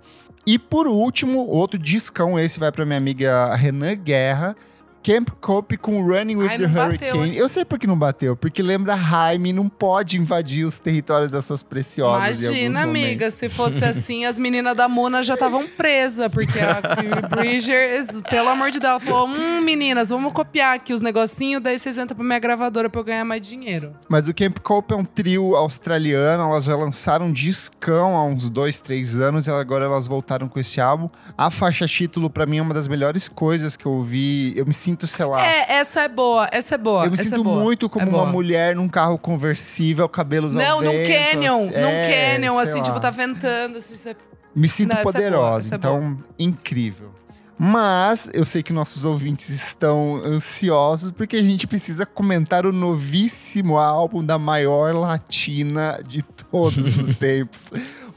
E 0.47 0.59
por 0.59 0.89
último, 0.89 1.47
outro 1.47 1.79
discão, 1.79 2.39
esse 2.39 2.59
vai 2.59 2.73
pra 2.73 2.85
minha 2.85 2.99
amiga 2.99 3.55
Renan 3.55 3.95
Guerra. 3.95 4.57
Camp 5.03 5.31
Cope 5.41 5.77
com 5.77 6.03
Running 6.07 6.37
with 6.37 6.49
Ai, 6.49 6.59
the 6.59 6.67
bateu 6.67 6.83
Hurricane. 6.87 7.31
aqui. 7.31 7.39
Eu 7.39 7.49
sei 7.49 7.65
por 7.65 7.79
que 7.79 7.87
não 7.87 7.99
bateu, 7.99 8.37
porque 8.37 8.63
lembra 8.63 8.97
Jaime, 8.97 9.53
não 9.53 9.69
pode 9.69 10.17
invadir 10.17 10.65
os 10.65 10.79
territórios 10.79 11.33
das 11.33 11.45
suas 11.45 11.63
preciosas. 11.63 12.43
Imagina, 12.43 12.83
amiga, 12.83 13.31
se 13.31 13.49
fosse 13.49 13.85
assim, 13.85 14.25
as 14.25 14.39
meninas 14.39 14.77
da 14.77 14.89
Mona 14.89 15.23
já 15.23 15.35
estavam 15.35 15.67
presas, 15.67 16.31
porque 16.31 16.59
a 16.61 16.81
Phoebe 16.97 17.29
Bridgers, 17.29 18.23
pelo 18.29 18.49
amor 18.49 18.71
de 18.71 18.79
Deus, 18.79 19.03
falou: 19.03 19.29
hum, 19.29 19.61
meninas, 19.63 20.11
vamos 20.11 20.33
copiar 20.33 20.75
aqui 20.77 20.93
os 20.93 21.01
negocinhos, 21.01 21.63
daí 21.63 21.79
vocês 21.79 21.99
entram 21.99 22.17
pra 22.17 22.25
minha 22.25 22.39
gravadora 22.39 22.89
pra 22.89 23.01
eu 23.01 23.05
ganhar 23.05 23.25
mais 23.25 23.43
dinheiro. 23.43 23.95
Mas 24.09 24.29
o 24.29 24.35
Camp 24.35 24.59
Cope 24.61 24.95
é 24.95 24.97
um 24.97 25.05
trio 25.05 25.57
australiano, 25.57 26.45
elas 26.45 26.65
já 26.65 26.77
lançaram 26.77 27.27
um 27.27 27.33
discão 27.33 28.15
há 28.17 28.25
uns 28.25 28.49
dois, 28.49 28.81
três 28.81 29.19
anos, 29.19 29.47
e 29.47 29.51
agora 29.51 29.85
elas 29.85 30.07
voltaram 30.07 30.49
com 30.49 30.59
esse 30.61 30.81
álbum. 30.81 31.09
A 31.37 31.51
faixa 31.51 31.87
título, 31.87 32.31
pra 32.31 32.47
mim, 32.47 32.59
é 32.59 32.63
uma 32.63 32.75
das 32.75 32.87
melhores 32.87 33.29
coisas 33.29 33.77
que 33.77 33.87
eu 33.87 33.93
ouvi. 33.93 34.57
Eu 34.57 34.67
me 34.67 34.75
sinto, 34.75 34.92
sei 35.07 35.25
lá. 35.25 35.45
É, 35.45 35.73
essa 35.79 36.03
é 36.03 36.09
boa, 36.09 36.49
essa 36.53 36.75
é 36.75 36.79
boa. 36.79 37.05
eu 37.05 37.11
me 37.11 37.15
essa 37.15 37.25
sinto 37.25 37.41
é 37.41 37.43
muito 37.43 37.89
como 37.89 38.07
É 38.07 38.09
uma 38.09 38.27
mulher 38.27 38.77
num 38.77 38.89
carro 38.89 39.19
conversível, 39.19 40.09
cabelos 40.09 40.55
Não, 40.55 40.77
ao 40.77 40.83
num 40.83 40.91
vento, 40.93 41.09
canyon, 41.09 41.57
assim, 41.63 41.81
num 41.81 41.89
é, 41.89 42.35
canyon, 42.35 42.59
assim, 42.59 42.79
lá. 42.79 42.83
tipo, 42.83 43.01
tá 43.01 43.11
ventando, 43.11 43.79
assim, 43.79 43.97
você... 43.97 44.17
Me 44.55 44.69
sinto 44.69 44.93
Não, 44.93 44.99
é 45.01 45.03
poderosa, 45.03 45.75
é 45.75 45.77
então 45.77 46.19
incrível. 46.39 47.11
Mas 47.59 48.29
eu 48.35 48.45
sei 48.45 48.63
que 48.63 48.73
nossos 48.73 49.05
ouvintes 49.05 49.49
estão 49.49 50.17
ansiosos 50.25 51.13
porque 51.13 51.37
a 51.37 51.43
gente 51.43 51.67
precisa 51.67 52.05
comentar 52.05 52.67
o 52.67 52.73
novíssimo 52.73 53.79
álbum 53.79 54.25
da 54.25 54.37
maior 54.37 54.93
latina 54.95 56.01
de 56.05 56.23
todos 56.23 56.99
os 56.99 57.17
tempos. 57.19 57.63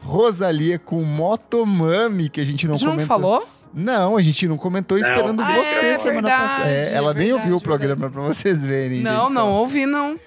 Rosalia 0.02 0.80
com 0.80 1.04
Motomami, 1.04 2.30
que 2.30 2.42
a 2.42 2.46
gente 2.46 2.68
não 2.68 2.74
A 2.74 2.78
gente 2.78 2.86
não 2.86 2.94
comentou. 2.94 3.08
falou? 3.20 3.48
Não, 3.76 4.16
a 4.16 4.22
gente 4.22 4.48
não 4.48 4.58
comentou 4.58 4.98
Não. 4.98 5.06
esperando 5.08 5.42
Ah, 5.42 5.54
você 5.54 5.86
é 5.86 5.98
semana 5.98 6.22
verdade, 6.30 6.42
passada. 6.48 6.70
É, 6.70 6.94
ela 6.94 7.14
nem 7.14 7.24
verdade, 7.28 7.34
ouviu 7.34 7.56
o 7.56 7.60
verdade. 7.60 7.64
programa 7.64 8.10
pra 8.10 8.22
vocês 8.22 8.66
verem. 8.66 9.02
Não, 9.02 9.24
gente. 9.26 9.34
não 9.34 9.52
ouvi, 9.52 9.86
não. 9.86 10.18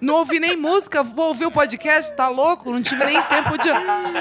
Não 0.00 0.16
ouvi 0.16 0.40
nem 0.40 0.56
música, 0.56 1.02
vou 1.04 1.28
ouvir 1.28 1.46
o 1.46 1.50
podcast, 1.50 2.12
tá 2.16 2.28
louco? 2.28 2.72
Não 2.72 2.82
tive 2.82 3.04
nem 3.04 3.22
tempo 3.22 3.56
de. 3.56 3.68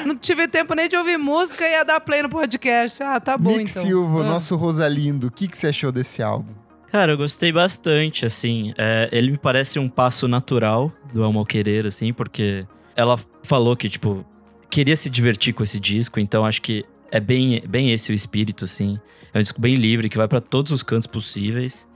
Não 0.06 0.16
tive 0.16 0.48
tempo 0.48 0.76
nem 0.76 0.88
de 0.88 0.96
ouvir 0.96 1.18
música 1.18 1.68
e 1.68 1.72
ia 1.72 1.84
dar 1.84 2.00
play 2.00 2.22
no 2.22 2.30
podcast. 2.30 3.02
Ah, 3.02 3.20
tá 3.20 3.36
bom 3.36 3.58
Nick 3.58 3.72
então. 3.72 3.82
Silva, 3.84 4.22
Ah. 4.22 4.24
nosso 4.26 4.56
Rosalindo, 4.56 5.28
o 5.28 5.32
que, 5.32 5.48
que 5.48 5.58
você 5.58 5.68
achou 5.68 5.92
desse 5.92 6.22
álbum? 6.22 6.54
Cara, 6.92 7.14
eu 7.14 7.18
gostei 7.18 7.52
bastante, 7.52 8.26
assim. 8.26 8.74
É, 8.78 9.10
ele 9.12 9.32
me 9.32 9.38
parece 9.40 9.80
um 9.80 9.90
passo 9.90 10.28
natural 10.28 10.92
do 11.12 11.24
Alma 11.24 11.40
ao 11.40 11.46
Querer, 11.46 11.88
assim, 11.88 12.14
porque 12.14 12.66
ela 12.96 13.20
falou 13.44 13.76
que, 13.76 13.90
tipo, 13.90 14.24
queria 14.70 14.96
se 14.96 15.10
divertir 15.10 15.52
com 15.54 15.64
esse 15.64 15.80
disco, 15.80 16.20
então 16.20 16.46
acho 16.46 16.62
que 16.62 16.86
é 17.16 17.20
bem, 17.20 17.64
bem 17.68 17.92
esse 17.92 18.12
o 18.12 18.16
espírito, 18.16 18.66
assim. 18.66 19.00
É 19.34 19.40
um 19.40 19.42
disco 19.42 19.60
bem 19.62 19.76
livre, 19.76 20.10
que 20.10 20.18
vai 20.18 20.28
pra 20.28 20.42
todos 20.42 20.72
os 20.72 20.84
cantos 20.84 21.08
possíveis. 21.08 21.88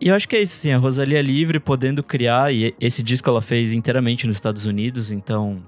E 0.00 0.08
eu 0.08 0.14
acho 0.14 0.28
que 0.28 0.34
é 0.34 0.40
isso, 0.42 0.54
assim, 0.54 0.72
a 0.72 0.78
Rosalia 0.78 1.18
é 1.18 1.22
livre, 1.22 1.60
podendo 1.60 2.02
criar, 2.02 2.52
e 2.52 2.74
esse 2.80 3.02
disco 3.02 3.28
ela 3.28 3.42
fez 3.42 3.72
inteiramente 3.72 4.26
nos 4.26 4.36
Estados 4.36 4.64
Unidos, 4.66 5.10
então 5.10 5.62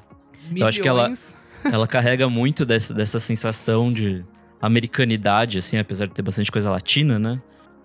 eu 0.57 0.67
acho 0.67 0.81
que 0.81 0.89
ela- 0.89 1.03
Milhões. 1.03 1.37
ela 1.71 1.87
carrega 1.87 2.29
muito 2.29 2.65
dessa, 2.65 2.93
dessa 2.93 3.21
sensação 3.21 3.93
de 3.93 4.25
americanidade, 4.61 5.59
assim, 5.59 5.77
apesar 5.79 6.07
de 6.07 6.13
ter 6.15 6.23
bastante 6.23 6.51
coisa 6.51 6.71
latina, 6.71 7.19
né? 7.19 7.41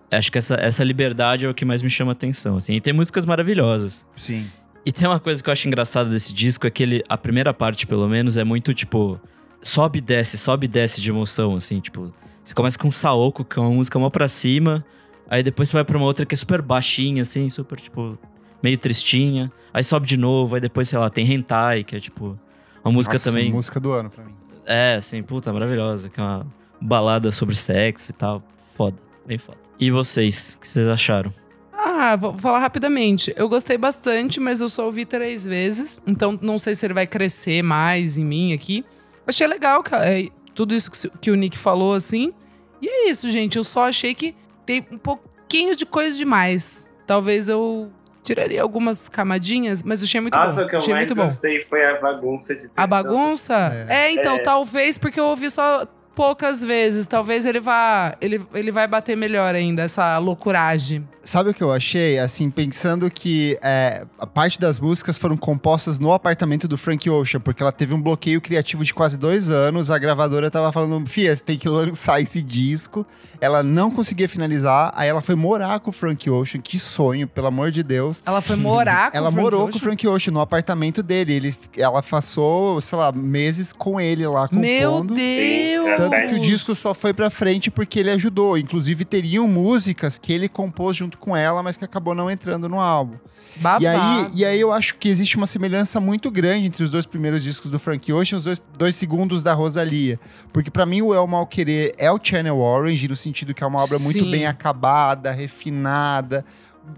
Acho 0.09 0.31
que 0.31 0.37
essa, 0.37 0.55
essa 0.55 0.83
liberdade 0.83 1.45
é 1.45 1.49
o 1.49 1.53
que 1.53 1.63
mais 1.65 1.81
me 1.83 1.89
chama 1.89 2.13
atenção, 2.13 2.55
assim. 2.57 2.75
E 2.75 2.81
tem 2.81 2.93
músicas 2.93 3.25
maravilhosas. 3.25 4.03
Sim. 4.15 4.47
E 4.85 4.91
tem 4.91 5.07
uma 5.07 5.19
coisa 5.19 5.43
que 5.43 5.49
eu 5.49 5.51
acho 5.51 5.67
engraçada 5.67 6.09
desse 6.09 6.33
disco, 6.33 6.65
é 6.65 6.71
que 6.71 6.81
ele, 6.81 7.03
a 7.07 7.17
primeira 7.17 7.53
parte, 7.53 7.85
pelo 7.85 8.07
menos, 8.07 8.37
é 8.37 8.43
muito, 8.43 8.73
tipo... 8.73 9.19
Sobe 9.61 9.99
e 9.99 10.01
desce, 10.01 10.37
sobe 10.37 10.65
e 10.65 10.67
desce 10.67 11.01
de 11.01 11.09
emoção, 11.09 11.55
assim, 11.55 11.79
tipo... 11.79 12.13
Você 12.43 12.53
começa 12.53 12.79
com 12.79 12.89
Saoko, 12.89 13.43
que 13.43 13.59
é 13.59 13.61
uma 13.61 13.71
música 13.71 13.99
mó 13.99 14.09
pra 14.09 14.27
cima. 14.27 14.83
Aí 15.29 15.43
depois 15.43 15.69
você 15.69 15.77
vai 15.77 15.83
pra 15.83 15.97
uma 15.97 16.05
outra 16.05 16.25
que 16.25 16.33
é 16.33 16.37
super 16.37 16.61
baixinha, 16.61 17.21
assim, 17.21 17.49
super, 17.49 17.79
tipo... 17.79 18.17
Meio 18.61 18.77
tristinha. 18.77 19.51
Aí 19.73 19.83
sobe 19.83 20.07
de 20.07 20.17
novo, 20.17 20.55
aí 20.55 20.61
depois, 20.61 20.89
sei 20.89 20.99
lá, 20.99 21.09
tem 21.09 21.31
Hentai, 21.31 21.83
que 21.83 21.95
é, 21.95 21.99
tipo... 21.99 22.37
Uma 22.83 22.93
música 22.93 23.15
Nossa, 23.15 23.29
também... 23.29 23.51
Música 23.51 23.79
do 23.79 23.91
ano 23.91 24.09
pra 24.09 24.23
mim. 24.23 24.33
É, 24.65 24.95
assim, 24.97 25.21
puta, 25.23 25.51
maravilhosa. 25.51 26.09
Que 26.09 26.19
é 26.19 26.23
uma 26.23 26.47
balada 26.79 27.31
sobre 27.31 27.55
sexo 27.55 28.11
e 28.11 28.13
tal. 28.13 28.41
Foda, 28.73 28.97
bem 29.25 29.37
foda. 29.37 29.57
E 29.79 29.91
vocês, 29.91 30.55
o 30.55 30.59
que 30.59 30.67
vocês 30.67 30.87
acharam? 30.87 31.33
Ah, 31.73 32.15
vou 32.15 32.37
falar 32.37 32.59
rapidamente. 32.59 33.33
Eu 33.35 33.49
gostei 33.49 33.77
bastante, 33.77 34.39
mas 34.39 34.61
eu 34.61 34.69
só 34.69 34.85
ouvi 34.85 35.05
três 35.05 35.45
vezes. 35.45 35.99
Então 36.05 36.37
não 36.41 36.57
sei 36.57 36.75
se 36.75 36.85
ele 36.85 36.93
vai 36.93 37.07
crescer 37.07 37.61
mais 37.61 38.17
em 38.17 38.23
mim 38.23 38.53
aqui. 38.53 38.85
Achei 39.29 39.47
legal 39.47 39.81
ca- 39.83 40.05
é, 40.05 40.27
tudo 40.53 40.73
isso 40.75 40.91
que, 40.91 41.09
que 41.19 41.31
o 41.31 41.35
Nick 41.35 41.57
falou, 41.57 41.93
assim. 41.93 42.33
E 42.81 42.87
é 42.87 43.09
isso, 43.09 43.29
gente. 43.29 43.57
Eu 43.57 43.63
só 43.63 43.85
achei 43.87 44.13
que 44.15 44.35
tem 44.65 44.85
um 44.91 44.97
pouquinho 44.97 45.75
de 45.75 45.85
coisa 45.85 46.17
demais. 46.17 46.89
Talvez 47.07 47.47
eu 47.49 47.91
tiraria 48.23 48.61
algumas 48.61 49.09
camadinhas, 49.09 49.81
mas 49.81 50.01
eu 50.01 50.05
achei 50.05 50.21
muito 50.21 50.37
Nossa, 50.37 50.61
bom. 50.61 50.65
o 50.65 50.69
que 50.69 50.75
eu 50.75 50.79
achei 50.79 50.93
mais 50.93 51.05
muito 51.07 51.15
bom. 51.15 51.23
gostei 51.23 51.61
foi 51.65 51.83
a 51.85 51.99
bagunça 51.99 52.53
de 52.55 52.69
A 52.75 52.85
bagunça? 52.85 53.55
É. 53.89 54.07
É, 54.07 54.11
então, 54.13 54.35
É. 54.35 54.39
talvez 54.43 54.97
porque 54.97 55.19
eu 55.19 55.25
ouvi 55.25 55.49
só 55.49 55.85
poucas 56.19 56.61
vezes. 56.61 57.07
Talvez 57.07 57.45
ele 57.45 57.61
vá. 57.61 58.13
Ele, 58.19 58.41
ele 58.53 58.73
vai 58.73 58.85
bater 58.85 59.15
melhor 59.15 59.55
ainda, 59.55 59.83
essa 59.83 60.17
loucuragem. 60.17 61.07
Sabe 61.23 61.51
o 61.51 61.53
que 61.53 61.61
eu 61.61 61.71
achei? 61.71 62.17
Assim, 62.17 62.49
pensando 62.49 63.09
que 63.09 63.57
é, 63.61 64.05
a 64.17 64.25
parte 64.25 64.59
das 64.59 64.79
músicas 64.79 65.17
foram 65.17 65.37
compostas 65.37 65.99
no 65.99 66.11
apartamento 66.11 66.67
do 66.67 66.77
Frank 66.77 67.07
Ocean, 67.09 67.39
porque 67.39 67.61
ela 67.61 67.71
teve 67.71 67.93
um 67.93 68.01
bloqueio 68.01 68.41
criativo 68.41 68.83
de 68.83 68.93
quase 68.93 69.17
dois 69.17 69.49
anos. 69.49 69.91
A 69.91 69.97
gravadora 69.97 70.49
tava 70.49 70.71
falando, 70.71 71.07
Fia, 71.07 71.35
você 71.35 71.43
tem 71.43 71.57
que 71.57 71.69
lançar 71.69 72.19
esse 72.19 72.41
disco. 72.41 73.05
Ela 73.39 73.61
não 73.61 73.91
conseguia 73.91 74.27
finalizar, 74.27 74.91
aí 74.95 75.07
ela 75.07 75.21
foi 75.21 75.35
morar 75.35 75.79
com 75.81 75.89
o 75.89 75.93
Frank 75.93 76.29
Ocean. 76.29 76.61
Que 76.61 76.79
sonho, 76.79 77.27
pelo 77.27 77.47
amor 77.47 77.69
de 77.69 77.83
Deus. 77.83 78.23
Ela 78.25 78.41
foi 78.41 78.55
morar 78.55 79.11
com 79.11 79.17
Ela 79.17 79.29
o 79.29 79.31
Frank 79.31 79.43
morou 79.43 79.69
com 79.69 79.77
o? 79.77 79.79
Frank 79.79 80.07
Ocean 80.07 80.33
no 80.33 80.41
apartamento 80.41 81.03
dele. 81.03 81.33
Ele, 81.35 81.55
ela 81.77 82.01
passou, 82.01 82.81
sei 82.81 82.97
lá, 82.97 83.11
meses 83.11 83.71
com 83.71 84.01
ele 84.01 84.25
lá 84.25 84.47
compondo. 84.47 84.61
Meu 84.61 85.03
Deus! 85.03 85.95
Tanto 85.95 86.08
que 86.09 86.35
o 86.35 86.39
disco 86.39 86.75
só 86.75 86.93
foi 86.93 87.13
pra 87.13 87.29
frente 87.29 87.69
porque 87.71 87.99
ele 87.99 88.11
ajudou. 88.11 88.57
Inclusive, 88.57 89.05
teriam 89.05 89.47
músicas 89.47 90.17
que 90.17 90.33
ele 90.33 90.49
compôs 90.49 90.95
junto 90.95 91.17
com 91.17 91.35
ela, 91.35 91.61
mas 91.63 91.77
que 91.77 91.85
acabou 91.85 92.13
não 92.15 92.29
entrando 92.29 92.67
no 92.67 92.79
álbum. 92.79 93.17
Babado. 93.55 93.83
E 93.83 93.87
aí, 93.87 94.27
e 94.35 94.45
aí 94.45 94.59
eu 94.59 94.71
acho 94.71 94.95
que 94.95 95.09
existe 95.09 95.35
uma 95.35 95.47
semelhança 95.47 95.99
muito 95.99 96.29
grande 96.31 96.67
entre 96.67 96.83
os 96.83 96.91
dois 96.91 97.05
primeiros 97.05 97.43
discos 97.43 97.69
do 97.69 97.79
Frank 97.79 98.11
Ocean 98.11 98.35
e 98.35 98.37
os 98.37 98.43
dois, 98.43 98.61
dois 98.77 98.95
segundos 98.95 99.43
da 99.43 99.53
Rosalia. 99.53 100.19
Porque 100.53 100.69
pra 100.71 100.85
mim 100.85 101.01
o 101.01 101.13
El 101.13 101.27
Mal 101.27 101.45
Querer 101.47 101.93
é 101.97 102.11
o 102.11 102.19
Channel 102.21 102.57
Orange, 102.57 103.07
no 103.07 103.15
sentido 103.15 103.53
que 103.53 103.63
é 103.63 103.67
uma 103.67 103.81
obra 103.81 103.99
muito 103.99 104.23
Sim. 104.23 104.31
bem 104.31 104.45
acabada, 104.45 105.31
refinada, 105.31 106.45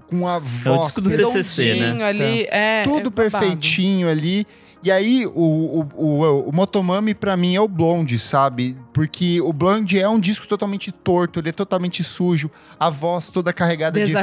com 0.08 0.28
a 0.28 0.36
É 0.36 0.38
o 0.38 0.42
voz 0.42 0.82
disco 0.88 1.02
do. 1.02 1.10
TCC, 1.10 1.76
né? 1.76 2.04
Ali, 2.04 2.48
é, 2.50 2.84
Tudo 2.84 3.08
é 3.08 3.12
perfeitinho 3.12 4.10
ali. 4.10 4.46
E 4.84 4.90
aí, 4.92 5.28
o, 5.28 5.32
o, 5.32 5.88
o, 5.96 6.50
o 6.50 6.52
Motomami, 6.52 7.14
pra 7.14 7.38
mim, 7.38 7.56
é 7.56 7.62
o 7.62 7.68
Blonde, 7.68 8.18
sabe? 8.18 8.76
Porque 8.92 9.40
o 9.40 9.54
Blonde 9.54 10.00
é 10.00 10.10
um 10.10 10.20
disco 10.20 10.48
totalmente 10.48 10.92
torto, 10.92 11.40
ele 11.40 11.50
é 11.50 11.52
totalmente 11.52 12.04
sujo, 12.04 12.50
a 12.80 12.90
voz 12.90 13.30
toda 13.30 13.54
carregada 13.54 13.94
de 14.00 14.12
efeito. 14.12 14.18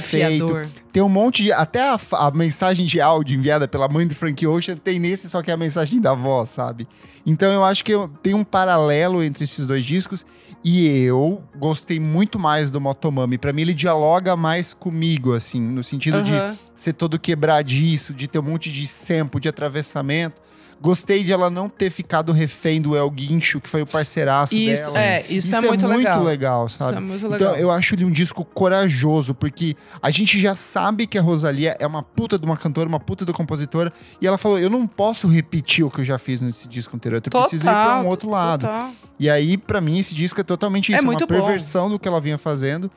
Desafiador. 0.45 0.67
Tem 0.93 1.01
um 1.03 1.09
monte 1.09 1.45
de. 1.45 1.53
Até 1.53 1.81
a, 1.89 1.99
a 2.13 2.31
mensagem 2.33 2.87
de 2.87 3.01
áudio 3.01 3.39
enviada 3.39 3.69
pela 3.69 3.89
mãe 3.89 4.05
do 4.07 4.15
Frank 4.17 4.45
Ocean 4.47 4.77
tem 4.77 4.99
nesse, 4.99 5.31
só 5.31 5.43
que 5.43 5.51
é 5.51 5.55
a 5.55 5.57
mensagem 5.57 6.01
da 6.01 6.13
voz, 6.13 6.51
sabe? 6.51 6.89
Então 7.25 7.53
eu 7.53 7.65
acho 7.65 7.85
que 7.85 7.93
eu- 7.95 8.09
tem 8.21 8.35
um 8.35 8.43
paralelo 8.45 9.23
entre 9.23 9.45
esses 9.45 9.65
dois 9.67 9.85
discos. 9.85 10.27
E 10.65 10.89
eu 10.89 11.41
gostei 11.57 12.01
muito 12.01 12.37
mais 12.37 12.69
do 12.69 12.81
Motomami. 12.81 13.39
Pra 13.39 13.53
mim, 13.53 13.63
ele 13.63 13.73
dialoga 13.75 14.35
mais 14.35 14.75
comigo, 14.75 15.33
assim, 15.33 15.61
no 15.61 15.85
sentido 15.85 16.21
de 16.21 16.35
Aham. 16.35 16.59
ser 16.75 16.95
todo 16.95 17.17
quebradiço, 17.17 18.13
de 18.13 18.27
ter 18.27 18.41
um 18.41 18.43
monte 18.43 18.73
de 18.73 18.85
sample, 18.85 19.41
de 19.41 19.49
atravessamento. 19.49 20.43
Gostei 20.81 21.25
de 21.25 21.33
ela 21.33 21.51
não 21.51 21.69
ter 21.69 21.91
ficado 21.91 22.33
refém 22.33 22.81
do 22.81 22.97
El 22.97 23.11
Guincho, 23.11 23.61
que 23.61 23.69
foi 23.69 23.83
o 23.83 23.87
parceiraço 23.87 24.55
Isso, 24.57 24.83
dela. 24.87 24.99
é, 25.01 25.27
isso, 25.29 25.55
é 25.55 25.61
muito 25.61 25.87
legal. 26.23 26.67
Isso 26.67 26.79
sabe? 26.79 26.97
é 26.97 27.01
muito 27.01 27.27
legal. 27.29 27.51
Então, 27.53 27.57
eu 27.57 27.71
acho 27.71 27.95
ele 27.97 28.05
um 28.05 28.11
disco 28.11 28.45
corajoso, 28.45 29.35
porque 29.35 29.77
a 30.01 30.11
gente 30.11 30.41
já 30.41 30.55
sabe 30.55 31.07
que 31.07 31.19
a 31.19 31.23
Rosalia 31.23 31.77
é 31.81 31.87
uma 31.87 32.03
puta 32.03 32.39
de 32.39 32.45
uma 32.45 32.57
cantora, 32.57 32.89
uma 32.89 33.01
puta 33.01 33.25
de 33.25 33.33
compositora, 33.33 33.93
e 34.21 34.27
ela 34.27 34.39
falou: 34.39 34.59
eu 34.59 34.71
não 34.71 34.87
posso 34.87 35.27
repetir 35.27 35.85
o 35.85 35.91
que 35.91 36.01
eu 36.01 36.05
já 36.05 36.17
fiz 36.19 36.41
nesse 36.41 36.69
disco 36.69 36.95
anterior, 36.95 37.21
eu 37.25 37.31
preciso 37.41 37.65
ir 37.65 37.71
pra 37.71 38.01
um 38.01 38.07
outro 38.07 38.31
lado. 38.31 38.61
Total. 38.67 38.93
E 39.19 39.29
aí, 39.29 39.59
pra 39.59 39.81
mim, 39.81 39.99
esse 39.99 40.15
disco 40.15 40.41
é 40.41 40.45
totalmente 40.45 40.93
É 40.93 40.97
isso, 40.97 41.05
muito 41.05 41.23
uma 41.23 41.27
bom. 41.27 41.35
perversão 41.35 41.91
do 41.91 41.99
que 41.99 42.07
ela 42.07 42.21
vinha 42.21 42.39
fazendo. 42.39 42.89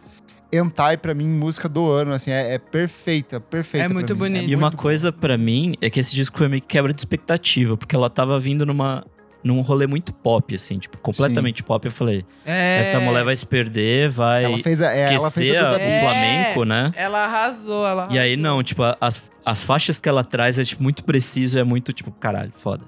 Entai, 0.52 0.98
pra 0.98 1.14
mim, 1.14 1.26
música 1.28 1.70
do 1.70 1.90
ano, 1.90 2.12
assim, 2.14 2.32
é, 2.32 2.56
é 2.56 2.58
perfeita, 2.58 3.40
perfeita. 3.40 3.86
É 3.86 3.90
muito 3.90 4.14
mim. 4.14 4.20
bonito. 4.20 4.50
E 4.50 4.56
uma 4.56 4.72
coisa 4.72 5.12
pra 5.12 5.38
mim 5.38 5.76
é 5.82 5.90
que 5.90 6.00
esse 6.00 6.14
disco 6.14 6.38
foi 6.38 6.48
meio 6.50 6.62
que 6.62 6.68
quebra 6.68 6.94
de 6.94 7.00
expectativa, 7.00 7.78
porque 7.78 7.96
ela 7.96 8.10
tava 8.10 8.40
vindo 8.40 8.66
numa 8.66 9.06
num 9.44 9.60
rolê 9.62 9.88
muito 9.88 10.14
pop, 10.14 10.54
assim, 10.54 10.78
tipo, 10.78 11.00
completamente 11.00 11.64
pop. 11.64 11.84
Eu 11.84 11.92
falei, 11.92 12.24
É. 12.46 12.82
essa 12.82 13.00
mulher 13.00 13.24
vai 13.24 13.36
se 13.36 13.44
perder, 13.44 14.08
vai 14.08 14.44
Ela 14.44 14.58
fez 14.60 14.82
a, 14.84 14.94
é, 14.94 15.14
ela 15.16 15.32
fez 15.32 15.48
esquecer 15.48 15.58
a 15.58 15.72
o 15.72 15.76
É. 15.80 16.00
flamenco, 16.00 16.64
né? 16.64 16.92
Ela 16.96 17.26
arrasou, 17.26 17.88
ela 17.88 18.08
E 18.12 18.20
aí, 18.20 18.34
arrasou. 18.34 18.38
não, 18.44 18.62
tipo, 18.62 18.84
as, 19.02 19.32
as 19.44 19.64
faixas 19.64 20.00
que 20.00 20.08
ela 20.08 20.24
traz 20.24 20.60
é, 20.60 20.64
tipo, 20.64 20.84
muito 20.84 21.04
preciso, 21.04 21.58
é 21.58 21.64
muito, 21.64 21.92
tipo, 21.92 22.12
caralho, 22.12 22.52
foda. 22.56 22.84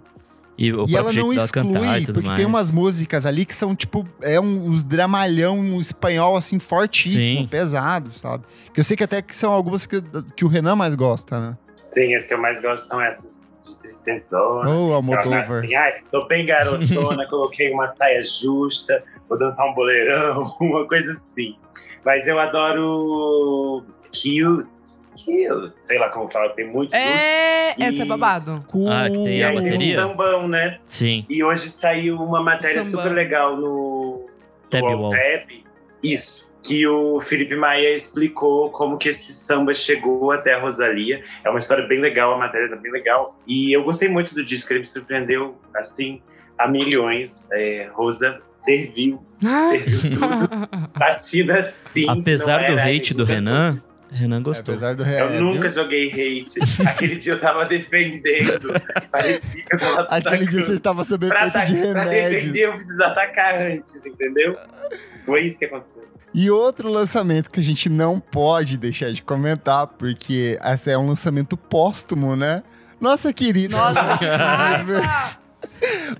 E 0.58 0.72
o 0.72 0.86
E 0.88 0.96
ela 0.96 1.10
jeito 1.12 1.26
não 1.28 1.34
dela 1.36 1.48
cantar 1.48 1.80
e 1.80 1.84
exclui, 1.84 2.06
tudo 2.06 2.14
porque 2.14 2.28
mais. 2.28 2.38
tem 2.38 2.46
umas 2.46 2.70
músicas 2.72 3.26
ali 3.26 3.44
que 3.46 3.56
são, 3.56 3.76
tipo, 3.76 4.08
é 4.22 4.40
um, 4.40 4.68
uns 4.68 4.84
dramalhão 4.84 5.58
um 5.58 5.82
espanhol, 5.82 6.38
assim, 6.38 6.60
fortíssimo, 6.60 7.42
Sim. 7.42 7.48
pesado, 7.48 8.12
sabe? 8.12 8.44
Que 8.74 8.80
eu 8.80 8.84
sei 8.84 8.96
que 8.96 9.04
até 9.04 9.22
que 9.22 9.36
são 9.36 9.52
algumas 9.52 9.86
que, 9.86 10.02
que 10.36 10.46
o 10.46 10.48
Renan 10.48 10.76
mais 10.76 10.94
gosta, 10.96 11.40
né? 11.40 11.58
Sim, 11.84 12.14
as 12.16 12.24
que 12.24 12.34
eu 12.34 12.38
mais 12.42 12.60
gosto 12.62 12.88
são 12.88 13.02
essas 13.02 13.34
de 13.64 13.76
tristezona. 13.78 14.70
Oh, 14.70 14.88
Ela 14.88 14.96
Almodovar. 14.96 15.42
assim, 15.42 15.74
ai, 15.74 15.94
tô 16.12 16.28
bem 16.28 16.46
garotona, 16.46 17.26
coloquei 17.30 17.72
uma 17.72 17.88
saia 17.88 18.22
justa, 18.22 19.04
vou 19.30 19.38
dançar 19.40 19.66
um 19.68 19.74
boleirão, 19.74 20.54
uma 20.60 20.86
coisa 20.88 21.12
assim. 21.14 21.56
Mas 22.06 22.28
eu 22.28 22.38
adoro 22.40 23.84
cute, 24.12 24.93
cute, 25.24 25.74
sei 25.80 25.98
lá 26.00 26.10
como 26.10 26.30
fala, 26.30 26.50
tem 26.50 26.68
muitos 26.72 26.94
É, 26.96 27.76
E- 27.78 27.84
essa 27.84 28.04
é 28.04 28.06
babado. 28.06 28.64
Ah, 28.90 29.10
que 29.10 29.24
tem 29.24 29.38
E 29.40 29.44
a 29.44 29.50
aí 29.50 29.56
tem 29.56 29.64
bateria? 29.66 30.06
um 30.06 30.10
sambão, 30.10 30.48
né? 30.48 30.80
Sim. 30.86 31.26
E 31.30 31.44
hoje 31.44 31.70
saiu 31.70 32.18
uma 32.18 32.42
matéria 32.44 32.84
Samba. 32.84 33.04
super 33.04 33.14
legal 33.14 33.56
no, 33.58 34.28
Tab 34.70 34.82
no. 34.84 35.10
Tab. 35.10 35.50
Isso. 36.04 36.44
Que 36.62 36.88
o 36.88 37.20
Felipe 37.20 37.56
Maia 37.58 37.94
explicou 37.94 38.70
como 38.70 38.98
que 38.98 39.10
esse 39.10 39.34
samba 39.34 39.74
chegou 39.74 40.32
até 40.32 40.54
a 40.54 40.60
Rosalia. 40.62 41.22
É 41.44 41.50
uma 41.50 41.60
história 41.60 41.86
bem 41.86 42.00
legal, 42.00 42.34
a 42.34 42.38
matéria 42.38 42.70
tá 42.70 42.78
bem 42.78 42.90
legal. 42.92 43.38
E 43.46 43.74
eu 43.74 43.84
gostei 43.84 44.08
muito 44.08 44.34
do 44.34 44.42
disco, 44.44 44.72
ele 44.72 44.80
me 44.80 44.86
surpreendeu, 44.86 45.58
assim, 45.76 46.22
a 46.58 46.66
milhões. 46.68 47.46
É, 47.52 47.90
Rosa 47.94 48.42
serviu, 48.56 49.22
serviu 49.42 50.00
tudo. 50.14 50.50
Batida 50.98 51.60
assim. 51.60 52.06
Apesar 52.10 52.66
do 52.72 52.80
hate 52.80 53.14
do 53.14 53.26
Renan, 53.26 53.82
Renan 54.14 54.42
gostou. 54.42 54.74
Apesar 54.74 54.96
do 54.96 55.04
Eu 55.04 55.30
é, 55.30 55.40
nunca 55.40 55.68
viu? 55.68 55.70
joguei 55.84 56.08
hate. 56.08 56.60
Aquele 56.88 57.16
dia 57.16 57.34
eu 57.34 57.40
tava 57.40 57.66
defendendo. 57.66 58.74
Parecia 59.12 59.64
que 59.66 59.76
eu 59.76 59.80
tava 59.80 60.02
Aquele 60.04 60.46
dia 60.48 60.62
você 60.62 60.74
estava 60.76 61.04
sob 61.04 61.28
pra, 61.28 61.48
efeito 61.48 61.66
de 61.68 61.82
ata- 61.82 61.92
pra 61.92 62.06
defender, 62.06 62.30
remédios. 62.40 62.56
eu 62.58 62.72
preciso 62.74 63.04
atacar 63.04 63.56
antes, 63.62 64.06
entendeu? 64.06 64.58
Foi 65.26 65.42
isso 65.42 65.58
que 65.60 65.66
aconteceu. 65.66 66.04
E 66.34 66.50
outro 66.50 66.90
lançamento 66.90 67.50
que 67.52 67.60
a 67.60 67.64
gente 67.64 67.90
não 67.90 68.20
pode 68.20 68.78
deixar 68.78 69.12
de 69.12 69.22
comentar, 69.22 69.86
porque 69.88 70.58
esse 70.64 70.90
é 70.92 70.98
um 70.98 71.08
lançamento 71.08 71.56
póstumo, 71.56 72.36
né? 72.36 72.64
Nossa 73.00 73.32
querida 73.34 73.76
Nossa, 73.78 74.18
que 74.18 74.26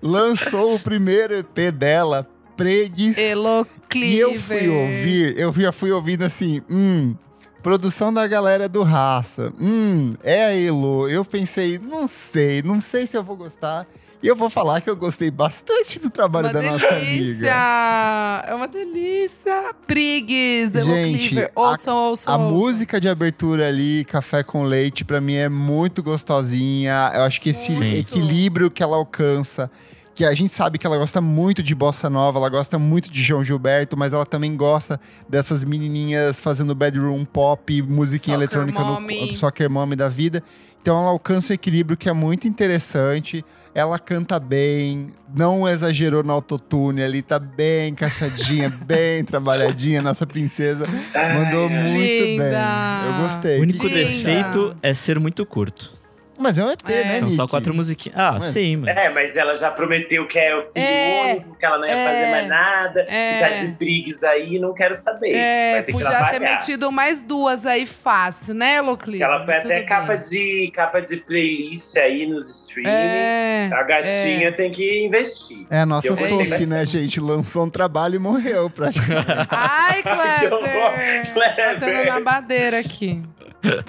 lançou 0.02 0.76
o 0.76 0.80
primeiro 0.80 1.34
EP 1.36 1.72
dela, 1.74 2.28
Preguiça. 2.56 3.20
E 3.20 4.18
eu 4.20 4.40
fui 4.40 4.68
ouvir, 4.70 5.38
eu 5.38 5.52
já 5.54 5.72
fui 5.72 5.92
ouvindo 5.92 6.24
assim, 6.24 6.62
hum, 6.70 7.16
produção 7.64 8.14
da 8.14 8.28
galera 8.28 8.68
do 8.68 8.84
Raça, 8.84 9.54
hum, 9.60 10.12
é 10.22 10.46
a 10.46 10.56
Elo. 10.56 11.08
Eu 11.10 11.24
pensei, 11.24 11.80
não 11.80 12.06
sei, 12.06 12.62
não 12.62 12.82
sei 12.82 13.08
se 13.08 13.18
eu 13.18 13.24
vou 13.24 13.36
gostar. 13.38 13.88
E 14.22 14.28
eu 14.28 14.36
vou 14.38 14.50
falar 14.50 14.80
que 14.80 14.90
eu 14.90 14.96
gostei 14.96 15.30
bastante 15.30 16.00
do 16.00 16.10
trabalho 16.10 16.48
Uma 16.48 16.54
da 16.54 16.62
nossa 16.62 16.88
delícia! 16.94 17.54
amiga. 17.54 18.46
É 18.48 18.56
uma 18.56 18.68
delícia! 18.70 19.74
The 19.86 20.82
Gente, 20.82 21.30
Cleaver. 21.30 21.52
Ouçam, 21.54 21.96
ouçam, 21.98 22.34
A 22.34 22.38
ouçam. 22.38 22.52
música 22.58 23.02
de 23.02 23.10
abertura 23.10 23.68
ali, 23.68 24.06
Café 24.06 24.42
com 24.42 24.64
Leite, 24.64 25.04
pra 25.04 25.20
mim 25.20 25.36
é 25.36 25.50
muito 25.50 26.02
gostosinha. 26.02 27.12
Eu 27.14 27.24
acho 27.24 27.42
que 27.42 27.50
esse 27.50 27.68
Sim. 27.68 27.98
equilíbrio 27.98 28.72
que 28.72 28.82
ela 28.82 28.96
alcança, 28.96 29.70
que 30.16 30.24
a 30.26 30.34
gente 30.34 30.50
sabe 30.54 30.78
que 30.78 30.86
ela 30.86 30.98
gosta 30.98 31.20
muito 31.20 31.64
de 31.64 31.74
bossa 31.74 32.10
nova, 32.10 32.38
ela 32.40 32.50
gosta 32.50 32.78
muito 32.78 33.10
de 33.10 33.22
João 33.24 33.44
Gilberto, 33.44 33.98
mas 33.98 34.14
ela 34.14 34.26
também 34.26 34.56
gosta 34.56 35.00
dessas 35.28 35.64
menininhas 35.64 36.40
fazendo 36.40 36.76
bedroom 36.76 37.26
pop, 37.26 37.82
musiquinha 37.82 38.36
Soccer 38.38 38.58
eletrônica 38.60 38.80
Mommy. 38.80 39.28
no 39.28 39.34
soccer 39.34 39.70
mommy 39.70 39.96
da 39.96 40.10
vida. 40.10 40.44
Então 40.82 41.00
ela 41.00 41.10
alcança 41.10 41.52
um 41.52 41.56
equilíbrio 41.56 41.96
que 41.98 42.10
é 42.10 42.14
muito 42.14 42.48
interessante. 42.48 43.44
Ela 43.76 43.98
canta 43.98 44.40
bem, 44.40 45.12
não 45.36 45.68
exagerou 45.68 46.22
no 46.24 46.32
autotune 46.32 47.02
ali, 47.02 47.24
tá 47.24 47.40
bem 47.40 47.90
encaixadinha, 47.90 48.70
bem 48.86 49.24
trabalhadinha, 49.24 50.00
nossa 50.00 50.28
princesa. 50.28 50.86
Mandou 50.86 51.68
Ai, 51.70 51.84
muito 51.84 52.24
Linda. 52.24 52.44
bem. 52.44 53.08
Eu 53.16 53.24
gostei. 53.24 53.58
O 53.60 53.62
único 53.64 53.88
Que- 53.88 53.96
Linda. 53.96 54.10
defeito 54.10 54.76
é 54.84 54.94
ser 54.94 55.20
muito 55.20 55.44
curto. 55.44 55.92
Mas 56.38 56.58
é 56.58 56.66
um 56.66 56.72
EP, 56.72 56.90
É. 56.92 57.04
né, 57.06 57.20
São 57.20 57.30
só 57.30 57.42
Nick? 57.44 57.52
quatro 57.52 57.74
musiquinhas. 57.74 58.18
Ah, 58.20 58.32
Mas- 58.34 58.46
sim, 58.46 58.78
mas... 58.78 58.98
É, 58.98 59.10
mas 59.10 59.38
ela 59.38 59.54
já 59.54 59.70
prometeu 59.72 60.28
que 60.28 60.40
é 60.40 60.56
o 60.56 60.66
É, 60.76 61.32
único, 61.34 61.56
que 61.56 61.66
ela 61.66 61.78
não 61.78 61.86
ia 61.86 61.94
é, 61.94 62.08
fazer 62.08 62.32
mais 62.32 62.48
nada, 62.48 63.06
é. 63.08 63.34
que 63.34 63.40
tá 63.40 63.50
de 63.66 63.68
brigues 63.74 64.24
aí, 64.24 64.58
não 64.60 64.74
quero 64.74 64.96
saber. 64.96 65.32
É, 65.34 65.72
Vai 65.74 65.84
ter 65.84 65.86
que 65.86 65.92
podia 65.94 66.08
ter 66.10 66.18
trabalhar. 66.18 66.40
metido 66.40 66.92
mais 66.92 67.22
duas 67.22 67.66
aí 67.66 67.86
fácil, 67.86 68.54
né, 68.56 68.82
Locli? 68.82 69.22
Ela 69.22 69.46
foi 69.46 69.54
até 69.56 69.84
capa 69.84 70.16
de, 70.16 70.72
capa 70.74 71.00
de 71.02 71.18
playlist 71.18 71.96
aí 71.98 72.26
nos 72.26 72.62
streaming. 72.64 72.90
É, 72.90 73.70
A 73.72 73.84
gatinha 73.84 74.52
tem 74.52 74.72
que 74.72 75.06
investir. 75.06 75.68
É 75.70 75.80
a 75.82 75.86
nossa 75.86 76.08
Eu 76.08 76.18
Sophie, 76.18 76.66
né, 76.66 76.86
gente? 76.86 77.20
Lançou 77.20 77.66
um 77.66 77.70
trabalho 77.70 78.16
e 78.16 78.20
morreu 78.20 78.70
praticamente. 78.70 79.28
Ai, 79.52 80.02
Que 80.40 80.48
horror, 80.48 80.64
Kleber! 80.64 81.34
Kleber. 81.34 81.80
Batendo 81.80 82.06
na 82.06 82.20
madeira 82.20 82.80
aqui. 82.80 83.22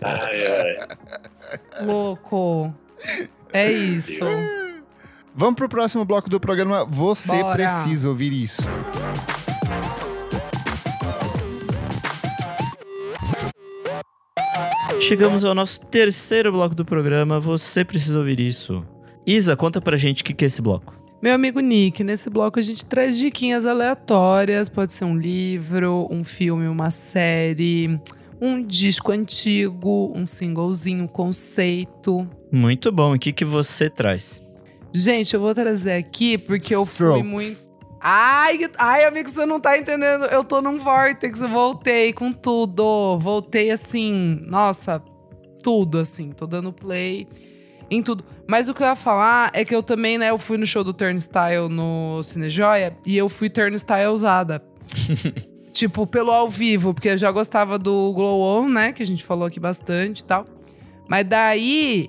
Ai, 0.02 0.44
ai. 0.46 0.86
Louco. 1.82 2.72
É 3.52 3.70
isso. 3.70 4.24
Vamos 5.34 5.56
pro 5.56 5.68
próximo 5.68 6.04
bloco 6.04 6.30
do 6.30 6.38
programa. 6.38 6.84
Você 6.84 7.42
Bora. 7.42 7.54
precisa 7.54 8.08
ouvir 8.08 8.32
isso. 8.32 8.62
Chegamos 15.00 15.44
ao 15.44 15.54
nosso 15.54 15.80
terceiro 15.80 16.52
bloco 16.52 16.74
do 16.74 16.84
programa. 16.84 17.38
Você 17.38 17.84
precisa 17.84 18.18
ouvir 18.18 18.40
isso. 18.40 18.84
Isa, 19.26 19.56
conta 19.56 19.80
pra 19.80 19.96
gente 19.96 20.22
o 20.22 20.24
que 20.24 20.32
que 20.32 20.44
é 20.44 20.46
esse 20.46 20.62
bloco. 20.62 20.94
Meu 21.20 21.34
amigo 21.34 21.60
Nick, 21.60 22.04
nesse 22.04 22.28
bloco 22.28 22.58
a 22.58 22.62
gente 22.62 22.84
traz 22.84 23.16
diquinhas 23.16 23.66
aleatórias. 23.66 24.68
Pode 24.68 24.92
ser 24.92 25.04
um 25.04 25.16
livro, 25.16 26.06
um 26.10 26.22
filme, 26.22 26.68
uma 26.68 26.90
série, 26.90 27.98
um 28.44 28.62
disco 28.62 29.10
antigo, 29.10 30.12
um 30.14 30.26
singlezinho, 30.26 31.04
um 31.04 31.08
conceito. 31.08 32.28
Muito 32.52 32.92
bom. 32.92 33.14
E 33.14 33.16
o 33.16 33.18
que, 33.18 33.32
que 33.32 33.44
você 33.44 33.88
traz? 33.88 34.42
Gente, 34.92 35.32
eu 35.32 35.40
vou 35.40 35.54
trazer 35.54 35.94
aqui 35.94 36.36
porque 36.36 36.74
eu 36.74 36.84
fui 36.84 36.92
Strokes. 36.92 37.24
muito. 37.24 37.74
Ai, 37.98 38.70
ai, 38.76 39.04
amigo, 39.04 39.30
você 39.30 39.46
não 39.46 39.58
tá 39.58 39.78
entendendo. 39.78 40.26
Eu 40.26 40.44
tô 40.44 40.60
num 40.60 40.78
vortex, 40.78 41.40
eu 41.40 41.48
voltei 41.48 42.12
com 42.12 42.34
tudo. 42.34 43.18
Voltei 43.18 43.70
assim, 43.70 44.42
nossa, 44.46 45.02
tudo 45.62 45.98
assim. 45.98 46.30
Tô 46.30 46.46
dando 46.46 46.70
play 46.70 47.26
em 47.90 48.02
tudo. 48.02 48.26
Mas 48.46 48.68
o 48.68 48.74
que 48.74 48.82
eu 48.82 48.86
ia 48.88 48.94
falar 48.94 49.52
é 49.54 49.64
que 49.64 49.74
eu 49.74 49.82
também, 49.82 50.18
né, 50.18 50.28
eu 50.28 50.36
fui 50.36 50.58
no 50.58 50.66
show 50.66 50.84
do 50.84 50.92
Turnstile 50.92 51.70
no 51.70 52.22
Cinejoia 52.22 52.94
e 53.06 53.16
eu 53.16 53.26
fui 53.30 53.48
Turnstile 53.48 54.08
usada. 54.08 54.62
tipo, 55.74 56.06
pelo 56.06 56.30
ao 56.30 56.48
vivo, 56.48 56.94
porque 56.94 57.08
eu 57.08 57.18
já 57.18 57.30
gostava 57.32 57.76
do 57.78 58.12
Glow 58.12 58.40
On, 58.40 58.68
né, 58.68 58.92
que 58.92 59.02
a 59.02 59.06
gente 59.06 59.24
falou 59.24 59.44
aqui 59.44 59.58
bastante 59.58 60.20
e 60.20 60.24
tal. 60.24 60.46
Mas 61.08 61.26
daí 61.26 62.08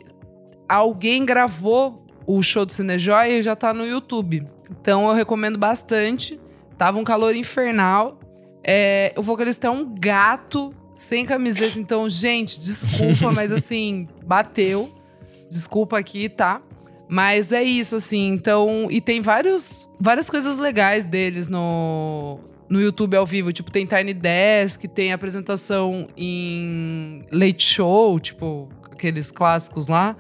alguém 0.70 1.26
gravou 1.26 2.06
o 2.28 2.42
show 2.44 2.66
do 2.66 2.72
Cinejoia 2.72 3.40
e 3.40 3.42
já 3.42 3.56
tá 3.56 3.74
no 3.74 3.84
YouTube. 3.84 4.46
Então 4.70 5.10
eu 5.10 5.16
recomendo 5.16 5.58
bastante. 5.58 6.40
Tava 6.78 7.00
um 7.00 7.04
calor 7.04 7.36
infernal. 7.36 8.20
É, 8.64 9.14
o 9.18 9.22
vocalista 9.22 9.68
é 9.68 9.70
um 9.70 9.94
gato 9.94 10.74
sem 10.94 11.26
camiseta. 11.26 11.80
Então, 11.80 12.08
gente, 12.08 12.60
desculpa, 12.60 13.32
mas 13.34 13.52
assim, 13.54 14.08
bateu. 14.26 14.94
Desculpa 15.50 15.98
aqui, 15.98 16.30
tá? 16.30 16.62
Mas 17.08 17.52
é 17.52 17.64
isso, 17.64 17.96
assim. 17.96 18.30
Então, 18.30 18.88
e 18.90 19.02
tem 19.02 19.22
vários, 19.22 19.90
várias 20.00 20.30
coisas 20.30 20.58
legais 20.58 21.06
deles 21.06 21.48
no, 21.48 22.40
no 22.70 22.82
YouTube 22.82 23.16
ao 23.16 23.26
vivo. 23.26 23.52
Tipo, 23.54 23.72
tem 23.72 23.86
Tiny 23.86 24.14
Desk, 24.14 24.88
tem 24.88 25.14
apresentação 25.14 26.08
em 26.18 27.24
Late 27.32 27.64
Show, 27.64 28.20
tipo, 28.20 28.70
aqueles 28.92 29.32
clássicos 29.32 29.88
lá. 29.88 30.16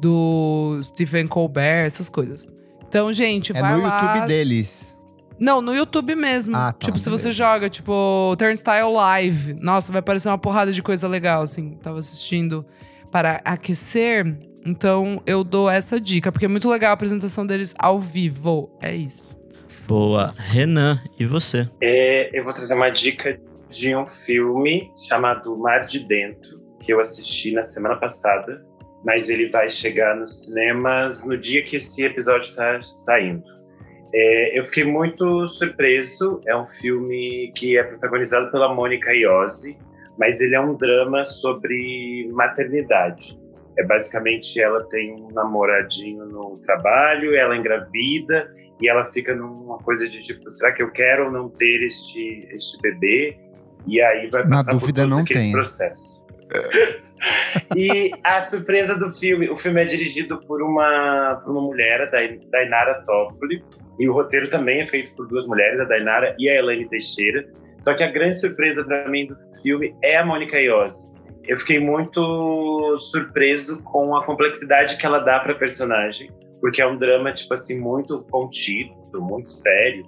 do 0.00 0.78
Stephen 0.82 1.26
Colbert, 1.26 1.86
essas 1.86 2.10
coisas. 2.10 2.46
Então, 2.86 3.10
gente, 3.12 3.56
É 3.56 3.60
vai 3.60 3.76
no 3.76 3.82
lá. 3.82 4.14
YouTube 4.14 4.28
deles. 4.28 4.94
Não, 5.40 5.60
no 5.62 5.74
YouTube 5.74 6.14
mesmo. 6.14 6.54
Ah, 6.56 6.72
tá, 6.72 6.86
tipo, 6.86 6.98
se 6.98 7.08
você 7.08 7.32
joga, 7.32 7.68
tipo, 7.68 8.34
Turnstile 8.38 8.90
Live, 8.92 9.54
nossa, 9.54 9.90
vai 9.92 10.00
aparecer 10.00 10.28
uma 10.28 10.38
porrada 10.38 10.72
de 10.72 10.82
coisa 10.82 11.08
legal, 11.08 11.42
assim. 11.42 11.72
Tava 11.82 11.98
assistindo 11.98 12.64
para 13.10 13.40
aquecer. 13.44 14.38
Então, 14.64 15.22
eu 15.26 15.42
dou 15.44 15.70
essa 15.70 16.00
dica, 16.00 16.30
porque 16.32 16.44
é 16.44 16.48
muito 16.48 16.68
legal 16.68 16.90
a 16.90 16.94
apresentação 16.94 17.46
deles 17.46 17.74
ao 17.78 17.98
vivo. 17.98 18.70
É 18.80 18.94
isso. 18.94 19.25
Boa. 19.86 20.34
Renan, 20.36 21.00
e 21.18 21.24
você? 21.24 21.68
É, 21.80 22.30
eu 22.36 22.42
vou 22.42 22.52
trazer 22.52 22.74
uma 22.74 22.90
dica 22.90 23.38
de 23.70 23.94
um 23.94 24.06
filme 24.06 24.90
chamado 25.08 25.56
Mar 25.56 25.84
de 25.84 26.00
Dentro, 26.00 26.60
que 26.80 26.92
eu 26.92 26.98
assisti 26.98 27.52
na 27.52 27.62
semana 27.62 27.96
passada, 27.96 28.66
mas 29.04 29.28
ele 29.28 29.48
vai 29.48 29.68
chegar 29.68 30.16
nos 30.16 30.44
cinemas 30.44 31.24
no 31.24 31.36
dia 31.38 31.62
que 31.62 31.76
esse 31.76 32.04
episódio 32.04 32.50
está 32.50 32.80
saindo. 32.82 33.44
É, 34.12 34.58
eu 34.58 34.64
fiquei 34.64 34.84
muito 34.84 35.46
surpreso. 35.46 36.40
É 36.46 36.56
um 36.56 36.66
filme 36.66 37.52
que 37.54 37.78
é 37.78 37.82
protagonizado 37.82 38.50
pela 38.50 38.74
Mônica 38.74 39.12
Iose, 39.12 39.78
mas 40.18 40.40
ele 40.40 40.54
é 40.54 40.60
um 40.60 40.74
drama 40.74 41.24
sobre 41.24 42.28
maternidade. 42.32 43.38
É 43.78 43.84
basicamente 43.84 44.60
ela 44.60 44.82
tem 44.88 45.12
um 45.14 45.30
namoradinho 45.30 46.24
no 46.24 46.58
trabalho, 46.58 47.36
ela 47.36 47.56
engravida 47.56 48.50
e 48.80 48.88
ela 48.88 49.06
fica 49.06 49.34
numa 49.34 49.78
coisa 49.78 50.08
de 50.08 50.18
tipo, 50.22 50.50
será 50.50 50.72
que 50.72 50.82
eu 50.82 50.90
quero 50.90 51.26
ou 51.26 51.32
não 51.32 51.48
ter 51.48 51.84
este 51.86 52.48
este 52.52 52.80
bebê? 52.80 53.38
E 53.86 54.00
aí 54.00 54.28
vai 54.28 54.44
Na 54.44 54.56
passar 54.58 54.72
por 54.72 54.80
dúvida, 54.80 55.02
todos 55.02 55.16
não 55.16 55.22
aqueles 55.22 55.42
tenha. 55.42 55.52
processos. 55.54 56.16
e 57.76 58.10
a 58.22 58.40
surpresa 58.40 58.96
do 58.98 59.10
filme, 59.12 59.48
o 59.48 59.56
filme 59.56 59.82
é 59.82 59.84
dirigido 59.84 60.38
por 60.46 60.62
uma, 60.62 61.40
por 61.44 61.52
uma 61.52 61.62
mulher, 61.62 62.02
a 62.02 62.06
Dai- 62.06 62.38
Dainara 62.50 63.02
Toffoli, 63.04 63.64
e 63.98 64.08
o 64.08 64.12
roteiro 64.12 64.48
também 64.48 64.80
é 64.80 64.86
feito 64.86 65.14
por 65.14 65.26
duas 65.26 65.46
mulheres, 65.46 65.80
a 65.80 65.84
Dainara 65.84 66.34
e 66.38 66.48
a 66.48 66.54
Elaine 66.56 66.86
Teixeira. 66.88 67.46
Só 67.78 67.94
que 67.94 68.02
a 68.02 68.10
grande 68.10 68.38
surpresa 68.38 68.84
para 68.84 69.08
mim 69.08 69.26
do 69.26 69.36
filme 69.62 69.94
é 70.02 70.16
a 70.18 70.24
Mônica 70.24 70.58
Iose. 70.60 71.10
Eu 71.44 71.58
fiquei 71.58 71.78
muito 71.78 72.96
surpreso 72.96 73.82
com 73.84 74.16
a 74.16 74.24
complexidade 74.24 74.96
que 74.96 75.06
ela 75.06 75.20
dá 75.20 75.38
para 75.40 75.54
personagem, 75.54 76.30
porque 76.60 76.82
é 76.82 76.86
um 76.86 76.96
drama 76.96 77.32
tipo 77.32 77.54
assim 77.54 77.78
muito 77.78 78.22
contido, 78.30 78.94
muito 79.20 79.48
sério. 79.48 80.04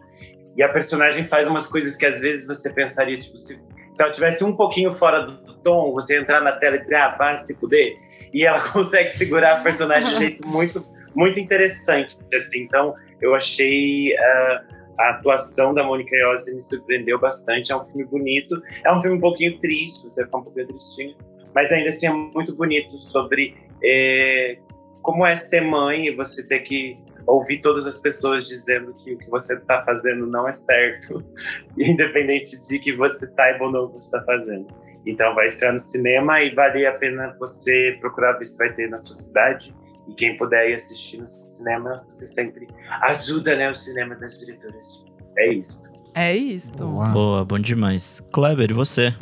E 0.57 0.63
a 0.63 0.69
personagem 0.69 1.25
faz 1.25 1.47
umas 1.47 1.67
coisas 1.67 1.97
que 1.97 2.05
às 2.05 2.21
vezes 2.21 2.47
você 2.47 2.71
pensaria 2.71 3.17
tipo 3.17 3.37
se, 3.37 3.61
se 3.93 4.03
ela 4.03 4.11
tivesse 4.11 4.43
um 4.43 4.55
pouquinho 4.55 4.93
fora 4.93 5.23
do 5.23 5.55
tom, 5.59 5.93
você 5.93 6.19
entrar 6.19 6.41
na 6.41 6.53
tela 6.53 6.77
e 6.77 6.83
dizer 6.83 6.97
ah, 6.97 7.17
vai 7.17 7.37
se 7.39 7.55
fuder, 7.55 7.97
e 8.33 8.45
ela 8.45 8.61
consegue 8.73 9.11
segurar 9.11 9.59
a 9.59 9.61
personagem 9.61 10.11
de 10.11 10.17
um 10.17 10.19
jeito 10.21 10.47
muito 10.47 10.85
muito 11.15 11.41
interessante, 11.41 12.17
assim. 12.33 12.63
Então, 12.63 12.95
eu 13.21 13.35
achei 13.35 14.17
ah, 14.17 14.65
a 14.99 15.11
atuação 15.11 15.73
da 15.73 15.83
Mônica 15.83 16.15
Iose 16.15 16.55
me 16.55 16.61
surpreendeu 16.61 17.19
bastante. 17.19 17.73
É 17.73 17.77
um 17.77 17.85
filme 17.85 18.05
bonito, 18.05 18.61
é 18.85 18.93
um 18.93 19.01
filme 19.01 19.17
um 19.17 19.21
pouquinho 19.21 19.59
triste, 19.59 20.03
você 20.03 20.25
fica 20.25 20.37
um 20.37 20.43
pouquinho 20.43 20.67
tristinho, 20.67 21.17
mas 21.55 21.73
ainda 21.73 21.89
assim 21.89 22.07
é 22.07 22.13
muito 22.13 22.55
bonito 22.57 22.97
sobre 22.99 23.57
eh, 23.83 24.59
como 25.03 25.27
é 25.27 25.37
ser 25.37 25.63
mãe 25.63 26.07
e 26.07 26.15
você 26.15 26.47
ter 26.47 26.61
que 26.61 26.97
ouvir 27.27 27.61
todas 27.61 27.87
as 27.87 27.99
pessoas 27.99 28.47
dizendo 28.47 28.93
que 28.95 29.15
o 29.15 29.19
que 29.19 29.29
você 29.29 29.55
está 29.55 29.83
fazendo 29.85 30.27
não 30.27 30.49
é 30.49 30.53
certo, 30.53 31.23
independente 31.77 32.59
de 32.67 32.79
que 32.79 32.93
você 32.93 33.27
saiba 33.27 33.65
ou 33.65 33.73
não 33.73 33.85
o 33.85 33.89
que 33.89 33.95
você 33.95 34.07
está 34.07 34.23
fazendo. 34.25 34.67
Então 35.07 35.35
vai 35.35 35.47
estrear 35.47 35.73
no 35.73 35.79
cinema 35.79 36.43
e 36.43 36.55
vale 36.55 36.87
a 36.87 36.93
pena 36.93 37.35
você 37.39 37.97
procurar 38.01 38.33
ver 38.33 38.45
se 38.45 38.57
vai 38.59 38.73
ter 38.73 38.89
na 38.89 38.99
sua 38.99 39.15
cidade. 39.15 39.75
E 40.09 40.15
quem 40.15 40.37
puder 40.37 40.71
ir 40.71 40.75
assistir 40.75 41.19
no 41.19 41.27
cinema, 41.27 42.05
você 42.09 42.27
sempre 42.27 42.67
ajuda 43.03 43.55
né, 43.57 43.71
o 43.71 43.75
cinema 43.75 44.15
das 44.17 44.39
diretoras. 44.39 45.05
É 45.37 45.53
isso. 45.53 45.81
É 46.15 46.37
isso. 46.37 46.73
Boa. 46.73 47.09
Boa, 47.09 47.45
bom 47.45 47.59
demais. 47.59 48.21
Kleber, 48.33 48.71
e 48.71 48.75
você? 48.75 49.15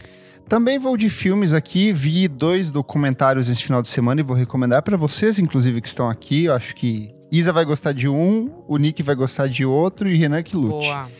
Também 0.48 0.78
vou 0.78 0.96
de 0.96 1.08
filmes 1.08 1.52
aqui, 1.52 1.92
vi 1.92 2.28
dois 2.28 2.70
documentários 2.70 3.48
esse 3.48 3.62
final 3.64 3.82
de 3.82 3.88
semana 3.88 4.20
e 4.20 4.24
vou 4.24 4.36
recomendar 4.36 4.80
para 4.80 4.96
vocês, 4.96 5.40
inclusive, 5.40 5.80
que 5.80 5.88
estão 5.88 6.08
aqui. 6.08 6.44
Eu 6.44 6.54
acho 6.54 6.72
que 6.76 7.12
Isa 7.32 7.52
vai 7.52 7.64
gostar 7.64 7.92
de 7.92 8.08
um, 8.08 8.52
o 8.68 8.76
Nick 8.76 9.02
vai 9.02 9.16
gostar 9.16 9.48
de 9.48 9.64
outro 9.64 10.08
e 10.08 10.16
Renan 10.16 10.44
que 10.44 10.56
lute. 10.56 10.86
Boa. 10.86 11.10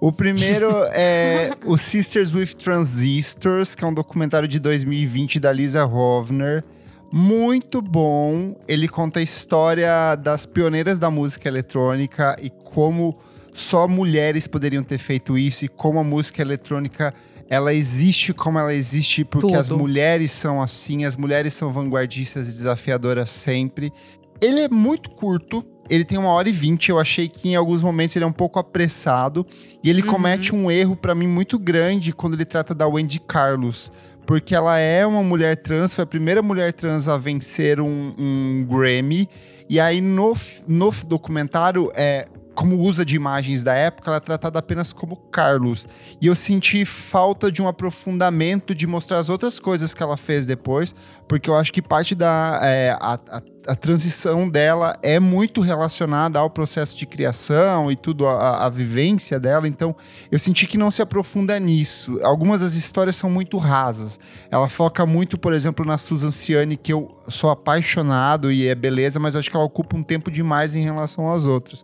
O 0.00 0.12
primeiro 0.12 0.70
é 0.94 1.52
o 1.64 1.76
Sisters 1.76 2.32
with 2.32 2.54
Transistors, 2.54 3.74
que 3.74 3.82
é 3.82 3.86
um 3.88 3.94
documentário 3.94 4.46
de 4.46 4.60
2020 4.60 5.40
da 5.40 5.52
Lisa 5.52 5.82
Rovner. 5.84 6.62
Muito 7.10 7.82
bom. 7.82 8.54
Ele 8.68 8.86
conta 8.86 9.18
a 9.18 9.22
história 9.22 10.14
das 10.14 10.46
pioneiras 10.46 10.96
da 10.96 11.10
música 11.10 11.48
eletrônica 11.48 12.36
e 12.40 12.50
como 12.50 13.18
só 13.52 13.88
mulheres 13.88 14.46
poderiam 14.46 14.84
ter 14.84 14.98
feito 14.98 15.36
isso 15.36 15.64
e 15.64 15.68
como 15.68 15.98
a 15.98 16.04
música 16.04 16.40
eletrônica 16.40 17.12
ela 17.48 17.72
existe 17.72 18.32
como 18.34 18.58
ela 18.58 18.74
existe 18.74 19.24
porque 19.24 19.46
Tudo. 19.48 19.58
as 19.58 19.70
mulheres 19.70 20.32
são 20.32 20.60
assim, 20.60 21.04
as 21.04 21.16
mulheres 21.16 21.54
são 21.54 21.72
vanguardistas 21.72 22.48
e 22.48 22.52
desafiadoras 22.52 23.30
sempre. 23.30 23.92
Ele 24.40 24.60
é 24.60 24.68
muito 24.68 25.10
curto, 25.10 25.64
ele 25.88 26.04
tem 26.04 26.18
uma 26.18 26.30
hora 26.30 26.48
e 26.48 26.52
vinte. 26.52 26.90
Eu 26.90 26.98
achei 26.98 27.28
que 27.28 27.48
em 27.50 27.54
alguns 27.56 27.82
momentos 27.82 28.14
ele 28.16 28.24
é 28.24 28.28
um 28.28 28.32
pouco 28.32 28.58
apressado. 28.58 29.46
E 29.82 29.88
ele 29.88 30.02
Uhum. 30.02 30.08
comete 30.08 30.54
um 30.54 30.70
erro 30.70 30.96
pra 30.96 31.14
mim 31.14 31.26
muito 31.28 31.58
grande 31.58 32.12
quando 32.12 32.34
ele 32.34 32.44
trata 32.44 32.74
da 32.74 32.86
Wendy 32.86 33.20
Carlos. 33.20 33.90
Porque 34.26 34.54
ela 34.54 34.76
é 34.78 35.06
uma 35.06 35.22
mulher 35.22 35.56
trans, 35.56 35.94
foi 35.94 36.02
a 36.02 36.06
primeira 36.06 36.42
mulher 36.42 36.72
trans 36.72 37.06
a 37.08 37.16
vencer 37.16 37.80
um, 37.80 38.12
um 38.18 38.66
Grammy. 38.68 39.28
E 39.70 39.78
aí 39.78 40.00
no, 40.00 40.34
no 40.66 40.90
documentário, 41.06 41.90
é, 41.94 42.26
como 42.56 42.76
usa 42.80 43.04
de 43.04 43.14
imagens 43.14 43.62
da 43.62 43.74
época, 43.74 44.10
ela 44.10 44.16
é 44.16 44.20
tratada 44.20 44.58
apenas 44.58 44.92
como 44.92 45.14
Carlos. 45.30 45.86
E 46.20 46.26
eu 46.26 46.34
senti 46.34 46.84
falta 46.86 47.52
de 47.52 47.60
um 47.62 47.68
aprofundamento 47.68 48.74
de 48.74 48.86
mostrar 48.86 49.18
as 49.18 49.28
outras 49.28 49.58
coisas 49.60 49.92
que 49.94 50.02
ela 50.02 50.16
fez 50.16 50.46
depois, 50.46 50.94
porque 51.28 51.48
eu 51.50 51.54
acho 51.54 51.70
que 51.72 51.82
parte 51.82 52.14
da 52.14 52.58
é, 52.62 52.96
a, 52.98 53.14
a- 53.28 53.42
a 53.68 53.74
transição 53.74 54.48
dela 54.48 54.92
é 55.02 55.18
muito 55.18 55.60
relacionada 55.60 56.38
ao 56.38 56.48
processo 56.48 56.96
de 56.96 57.04
criação 57.04 57.90
e 57.90 57.96
tudo, 57.96 58.28
a, 58.28 58.64
a 58.64 58.70
vivência 58.70 59.40
dela. 59.40 59.66
Então, 59.66 59.94
eu 60.30 60.38
senti 60.38 60.68
que 60.68 60.78
não 60.78 60.88
se 60.88 61.02
aprofunda 61.02 61.58
nisso. 61.58 62.16
Algumas 62.22 62.60
das 62.60 62.74
histórias 62.74 63.16
são 63.16 63.28
muito 63.28 63.58
rasas. 63.58 64.20
Ela 64.52 64.68
foca 64.68 65.04
muito, 65.04 65.36
por 65.36 65.52
exemplo, 65.52 65.84
na 65.84 65.98
Susan 65.98 66.30
Ciani, 66.30 66.76
que 66.76 66.92
eu 66.92 67.10
sou 67.26 67.50
apaixonado 67.50 68.52
e 68.52 68.68
é 68.68 68.74
beleza, 68.76 69.18
mas 69.18 69.34
acho 69.34 69.50
que 69.50 69.56
ela 69.56 69.66
ocupa 69.66 69.96
um 69.96 70.02
tempo 70.04 70.30
demais 70.30 70.76
em 70.76 70.82
relação 70.84 71.28
às 71.32 71.44
outras. 71.44 71.82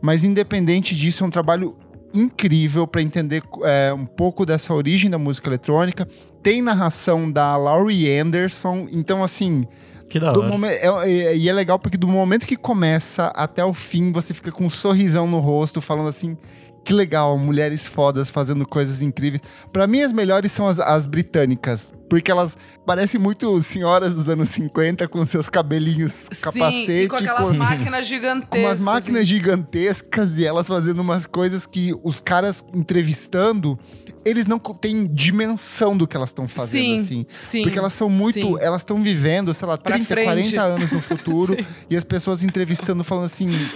Mas 0.00 0.24
independente 0.24 0.94
disso, 0.94 1.24
é 1.24 1.26
um 1.26 1.30
trabalho 1.30 1.76
incrível 2.14 2.86
para 2.86 3.02
entender 3.02 3.42
é, 3.64 3.92
um 3.92 4.06
pouco 4.06 4.46
dessa 4.46 4.72
origem 4.72 5.10
da 5.10 5.18
música 5.18 5.48
eletrônica. 5.48 6.06
Tem 6.42 6.62
narração 6.62 7.30
da 7.30 7.56
Laurie 7.56 8.10
Anderson, 8.18 8.86
então 8.90 9.22
assim, 9.22 9.66
Que 10.08 10.18
da 10.20 10.30
hora. 10.32 10.48
momen- 10.48 10.70
é- 10.70 11.10
é- 11.10 11.36
e 11.36 11.48
é 11.48 11.52
legal 11.52 11.78
porque 11.78 11.96
do 11.96 12.06
momento 12.08 12.46
que 12.46 12.56
começa 12.56 13.26
até 13.34 13.64
o 13.64 13.72
fim, 13.72 14.12
você 14.12 14.32
fica 14.32 14.52
com 14.52 14.64
um 14.66 14.70
sorrisão 14.70 15.26
no 15.26 15.40
rosto, 15.40 15.80
falando 15.80 16.08
assim. 16.08 16.36
Que 16.86 16.92
legal, 16.92 17.36
mulheres 17.36 17.84
fodas 17.84 18.30
fazendo 18.30 18.64
coisas 18.64 19.02
incríveis. 19.02 19.42
Pra 19.72 19.88
mim, 19.88 20.02
as 20.02 20.12
melhores 20.12 20.52
são 20.52 20.68
as, 20.68 20.78
as 20.78 21.04
britânicas. 21.08 21.92
Porque 22.08 22.30
elas 22.30 22.56
parecem 22.86 23.20
muito 23.20 23.60
senhoras 23.60 24.14
dos 24.14 24.28
anos 24.28 24.50
50, 24.50 25.08
com 25.08 25.26
seus 25.26 25.48
cabelinhos 25.48 26.28
capacete. 26.40 26.86
Sim, 26.86 26.92
e 27.00 27.08
com 27.08 27.16
aquelas 27.16 27.48
com- 27.50 27.56
máquinas 27.56 28.06
gigantescas. 28.06 28.48
com 28.62 28.66
umas 28.68 28.80
máquinas 28.80 29.22
assim. 29.22 29.28
gigantescas 29.30 30.38
e 30.38 30.46
elas 30.46 30.68
fazendo 30.68 31.00
umas 31.00 31.26
coisas 31.26 31.66
que 31.66 31.92
os 32.04 32.20
caras 32.20 32.64
entrevistando, 32.72 33.76
eles 34.24 34.46
não 34.46 34.60
têm 34.60 35.08
dimensão 35.12 35.96
do 35.96 36.06
que 36.06 36.16
elas 36.16 36.30
estão 36.30 36.46
fazendo, 36.46 36.98
sim, 36.98 37.02
assim. 37.02 37.26
Sim. 37.28 37.62
Porque 37.62 37.80
elas 37.80 37.94
são 37.94 38.08
muito. 38.08 38.34
sim. 38.40 38.56
Elas 38.60 38.82
estão 38.82 39.02
vivendo, 39.02 39.52
sei 39.52 39.66
lá, 39.66 39.76
Pra 39.76 39.94
30, 39.96 40.06
frente. 40.08 40.24
40 40.54 40.62
anos 40.62 40.90
no 40.92 41.00
futuro. 41.02 41.56
e 41.90 41.96
as 41.96 42.04
pessoas 42.04 42.44
entrevistando, 42.44 43.02
falando 43.02 43.24
assim. 43.24 43.68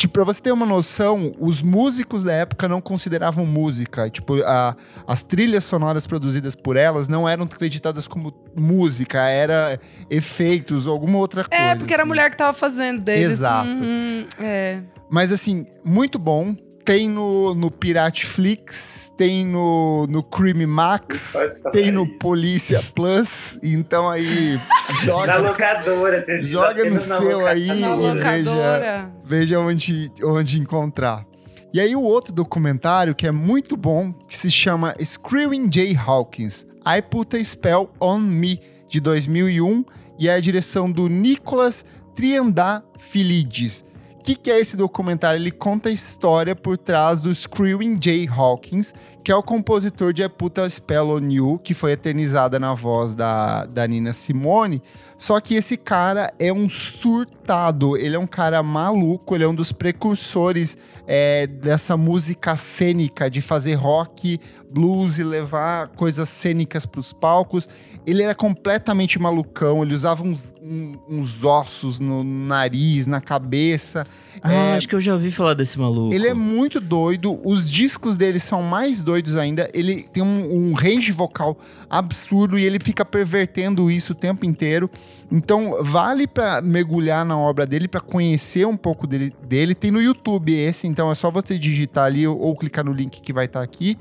Tipo, 0.00 0.14
pra 0.14 0.24
você 0.24 0.40
ter 0.40 0.50
uma 0.50 0.64
noção, 0.64 1.34
os 1.38 1.60
músicos 1.60 2.22
da 2.24 2.32
época 2.32 2.66
não 2.66 2.80
consideravam 2.80 3.44
música. 3.44 4.08
Tipo, 4.08 4.42
a- 4.44 4.74
as 5.06 5.22
trilhas 5.22 5.64
sonoras 5.64 6.06
produzidas 6.06 6.54
por 6.56 6.74
elas 6.74 7.06
não 7.06 7.28
eram 7.28 7.44
acreditadas 7.44 8.08
como 8.08 8.32
música, 8.58 9.18
era 9.28 9.78
efeitos 10.08 10.86
ou 10.86 10.94
alguma 10.94 11.18
outra 11.18 11.44
coisa. 11.44 11.62
É, 11.62 11.74
porque 11.76 11.92
era 11.92 12.02
a 12.02 12.04
assim. 12.04 12.08
mulher 12.08 12.30
que 12.30 12.36
tava 12.38 12.54
fazendo 12.54 13.02
deles. 13.02 13.30
Exato. 13.32 13.68
Uhum, 13.68 14.24
é. 14.40 14.80
Mas 15.10 15.30
assim, 15.32 15.66
muito 15.84 16.18
bom. 16.18 16.56
Tem 16.90 17.08
no, 17.08 17.54
no 17.54 17.70
Pirate 17.70 18.26
Flix, 18.26 19.12
tem 19.16 19.46
no, 19.46 20.08
no 20.08 20.24
Creamy 20.24 20.66
Max, 20.66 21.34
tem 21.70 21.92
no 21.92 22.04
isso. 22.04 22.18
Polícia 22.18 22.82
Plus. 22.96 23.60
Então 23.62 24.10
aí, 24.10 24.58
Na 24.90 24.94
joga, 25.04 25.36
locadora, 25.36 26.20
vocês 26.20 26.48
Joga 26.48 26.84
no 26.90 26.96
na 26.96 27.00
seu 27.00 27.46
aí 27.46 27.68
Na 27.68 27.74
e 27.74 27.96
locadora. 27.96 29.08
veja 29.24 29.60
onde, 29.60 30.10
onde 30.20 30.58
encontrar. 30.58 31.24
E 31.72 31.80
aí 31.80 31.94
o 31.94 32.02
outro 32.02 32.32
documentário 32.32 33.14
que 33.14 33.24
é 33.24 33.30
muito 33.30 33.76
bom, 33.76 34.12
que 34.12 34.36
se 34.36 34.50
chama 34.50 34.92
Screwing 35.00 35.70
Jay 35.72 35.94
Hawkins, 35.94 36.66
I 36.84 37.00
Put 37.00 37.36
a 37.36 37.44
Spell 37.44 37.88
on 38.00 38.18
Me, 38.18 38.60
de 38.88 38.98
2001, 38.98 39.84
e 40.18 40.28
é 40.28 40.34
a 40.34 40.40
direção 40.40 40.90
do 40.90 41.08
Nicholas 41.08 41.84
Triandá 42.16 42.82
Filides. 42.98 43.84
O 44.20 44.22
que, 44.22 44.34
que, 44.34 44.50
é 44.50 44.60
esse 44.60 44.76
documentário? 44.76 45.40
Ele 45.40 45.50
conta 45.50 45.88
a 45.88 45.92
história 45.92 46.54
por 46.54 46.76
trás 46.76 47.22
do 47.22 47.34
Screaming 47.34 47.98
Jay 47.98 48.28
Hawkins, 48.28 48.92
que 49.24 49.32
é 49.32 49.34
o 49.34 49.42
compositor 49.42 50.12
de 50.12 50.22
A 50.22 50.28
Puta 50.28 50.68
Spell 50.68 51.08
on 51.08 51.30
You, 51.30 51.58
que 51.64 51.72
foi 51.72 51.92
eternizada 51.92 52.60
na 52.60 52.74
voz 52.74 53.14
da, 53.14 53.64
da 53.64 53.88
Nina 53.88 54.12
Simone. 54.12 54.82
Só 55.20 55.38
que 55.38 55.54
esse 55.54 55.76
cara 55.76 56.32
é 56.38 56.50
um 56.50 56.66
surtado, 56.66 57.94
ele 57.94 58.16
é 58.16 58.18
um 58.18 58.26
cara 58.26 58.62
maluco, 58.62 59.34
ele 59.34 59.44
é 59.44 59.46
um 59.48 59.54
dos 59.54 59.70
precursores 59.70 60.78
é, 61.06 61.46
dessa 61.46 61.94
música 61.94 62.56
cênica, 62.56 63.30
de 63.30 63.42
fazer 63.42 63.74
rock, 63.74 64.40
blues 64.72 65.18
e 65.18 65.24
levar 65.24 65.88
coisas 65.88 66.26
cênicas 66.28 66.86
para 66.86 67.00
os 67.00 67.12
palcos. 67.12 67.68
Ele 68.06 68.22
era 68.22 68.34
completamente 68.34 69.18
malucão, 69.18 69.82
ele 69.82 69.92
usava 69.92 70.22
uns, 70.22 70.54
um, 70.62 70.96
uns 71.06 71.44
ossos 71.44 72.00
no 72.00 72.24
nariz, 72.24 73.06
na 73.06 73.20
cabeça. 73.20 74.06
Ah, 74.42 74.52
é, 74.52 74.76
acho 74.76 74.88
que 74.88 74.94
eu 74.94 75.00
já 75.00 75.12
ouvi 75.12 75.30
falar 75.30 75.52
desse 75.52 75.78
maluco. 75.78 76.14
Ele 76.14 76.28
é 76.28 76.34
muito 76.34 76.80
doido, 76.80 77.38
os 77.44 77.70
discos 77.70 78.16
dele 78.16 78.40
são 78.40 78.62
mais 78.62 79.02
doidos 79.02 79.36
ainda. 79.36 79.68
Ele 79.74 80.04
tem 80.04 80.22
um, 80.22 80.70
um 80.70 80.72
range 80.72 81.12
vocal 81.12 81.58
absurdo 81.90 82.58
e 82.58 82.64
ele 82.64 82.78
fica 82.80 83.04
pervertendo 83.04 83.90
isso 83.90 84.12
o 84.12 84.16
tempo 84.16 84.46
inteiro. 84.46 84.88
Então, 85.30 85.82
vale 85.82 86.26
para 86.26 86.60
mergulhar 86.60 87.24
na 87.24 87.38
obra 87.38 87.66
dele, 87.66 87.86
para 87.86 88.00
conhecer 88.00 88.66
um 88.66 88.76
pouco 88.76 89.06
dele, 89.06 89.32
dele. 89.42 89.74
Tem 89.74 89.90
no 89.90 90.02
YouTube 90.02 90.52
esse, 90.52 90.86
então 90.86 91.10
é 91.10 91.14
só 91.14 91.30
você 91.30 91.58
digitar 91.58 92.04
ali 92.04 92.26
ou, 92.26 92.38
ou 92.38 92.56
clicar 92.56 92.84
no 92.84 92.92
link 92.92 93.20
que 93.20 93.32
vai 93.32 93.46
estar 93.46 93.60
tá 93.60 93.64
aqui 93.64 93.96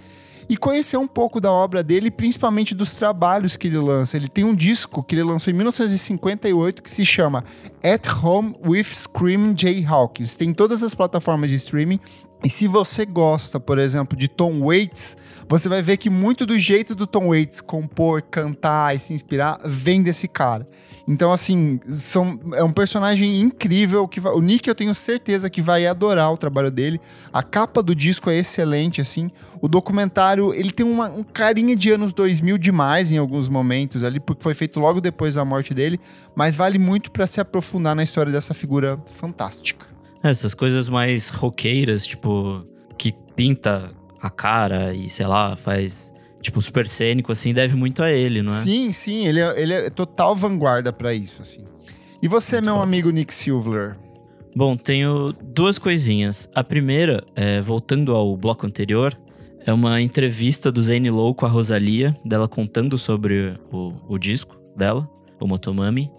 e 0.50 0.58
conhecer 0.58 0.98
um 0.98 1.08
pouco 1.08 1.40
da 1.40 1.52
obra 1.52 1.84
dele, 1.84 2.10
principalmente 2.10 2.74
dos 2.74 2.96
trabalhos 2.96 3.56
que 3.56 3.68
ele 3.68 3.78
lança. 3.78 4.18
Ele 4.18 4.28
tem 4.28 4.44
um 4.44 4.56
disco 4.56 5.04
que 5.04 5.14
ele 5.14 5.22
lançou 5.22 5.54
em 5.54 5.56
1958 5.56 6.82
que 6.82 6.90
se 6.90 7.06
chama 7.06 7.44
At 7.84 8.08
Home 8.24 8.56
with 8.66 8.86
Screaming 8.86 9.56
Jay 9.56 9.86
Hawkins. 9.86 10.36
Tem 10.36 10.52
todas 10.52 10.82
as 10.82 10.96
plataformas 10.96 11.52
de 11.52 11.56
streaming. 11.58 12.00
E 12.44 12.50
se 12.50 12.68
você 12.68 13.06
gosta, 13.06 13.60
por 13.60 13.78
exemplo, 13.78 14.18
de 14.18 14.28
Tom 14.28 14.62
Waits, 14.62 15.16
você 15.48 15.70
vai 15.70 15.84
ver 15.84 15.98
que 15.98 16.10
muito 16.10 16.48
do 16.48 16.58
jeito 16.58 16.96
do 16.96 17.06
Tom 17.06 17.28
Waits 17.28 17.62
compor, 17.62 18.24
cantar 18.24 18.96
e 18.96 19.00
se 19.00 19.14
inspirar 19.14 19.60
vem 19.64 20.02
desse 20.02 20.28
cara. 20.28 20.66
Então, 21.10 21.32
assim, 21.32 21.80
são, 21.88 22.40
é 22.54 22.64
um 22.64 22.72
personagem 22.72 23.42
incrível. 23.42 24.08
que 24.08 24.20
O 24.20 24.40
Nick, 24.40 24.70
eu 24.70 24.76
tenho 24.76 24.94
certeza 24.94 25.50
que 25.50 25.60
vai 25.60 25.88
adorar 25.88 26.32
o 26.32 26.38
trabalho 26.38 26.70
dele. 26.70 27.02
A 27.34 27.42
capa 27.42 27.82
do 27.82 27.96
disco 27.96 28.30
é 28.30 28.38
excelente, 28.38 29.02
assim. 29.02 29.32
O 29.60 29.68
documentário, 29.68 30.54
ele 30.54 30.70
tem 30.70 30.86
uma, 30.86 31.10
um 31.10 31.24
carinha 31.24 31.76
de 31.76 31.90
anos 31.90 32.14
2000 32.14 32.60
demais 32.60 33.12
em 33.12 33.18
alguns 33.18 33.50
momentos 33.50 34.04
ali, 34.04 34.20
porque 34.20 34.44
foi 34.44 34.54
feito 34.54 34.80
logo 34.80 35.02
depois 35.02 35.34
da 35.34 35.44
morte 35.44 35.74
dele. 35.74 36.00
Mas 36.36 36.56
vale 36.56 36.78
muito 36.78 37.10
para 37.10 37.26
se 37.26 37.42
aprofundar 37.42 37.96
na 37.96 38.04
história 38.04 38.32
dessa 38.32 38.54
figura 38.54 39.00
fantástica. 39.16 39.88
Essas 40.22 40.54
coisas 40.54 40.88
mais 40.88 41.30
roqueiras, 41.30 42.06
tipo, 42.06 42.64
que 43.00 43.16
pinta 43.36 43.90
a 44.22 44.30
cara 44.30 44.94
e, 44.94 45.10
sei 45.10 45.26
lá, 45.26 45.56
faz 45.56 46.09
tipo, 46.42 46.62
super 46.62 46.88
cênico, 46.88 47.32
assim, 47.32 47.54
deve 47.54 47.76
muito 47.76 48.02
a 48.02 48.12
ele, 48.12 48.42
não 48.42 48.54
é? 48.54 48.64
Sim, 48.64 48.92
sim, 48.92 49.26
ele 49.26 49.40
é, 49.40 49.62
ele 49.62 49.74
é 49.74 49.90
total 49.90 50.36
vanguarda 50.36 50.92
para 50.92 51.14
isso, 51.14 51.42
assim. 51.42 51.64
E 52.22 52.28
você, 52.28 52.56
muito 52.58 52.66
meu 52.66 52.76
forte. 52.76 52.88
amigo 52.88 53.10
Nick 53.10 53.34
Silver? 53.34 53.98
Bom, 54.56 54.76
tenho 54.76 55.34
duas 55.42 55.78
coisinhas. 55.78 56.50
A 56.54 56.64
primeira, 56.64 57.24
é, 57.36 57.62
voltando 57.62 58.14
ao 58.14 58.36
bloco 58.36 58.66
anterior, 58.66 59.16
é 59.66 59.72
uma 59.72 60.02
entrevista 60.02 60.72
do 60.72 60.82
Zane 60.82 61.10
Lowe 61.10 61.36
com 61.36 61.46
a 61.46 61.50
Rosalia, 61.50 62.16
dela 62.26 62.48
contando 62.48 62.98
sobre 62.98 63.56
o, 63.72 63.94
o 64.08 64.18
disco 64.18 64.58
dela, 64.76 65.08
o 65.40 65.48
Motomami. 65.48 66.12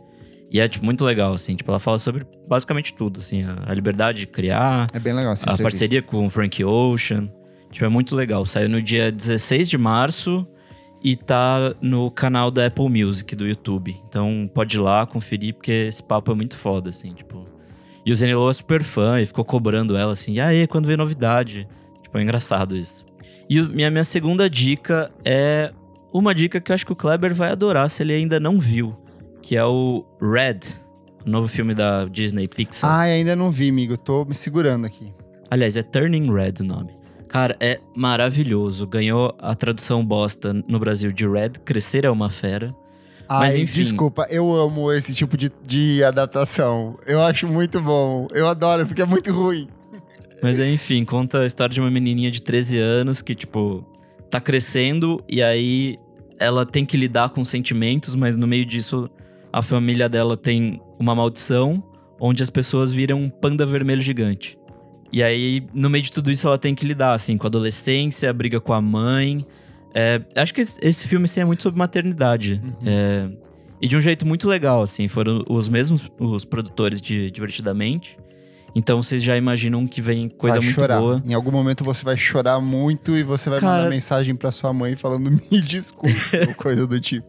E 0.51 0.59
é, 0.59 0.68
tipo, 0.68 0.84
muito 0.84 1.05
legal, 1.05 1.32
assim. 1.32 1.55
Tipo, 1.55 1.70
ela 1.70 1.78
fala 1.78 1.98
sobre 1.98 2.26
basicamente 2.48 2.94
tudo, 2.94 3.20
assim. 3.20 3.44
A, 3.44 3.64
a 3.66 3.74
liberdade 3.74 4.20
de 4.20 4.26
criar. 4.26 4.86
É 4.92 4.98
bem 4.98 5.12
legal, 5.12 5.34
A 5.47 5.59
parceria 5.59 6.02
com 6.02 6.26
o 6.26 6.30
Frank 6.30 6.62
Ocean. 6.64 7.30
Tipo, 7.70 7.84
é 7.84 7.88
muito 7.88 8.16
legal. 8.16 8.44
Saiu 8.47 8.68
no 8.68 8.82
dia 8.82 9.12
16 9.12 9.68
de 9.68 9.78
março 9.78 10.44
e 11.02 11.16
tá 11.16 11.74
no 11.80 12.10
canal 12.10 12.51
da 12.51 12.66
Apple 12.66 12.88
Music 12.88 13.34
do 13.34 13.47
YouTube. 13.47 13.97
Então 14.09 14.51
pode 14.52 14.76
ir 14.76 14.80
lá 14.80 15.06
conferir, 15.06 15.55
porque 15.55 15.72
esse 15.72 16.02
papo 16.02 16.32
é 16.32 16.34
muito 16.34 16.56
foda, 16.56 16.90
assim, 16.90 17.14
tipo. 17.14 17.44
E 18.05 18.12
o 18.12 18.14
Zenilo 18.14 18.48
é 18.48 18.55
super 18.55 18.82
fã 18.82 19.20
e 19.20 19.26
ficou 19.26 19.44
cobrando 19.44 19.97
ela 19.97 20.12
assim, 20.12 20.32
e 20.32 20.40
aí, 20.40 20.66
quando 20.66 20.86
vem 20.86 20.97
novidade? 20.97 21.68
Tipo, 22.02 22.18
é 22.18 22.22
engraçado 22.22 22.76
isso. 22.76 23.05
E 23.48 23.60
minha, 23.60 23.90
minha 23.90 24.05
segunda 24.05 24.48
dica 24.48 25.10
é 25.24 25.72
uma 26.12 26.34
dica 26.34 26.60
que 26.60 26.72
eu 26.72 26.74
acho 26.74 26.86
que 26.86 26.92
o 26.92 26.97
Kleber 26.97 27.34
vai 27.34 27.51
adorar 27.51 27.90
se 27.90 28.02
ele 28.02 28.12
ainda 28.12 28.40
não 28.40 28.59
viu, 28.59 28.94
que 29.42 29.56
é 29.56 29.64
o 29.64 30.05
Red, 30.20 30.60
o 31.26 31.30
novo 31.30 31.47
filme 31.47 31.74
da 31.74 32.06
Disney 32.06 32.48
Pixar. 32.48 32.90
Ah, 32.90 33.01
ainda 33.01 33.36
não 33.36 33.51
vi, 33.51 33.68
amigo. 33.68 33.97
Tô 33.97 34.24
me 34.24 34.34
segurando 34.34 34.86
aqui. 34.86 35.12
Aliás, 35.51 35.76
é 35.76 35.82
Turning 35.82 36.32
Red 36.32 36.55
o 36.60 36.64
nome. 36.64 36.99
Cara, 37.31 37.57
é 37.61 37.78
maravilhoso. 37.94 38.86
Ganhou 38.89 39.32
a 39.39 39.55
tradução 39.55 40.05
bosta 40.05 40.52
no 40.52 40.81
Brasil 40.81 41.12
de 41.12 41.28
Red, 41.28 41.51
Crescer 41.65 42.05
é 42.05 42.11
uma 42.11 42.28
Fera. 42.28 42.74
Ai, 43.28 43.39
Mas 43.39 43.55
enfim. 43.57 43.82
Desculpa, 43.82 44.27
eu 44.28 44.52
amo 44.57 44.93
esse 44.93 45.15
tipo 45.15 45.36
de, 45.36 45.48
de 45.65 46.02
adaptação. 46.02 46.98
Eu 47.07 47.23
acho 47.23 47.47
muito 47.47 47.81
bom. 47.81 48.27
Eu 48.32 48.48
adoro, 48.48 48.85
porque 48.85 49.01
é 49.01 49.07
muito 49.07 49.32
ruim. 49.32 49.69
Mas 50.43 50.59
enfim, 50.59 51.05
conta 51.05 51.43
a 51.43 51.47
história 51.47 51.73
de 51.73 51.81
uma 51.81 51.90
menininha 51.90 52.32
de 52.32 52.43
13 52.43 52.78
anos 52.78 53.23
que, 53.23 53.32
tipo, 53.32 53.86
tá 54.28 54.40
crescendo 54.40 55.23
e 55.28 55.40
aí 55.40 55.98
ela 56.36 56.66
tem 56.66 56.85
que 56.85 56.97
lidar 56.97 57.28
com 57.28 57.44
sentimentos, 57.44 58.15
mas 58.15 58.35
no 58.35 58.47
meio 58.47 58.65
disso 58.65 59.11
a 59.52 59.61
família 59.61 60.09
dela 60.09 60.36
tem 60.39 60.81
uma 60.98 61.15
maldição 61.15 61.85
onde 62.19 62.43
as 62.43 62.48
pessoas 62.48 62.90
viram 62.90 63.20
um 63.20 63.28
panda 63.28 63.66
vermelho 63.66 64.01
gigante. 64.01 64.59
E 65.12 65.22
aí, 65.22 65.66
no 65.74 65.90
meio 65.90 66.04
de 66.04 66.12
tudo 66.12 66.30
isso, 66.30 66.46
ela 66.46 66.58
tem 66.58 66.74
que 66.74 66.86
lidar, 66.86 67.14
assim, 67.14 67.36
com 67.36 67.46
a 67.46 67.48
adolescência, 67.48 68.30
a 68.30 68.32
briga 68.32 68.60
com 68.60 68.72
a 68.72 68.80
mãe. 68.80 69.44
É, 69.92 70.20
acho 70.36 70.54
que 70.54 70.60
esse 70.60 71.08
filme, 71.08 71.24
assim, 71.24 71.40
é 71.40 71.44
muito 71.44 71.62
sobre 71.62 71.78
maternidade. 71.78 72.60
Uhum. 72.62 72.72
É, 72.86 73.30
e 73.80 73.88
de 73.88 73.96
um 73.96 74.00
jeito 74.00 74.26
muito 74.26 74.48
legal, 74.48 74.82
assim. 74.82 75.08
Foram 75.08 75.44
os 75.48 75.68
mesmos 75.68 76.02
os 76.18 76.44
produtores 76.44 77.00
de 77.00 77.30
Divertidamente. 77.30 78.16
Então 78.74 79.02
vocês 79.02 79.22
já 79.22 79.36
imaginam 79.36 79.86
que 79.86 80.00
vem 80.00 80.28
coisa 80.28 80.58
vai 80.58 80.64
muito 80.64 80.74
chorar. 80.76 81.00
boa. 81.00 81.22
Em 81.24 81.34
algum 81.34 81.50
momento 81.50 81.82
você 81.82 82.04
vai 82.04 82.16
chorar 82.16 82.60
muito 82.60 83.16
e 83.16 83.22
você 83.22 83.50
vai 83.50 83.60
Cara... 83.60 83.78
mandar 83.78 83.90
mensagem 83.90 84.34
para 84.34 84.52
sua 84.52 84.72
mãe 84.72 84.94
falando 84.94 85.30
me 85.30 85.40
desculpe, 85.60 86.14
ou 86.48 86.54
coisa 86.54 86.86
do 86.86 87.00
tipo. 87.00 87.26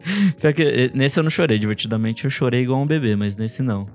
Pior 0.40 0.52
que 0.52 0.62
eh, 0.62 0.90
nesse 0.94 1.18
eu 1.18 1.22
não 1.22 1.30
chorei, 1.30 1.58
divertidamente 1.58 2.24
eu 2.24 2.30
chorei 2.30 2.62
igual 2.62 2.80
um 2.80 2.86
bebê, 2.86 3.14
mas 3.14 3.36
nesse 3.36 3.62
não. 3.62 3.86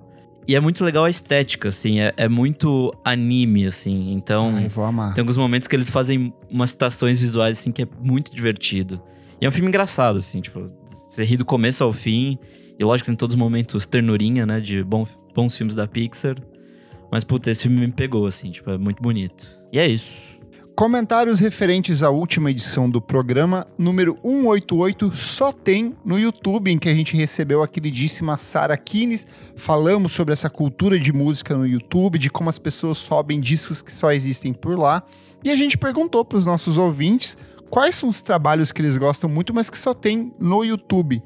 E 0.48 0.56
é 0.56 0.60
muito 0.60 0.86
legal 0.86 1.06
a 1.06 1.10
estética, 1.10 1.70
assim, 1.70 2.00
é, 2.00 2.14
é 2.16 2.30
muito 2.30 2.94
anime, 3.04 3.66
assim. 3.66 4.14
Então, 4.14 4.54
Ai, 4.56 4.68
vou 4.68 4.86
amar. 4.86 5.14
tem 5.14 5.22
alguns 5.22 5.38
momentos 5.38 5.68
que 5.68 5.76
eles 5.76 5.90
fazem 5.90 6.32
umas 6.50 6.70
citações 6.70 7.18
visuais, 7.18 7.58
assim, 7.58 7.72
que 7.72 7.82
é 7.82 7.88
muito 8.00 8.34
divertido. 8.34 9.02
E 9.42 9.46
é 9.46 9.50
um 9.50 9.52
filme 9.52 9.68
engraçado, 9.68 10.18
assim, 10.18 10.42
tipo, 10.42 10.68
você 10.88 11.24
ri 11.24 11.36
do 11.36 11.46
começo 11.46 11.84
ao 11.84 11.92
fim. 11.92 12.38
E 12.78 12.84
lógico, 12.84 13.08
tem 13.08 13.16
todos 13.16 13.34
os 13.34 13.40
momentos 13.40 13.86
ternurinha, 13.88 14.46
né, 14.46 14.60
de 14.60 14.84
bons, 14.84 15.18
bons 15.34 15.58
filmes 15.58 15.76
da 15.76 15.88
Pixar. 15.88 16.36
Mas, 17.12 17.24
puta, 17.24 17.50
esse 17.50 17.64
filme 17.64 17.80
me 17.80 17.92
pegou, 17.92 18.28
assim, 18.28 18.52
tipo, 18.52 18.70
é 18.70 18.78
muito 18.78 19.02
bonito. 19.02 19.48
E 19.72 19.80
é 19.80 19.88
isso. 19.88 20.35
Comentários 20.76 21.40
referentes 21.40 22.04
à 22.04 22.10
última 22.10 22.52
edição 22.52 22.90
do 22.90 23.02
programa, 23.02 23.66
número 23.78 24.18
188, 24.22 25.16
só 25.16 25.54
tem 25.54 25.96
no 26.04 26.20
YouTube, 26.20 26.70
em 26.70 26.78
que 26.78 26.90
a 26.90 26.94
gente 26.94 27.16
recebeu 27.16 27.64
a 27.64 27.68
queridíssima 27.68 28.38
Sara 28.38 28.76
Kines. 28.76 29.26
Falamos 29.56 30.12
sobre 30.12 30.34
essa 30.34 30.50
cultura 30.50 31.00
de 31.00 31.14
música 31.14 31.56
no 31.56 31.66
YouTube, 31.66 32.20
de 32.20 32.30
como 32.30 32.50
as 32.50 32.60
pessoas 32.60 32.98
sobem 32.98 33.40
discos 33.40 33.82
que 33.82 33.90
só 33.90 34.12
existem 34.12 34.54
por 34.54 34.78
lá. 34.78 35.02
E 35.46 35.50
a 35.50 35.56
gente 35.56 35.78
perguntou 35.78 36.26
para 36.26 36.38
os 36.38 36.46
nossos 36.46 36.78
ouvintes 36.78 37.38
quais 37.70 37.96
são 37.96 38.10
os 38.10 38.22
trabalhos 38.22 38.74
que 38.74 38.82
eles 38.82 38.98
gostam 38.98 39.30
muito, 39.30 39.54
mas 39.54 39.70
que 39.70 39.78
só 39.78 39.94
tem 39.94 40.34
no 40.38 40.62
YouTube. 40.62 41.24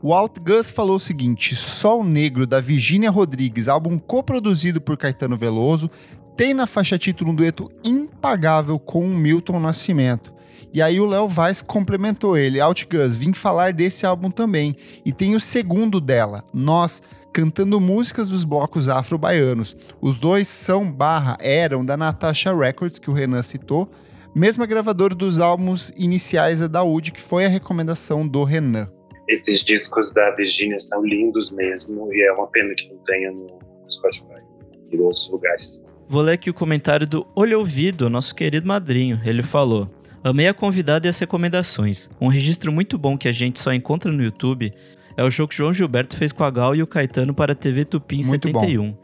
O 0.00 0.14
Alt 0.14 0.38
Gus 0.38 0.70
falou 0.70 0.96
o 0.96 1.00
seguinte: 1.00 1.54
Sol 1.54 2.02
Negro, 2.02 2.46
da 2.46 2.62
Virginia 2.62 3.10
Rodrigues, 3.10 3.68
álbum 3.68 3.98
coproduzido 3.98 4.80
por 4.80 4.96
Caetano 4.96 5.36
Veloso, 5.36 5.90
tem 6.36 6.52
na 6.52 6.66
faixa 6.66 6.98
título 6.98 7.30
um 7.30 7.34
dueto 7.34 7.70
impagável 7.82 8.78
com 8.78 9.04
o 9.04 9.08
Milton 9.08 9.58
Nascimento. 9.58 10.34
E 10.72 10.82
aí 10.82 11.00
o 11.00 11.06
Léo 11.06 11.26
Vaz 11.26 11.62
complementou 11.62 12.36
ele, 12.36 12.60
Outgus, 12.60 13.16
vim 13.16 13.32
falar 13.32 13.72
desse 13.72 14.04
álbum 14.04 14.30
também. 14.30 14.76
E 15.04 15.12
tem 15.12 15.34
o 15.34 15.40
segundo 15.40 15.98
dela, 16.00 16.44
Nós, 16.52 17.02
cantando 17.32 17.80
músicas 17.80 18.28
dos 18.28 18.44
blocos 18.44 18.86
afro-baianos. 18.88 19.74
Os 20.00 20.20
dois 20.20 20.48
são 20.48 20.92
barra 20.92 21.38
eram 21.40 21.82
da 21.82 21.96
Natasha 21.96 22.54
Records, 22.54 22.98
que 22.98 23.10
o 23.10 23.14
Renan 23.14 23.40
citou, 23.40 23.88
mesma 24.34 24.66
gravadora 24.66 25.14
dos 25.14 25.40
álbuns 25.40 25.90
iniciais 25.96 26.60
da 26.60 26.66
Daoud, 26.66 27.12
que 27.12 27.20
foi 27.20 27.46
a 27.46 27.48
recomendação 27.48 28.28
do 28.28 28.44
Renan. 28.44 28.90
Esses 29.28 29.60
discos 29.60 30.12
da 30.12 30.30
Virginia 30.32 30.78
são 30.78 31.02
lindos 31.02 31.50
mesmo, 31.50 32.12
e 32.12 32.22
é 32.22 32.32
uma 32.32 32.46
pena 32.48 32.74
que 32.74 32.88
não 32.92 32.98
tenha 33.04 33.30
no 33.32 33.58
Spotify 33.90 34.42
e 34.92 34.96
em 34.96 35.00
outros 35.00 35.30
lugares. 35.30 35.80
Vou 36.08 36.22
ler 36.22 36.34
aqui 36.34 36.48
o 36.48 36.54
comentário 36.54 37.06
do 37.06 37.26
Olho 37.34 37.58
Ouvido, 37.58 38.08
nosso 38.08 38.34
querido 38.34 38.66
madrinho. 38.66 39.20
Ele 39.24 39.42
falou: 39.42 39.90
Amei 40.22 40.46
a 40.46 40.54
convidada 40.54 41.06
e 41.06 41.10
as 41.10 41.18
recomendações. 41.18 42.08
Um 42.20 42.28
registro 42.28 42.72
muito 42.72 42.96
bom 42.96 43.18
que 43.18 43.28
a 43.28 43.32
gente 43.32 43.60
só 43.60 43.72
encontra 43.72 44.10
no 44.10 44.22
YouTube 44.22 44.72
É 45.16 45.24
o 45.24 45.30
show 45.30 45.48
que 45.48 45.56
João 45.56 45.72
Gilberto 45.72 46.16
fez 46.16 46.30
com 46.30 46.44
a 46.44 46.50
Gal 46.50 46.74
e 46.74 46.82
o 46.82 46.86
Caetano 46.86 47.32
para 47.32 47.52
a 47.52 47.56
TV 47.56 47.84
Tupi 47.84 48.16
em 48.16 48.26
Muito 48.26 48.48
71. 48.48 48.94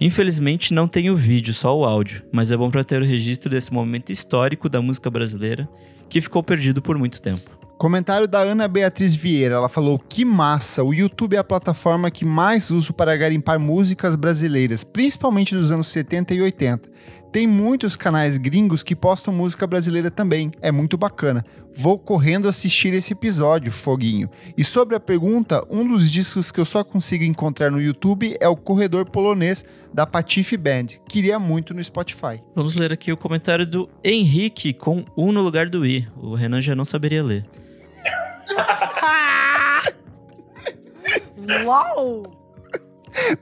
Infelizmente 0.00 0.72
não 0.72 0.86
tem 0.86 1.10
o 1.10 1.16
vídeo, 1.16 1.52
só 1.52 1.76
o 1.76 1.84
áudio, 1.84 2.22
mas 2.32 2.52
é 2.52 2.56
bom 2.56 2.70
para 2.70 2.84
ter 2.84 3.02
o 3.02 3.04
registro 3.04 3.50
desse 3.50 3.72
momento 3.72 4.10
histórico 4.10 4.68
da 4.68 4.80
música 4.80 5.10
brasileira 5.10 5.68
que 6.08 6.20
ficou 6.20 6.42
perdido 6.42 6.80
por 6.80 6.96
muito 6.96 7.20
tempo. 7.20 7.57
Comentário 7.78 8.26
da 8.26 8.40
Ana 8.40 8.66
Beatriz 8.66 9.14
Vieira. 9.14 9.54
Ela 9.54 9.68
falou: 9.68 10.00
Que 10.00 10.24
massa! 10.24 10.82
O 10.82 10.92
YouTube 10.92 11.36
é 11.36 11.38
a 11.38 11.44
plataforma 11.44 12.10
que 12.10 12.24
mais 12.24 12.72
uso 12.72 12.92
para 12.92 13.16
garimpar 13.16 13.60
músicas 13.60 14.16
brasileiras, 14.16 14.82
principalmente 14.82 15.54
dos 15.54 15.70
anos 15.70 15.86
70 15.86 16.34
e 16.34 16.42
80. 16.42 16.90
Tem 17.30 17.46
muitos 17.46 17.94
canais 17.94 18.36
gringos 18.36 18.82
que 18.82 18.96
postam 18.96 19.32
música 19.32 19.64
brasileira 19.64 20.10
também. 20.10 20.50
É 20.60 20.72
muito 20.72 20.98
bacana. 20.98 21.44
Vou 21.76 21.96
correndo 21.96 22.48
assistir 22.48 22.92
esse 22.94 23.12
episódio, 23.12 23.70
Foguinho. 23.70 24.28
E 24.56 24.64
sobre 24.64 24.96
a 24.96 25.00
pergunta, 25.00 25.64
um 25.70 25.86
dos 25.86 26.10
discos 26.10 26.50
que 26.50 26.58
eu 26.58 26.64
só 26.64 26.82
consigo 26.82 27.22
encontrar 27.22 27.70
no 27.70 27.80
YouTube 27.80 28.34
é 28.40 28.48
o 28.48 28.56
Corredor 28.56 29.08
Polonês 29.08 29.64
da 29.94 30.04
Patife 30.04 30.56
Band. 30.56 30.86
Queria 31.08 31.38
muito 31.38 31.72
no 31.72 31.84
Spotify. 31.84 32.42
Vamos 32.56 32.74
ler 32.74 32.92
aqui 32.92 33.12
o 33.12 33.16
comentário 33.16 33.64
do 33.64 33.88
Henrique 34.02 34.72
com 34.72 35.04
um 35.16 35.30
no 35.30 35.42
lugar 35.42 35.68
do 35.68 35.86
i. 35.86 36.08
O 36.16 36.34
Renan 36.34 36.60
já 36.60 36.74
não 36.74 36.84
saberia 36.84 37.22
ler. 37.22 37.46
Uau! 41.64 42.22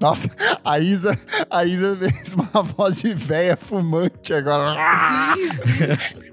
Nossa, 0.00 0.30
a 0.64 0.78
Isa, 0.78 1.18
a 1.50 1.64
Isa 1.64 1.96
fez 1.96 2.34
uma 2.34 2.62
voz 2.62 3.00
de 3.00 3.14
véia 3.14 3.56
fumante 3.56 4.32
agora. 4.32 4.76
Sim, 5.34 5.48
sim. 5.48 5.84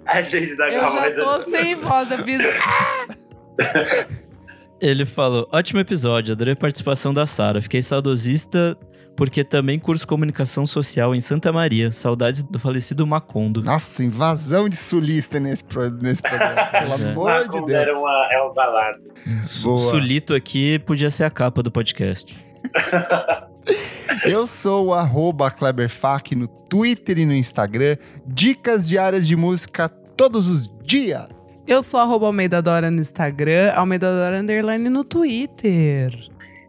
A 0.05 0.21
gente 0.21 0.55
dá 0.55 0.69
Eu 0.71 0.81
já 0.91 1.11
tô 1.15 1.39
sem 1.39 1.75
voz, 1.75 2.11
eu 2.11 2.19
fiz. 2.19 2.41
Ele 4.79 5.05
falou: 5.05 5.47
ótimo 5.51 5.79
episódio, 5.79 6.33
adorei 6.33 6.53
a 6.53 6.57
participação 6.57 7.13
da 7.13 7.25
Sara. 7.25 7.61
Fiquei 7.61 7.81
saudosista 7.81 8.77
porque 9.15 9.43
também 9.43 9.77
curso 9.79 10.07
comunicação 10.07 10.65
social 10.65 11.13
em 11.13 11.21
Santa 11.21 11.51
Maria. 11.51 11.91
Saudades 11.91 12.43
do 12.43 12.57
falecido 12.59 13.05
Macondo. 13.05 13.61
Nossa, 13.61 14.03
invasão 14.03 14.67
de 14.67 14.75
sulista 14.75 15.39
nesse, 15.39 15.63
pro- 15.63 15.89
nesse 15.89 16.21
programa. 16.21 16.65
Pelo 16.65 16.93
é. 17.03 17.11
amor 17.11 17.47
de 17.49 17.57
Deus. 17.59 17.71
Era 17.71 17.97
uma, 17.97 18.27
é 18.31 18.41
uma 18.41 18.53
balada. 18.53 18.99
Boa. 19.61 19.91
Sulito 19.91 20.33
aqui 20.33 20.79
podia 20.79 21.11
ser 21.11 21.25
a 21.25 21.29
capa 21.29 21.61
do 21.61 21.71
podcast. 21.71 22.35
Eu 24.25 24.45
sou 24.47 24.87
o 24.87 24.93
arroba 24.93 25.49
Kleberfac 25.49 26.35
no 26.35 26.47
Twitter 26.47 27.19
e 27.19 27.25
no 27.25 27.33
Instagram. 27.33 27.97
Dicas 28.25 28.87
diárias 28.87 29.25
de 29.27 29.35
música 29.35 29.87
todos 29.89 30.47
os 30.47 30.69
dias. 30.83 31.27
Eu 31.65 31.81
sou 31.81 31.99
arroba 31.99 32.25
Almeida 32.25 32.61
Dora 32.61 32.91
no 32.91 32.99
Instagram, 32.99 33.71
Almeida 33.73 34.11
Dora 34.11 34.39
Underline 34.41 34.89
no 34.89 35.03
Twitter. 35.05 36.13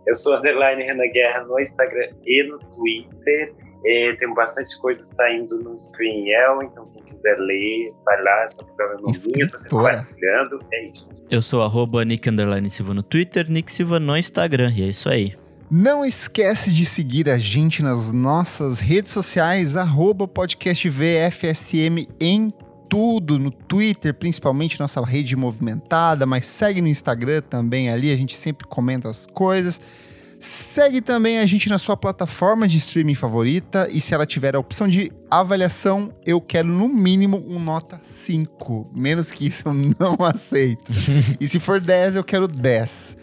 Eu 0.07 0.15
sou 0.15 0.37
underline 0.37 0.83
Renan 0.83 1.11
Guerra 1.13 1.45
no 1.45 1.59
Instagram 1.59 2.11
e 2.27 2.43
no 2.45 2.59
Twitter. 2.59 3.55
E 3.85 4.15
tem 4.15 4.33
bastante 4.33 4.79
coisa 4.79 5.05
saindo 5.05 5.63
no 5.63 5.77
Screenel, 5.77 6.63
então 6.63 6.87
quem 6.87 7.03
quiser 7.03 7.37
ler, 7.39 7.93
vai 8.03 8.23
lá, 8.23 8.45
esse 8.47 8.65
programa 8.65 8.95
é 8.95 9.03
novinho, 9.03 9.51
tô 9.51 9.59
sempre 9.59 9.77
compartilhando. 9.77 10.65
É 10.73 10.85
isso. 10.87 11.09
Eu 11.31 11.43
sou 11.43 11.63
arroba 11.63 12.03
Nick 12.03 12.29
Underline 12.31 12.71
Silva 12.71 12.95
no 12.95 13.03
Twitter, 13.03 13.51
Nick 13.51 13.71
Silva 13.71 14.01
no 14.01 14.17
Instagram. 14.17 14.73
E 14.75 14.85
é 14.85 14.87
isso 14.87 15.09
aí. 15.11 15.35
Não 15.71 16.05
esquece 16.05 16.73
de 16.73 16.87
seguir 16.87 17.29
a 17.29 17.37
gente 17.37 17.83
nas 17.83 18.13
nossas 18.13 18.79
redes 18.79 19.13
sociais, 19.13 19.77
arroba 19.77 20.27
podcast 20.27 20.89
VFSM 20.89 22.09
em 22.21 22.55
tudo, 22.95 23.41
no 23.41 23.51
Twitter, 23.51 24.15
principalmente 24.15 24.79
nossa 24.79 25.05
rede 25.05 25.35
movimentada, 25.35 26.25
mas 26.25 26.47
segue 26.47 26.81
no 26.81 26.87
Instagram 26.87 27.43
também 27.43 27.91
ali, 27.91 28.13
a 28.13 28.17
gente 28.17 28.37
sempre 28.37 28.69
comenta 28.69 29.09
as 29.09 29.27
coisas. 29.27 29.81
Segue 30.39 31.01
também 31.01 31.41
a 31.41 31.47
gente 31.47 31.69
na 31.69 31.77
sua 31.77 31.97
plataforma 31.97 32.69
de 32.69 32.77
streaming 32.77 33.17
favorita 33.17 33.89
e 33.91 34.01
se 34.01 34.15
ela 34.15 34.25
tiver 34.25 34.55
a 34.55 34.61
opção 34.61 34.87
de 34.87 35.11
avaliação, 35.29 36.15
eu 36.25 36.41
quero 36.41 36.69
no 36.69 36.87
mínimo 36.87 37.45
um 37.49 37.59
nota 37.59 38.01
5. 38.01 38.93
Menos 38.95 39.33
que 39.33 39.49
isso 39.49 39.65
eu 39.67 39.75
não 39.75 40.25
aceito. 40.25 40.93
e 41.41 41.49
se 41.49 41.59
for 41.59 41.81
10, 41.81 42.15
eu 42.15 42.23
quero 42.23 42.47
10. 42.47 43.17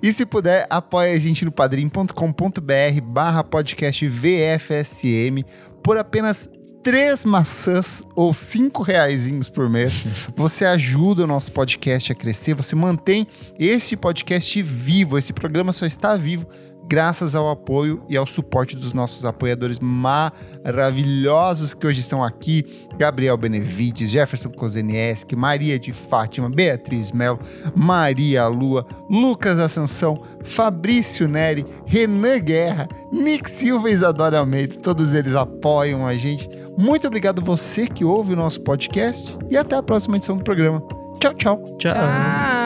E 0.00 0.12
se 0.12 0.24
puder, 0.24 0.68
apoie 0.70 1.12
a 1.12 1.18
gente 1.18 1.44
no 1.44 1.50
padrim.com.br 1.50 3.00
barra 3.02 3.42
podcast 3.42 4.06
VFSM 4.06 5.42
por 5.82 5.98
apenas 5.98 6.48
três 6.86 7.24
maçãs 7.24 8.04
ou 8.14 8.32
cinco 8.32 8.80
reaisinhos 8.80 9.50
por 9.50 9.68
mês. 9.68 10.06
Você 10.36 10.64
ajuda 10.64 11.24
o 11.24 11.26
nosso 11.26 11.50
podcast 11.50 12.12
a 12.12 12.14
crescer, 12.14 12.54
você 12.54 12.76
mantém 12.76 13.26
este 13.58 13.96
podcast 13.96 14.62
vivo. 14.62 15.18
Esse 15.18 15.32
programa 15.32 15.72
só 15.72 15.84
está 15.84 16.16
vivo 16.16 16.46
graças 16.86 17.34
ao 17.34 17.50
apoio 17.50 18.02
e 18.08 18.16
ao 18.16 18.26
suporte 18.26 18.76
dos 18.76 18.92
nossos 18.92 19.24
apoiadores 19.24 19.78
maravilhosos 19.78 21.74
que 21.74 21.86
hoje 21.86 22.00
estão 22.00 22.22
aqui: 22.22 22.64
Gabriel 22.96 23.36
Benevides, 23.36 24.10
Jefferson 24.10 24.50
Kozenieski, 24.50 25.36
Maria 25.36 25.78
de 25.78 25.92
Fátima, 25.92 26.48
Beatriz 26.48 27.12
Melo, 27.12 27.38
Maria 27.74 28.46
Lua, 28.46 28.86
Lucas 29.10 29.58
Ascensão, 29.58 30.16
Fabrício 30.42 31.28
Neri, 31.28 31.64
Renan 31.86 32.38
Guerra, 32.38 32.88
Nick 33.12 33.50
Silva 33.50 33.90
e 33.90 33.92
Isadora 33.92 34.38
Almeida. 34.38 34.76
Todos 34.76 35.14
eles 35.14 35.34
apoiam 35.34 36.06
a 36.06 36.14
gente. 36.14 36.48
Muito 36.78 37.06
obrigado 37.06 37.42
você 37.42 37.86
que 37.86 38.04
ouve 38.04 38.34
o 38.34 38.36
nosso 38.36 38.60
podcast 38.60 39.36
e 39.50 39.56
até 39.56 39.76
a 39.76 39.82
próxima 39.82 40.16
edição 40.16 40.36
do 40.36 40.44
programa. 40.44 40.82
Tchau, 41.18 41.34
tchau. 41.34 41.64
Tchau. 41.78 41.92
Tchau. 41.92 42.65